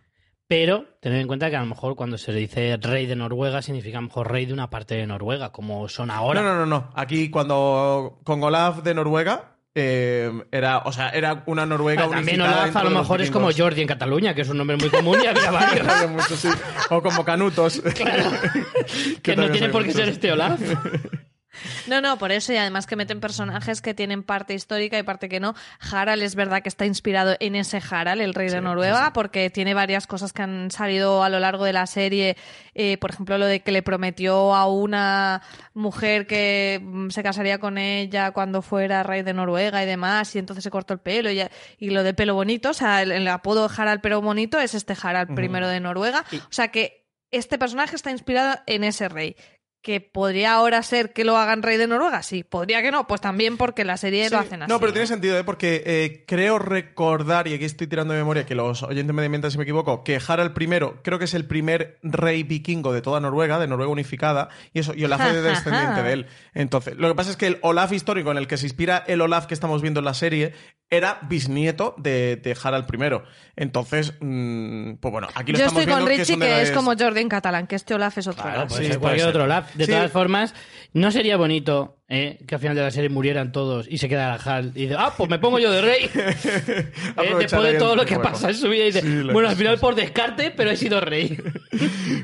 Pero 0.49 0.87
tened 1.01 1.21
en 1.21 1.27
cuenta 1.27 1.51
que 1.51 1.57
a 1.57 1.61
lo 1.61 1.67
mejor 1.67 1.95
cuando 1.95 2.17
se 2.17 2.33
le 2.33 2.39
dice 2.41 2.79
rey 2.81 3.05
de 3.05 3.15
Noruega 3.17 3.61
significa 3.61 3.99
a 3.99 4.01
lo 4.01 4.07
mejor 4.07 4.33
rey 4.33 4.47
de 4.47 4.55
una 4.55 4.71
parte 4.71 4.95
de 4.95 5.07
Noruega, 5.07 5.53
como 5.53 5.89
son 5.91 6.11
ahora. 6.11 6.41
No, 6.41 6.49
no, 6.55 6.61
no, 6.61 6.67
no. 6.67 6.91
Aquí 6.95 7.29
cuando. 7.31 8.19
Con 8.25 8.43
Olaf 8.43 8.79
de 8.83 8.95
Noruega. 8.95 9.57
eh, 9.75 10.33
era, 10.51 10.79
o 10.79 10.93
sea, 10.93 11.11
era 11.11 11.43
una 11.47 11.67
Noruega 11.67 12.05
Ah, 12.05 12.09
también 12.11 12.41
Olaf 12.41 12.75
a 12.75 12.83
lo 12.85 12.91
mejor 12.91 13.21
es 13.21 13.31
como. 13.31 13.51
Jordi 13.53 13.83
en 13.83 13.87
Cataluña, 13.89 14.35
que 14.35 14.41
es 14.41 14.49
un 14.49 14.57
nombre 14.57 14.79
muy 14.79 14.89
común 14.89 15.19
y 15.23 15.27
había 15.27 15.51
varios. 15.51 15.87
Sí. 16.39 16.49
O 16.91 17.03
como 17.03 17.25
Canutos. 17.27 17.81
que 19.23 19.37
no 19.37 19.51
tiene 19.51 19.69
por 19.69 19.83
qué 19.83 19.89
muchos. 19.89 20.01
ser 20.01 20.09
este 20.09 20.33
Olaf. 20.33 20.59
No, 21.87 22.01
no, 22.01 22.19
por 22.19 22.31
eso 22.31 22.53
y 22.53 22.57
además 22.57 22.87
que 22.87 22.97
meten 22.97 23.21
personajes 23.21 23.81
que 23.81 23.95
tienen 23.95 24.23
parte 24.23 24.55
histórica 24.55 24.99
y 24.99 25.03
parte 25.03 25.29
que 25.29 25.41
no. 25.41 25.55
Harald 25.81 26.23
es 26.23 26.35
verdad 26.35 26.63
que 26.63 26.69
está 26.69 26.87
inspirado 26.87 27.37
en 27.41 27.57
ese 27.57 27.81
Harald, 27.91 28.21
el 28.21 28.35
rey 28.35 28.49
de 28.49 28.61
Noruega, 28.61 29.13
porque 29.13 29.51
tiene 29.51 29.75
varias 29.75 30.07
cosas 30.07 30.33
que 30.33 30.43
han 30.43 30.71
salido 30.71 31.23
a 31.23 31.29
lo 31.29 31.41
largo 31.41 31.65
de 31.65 31.73
la 31.73 31.87
serie. 31.87 32.37
Eh, 32.75 32.99
por 32.99 33.11
ejemplo, 33.11 33.39
lo 33.39 33.47
de 33.47 33.61
que 33.61 33.73
le 33.73 33.83
prometió 33.83 34.55
a 34.55 34.67
una 34.67 35.43
mujer 35.75 36.27
que 36.27 36.81
mm, 36.83 37.11
se 37.11 37.23
casaría 37.23 37.59
con 37.59 37.79
ella 37.79 38.31
cuando 38.33 38.63
fuera 38.63 39.03
rey 39.03 39.23
de 39.23 39.35
Noruega 39.35 39.83
y 39.83 39.87
demás, 39.87 40.35
y 40.37 40.39
entonces 40.39 40.63
se 40.63 40.71
cortó 40.71 40.95
el 40.95 41.01
pelo. 41.01 41.31
Y, 41.31 41.43
y 41.79 41.91
lo 41.91 42.03
de 42.03 42.15
pelo 42.15 42.35
bonito, 42.35 42.71
o 42.71 42.75
sea, 42.75 43.03
el, 43.03 43.11
el 43.11 43.27
apodo 43.29 43.69
Harald 43.75 44.01
pelo 44.01 44.21
bonito 44.21 44.59
es 44.61 44.75
este 44.75 44.95
Harald 45.01 45.35
primero 45.35 45.69
de 45.69 45.81
Noruega. 45.81 46.25
O 46.33 46.53
sea 46.53 46.69
que 46.69 47.09
este 47.31 47.59
personaje 47.59 47.97
está 47.97 48.11
inspirado 48.11 48.59
en 48.67 48.85
ese 48.85 49.09
rey. 49.09 49.37
¿Que 49.81 50.01
podría 50.01 50.55
ahora 50.55 50.83
ser 50.83 51.13
que 51.13 51.25
lo 51.25 51.37
hagan 51.37 51.63
rey 51.63 51.77
de 51.77 51.87
Noruega? 51.87 52.23
Sí. 52.23 52.43
¿Podría 52.43 52.83
que 52.83 52.91
no? 52.91 53.07
Pues 53.07 53.21
también 53.21 53.57
porque 53.57 53.85
la 53.85 53.97
serie 53.97 54.29
Sí. 54.29 54.35
lo 54.35 54.41
hacen 54.41 54.63
así. 54.63 54.69
No, 54.71 54.81
pero 54.81 54.93
tiene 54.93 55.07
sentido, 55.07 55.39
¿eh? 55.39 55.45
porque 55.45 55.83
eh, 55.87 56.25
creo 56.27 56.59
recordar, 56.59 57.47
y 57.47 57.55
aquí 57.55 57.65
estoy 57.65 57.87
tirando 57.87 58.13
de 58.13 58.19
memoria, 58.21 58.45
que 58.45 58.55
los 58.57 58.83
oyentes 58.83 59.15
me 59.15 59.29
mientan 59.29 59.51
si 59.51 59.57
me 59.59 59.63
equivoco, 59.63 60.03
que 60.03 60.21
Harald 60.27 60.53
I 60.61 60.69
creo 61.03 61.19
que 61.19 61.27
es 61.27 61.35
el 61.35 61.47
primer 61.47 61.99
rey 62.03 62.43
vikingo 62.43 62.93
de 62.93 63.03
toda 63.03 63.21
Noruega, 63.21 63.59
de 63.59 63.69
Noruega 63.69 63.93
unificada, 63.93 64.49
y 64.73 64.81
eso, 64.81 64.95
y 64.95 65.05
Olaf 65.05 65.21
es 65.27 65.43
descendiente 65.43 66.03
de 66.03 66.13
él. 66.13 66.27
Entonces, 66.55 66.97
lo 66.97 67.09
que 67.09 67.15
pasa 67.15 67.31
es 67.31 67.37
que 67.37 67.47
el 67.47 67.59
Olaf 67.63 67.93
histórico 67.93 68.33
en 68.33 68.39
el 68.39 68.49
que 68.49 68.57
se 68.57 68.67
inspira 68.67 69.05
el 69.07 69.21
Olaf 69.21 69.47
que 69.47 69.55
estamos 69.55 69.81
viendo 69.81 70.01
en 70.01 70.07
la 70.07 70.15
serie 70.15 70.55
era 70.91 71.19
bisnieto 71.29 71.95
de, 71.99 72.37
de 72.37 72.57
Harald 72.63 72.87
I. 72.93 73.21
Entonces, 73.57 74.15
mm, 74.21 74.95
pues 74.95 75.13
bueno, 75.13 75.29
aquí 75.35 75.53
lo 75.53 75.59
Yo 75.59 75.65
estamos 75.67 75.83
estoy 75.83 75.93
con 75.95 76.05
viendo 76.07 76.23
Richie, 76.25 76.39
que, 76.39 76.63
es 76.63 76.71
como 76.71 76.95
Jordi 76.99 77.21
en 77.21 77.29
catalán, 77.29 77.67
que 77.67 77.77
este 77.77 77.95
Olaf 77.95 78.17
es 78.19 78.27
otro 78.27 78.43
Claro, 78.43 78.61
Olaf. 78.63 78.73
Sí, 78.73 78.89
cualquier 78.97 79.21
ser. 79.21 79.29
otro 79.29 79.45
Olaf. 79.45 79.75
De 79.75 79.85
Sí. 79.87 79.93
todas 79.93 80.11
formas, 80.11 80.55
no 80.95 81.11
sería 81.11 81.37
bonito 81.37 81.98
¿eh? 82.09 82.39
que 82.47 82.55
al 82.55 82.61
final 82.61 82.77
de 82.77 82.83
la 82.83 82.91
serie 82.91 83.09
murieran 83.11 83.53
todos 83.53 83.87
y 83.89 83.99
se 83.99 84.09
quedara 84.09 84.35
Hal 84.37 84.73
y 84.75 84.83
dice, 84.83 84.97
ah, 84.99 85.13
pues 85.17 85.29
me 85.31 85.39
pongo 85.39 85.59
yo 85.59 85.71
de 85.71 85.83
rey. 85.83 86.11
¿Eh? 86.15 87.35
Después 87.39 87.63
de 87.73 87.75
todo 87.79 87.97
lo 87.97 88.05
que 88.05 88.19
pasa 88.19 88.49
en 88.49 88.55
su 88.55 88.69
vida 88.69 88.85
y 88.85 88.87
dice, 88.93 89.01
Sí, 89.03 89.23
bueno, 89.33 89.49
al 89.49 89.57
final 89.57 89.79
por 89.79 89.95
descarte, 89.95 90.51
pero 90.51 90.71
he 90.71 90.77
sido 90.77 91.01
rey. 91.01 91.39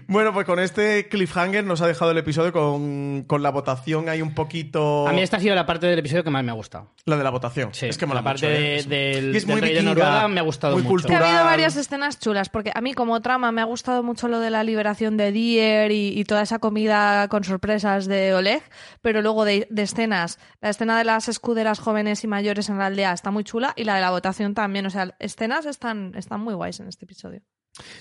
Bueno, 0.07 0.33
pues 0.33 0.47
con 0.47 0.59
este 0.59 1.09
cliffhanger 1.09 1.65
nos 1.65 1.81
ha 1.81 1.87
dejado 1.87 2.11
el 2.11 2.19
episodio 2.19 2.53
con, 2.53 3.25
con 3.27 3.43
la 3.43 3.51
votación 3.51 4.09
ahí 4.09 4.23
un 4.23 4.35
poquito... 4.35 5.07
A 5.09 5.13
mí 5.13 5.21
esta 5.23 5.37
ha 5.37 5.41
sido 5.41 5.55
la 5.55 5.67
parte 5.67 5.87
del 5.87 5.99
episodio 5.99 6.25
que 6.25 6.31
más 6.31 6.43
me 6.45 6.51
ha 6.51 6.55
gustado. 6.55 6.93
La 7.05 7.17
de 7.17 7.25
la 7.25 7.31
votación. 7.31 7.71
Sí, 7.73 7.87
es 7.87 7.99
que 7.99 8.07
mola 8.07 8.21
la 8.21 8.25
parte 8.25 8.47
mucho, 8.47 8.57
¿eh? 8.57 8.61
de- 8.61 8.77
Es- 8.77 8.89
del- 8.89 9.35
y 9.35 9.37
es 9.37 9.47
del 9.47 9.53
muy 9.53 9.61
rey 9.61 9.75
de 9.75 9.83
Noruega 9.83 10.29
me 10.29 10.41
ha 10.41 10.43
gustado 10.43 10.75
muy 10.75 10.83
mucho. 10.83 11.09
Que 11.09 11.15
ha 11.15 11.19
habido 11.27 11.45
varias 11.45 11.77
escenas 11.77 12.19
chulas, 12.19 12.49
porque 12.49 12.71
a 12.75 12.81
mí 12.81 12.93
como 12.95 13.21
trama 13.21 13.53
me 13.53 13.61
ha 13.61 13.65
gustado 13.65 14.03
mucho 14.03 14.29
lo 14.29 14.41
de 14.41 14.51
la 14.51 14.63
liberación 14.65 15.17
de 15.17 15.33
Dier 15.33 15.91
y, 15.93 16.19
y 16.19 16.25
toda 16.25 16.43
esa 16.43 16.59
comida 16.59 17.29
con 17.29 17.45
sorpresas 17.45 18.07
de 18.07 18.35
Oleg, 18.35 18.63
pero 19.03 19.23
luego 19.23 19.45
de, 19.45 19.67
de 19.75 19.83
escenas, 19.83 20.39
la 20.61 20.71
escena 20.71 20.97
de 20.97 21.05
las 21.05 21.29
escuderas 21.29 21.81
jóvenes 21.81 22.23
y 22.23 22.29
mayores 22.29 22.69
en 22.69 22.79
la 22.79 22.87
aldea 22.87 23.13
está 23.13 23.31
muy 23.31 23.43
chula 23.43 23.73
y 23.77 23.85
la 23.85 23.97
de 23.97 24.01
la 24.01 24.11
votación 24.11 24.55
también, 24.55 24.87
o 24.87 24.91
sea, 24.91 25.17
escenas 25.19 25.67
están, 25.67 26.13
están 26.15 26.41
muy 26.41 26.55
guays 26.55 26.79
en 26.81 26.89
este 26.89 27.05
episodio. 27.05 27.43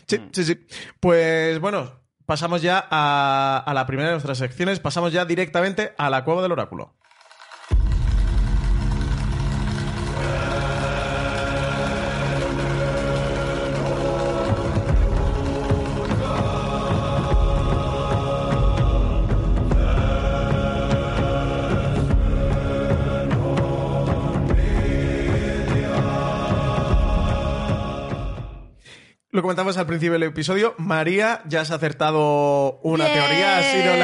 Sí, 0.07 0.21
sí, 0.31 0.43
sí. 0.43 0.67
Pues 0.99 1.59
bueno, 1.59 2.03
pasamos 2.25 2.61
ya 2.61 2.85
a, 2.89 3.63
a 3.65 3.73
la 3.73 3.87
primera 3.87 4.09
de 4.09 4.13
nuestras 4.13 4.37
secciones. 4.37 4.79
Pasamos 4.79 5.11
ya 5.11 5.25
directamente 5.25 5.93
a 5.97 6.11
la 6.11 6.23
cueva 6.23 6.43
del 6.43 6.51
oráculo. 6.51 6.95
Lo 29.33 29.41
comentamos 29.41 29.75
al 29.79 29.87
principio 29.87 30.13
del 30.13 30.21
episodio. 30.21 30.75
María 30.77 31.41
ya 31.47 31.65
se 31.65 31.73
ha 31.73 31.77
acertado 31.77 32.79
una 32.83 33.05
Bien, 33.05 33.17
teoría. 33.17 33.57
Ha 33.57 33.63
sido 33.63 33.95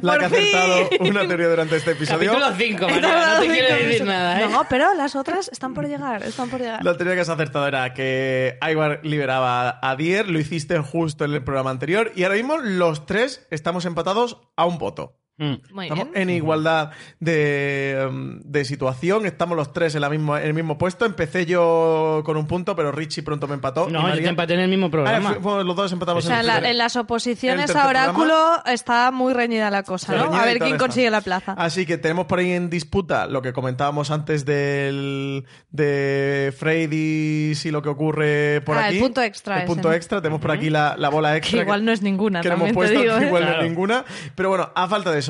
la, 0.00 0.16
que 0.16 0.24
ha 0.24 0.26
acertado 0.28 0.88
una 1.00 1.28
teoría 1.28 1.48
durante 1.48 1.76
este 1.76 1.90
episodio. 1.90 2.32
Capítulo 2.32 2.56
5, 2.56 2.84
He 2.88 2.90
María, 2.92 3.00
tardado 3.10 3.34
no 3.34 3.40
te 3.40 3.42
cinco 3.42 3.52
quiero 3.54 3.74
decir 3.74 3.86
minutos. 3.88 4.06
nada, 4.06 4.40
¿eh? 4.40 4.48
No, 4.48 4.62
pero 4.70 4.94
las 4.94 5.16
otras 5.16 5.50
están 5.52 5.74
por 5.74 5.86
llegar, 5.86 6.22
están 6.22 6.48
por 6.48 6.60
llegar. 6.60 6.82
La 6.82 6.96
teoría 6.96 7.14
que 7.14 7.20
has 7.20 7.28
acertado 7.28 7.66
era 7.68 7.92
que 7.92 8.56
Ivar 8.66 9.00
liberaba 9.02 9.78
a 9.82 9.96
Dier, 9.96 10.30
lo 10.30 10.38
hiciste 10.40 10.78
justo 10.78 11.26
en 11.26 11.34
el 11.34 11.44
programa 11.44 11.68
anterior 11.68 12.10
y 12.16 12.22
ahora 12.22 12.36
mismo 12.36 12.56
los 12.56 13.04
tres 13.04 13.46
estamos 13.50 13.84
empatados 13.84 14.40
a 14.56 14.64
un 14.64 14.78
voto. 14.78 15.17
Mm. 15.38 15.54
Muy 15.72 15.84
Estamos 15.86 16.10
bien. 16.10 16.22
en 16.22 16.30
igualdad 16.30 16.90
de, 17.20 18.06
um, 18.10 18.40
de 18.40 18.64
situación, 18.64 19.24
estamos 19.24 19.56
los 19.56 19.72
tres 19.72 19.94
en, 19.94 20.00
la 20.00 20.10
misma, 20.10 20.40
en 20.40 20.48
el 20.48 20.54
mismo 20.54 20.76
puesto. 20.78 21.04
Empecé 21.06 21.46
yo 21.46 22.22
con 22.24 22.36
un 22.36 22.46
punto, 22.46 22.74
pero 22.74 22.90
Richie 22.92 23.22
pronto 23.22 23.46
me 23.46 23.54
empató. 23.54 23.88
y 23.88 23.92
No, 23.92 24.00
yo 24.00 24.06
María- 24.08 24.22
te 24.24 24.28
empaté 24.30 24.54
en 24.54 24.60
el 24.60 24.68
mismo 24.68 24.86
Ah, 24.86 24.90
programa. 24.90 25.28
fu- 25.34 25.40
fuimos 25.40 25.64
los 25.64 25.76
dos 25.76 25.92
empatamos 25.92 26.24
O 26.24 26.26
sea, 26.26 26.36
en 26.36 26.40
el 26.40 26.46
la- 26.48 26.70
en 26.70 26.78
las 26.78 26.96
el 26.96 27.02
oposiciones 27.02 27.74
a 27.74 27.86
Oráculo 27.88 28.26
programa. 28.26 28.62
está 28.66 29.10
muy 29.12 29.32
reñida 29.32 29.70
la 29.70 29.84
cosa, 29.84 30.14
¿no? 30.16 30.34
A 30.34 30.44
ver 30.44 30.58
quién 30.58 30.72
está. 30.74 30.78
consigue 30.84 31.10
la 31.10 31.20
plaza. 31.20 31.52
Así 31.56 31.86
que 31.86 31.98
tenemos 31.98 32.26
por 32.26 32.40
ahí 32.40 32.50
en 32.52 32.68
disputa 32.68 33.26
lo 33.26 33.40
que 33.40 33.52
comentábamos 33.52 34.10
antes 34.10 34.44
del 34.44 35.44
de 35.70 36.52
Freydis 36.56 37.64
y 37.64 37.70
lo 37.70 37.80
que 37.82 37.88
ocurre 37.88 38.60
por 38.62 38.76
Ah, 38.76 38.88
el 38.88 38.94
aquí. 38.94 38.98
punto 39.00 39.22
extra 39.22 39.54
El 39.56 39.60
ese, 39.62 39.66
punto 39.72 39.88
¿no? 39.88 39.94
extra. 39.94 40.20
Tenemos 40.20 40.40
por 40.40 40.50
aquí 40.50 40.70
la, 40.70 40.96
la 40.98 41.08
bola 41.08 41.36
extra. 41.36 41.58
Que 41.58 41.62
igual 41.62 41.84
no 41.84 41.92
es 41.92 42.02
ninguna, 42.02 42.40
que 42.40 42.48
no 42.48 42.54
hemos 42.54 42.72
puesto, 42.72 43.00
digo, 43.00 43.18
que 43.18 43.24
¿eh? 43.24 43.26
igual 43.28 43.44
no 43.44 43.50
es 43.52 43.62
ninguna. 43.62 44.04
Pero 44.34 44.48
bueno, 44.48 44.70
a 44.74 44.88
falta 44.88 45.10
de 45.12 45.18
eso, 45.20 45.27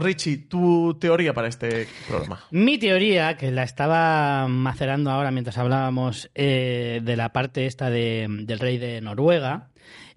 Richie, 0.00 0.36
tu 0.48 0.96
teoría 1.00 1.32
para 1.34 1.48
este 1.48 1.86
programa. 2.08 2.40
Mi 2.50 2.78
teoría, 2.78 3.36
que 3.36 3.50
la 3.50 3.62
estaba 3.62 4.46
macerando 4.48 5.10
ahora 5.10 5.30
mientras 5.30 5.58
hablábamos 5.58 6.30
eh, 6.34 7.00
de 7.02 7.16
la 7.16 7.32
parte 7.32 7.66
esta 7.66 7.90
de- 7.90 8.26
del 8.28 8.58
rey 8.58 8.78
de 8.78 9.00
Noruega, 9.00 9.70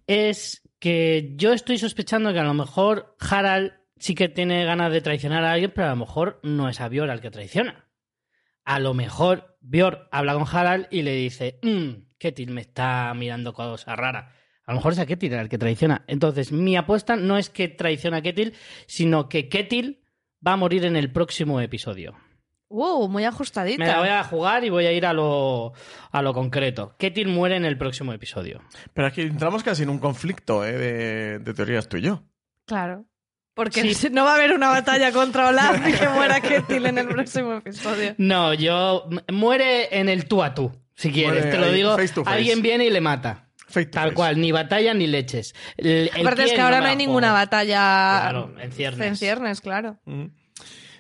es 0.08 0.62
que 0.80 1.34
yo 1.36 1.54
estoy 1.54 1.78
sospechando 1.78 2.34
que 2.34 2.40
a 2.40 2.44
lo 2.44 2.54
mejor 2.54 3.16
Harald 3.20 3.72
sí 3.98 4.16
que 4.16 4.28
tiene 4.30 4.66
ganas 4.66 4.92
de 4.92 5.02
traicionar 5.02 5.44
a 5.46 5.54
alguien, 5.54 5.72
pero 5.74 5.88
a 5.88 5.92
lo 5.92 5.96
mejor 5.98 6.40
no 6.44 6.68
es 6.68 6.82
a 6.82 6.90
Björn 6.90 7.10
al 7.10 7.22
que 7.22 7.32
traiciona. 7.32 7.90
A 8.66 8.80
lo 8.80 8.94
mejor 8.94 9.58
Björn 9.62 10.00
habla 10.12 10.34
con 10.34 10.46
Harald 10.52 10.88
y 10.92 11.02
le 11.04 11.14
dice, 11.16 11.60
mmm, 11.64 12.10
Ketil 12.18 12.52
me 12.52 12.62
está 12.62 13.14
mirando 13.14 13.54
cosas 13.54 13.96
raras. 13.98 14.34
A 14.66 14.72
lo 14.72 14.78
mejor 14.78 14.94
es 14.94 15.00
a 15.00 15.06
Ketil 15.06 15.34
el 15.34 15.50
que 15.50 15.58
traiciona. 15.58 16.04
Entonces, 16.08 16.52
mi 16.52 16.78
apuesta 16.78 17.16
no 17.16 17.38
es 17.38 17.50
que 17.50 17.68
traiciona 17.68 18.18
a 18.18 18.22
Ketil, 18.22 18.54
sino 18.88 19.28
que 19.30 19.50
Ketil 19.50 20.02
va 20.46 20.54
a 20.54 20.58
morir 20.58 20.86
en 20.86 20.96
el 20.96 21.12
próximo 21.12 21.60
episodio. 21.62 22.16
Uh, 22.70 23.08
muy 23.08 23.24
ajustadita. 23.26 23.78
Me 23.84 23.88
la 23.92 24.00
voy 24.00 24.08
a 24.10 24.24
jugar 24.24 24.64
y 24.64 24.70
voy 24.70 24.86
a 24.88 24.92
ir 24.92 25.06
a 25.06 25.14
lo, 25.14 25.74
a 26.12 26.22
lo 26.22 26.34
concreto. 26.34 26.96
Ketil 26.98 27.28
muere 27.28 27.56
en 27.56 27.66
el 27.66 27.78
próximo 27.78 28.14
episodio. 28.14 28.62
Pero 28.94 29.08
aquí 29.08 29.22
entramos 29.22 29.62
casi 29.64 29.84
en 29.84 29.90
un 29.90 30.00
conflicto 30.00 30.66
¿eh? 30.66 30.72
de, 30.78 31.40
de 31.40 31.54
teorías 31.54 31.88
tú 31.88 31.98
y 31.98 32.02
yo. 32.02 32.24
Claro. 32.66 33.06
Porque 33.54 33.94
Sí. 33.94 34.10
no 34.12 34.24
va 34.26 34.32
a 34.32 34.36
haber 34.36 34.54
una 34.54 34.70
batalla 34.70 35.12
contra 35.14 35.50
Olaf 35.50 35.88
y 35.88 35.94
que 36.00 36.10
muera 36.10 36.42
Ketil 36.42 36.88
en 36.88 36.98
el 36.98 37.08
próximo 37.08 37.54
episodio. 37.58 38.16
No, 38.18 38.54
yo. 38.56 39.08
Muere 39.32 40.00
en 40.00 40.10
el 40.10 40.26
tú 40.26 40.42
a 40.42 40.56
tú, 40.56 40.72
si 40.96 41.12
quieres. 41.12 41.44
Muere 41.44 41.52
Te 41.52 41.58
lo 41.60 41.72
digo. 41.72 41.96
face 41.96 42.14
to 42.16 42.24
face. 42.24 42.38
Alguien 42.38 42.64
viene 42.64 42.86
y 42.86 42.90
le 42.90 43.02
mata. 43.02 43.50
Tal 43.92 44.14
cual, 44.14 44.40
ni 44.40 44.52
batalla 44.52 44.94
ni 44.94 45.08
leches. 45.08 45.54
El- 45.78 46.10
el 46.14 46.22
Aparte 46.22 46.44
es 46.46 46.54
que 46.54 46.62
ahora 46.62 46.80
no 46.80 46.86
hay 46.88 46.96
juego. 46.96 47.08
ninguna 47.10 47.32
batalla 47.32 48.20
Claro, 48.22 48.54
en 48.60 48.72
ciernes. 48.72 49.08
en 49.08 49.16
ciernes, 49.18 49.62
claro. 49.62 49.98
Mm. 50.06 50.26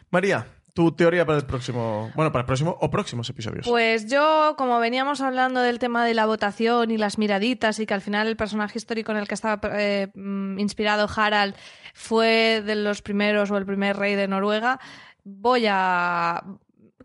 María, 0.10 0.48
tu 0.74 0.92
teoría 0.92 1.26
para 1.26 1.38
el 1.40 1.46
próximo. 1.46 2.12
Bueno, 2.16 2.32
para 2.32 2.42
el 2.42 2.46
próximo 2.48 2.76
o 2.80 2.90
próximos 2.90 3.30
episodios. 3.30 3.68
Pues 3.68 4.10
yo, 4.10 4.56
como 4.58 4.80
veníamos 4.80 5.22
hablando 5.22 5.62
del 5.62 5.78
tema 5.80 6.04
de 6.06 6.14
la 6.16 6.26
votación 6.26 6.90
y 6.92 6.98
las 6.98 7.18
miraditas 7.18 7.80
y 7.80 7.86
que 7.86 7.94
al 7.94 8.02
final 8.02 8.28
el 8.28 8.36
personaje 8.36 8.78
histórico 8.80 9.12
en 9.12 9.20
el 9.20 9.28
que 9.28 9.36
estaba 9.36 9.60
eh, 9.80 10.08
mm, 10.16 10.58
inspirado 10.60 11.08
Harald 11.16 11.56
fue 11.94 12.64
de 12.66 12.76
los 12.76 13.02
primeros 13.04 13.52
o 13.52 13.58
el 13.58 13.66
primer 13.66 13.98
rey 13.98 14.16
de 14.16 14.28
Noruega, 14.28 14.80
voy 15.24 15.66
a... 15.70 16.44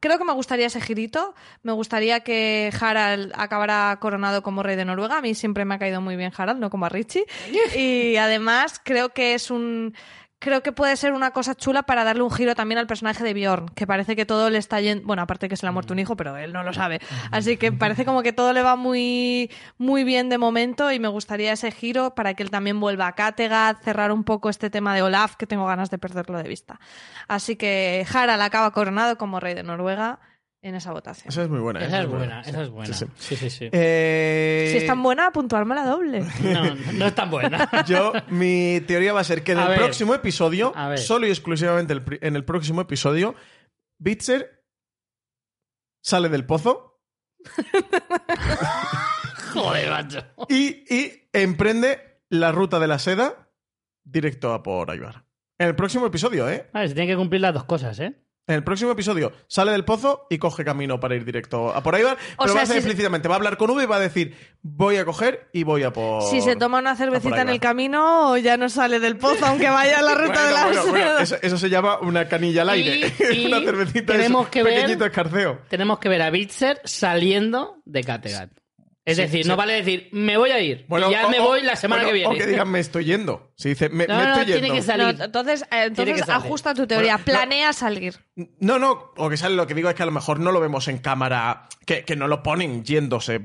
Creo 0.00 0.18
que 0.18 0.24
me 0.24 0.32
gustaría 0.32 0.66
ese 0.66 0.80
girito. 0.80 1.34
Me 1.62 1.72
gustaría 1.72 2.20
que 2.20 2.72
Harald 2.78 3.32
acabara 3.34 3.96
coronado 4.00 4.42
como 4.42 4.62
rey 4.62 4.76
de 4.76 4.84
Noruega. 4.84 5.18
A 5.18 5.22
mí 5.22 5.34
siempre 5.34 5.64
me 5.64 5.74
ha 5.74 5.78
caído 5.78 6.00
muy 6.00 6.16
bien 6.16 6.32
Harald, 6.36 6.60
no 6.60 6.70
como 6.70 6.86
a 6.86 6.88
Richie. 6.88 7.26
Y 7.76 8.16
además 8.16 8.80
creo 8.82 9.10
que 9.10 9.34
es 9.34 9.50
un... 9.50 9.94
Creo 10.40 10.62
que 10.62 10.70
puede 10.70 10.96
ser 10.96 11.14
una 11.14 11.32
cosa 11.32 11.56
chula 11.56 11.82
para 11.82 12.04
darle 12.04 12.22
un 12.22 12.30
giro 12.30 12.54
también 12.54 12.78
al 12.78 12.86
personaje 12.86 13.24
de 13.24 13.34
Bjorn, 13.34 13.70
que 13.70 13.88
parece 13.88 14.14
que 14.14 14.24
todo 14.24 14.50
le 14.50 14.58
está 14.58 14.80
yendo. 14.80 15.04
Bueno, 15.04 15.22
aparte 15.22 15.48
que 15.48 15.56
se 15.56 15.66
le 15.66 15.70
ha 15.70 15.72
muerto 15.72 15.94
un 15.94 15.98
hijo, 15.98 16.14
pero 16.16 16.36
él 16.36 16.52
no 16.52 16.62
lo 16.62 16.72
sabe. 16.72 17.00
Así 17.32 17.56
que 17.56 17.72
parece 17.72 18.04
como 18.04 18.22
que 18.22 18.32
todo 18.32 18.52
le 18.52 18.62
va 18.62 18.76
muy, 18.76 19.50
muy 19.78 20.04
bien 20.04 20.28
de 20.28 20.38
momento 20.38 20.92
y 20.92 21.00
me 21.00 21.08
gustaría 21.08 21.52
ese 21.52 21.72
giro 21.72 22.14
para 22.14 22.34
que 22.34 22.44
él 22.44 22.50
también 22.50 22.78
vuelva 22.78 23.08
a 23.08 23.14
Kattegat, 23.16 23.82
cerrar 23.82 24.12
un 24.12 24.22
poco 24.22 24.48
este 24.48 24.70
tema 24.70 24.94
de 24.94 25.02
Olaf, 25.02 25.34
que 25.34 25.48
tengo 25.48 25.66
ganas 25.66 25.90
de 25.90 25.98
perderlo 25.98 26.38
de 26.38 26.48
vista. 26.48 26.78
Así 27.26 27.56
que 27.56 28.06
Harald 28.12 28.40
acaba 28.40 28.70
coronado 28.70 29.18
como 29.18 29.40
rey 29.40 29.54
de 29.54 29.64
Noruega 29.64 30.20
en 30.60 30.74
esa 30.74 30.92
votación. 30.92 31.28
Esa 31.28 31.42
es 31.44 31.48
muy 31.48 31.60
buena. 31.60 31.80
¿eh? 31.82 31.86
Esa 31.86 32.02
es 32.02 32.08
buena, 32.08 32.40
esa 32.40 32.62
es 32.62 32.68
buena. 32.70 32.92
sí. 32.94 33.06
Sí, 33.16 33.36
sí, 33.36 33.48
sí. 33.50 33.68
Eh, 33.72 34.68
Si 34.72 34.78
es 34.78 34.86
tan 34.86 35.02
buena, 35.02 35.30
puntuarme 35.30 35.74
la 35.74 35.84
doble. 35.84 36.24
No, 36.42 36.74
no 36.94 37.06
es 37.06 37.14
tan 37.14 37.30
buena. 37.30 37.68
Yo, 37.86 38.12
mi 38.28 38.80
teoría 38.86 39.12
va 39.12 39.20
a 39.20 39.24
ser 39.24 39.42
que 39.44 39.52
en 39.52 39.58
A 39.58 39.62
el 39.64 39.68
ver. 39.70 39.78
próximo 39.78 40.14
episodio, 40.14 40.72
solo 40.96 41.26
y 41.26 41.30
exclusivamente 41.30 41.92
el 41.92 42.02
en 42.20 42.34
el 42.36 42.44
próximo 42.44 42.80
episodio, 42.80 43.34
Bitzer 43.98 44.64
sale 46.02 46.28
del 46.28 46.44
pozo 46.46 47.00
Joder, 49.54 49.90
macho. 49.90 50.20
y, 50.48 50.84
y 50.94 51.28
emprende 51.32 52.20
la 52.28 52.52
ruta 52.52 52.78
de 52.78 52.86
la 52.86 52.98
seda 52.98 53.48
directo 54.04 54.52
a 54.52 54.62
por 54.62 54.94
Ibar. 54.94 55.24
En 55.58 55.68
el 55.68 55.74
próximo 55.76 56.06
episodio, 56.06 56.48
¿eh? 56.48 56.68
Vale, 56.72 56.88
se 56.88 56.94
tienen 56.94 57.12
que 57.12 57.16
cumplir 57.16 57.40
las 57.40 57.54
dos 57.54 57.64
cosas, 57.64 57.98
¿eh? 58.00 58.14
En 58.48 58.54
el 58.54 58.64
próximo 58.64 58.90
episodio 58.90 59.32
sale 59.46 59.70
del 59.72 59.84
pozo 59.84 60.26
y 60.30 60.38
coge 60.38 60.64
camino 60.64 60.98
para 60.98 61.14
ir 61.14 61.24
directo 61.24 61.68
a 61.72 61.82
por. 61.82 61.94
O 61.94 61.98
pero 61.98 62.16
sea, 62.46 62.54
va 62.54 62.60
a 62.60 62.62
hacer 62.62 62.66
si 62.66 62.72
se- 62.72 62.78
explícitamente. 62.78 63.28
Va 63.28 63.34
a 63.34 63.36
hablar 63.36 63.56
con 63.58 63.70
V 63.70 63.82
y 63.82 63.86
va 63.86 63.96
a 63.96 64.00
decir: 64.00 64.34
Voy 64.62 64.96
a 64.96 65.04
coger 65.04 65.48
y 65.52 65.62
voy 65.64 65.82
a 65.84 65.92
por. 65.92 66.22
Si 66.22 66.40
se 66.40 66.56
toma 66.56 66.78
una 66.78 66.96
cervecita 66.96 67.36
en 67.36 67.42
Ibar". 67.42 67.54
el 67.54 67.60
camino, 67.60 68.36
ya 68.38 68.56
no 68.56 68.68
sale 68.68 68.98
del 69.00 69.16
pozo, 69.18 69.44
aunque 69.46 69.68
vaya 69.68 69.98
a 69.98 70.02
la 70.02 70.14
ruta 70.14 70.32
Bueno, 70.32 70.46
de 70.48 70.52
la 70.52 70.82
bueno, 70.90 71.18
eso, 71.18 71.36
eso 71.42 71.58
se 71.58 71.68
llama 71.70 71.98
una 72.00 72.26
canilla 72.26 72.62
al 72.62 72.70
aire. 72.70 73.12
Y- 73.18 73.24
y 73.42 73.46
una 73.46 73.60
cervecita 73.60 74.14
tenemos 74.14 74.46
es 74.46 74.50
que 74.50 74.62
ver- 74.62 74.74
pequeñito 74.74 75.04
escarceo. 75.04 75.58
Tenemos 75.68 75.98
que 75.98 76.08
ver 76.08 76.22
a 76.22 76.30
Bitzer 76.30 76.80
saliendo 76.84 77.76
de 77.84 78.02
Kattegat. 78.02 78.50
Es 79.08 79.16
Sí, 79.16 79.22
decir, 79.22 79.42
sí. 79.44 79.48
no 79.48 79.56
vale 79.56 79.72
decir, 79.72 80.08
me 80.12 80.36
voy 80.36 80.50
a 80.50 80.60
ir. 80.60 80.84
y 80.88 81.10
ya 81.10 81.26
o- 81.26 81.30
me 81.30 81.40
voy 81.40 81.62
la 81.62 81.76
semana 81.76 82.02
bueno, 82.02 82.08
que 82.08 82.18
viene. 82.18 82.34
O 82.34 82.38
que 82.38 82.46
digan, 82.46 82.68
me 82.70 82.78
estoy 82.80 83.04
yendo. 83.06 83.52
Si 83.56 83.70
dice, 83.70 83.88
me, 83.88 84.06
No, 84.06 84.16
me 84.18 84.22
no, 84.24 84.28
estoy 84.32 84.44
tiene 84.46 84.60
yendo. 84.60 84.74
que 84.74 84.82
salir. 84.82 85.18
No, 85.18 85.24
entonces, 85.24 85.62
eh, 85.62 85.66
Tiene 85.70 85.86
entonces 85.86 86.14
que 86.14 86.18
salir. 86.26 86.44
ajusta 86.46 86.74
tu 86.74 86.86
teoría. 86.86 87.16
Bueno, 87.16 87.18
no- 87.18 87.24
Planea 87.24 87.72
salir. 87.72 88.14
No, 88.60 88.78
no, 88.78 89.12
o 89.16 89.28
que 89.30 89.36
sale 89.36 89.54
lo 89.56 89.66
que 89.66 89.74
digo 89.74 89.88
es 89.88 89.94
que 89.94 90.02
a 90.02 90.06
lo 90.06 90.12
mejor 90.12 90.40
no 90.40 90.52
lo 90.52 90.60
vemos 90.60 90.88
en 90.88 90.98
cámara, 90.98 91.68
que, 91.86 92.04
que 92.04 92.16
no 92.16 92.28
lo 92.28 92.42
ponen 92.42 92.84
yéndose, 92.84 93.40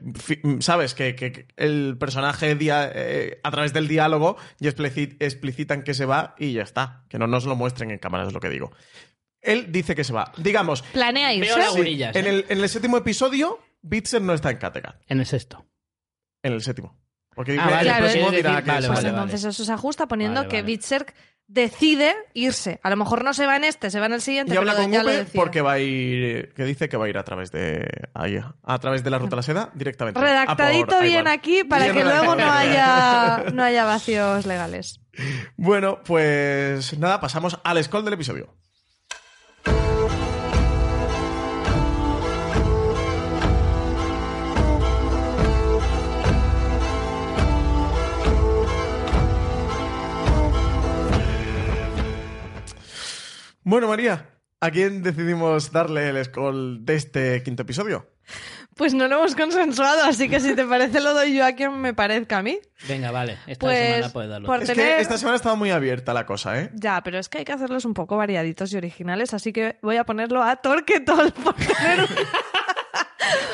¿sabes? 0.59 0.93
Que, 0.95 1.15
que- 1.15 1.31
que 1.31 1.47
el 1.55 1.95
personaje 1.99 2.55
dia- 2.55 2.91
eh, 2.93 3.39
a 3.43 3.51
través 3.51 3.71
del 3.73 3.87
diálogo 3.87 4.35
y 4.59 4.67
explici- 4.67 5.15
explicitan 5.19 5.83
que 5.83 5.93
se 5.93 6.05
va 6.05 6.35
y 6.37 6.53
ya 6.53 6.63
está, 6.63 7.03
que 7.09 7.17
no 7.17 7.27
nos 7.27 7.45
lo 7.45 7.55
muestren 7.55 7.91
en 7.91 7.99
cámara, 7.99 8.25
es 8.27 8.33
lo 8.33 8.39
que 8.39 8.49
digo. 8.49 8.71
él 9.45 9.73
dice 9.73 9.93
que 9.93 10.05
se 10.05 10.13
va. 10.13 10.31
Digamos, 10.37 10.83
Planea 10.93 11.27
Veo 11.37 11.57
irse. 11.57 11.83
sí, 11.83 12.01
en, 12.01 12.27
el, 12.27 12.45
en 12.47 12.59
el 12.61 12.69
séptimo 12.69 12.95
episodio, 12.97 13.59
Bitzer 13.83 14.21
no 14.21 14.33
está 14.33 14.49
en 14.49 14.57
Kattegat. 14.57 14.95
En 15.07 15.19
el 15.19 15.25
sexto. 15.25 15.65
En 16.41 16.53
el 16.53 16.61
séptimo. 16.63 16.97
Porque 17.35 17.51
Ah, 17.53 17.63
dice, 17.63 17.75
vale, 17.75 17.89
el 17.89 17.95
pues 17.97 17.99
próximo 18.11 18.31
dirá 18.31 18.49
decir- 18.51 18.63
que 18.63 18.71
vale, 18.71 18.87
Pues 18.87 19.03
entonces 19.05 19.43
eso 19.43 19.65
se 19.65 19.71
ajusta 19.73 20.07
poniendo 20.07 20.41
Vale, 20.41 20.49
que 20.49 20.57
vale. 20.57 20.67
Bitserk 20.67 21.13
decide 21.47 22.13
irse. 22.33 22.79
A 22.83 22.89
lo 22.89 22.95
mejor 22.95 23.23
no 23.23 23.33
se 23.33 23.45
va 23.47 23.57
en 23.57 23.63
este, 23.63 23.89
se 23.89 23.99
va 23.99 24.05
en 24.05 24.13
el 24.13 24.21
siguiente, 24.21 24.53
Y 24.53 24.57
habla 24.57 24.73
pero 24.75 24.83
con 24.89 25.01
Upe 25.01 25.25
porque 25.35 25.61
va 25.61 25.73
a 25.73 25.79
ir, 25.79 26.53
que 26.53 26.63
dice 26.63 26.87
que 26.89 26.95
va 26.95 27.05
a 27.05 27.09
ir 27.09 27.17
a 27.17 27.23
través 27.23 27.51
de 27.51 27.85
ahí, 28.13 28.39
a 28.63 28.79
través 28.79 29.03
de 29.03 29.09
la 29.09 29.17
ruta 29.17 29.31
de 29.31 29.35
la 29.37 29.43
seda 29.43 29.69
directamente. 29.73 30.19
por 30.19 30.27
Redactadito 30.27 31.01
bien 31.01 31.27
aquí 31.27 31.63
para 31.63 31.85
Bien 31.85 31.97
que 31.97 32.03
luego 32.03 32.35
no 32.35 32.51
haya, 32.51 33.45
no 33.51 33.63
haya 33.63 33.83
vacíos 33.83 34.45
legales. 34.45 34.99
Bueno, 35.57 36.01
pues 36.03 36.97
nada, 36.99 37.19
pasamos 37.19 37.59
al 37.63 37.83
scroll 37.83 38.05
del 38.05 38.13
episodio. 38.13 38.55
Bueno, 53.63 53.87
María, 53.87 54.29
¿a 54.59 54.71
quién 54.71 55.03
decidimos 55.03 55.71
darle 55.71 56.09
el 56.09 56.23
scroll 56.25 56.85
de 56.85 56.95
este 56.95 57.43
quinto 57.43 57.61
episodio? 57.63 58.07
Pues 58.75 58.93
no 58.93 59.07
lo 59.07 59.17
hemos 59.17 59.35
consensuado, 59.35 60.03
así 60.05 60.27
que 60.29 60.39
si 60.39 60.55
te 60.55 60.65
parece 60.65 60.99
lo 61.01 61.13
doy 61.13 61.35
yo 61.35 61.45
a 61.45 61.51
quien 61.53 61.79
me 61.79 61.93
parezca 61.93 62.39
a 62.39 62.41
mí. 62.43 62.59
Venga, 62.87 63.11
vale. 63.11 63.37
Esta 63.45 63.65
Pues, 63.65 63.77
semana 63.95 64.09
puedes 64.13 64.29
darlo. 64.31 64.47
por- 64.47 64.61
Es 64.63 64.69
tener- 64.69 64.95
que 64.95 65.01
esta 65.01 65.17
semana 65.17 65.35
estaba 65.35 65.55
muy 65.55 65.69
abierta 65.71 66.13
la 66.13 66.25
cosa, 66.25 66.59
¿eh? 66.59 66.71
Ya, 66.73 67.01
pero 67.03 67.19
es 67.19 67.29
que 67.29 67.39
hay 67.39 67.45
que 67.45 67.51
hacerlos 67.51 67.85
un 67.85 67.93
poco 67.93 68.17
variaditos 68.17 68.73
y 68.73 68.77
originales, 68.77 69.33
así 69.33 69.53
que 69.53 69.77
voy 69.83 69.97
a 69.97 70.05
ponerlo 70.05 70.41
a 70.41 70.55
Torquetol 70.55 71.31
por 71.43 71.53
tener 71.53 71.99
un... 72.01 72.07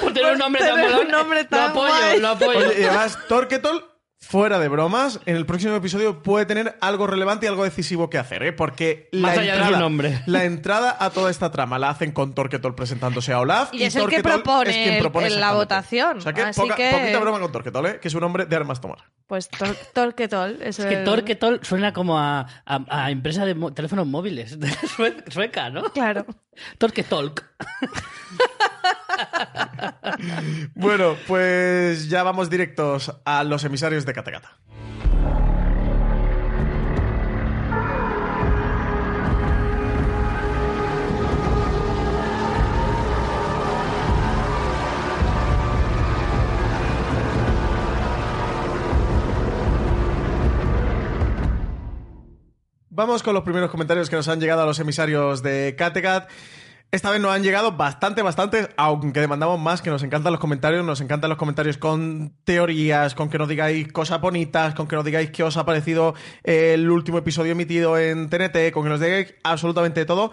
Por 0.02 0.14
tener 0.14 0.34
un 0.34 0.40
nombre 0.40 0.62
tan 0.62 0.76
tener 0.76 0.96
un 1.06 1.12
Lo 1.12 1.20
apoyo, 1.20 1.94
guay. 1.94 2.20
lo 2.22 2.28
apoyo. 2.30 2.60
Oye, 2.60 2.82
y 2.82 2.84
además, 2.86 3.18
Torquetol, 3.28 3.84
fuera 4.22 4.60
de 4.60 4.68
bromas, 4.68 5.20
en 5.26 5.36
el 5.38 5.46
próximo 5.46 5.76
episodio 5.76 6.22
puede 6.22 6.46
tener 6.46 6.78
algo 6.82 7.08
relevante 7.08 7.46
y 7.46 7.50
algo 7.50 7.64
decisivo 7.64 8.10
que 8.10 8.18
hacer, 8.18 8.44
¿eh? 8.44 8.52
Porque 8.54 9.10
Más 9.14 9.36
la 9.36 9.42
allá 9.42 9.54
entrada, 9.54 9.74
su 9.74 9.80
nombre. 9.80 10.22
la 10.28 10.44
entrada 10.44 10.98
a 11.00 11.10
toda 11.10 11.32
esta 11.32 11.50
trama 11.52 11.80
la 11.80 11.90
hacen 11.90 12.12
con 12.12 12.36
Torquetol 12.36 12.76
presentándose 12.76 13.32
a 13.32 13.40
Olaf. 13.40 13.74
Y 13.74 13.84
es 13.84 13.96
el 13.96 14.02
que 14.08 14.18
Torquetol 14.22 14.32
propone 14.44 14.70
es 14.72 14.76
quien 14.76 14.94
el- 14.96 15.02
propone 15.02 15.28
en 15.28 15.40
la 15.40 15.54
votación. 15.54 16.18
O 16.18 16.22
sea 16.22 16.34
que, 16.34 16.42
Así 16.42 16.60
poca- 16.62 16.76
que- 16.76 16.92
poquita 16.92 17.20
broma 17.20 17.40
con 17.40 17.52
Torquetol, 17.52 17.86
¿eh? 17.86 18.00
Que 18.02 18.08
es 18.10 18.14
un 18.14 18.24
hombre 18.24 18.46
de 18.46 18.56
armas 18.56 18.82
tomar. 18.82 19.00
Pues 19.26 19.50
Tor- 19.50 19.78
Torquetol 19.94 20.62
es, 20.62 20.80
Es 20.80 20.86
que 20.86 20.96
el- 21.00 21.06
Torquetol 21.06 21.60
suena 21.64 21.94
como 21.94 22.20
a, 22.20 22.42
a- 22.66 22.86
a 23.06 23.12
empresa 23.12 23.46
de 23.46 23.56
teléfonos 23.74 24.06
móviles. 24.06 24.60
de 24.60 24.70
Sueca, 25.32 25.70
¿no? 25.70 25.84
Claro. 25.94 26.26
Torquetolk. 26.78 27.44
Bueno, 30.76 31.16
pues 31.28 32.10
ya 32.10 32.24
vamos 32.24 32.50
directos 32.50 33.14
a 33.26 33.44
los 33.44 33.64
emisarios 33.64 34.06
de 34.06 34.14
Katakata. 34.14 34.58
Vamos 53.00 53.24
con 53.24 53.34
los 53.34 53.44
primeros 53.44 53.72
comentarios 53.72 54.10
que 54.10 54.18
nos 54.18 54.28
han 54.28 54.42
llegado 54.42 54.64
a 54.64 54.66
los 54.66 54.78
emisarios 54.78 55.42
de 55.42 55.74
Kattegat. 55.78 56.30
Esta 56.92 57.12
vez 57.12 57.22
nos 57.22 57.32
han 57.32 57.44
llegado 57.44 57.74
bastante, 57.74 58.24
bastante, 58.24 58.70
aunque 58.76 59.20
demandamos 59.20 59.60
más, 59.60 59.84
que 59.84 59.92
nos 59.92 60.02
encantan 60.02 60.32
los 60.32 60.40
comentarios, 60.42 60.84
nos 60.84 61.02
encantan 61.02 61.30
los 61.30 61.38
comentarios 61.38 61.78
con 61.78 62.34
teorías, 62.46 63.14
con 63.14 63.30
que 63.30 63.38
nos 63.38 63.48
digáis 63.48 63.92
cosas 63.92 64.20
bonitas, 64.20 64.74
con 64.74 64.88
que 64.88 64.96
nos 64.96 65.06
digáis 65.06 65.30
qué 65.30 65.44
os 65.44 65.56
ha 65.58 65.66
parecido 65.66 66.16
el 66.44 66.90
último 66.90 67.20
episodio 67.20 67.52
emitido 67.52 67.96
en 68.00 68.28
TNT, 68.28 68.72
con 68.74 68.84
que 68.84 68.90
nos 68.90 69.00
digáis 69.00 69.36
absolutamente 69.44 70.04
todo. 70.06 70.32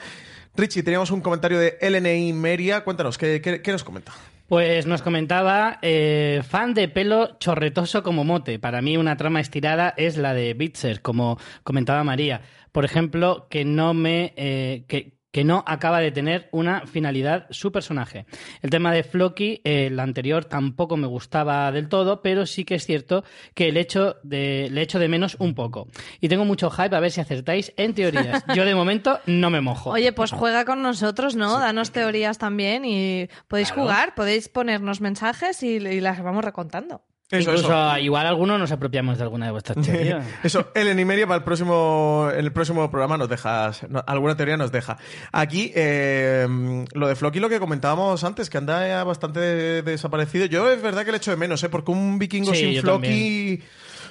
Richie, 0.57 0.82
teníamos 0.82 1.11
un 1.11 1.20
comentario 1.20 1.59
de 1.59 1.76
LNI 1.82 2.32
Meria, 2.32 2.84
cuéntanos, 2.84 3.18
¿qué, 3.18 3.42
qué- 3.42 3.61
qué 3.61 3.72
nos 3.72 3.84
comenta? 3.84 4.12
Pues 4.48 4.86
nos 4.86 5.02
comentaba, 5.02 5.78
eh, 5.82 6.40
fan 6.48 6.72
de 6.72 6.88
pelo 6.88 7.36
chorretoso 7.38 8.02
como 8.02 8.24
mote. 8.24 8.59
Para 8.59 8.80
mí 8.80 8.96
una 8.96 9.18
trama 9.18 9.40
estirada 9.40 9.92
es 9.98 10.16
la 10.16 10.32
de 10.32 10.54
Bitzer, 10.54 11.02
como 11.02 11.38
comentaba 11.64 12.02
María. 12.04 12.40
Por 12.72 12.86
ejemplo, 12.86 13.46
que 13.50 13.66
no 13.66 13.92
me... 13.92 14.32
eh, 14.36 14.84
que, 14.88 15.15
que 15.37 15.45
no 15.45 15.62
acaba 15.66 16.01
de 16.01 16.11
tener 16.12 16.49
una 16.51 16.87
finalidad 16.87 17.47
su 17.51 17.70
personaje. 17.70 18.24
El 18.62 18.70
tema 18.70 18.91
de 18.91 19.03
Floki, 19.03 19.61
eh, 19.64 19.89
el 19.89 20.01
anterior 20.01 20.47
tampoco 20.47 20.97
me 20.97 21.07
gustaba 21.07 21.70
del 21.72 21.91
todo, 21.91 22.22
pero 22.22 22.47
sí 22.47 22.64
que 22.64 22.76
es 22.76 22.87
cierto 22.87 23.22
que 23.53 23.68
el 23.68 23.76
hecho 23.76 24.16
de, 24.22 24.68
le 24.70 24.80
echo 24.80 24.99
de 24.99 25.09
menos 25.09 25.37
un 25.39 25.55
poco. 25.55 25.89
Y 26.22 26.28
tengo 26.30 26.47
mucho 26.47 26.70
hype 26.70 26.97
a 26.97 27.01
ver 27.01 27.11
si 27.11 27.20
acertáis 27.20 27.74
en 27.76 27.93
teorías. 27.93 28.45
Yo 28.55 28.64
de 28.64 28.74
momento 28.74 29.20
no 29.26 29.51
me 29.51 29.61
mojo. 29.61 29.91
Oye, 29.91 30.11
pues 30.14 30.30
juega 30.32 30.64
con 30.64 30.80
nosotros, 30.80 31.37
¿no? 31.37 31.59
Danos 31.59 31.91
teorías 31.91 32.39
también 32.39 32.87
y 32.87 33.28
podéis 33.47 33.72
Claro. 33.72 33.82
jugar, 33.82 34.14
podéis 34.14 34.49
ponernos 34.49 35.03
mensajes 35.03 35.62
y, 35.62 35.76
y 35.76 36.01
las 36.01 36.22
vamos 36.22 36.47
recontando. 36.47 37.03
Eso, 37.28 37.50
Incluso 37.50 37.88
eso. 37.88 37.98
igual 37.98 38.24
algunos 38.26 38.58
nos 38.60 38.70
apropiamos 38.70 39.18
de 39.18 39.24
alguna 39.24 39.46
de 39.46 39.52
vuestras 39.52 39.76
teorías. 39.86 40.24
Eso, 40.44 40.70
Ellen 40.74 41.00
y 41.00 41.04
Meria 41.04 41.26
para 41.26 41.38
el 41.38 41.42
próximo, 41.44 42.28
en 42.32 42.38
el 42.44 42.52
próximo 42.52 42.88
programa 42.88 43.16
nos 43.18 43.28
dejas, 43.28 43.84
no, 43.88 44.02
alguna 44.06 44.36
teoría 44.36 44.56
nos 44.56 44.70
deja. 44.70 44.96
Aquí, 45.32 45.72
eh, 45.74 46.46
lo 46.92 47.08
de 47.08 47.16
Floki, 47.16 47.40
lo 47.40 47.48
que 47.48 47.58
comentábamos 47.58 48.22
antes, 48.22 48.48
que 48.48 48.58
anda 48.58 48.86
ya 48.86 49.02
bastante 49.02 49.40
desaparecido. 49.82 50.46
Yo 50.46 50.70
es 50.70 50.80
verdad 50.80 51.04
que 51.04 51.10
le 51.10 51.16
echo 51.16 51.32
de 51.32 51.36
menos, 51.36 51.62
¿eh? 51.64 51.68
Porque 51.68 51.90
un 51.90 52.18
vikingo 52.18 52.54
Sí, 52.54 52.74
sin 52.74 52.80
Floki 52.82 53.60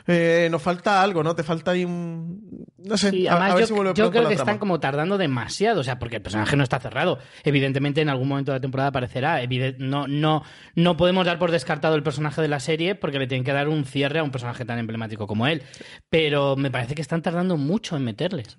eh, 0.07 0.47
nos 0.51 0.61
falta 0.61 1.01
algo, 1.01 1.23
¿no? 1.23 1.35
Te 1.35 1.43
falta 1.43 1.71
ahí 1.71 1.85
un... 1.85 2.65
No 2.77 2.97
sé, 2.97 3.09
Sí, 3.09 3.27
a- 3.27 3.31
a, 3.33 3.35
además 3.37 3.53
ver 3.55 3.61
yo, 3.63 3.67
si 3.67 3.73
vuelve 3.73 3.93
yo 3.95 4.11
creo 4.11 4.23
la 4.23 4.29
que 4.29 4.35
trama. 4.35 4.51
están 4.51 4.59
como 4.59 4.79
tardando 4.79 5.17
demasiado, 5.17 5.81
o 5.81 5.83
sea, 5.83 5.97
porque 5.97 6.17
el 6.17 6.21
personaje 6.21 6.55
no 6.55 6.63
está 6.63 6.79
cerrado. 6.79 7.17
Evidentemente 7.43 8.01
en 8.01 8.09
algún 8.09 8.27
momento 8.27 8.51
de 8.51 8.57
la 8.57 8.61
temporada 8.61 8.89
aparecerá. 8.89 9.39
No, 9.79 10.07
no, 10.07 10.43
no 10.75 10.97
podemos 10.97 11.25
dar 11.25 11.39
por 11.39 11.51
descartado 11.51 11.95
el 11.95 12.03
personaje 12.03 12.41
de 12.41 12.47
la 12.47 12.59
serie 12.59 12.93
porque 12.95 13.17
le 13.19 13.27
tienen 13.27 13.43
que 13.43 13.53
dar 13.53 13.67
un 13.67 13.85
cierre 13.85 14.19
a 14.19 14.23
un 14.23 14.31
personaje 14.31 14.65
tan 14.65 14.77
emblemático 14.79 15.25
como 15.27 15.47
él. 15.47 15.63
Pero 16.09 16.55
me 16.55 16.69
parece 16.69 16.93
que 16.95 17.01
están 17.01 17.21
tardando 17.21 17.57
mucho 17.57 17.95
en 17.97 18.03
meterles. 18.03 18.57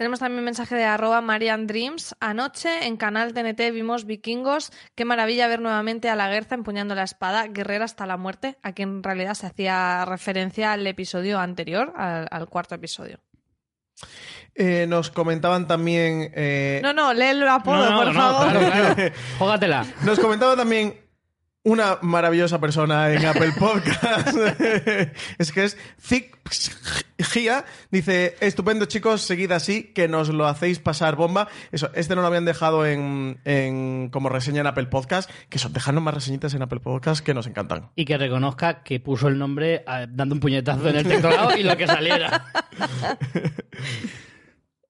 Tenemos 0.00 0.20
también 0.20 0.38
un 0.38 0.46
mensaje 0.46 0.76
de 0.76 0.84
arroba 0.84 1.20
Marian 1.20 1.66
Dreams. 1.66 2.16
Anoche 2.20 2.86
en 2.86 2.96
Canal 2.96 3.34
TNT 3.34 3.70
vimos 3.70 4.06
vikingos. 4.06 4.72
Qué 4.94 5.04
maravilla 5.04 5.46
ver 5.46 5.60
nuevamente 5.60 6.08
a 6.08 6.16
la 6.16 6.30
Guerza 6.30 6.54
empuñando 6.54 6.94
la 6.94 7.02
espada, 7.02 7.48
guerrera 7.48 7.84
hasta 7.84 8.06
la 8.06 8.16
muerte, 8.16 8.56
a 8.62 8.72
quien 8.72 8.88
en 8.88 9.02
realidad 9.02 9.34
se 9.34 9.48
hacía 9.48 10.06
referencia 10.06 10.72
al 10.72 10.86
episodio 10.86 11.38
anterior, 11.38 11.92
al, 11.98 12.26
al 12.30 12.48
cuarto 12.48 12.74
episodio. 12.74 13.20
Eh, 14.54 14.86
nos 14.88 15.10
comentaban 15.10 15.66
también... 15.66 16.32
eh, 16.34 16.80
No, 16.82 16.94
no, 16.94 17.12
lee 17.12 17.24
el 17.26 17.46
apodo, 17.46 17.84
No, 17.84 17.90
no, 17.90 17.96
por 17.98 18.06
no, 18.06 18.12
favor. 18.14 18.50
claro, 18.52 18.94
claro. 18.94 19.12
Jógatela. 19.38 19.84
Nos 20.04 20.18
comentaba 20.18 20.56
también 20.56 20.98
una 21.62 21.98
maravillosa 22.00 22.58
persona 22.60 23.12
en 23.12 23.24
Apple 23.26 23.52
Podcast. 23.58 24.36
es 25.38 25.52
que 25.52 25.64
es 25.64 25.76
Zic 26.00 26.38
Gia. 27.18 27.64
Dice, 27.90 28.34
estupendo 28.40 28.86
chicos, 28.86 29.20
seguid 29.20 29.52
así, 29.52 29.92
que 29.92 30.08
nos 30.08 30.30
lo 30.30 30.46
hacéis 30.46 30.78
pasar 30.78 31.16
bomba. 31.16 31.48
Eso, 31.70 31.90
este 31.94 32.14
no 32.14 32.22
lo 32.22 32.28
habían 32.28 32.46
dejado 32.46 32.86
en, 32.86 33.40
en- 33.44 34.08
como 34.10 34.30
reseña 34.30 34.60
en 34.62 34.68
Apple 34.68 34.86
Podcast. 34.86 35.30
Que 35.50 35.58
son, 35.58 35.72
dejadnos 35.74 36.02
más 36.02 36.14
reseñitas 36.14 36.54
en 36.54 36.62
Apple 36.62 36.80
Podcast 36.80 37.24
que 37.24 37.34
nos 37.34 37.46
encantan. 37.46 37.90
Y 37.94 38.06
que 38.06 38.16
reconozca 38.16 38.82
que 38.82 38.98
puso 39.00 39.28
el 39.28 39.38
nombre 39.38 39.84
dando 40.08 40.34
un 40.34 40.40
puñetazo 40.40 40.88
en 40.88 40.96
el 40.96 41.06
teclado 41.06 41.56
y 41.56 41.62
lo 41.62 41.76
que 41.76 41.86
saliera. 41.86 42.46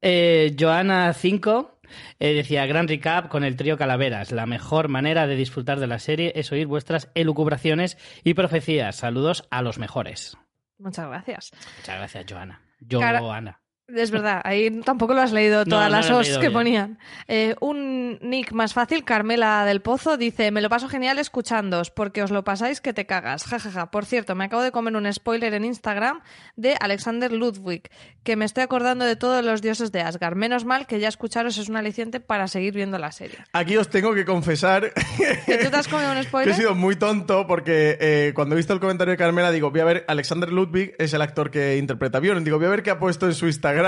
Eh, 0.03 0.57
Joana 0.59 1.13
5 1.13 1.80
eh, 2.19 2.35
decía, 2.35 2.67
gran 2.67 2.89
recap 2.89 3.29
con 3.29 3.45
el 3.45 3.57
trío 3.57 3.77
Calaveras. 3.77 4.33
La 4.33 4.47
mejor 4.47 4.89
manera 4.89 5.27
de 5.27 5.37
disfrutar 5.37 5.81
de 5.81 5.87
la 5.87 5.99
serie 5.99 6.33
es 6.37 6.53
oír 6.53 6.67
vuestras 6.67 7.11
elucubraciones 7.15 7.99
y 8.25 8.35
profecías. 8.35 8.97
Saludos 8.97 9.47
a 9.51 9.63
los 9.63 9.79
mejores. 9.79 10.37
Muchas 10.79 11.09
gracias. 11.09 11.53
Muchas 11.79 11.97
gracias, 11.97 12.27
Joana. 12.29 12.63
Joana. 12.89 13.60
Es 13.95 14.11
verdad, 14.11 14.41
ahí 14.45 14.71
tampoco 14.83 15.15
lo 15.15 15.23
has 15.23 15.33
leído 15.33 15.65
todas 15.65 15.91
no 15.91 15.97
las 15.97 16.11
os 16.11 16.29
que 16.29 16.39
bien. 16.39 16.53
ponían. 16.53 16.99
Eh, 17.29 17.55
un 17.61 18.19
nick 18.23 18.53
más 18.53 18.73
fácil, 18.75 19.05
Carmela 19.05 19.65
del 19.65 19.81
Pozo, 19.83 20.17
dice, 20.17 20.51
me 20.51 20.61
lo 20.61 20.69
paso 20.69 20.89
genial 20.89 21.19
escuchándoos, 21.19 21.91
porque 21.91 22.23
os 22.23 22.31
lo 22.31 22.45
pasáis 22.45 22.81
que 22.81 22.93
te 22.93 23.07
cagas. 23.07 23.45
Ja, 23.45 23.59
ja, 23.59 23.71
ja. 23.71 23.91
Por 23.91 24.05
cierto, 24.05 24.35
me 24.35 24.45
acabo 24.45 24.63
de 24.63 24.73
comer 24.73 24.97
un 24.97 25.13
spoiler 25.13 25.55
en 25.55 25.65
Instagram 25.65 26.21
de 26.57 26.77
Alexander 26.81 27.33
Ludwig, 27.33 27.91
que 28.23 28.37
me 28.37 28.45
estoy 28.45 28.63
acordando 28.65 29.05
de 29.05 29.17
todos 29.17 29.45
los 29.45 29.63
dioses 29.63 29.93
de 29.93 30.01
Asgard. 30.03 30.37
Menos 30.37 30.65
mal 30.65 30.87
que 30.87 31.01
ya 31.01 31.09
escucharos 31.09 31.59
es 31.59 31.69
un 31.69 31.77
aliciente 31.77 32.21
para 32.21 32.49
seguir 32.49 32.75
viendo 32.75 32.99
la 32.99 33.13
serie. 33.13 33.39
Aquí 33.53 33.77
os 33.77 33.89
tengo 33.89 34.15
que 34.15 34.25
confesar 34.25 34.93
¿Que 35.47 35.59
tú 35.59 35.71
te 35.71 35.77
has 35.77 35.89
comido 35.89 36.11
un 36.11 36.15
que 36.17 36.21
he 36.21 36.25
spoiler? 36.25 36.55
sido 36.55 36.75
muy 36.75 36.97
tonto 36.97 37.47
porque 37.47 37.97
eh, 38.01 38.33
cuando 38.35 38.55
he 38.55 38.57
visto 38.57 38.73
el 38.73 38.81
comentario 38.81 39.13
de 39.13 39.19
Carmela 39.19 39.51
digo, 39.51 39.71
voy 39.71 39.81
a 39.81 39.85
ver, 39.85 40.05
Alexander 40.09 40.53
Ludwig 40.53 40.95
es 40.99 41.13
el 41.15 41.23
actor 41.23 41.51
que 41.51 41.77
interpreta 41.77 42.19
a 42.19 42.21
Bjorn. 42.21 42.45
Digo, 42.45 42.59
voy 42.59 42.67
a 42.67 42.71
ver 42.71 42.83
qué 42.83 42.91
ha 42.91 42.99
puesto 42.99 43.27
en 43.27 43.35
su 43.35 43.47
Instagram. 43.47 43.80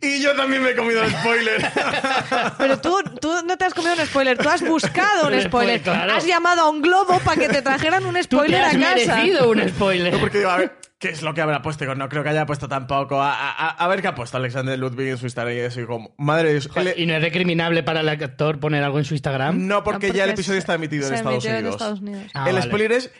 Y 0.00 0.20
yo 0.22 0.34
también 0.34 0.62
me 0.62 0.70
he 0.70 0.76
comido 0.76 1.02
el 1.02 1.10
spoiler. 1.10 1.70
Pero 2.58 2.80
tú, 2.80 2.98
tú 3.20 3.32
no 3.46 3.56
te 3.56 3.64
has 3.64 3.74
comido 3.74 3.94
un 3.94 4.06
spoiler, 4.06 4.38
tú 4.38 4.48
has 4.48 4.62
buscado 4.62 5.28
un 5.28 5.34
Un 5.34 5.40
spoiler. 5.42 5.78
spoiler, 5.78 5.80
claro. 5.82 6.14
Has 6.14 6.26
llamado 6.26 6.62
a 6.62 6.70
un 6.70 6.82
globo 6.82 7.18
para 7.24 7.40
que 7.40 7.48
te 7.48 7.62
trajeran 7.62 8.04
un 8.06 8.12
Tú 8.14 8.18
te 8.20 8.22
spoiler 8.24 8.62
has 8.62 8.74
a 8.74 8.78
casa. 8.78 8.94
merecido 9.16 9.50
un 9.50 9.68
spoiler. 9.68 10.12
No, 10.12 10.20
porque 10.20 10.38
digo, 10.38 10.50
a 10.50 10.56
ver, 10.58 10.72
¿qué 10.98 11.08
es 11.10 11.22
lo 11.22 11.34
que 11.34 11.40
habrá 11.40 11.62
puesto? 11.62 11.94
No 11.94 12.08
creo 12.08 12.22
que 12.22 12.28
haya 12.30 12.46
puesto 12.46 12.68
tampoco. 12.68 13.20
A, 13.22 13.32
a- 13.32 13.70
a 13.70 13.88
ver 13.88 14.02
qué 14.02 14.08
ha 14.08 14.14
puesto 14.14 14.36
Alexander 14.36 14.78
Ludwig 14.78 15.08
en 15.08 15.18
su 15.18 15.26
Instagram. 15.26 15.54
Y 15.54 15.58
eso, 15.60 15.80
y 15.80 15.86
como, 15.86 16.14
madre 16.18 16.48
de 16.48 16.52
Dios. 16.54 16.68
Joder, 16.72 16.98
¿Y 16.98 17.06
no 17.06 17.14
es 17.14 17.22
recriminable 17.22 17.82
para 17.82 18.00
el 18.00 18.08
actor 18.08 18.60
poner 18.60 18.82
algo 18.84 18.98
en 18.98 19.04
su 19.04 19.14
Instagram? 19.14 19.66
no, 19.66 19.82
porque 19.84 20.08
No, 20.08 20.14
ya 20.14 20.24
el 20.24 20.30
episodio 20.30 20.58
está 20.58 20.74
emitido 20.74 21.08
en 21.08 21.14
Estados 21.14 21.44
en 21.44 21.54
Unidos. 21.54 21.74
Estados 21.74 22.00
Unidos. 22.00 22.22
Ah, 22.34 22.44
el 22.48 22.54
vale. 22.54 22.66
spoiler 22.66 22.92
es 22.92 23.10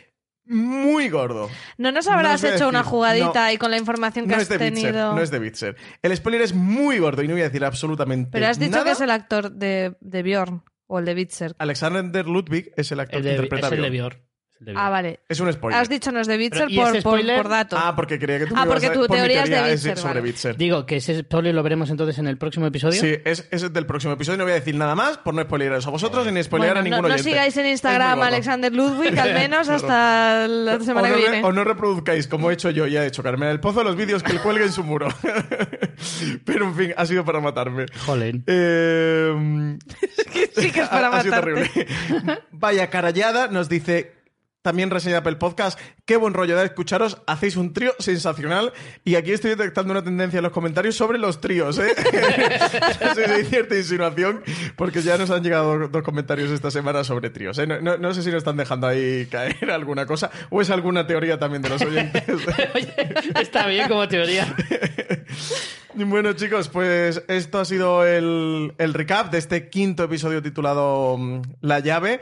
muy 0.45 1.09
gordo. 1.09 1.49
No 1.77 1.91
nos 1.91 2.05
No 2.05 2.11
habrás 2.13 2.43
hecho 2.43 2.67
una 2.67 2.83
jugadita 2.83 3.45
no. 3.47 3.51
y 3.51 3.57
con 3.57 3.71
la 3.71 3.77
información 3.77 4.25
que 4.25 4.31
No 4.31 4.35
has 4.37 4.43
es 4.43 4.49
de 4.49 4.57
Bitzer, 4.57 4.73
tenido. 4.91 5.13
no 5.15 5.21
es 5.21 5.31
de 5.31 5.39
Bitzer. 5.39 5.75
El 6.01 6.15
spoiler 6.15 6.41
es 6.41 6.53
muy 6.53 6.99
gordo 6.99 7.21
y 7.23 7.27
no 7.27 7.33
voy 7.33 7.41
a 7.41 7.45
decir 7.45 7.63
absolutamente 7.65 8.29
Pero 8.31 8.47
has 8.47 8.59
dicho 8.59 8.71
nada. 8.71 8.83
que 8.85 8.91
es 8.91 9.01
el 9.01 9.09
actor 9.11 9.51
de, 9.51 9.95
de 10.01 10.23
Bjorn 10.23 10.63
o 10.87 10.99
el 10.99 11.05
de 11.05 11.13
Bitzer. 11.13 11.55
Alexander 11.57 12.27
Ludwig 12.27 12.71
es 12.75 12.91
el 12.91 12.99
actor 12.99 13.17
El 13.17 13.23
que 13.23 13.29
de, 13.29 13.35
interpreta 13.35 13.67
es 13.67 13.71
a 13.71 13.75
el 13.75 13.81
de 13.81 13.89
Bjorn. 13.89 14.17
De. 14.59 14.73
Ah, 14.77 14.89
vale. 14.89 15.19
Es 15.27 15.39
un 15.41 15.51
spoiler. 15.51 15.77
Has 15.81 15.89
dicho 15.89 16.09
no 16.13 16.21
es 16.21 16.27
de 16.27 16.37
Bitzer 16.37 16.67
Pero, 16.67 16.71
¿y 16.71 16.77
por, 16.77 16.91
por, 16.91 17.01
spoiler? 17.01 17.35
por 17.41 17.49
dato. 17.49 17.75
Ah, 17.77 17.93
porque 17.97 18.17
quería 18.17 18.39
que 18.39 18.45
tú 18.45 18.53
Ah, 18.55 18.59
me 18.61 18.65
ibas 18.67 18.75
porque 18.75 18.87
a- 18.87 18.93
tu 18.93 18.99
por 19.07 19.17
teoría 19.17 19.43
es 19.43 19.49
de 19.49 19.61
Bitzer, 19.71 19.97
sobre 19.97 20.13
vale. 20.13 20.21
Bitzer. 20.21 20.55
Digo 20.55 20.85
que 20.85 20.95
ese 20.97 21.19
spoiler 21.19 21.53
lo 21.53 21.63
veremos 21.63 21.89
entonces 21.89 22.17
en 22.19 22.27
el 22.27 22.37
próximo 22.37 22.65
episodio. 22.67 23.01
Sí, 23.01 23.13
es, 23.25 23.45
es 23.51 23.73
del 23.73 23.85
próximo 23.85 24.13
episodio. 24.13 24.37
No 24.37 24.43
voy 24.45 24.51
a 24.53 24.55
decir 24.55 24.75
nada 24.75 24.95
más 24.95 25.17
por 25.17 25.33
no 25.33 25.41
spoilearos 25.41 25.85
a 25.85 25.89
vosotros 25.89 26.31
ni 26.31 26.41
spoilear 26.41 26.75
Bueno, 26.75 26.79
a 26.79 26.83
no, 26.83 26.95
ningún 26.95 27.09
no 27.09 27.13
oyente. 27.13 27.29
sigáis 27.29 27.57
en 27.57 27.65
Instagram. 27.65 28.21
Alexander 28.21 28.73
Ludwig, 28.73 29.19
al 29.19 29.33
menos 29.33 29.67
hasta 29.67 30.47
la 30.47 30.79
semana 30.79 31.09
no 31.09 31.15
que 31.15 31.19
viene. 31.21 31.41
o 31.43 31.51
no 31.51 31.63
reproduzcáis, 31.65 32.27
como 32.27 32.49
he 32.49 32.53
hecho 32.53 32.69
yo 32.69 32.87
y 32.87 32.95
ha 32.95 33.05
hecho 33.05 33.21
Carmen 33.21 33.49
el 33.49 33.59
Pozo, 33.59 33.83
los 33.83 33.97
vídeos 33.97 34.23
que 34.23 34.31
él 34.31 34.39
cuelgue 34.39 34.63
en 34.63 34.71
su 34.71 34.83
muro. 34.85 35.09
Pero 36.45 36.65
en 36.65 36.75
fin, 36.75 36.93
ha 36.95 37.05
sido 37.05 37.25
para 37.25 37.39
matarme. 37.39 37.85
Jolín. 38.05 38.43
Eh, 38.47 39.77
Sí 40.55 40.71
que 40.71 40.81
es 40.81 40.87
para 40.89 41.07
ha, 41.07 41.17
ha 41.17 41.21
sido 41.23 41.35
matarte. 41.35 41.69
terrible. 41.69 42.39
Vaya 42.51 42.89
carallada, 42.89 43.47
nos 43.47 43.67
dice 43.69 44.22
también 44.63 44.89
reseña 44.89 45.17
Apple 45.17 45.35
Podcast. 45.35 45.79
Qué 46.05 46.17
buen 46.17 46.33
rollo 46.33 46.57
de 46.57 46.65
escucharos. 46.65 47.21
Hacéis 47.27 47.55
un 47.57 47.73
trío 47.73 47.91
sensacional. 47.99 48.73
Y 49.03 49.13
aquí 49.15 49.31
estoy 49.31 49.51
detectando 49.51 49.91
una 49.91 50.03
tendencia 50.03 50.37
en 50.37 50.43
los 50.43 50.51
comentarios 50.51 50.95
sobre 50.95 51.19
los 51.19 51.39
tríos, 51.39 51.77
¿eh? 51.77 51.93
Sí, 51.95 53.07
sí, 53.15 53.21
hay 53.31 53.43
cierta 53.45 53.75
insinuación, 53.77 54.41
porque 54.75 55.01
ya 55.03 55.17
nos 55.17 55.29
han 55.29 55.43
llegado 55.43 55.87
dos 55.87 56.01
comentarios 56.03 56.49
esta 56.49 56.71
semana 56.71 57.03
sobre 57.03 57.29
tríos. 57.29 57.59
¿eh? 57.59 57.67
No, 57.67 57.79
no- 57.79 57.97
no 57.97 58.13
sé 58.13 58.23
si 58.23 58.29
nos 58.29 58.39
están 58.39 58.57
dejando 58.57 58.87
ahí 58.87 59.27
caer 59.29 59.69
alguna 59.69 60.05
cosa 60.05 60.31
o 60.49 60.61
es 60.61 60.69
alguna 60.69 61.05
teoría 61.05 61.37
también 61.37 61.61
de 61.61 61.69
los 61.69 61.81
oyentes. 61.81 62.23
Oye, 62.73 62.93
está 63.39 63.67
bien 63.67 63.87
como 63.87 64.07
teoría. 64.07 64.55
Bueno, 65.95 66.33
chicos, 66.33 66.69
pues 66.69 67.21
esto 67.27 67.59
ha 67.59 67.65
sido 67.65 68.03
el, 68.03 68.73
el 68.79 68.93
recap 68.95 69.31
de 69.31 69.37
este 69.37 69.69
quinto 69.69 70.03
episodio 70.05 70.41
titulado 70.41 71.17
mm, 71.19 71.41
La 71.61 71.81
llave. 71.81 72.19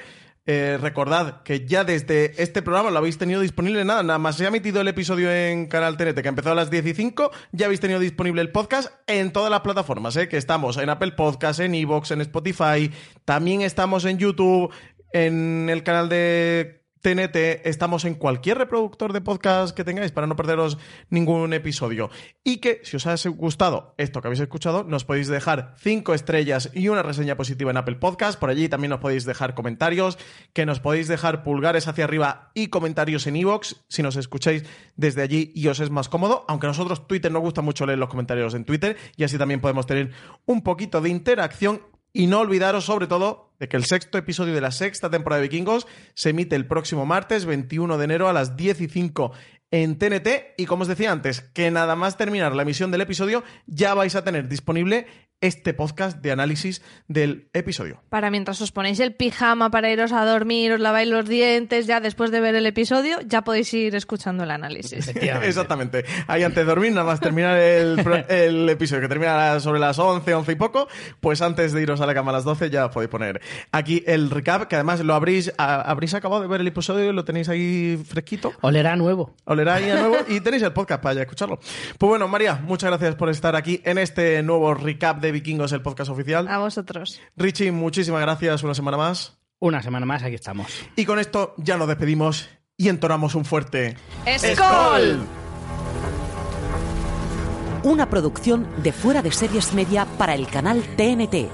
Eh, 0.47 0.79
recordad 0.81 1.43
que 1.43 1.67
ya 1.67 1.83
desde 1.83 2.41
este 2.41 2.63
programa 2.63 2.89
lo 2.89 2.97
habéis 2.97 3.19
tenido 3.19 3.41
disponible 3.41 3.85
nada, 3.85 4.01
nada 4.01 4.17
más 4.17 4.37
se 4.37 4.45
ha 4.45 4.47
emitido 4.47 4.81
el 4.81 4.87
episodio 4.87 5.31
en 5.31 5.67
Canal 5.67 5.97
TNT 5.97 6.19
que 6.23 6.29
empezó 6.29 6.51
a 6.51 6.55
las 6.55 6.71
10 6.71 6.87
y 6.87 6.93
5, 6.95 7.31
ya 7.51 7.67
habéis 7.67 7.79
tenido 7.79 7.99
disponible 7.99 8.41
el 8.41 8.51
podcast 8.51 8.91
en 9.05 9.31
todas 9.31 9.51
las 9.51 9.59
plataformas, 9.59 10.15
¿eh? 10.15 10.27
que 10.27 10.37
estamos 10.37 10.77
en 10.77 10.89
Apple 10.89 11.11
Podcast, 11.11 11.59
en 11.59 11.75
Evox, 11.75 12.09
en 12.09 12.21
Spotify, 12.21 12.89
también 13.23 13.61
estamos 13.61 14.03
en 14.05 14.17
YouTube, 14.17 14.73
en 15.13 15.69
el 15.69 15.83
canal 15.83 16.09
de 16.09 16.80
TNT, 17.01 17.65
estamos 17.65 18.05
en 18.05 18.13
cualquier 18.13 18.59
reproductor 18.59 19.11
de 19.11 19.21
podcast 19.21 19.75
que 19.75 19.83
tengáis 19.83 20.11
para 20.11 20.27
no 20.27 20.35
perderos 20.35 20.77
ningún 21.09 21.51
episodio. 21.53 22.11
Y 22.43 22.57
que 22.57 22.81
si 22.83 22.97
os 22.97 23.07
ha 23.07 23.15
gustado 23.29 23.95
esto 23.97 24.21
que 24.21 24.27
habéis 24.27 24.41
escuchado, 24.41 24.83
nos 24.83 25.03
podéis 25.03 25.27
dejar 25.27 25.73
cinco 25.79 26.13
estrellas 26.13 26.69
y 26.73 26.89
una 26.89 27.01
reseña 27.01 27.35
positiva 27.35 27.71
en 27.71 27.77
Apple 27.77 27.95
Podcast. 27.95 28.39
Por 28.39 28.51
allí 28.51 28.69
también 28.69 28.91
nos 28.91 28.99
podéis 28.99 29.25
dejar 29.25 29.55
comentarios, 29.55 30.19
que 30.53 30.67
nos 30.67 30.79
podéis 30.79 31.07
dejar 31.07 31.43
pulgares 31.43 31.87
hacia 31.87 32.03
arriba 32.03 32.51
y 32.53 32.67
comentarios 32.67 33.25
en 33.25 33.35
iVoox 33.35 33.77
si 33.87 34.03
nos 34.03 34.15
escucháis 34.15 34.63
desde 34.95 35.23
allí 35.23 35.51
y 35.55 35.67
os 35.69 35.79
es 35.79 35.89
más 35.89 36.07
cómodo. 36.07 36.45
Aunque 36.47 36.67
nosotros 36.67 37.07
Twitter 37.07 37.31
nos 37.31 37.41
gusta 37.41 37.61
mucho 37.61 37.87
leer 37.87 37.97
los 37.97 38.09
comentarios 38.09 38.53
en 38.53 38.63
Twitter 38.63 38.95
y 39.17 39.23
así 39.23 39.39
también 39.39 39.59
podemos 39.59 39.87
tener 39.87 40.11
un 40.45 40.61
poquito 40.61 41.01
de 41.01 41.09
interacción 41.09 41.81
y 42.13 42.27
no 42.27 42.39
olvidaros, 42.39 42.85
sobre 42.85 43.07
todo, 43.07 43.53
de 43.59 43.69
que 43.69 43.77
el 43.77 43.85
sexto 43.85 44.17
episodio 44.17 44.53
de 44.53 44.61
la 44.61 44.71
sexta 44.71 45.09
temporada 45.09 45.41
de 45.41 45.47
Vikingos 45.47 45.87
se 46.13 46.31
emite 46.31 46.55
el 46.55 46.67
próximo 46.67 47.05
martes 47.05 47.45
21 47.45 47.97
de 47.97 48.03
enero 48.03 48.27
a 48.27 48.33
las 48.33 48.57
10 48.57 48.81
y 48.81 48.87
5 48.87 49.31
en 49.71 49.97
TNT. 49.97 50.27
Y 50.57 50.65
como 50.65 50.81
os 50.81 50.87
decía 50.87 51.11
antes, 51.11 51.41
que 51.41 51.71
nada 51.71 51.95
más 51.95 52.17
terminar 52.17 52.55
la 52.55 52.63
emisión 52.63 52.91
del 52.91 53.01
episodio, 53.01 53.43
ya 53.65 53.93
vais 53.93 54.15
a 54.15 54.23
tener 54.23 54.47
disponible 54.47 55.07
este 55.41 55.73
podcast 55.73 56.17
de 56.21 56.31
análisis 56.31 56.81
del 57.07 57.49
episodio. 57.53 58.01
Para 58.09 58.29
mientras 58.31 58.61
os 58.61 58.71
ponéis 58.71 58.99
el 58.99 59.13
pijama 59.13 59.71
para 59.71 59.91
iros 59.91 60.11
a 60.11 60.23
dormir, 60.25 60.71
os 60.73 60.79
laváis 60.79 61.09
los 61.09 61.27
dientes, 61.27 61.87
ya 61.87 61.99
después 61.99 62.31
de 62.31 62.39
ver 62.39 62.55
el 62.55 62.65
episodio, 62.65 63.17
ya 63.25 63.43
podéis 63.43 63.73
ir 63.73 63.95
escuchando 63.95 64.43
el 64.43 64.51
análisis. 64.51 65.07
Exactamente. 65.15 66.05
Ahí 66.27 66.43
antes 66.43 66.57
de 66.57 66.63
dormir, 66.65 66.91
nada 66.91 67.05
más 67.05 67.19
terminar 67.19 67.57
el, 67.57 67.97
episodio, 68.69 69.01
que 69.01 69.07
termina 69.07 69.59
sobre 69.59 69.79
las 69.79 69.97
11, 69.99 70.33
11 70.33 70.51
y 70.51 70.55
poco, 70.55 70.87
pues 71.19 71.41
antes 71.41 71.73
de 71.73 71.81
iros 71.81 72.01
a 72.01 72.05
la 72.05 72.13
cama 72.13 72.31
a 72.31 72.35
las 72.35 72.43
12 72.43 72.69
ya 72.69 72.89
podéis 72.91 73.09
poner 73.09 73.41
aquí 73.71 74.03
el 74.05 74.29
recap, 74.29 74.67
que 74.67 74.75
además 74.75 74.99
lo 75.01 75.13
habréis, 75.15 75.51
a- 75.57 75.81
habréis 75.81 76.13
acabado 76.13 76.41
de 76.41 76.47
ver 76.47 76.61
el 76.61 76.67
episodio 76.67 77.09
y 77.09 77.13
lo 77.13 77.25
tenéis 77.25 77.49
ahí 77.49 78.01
fresquito. 78.07 78.53
Olerá 78.61 78.95
nuevo. 78.95 79.35
Olerá 79.45 79.75
ahí 79.75 79.89
a 79.89 79.95
nuevo 79.95 80.17
y 80.27 80.39
tenéis 80.41 80.63
el 80.63 80.73
podcast 80.73 81.01
para 81.01 81.15
ya 81.15 81.21
escucharlo. 81.21 81.57
Pues 81.97 82.09
bueno, 82.09 82.27
María, 82.27 82.55
muchas 82.63 82.89
gracias 82.91 83.15
por 83.15 83.29
estar 83.29 83.55
aquí 83.55 83.81
en 83.85 83.97
este 83.97 84.43
nuevo 84.43 84.73
recap 84.75 85.19
de 85.19 85.30
Vikingos, 85.31 85.71
el 85.71 85.81
podcast 85.81 86.11
oficial. 86.11 86.47
A 86.47 86.57
vosotros. 86.57 87.21
Richie, 87.35 87.71
muchísimas 87.71 88.21
gracias 88.21 88.63
una 88.63 88.73
semana 88.73 88.97
más. 88.97 89.37
Una 89.59 89.81
semana 89.83 90.05
más, 90.05 90.23
aquí 90.23 90.35
estamos. 90.35 90.67
Y 90.95 91.05
con 91.05 91.19
esto 91.19 91.53
ya 91.57 91.77
nos 91.77 91.87
despedimos 91.87 92.49
y 92.77 92.89
entonamos 92.89 93.35
un 93.35 93.45
fuerte 93.45 93.95
¡Skol! 94.37 95.19
Una 97.83 98.09
producción 98.09 98.67
de 98.83 98.91
Fuera 98.91 99.21
de 99.21 99.31
Series 99.31 99.73
Media 99.73 100.05
para 100.17 100.35
el 100.35 100.47
canal 100.47 100.83
TNT. 100.97 101.49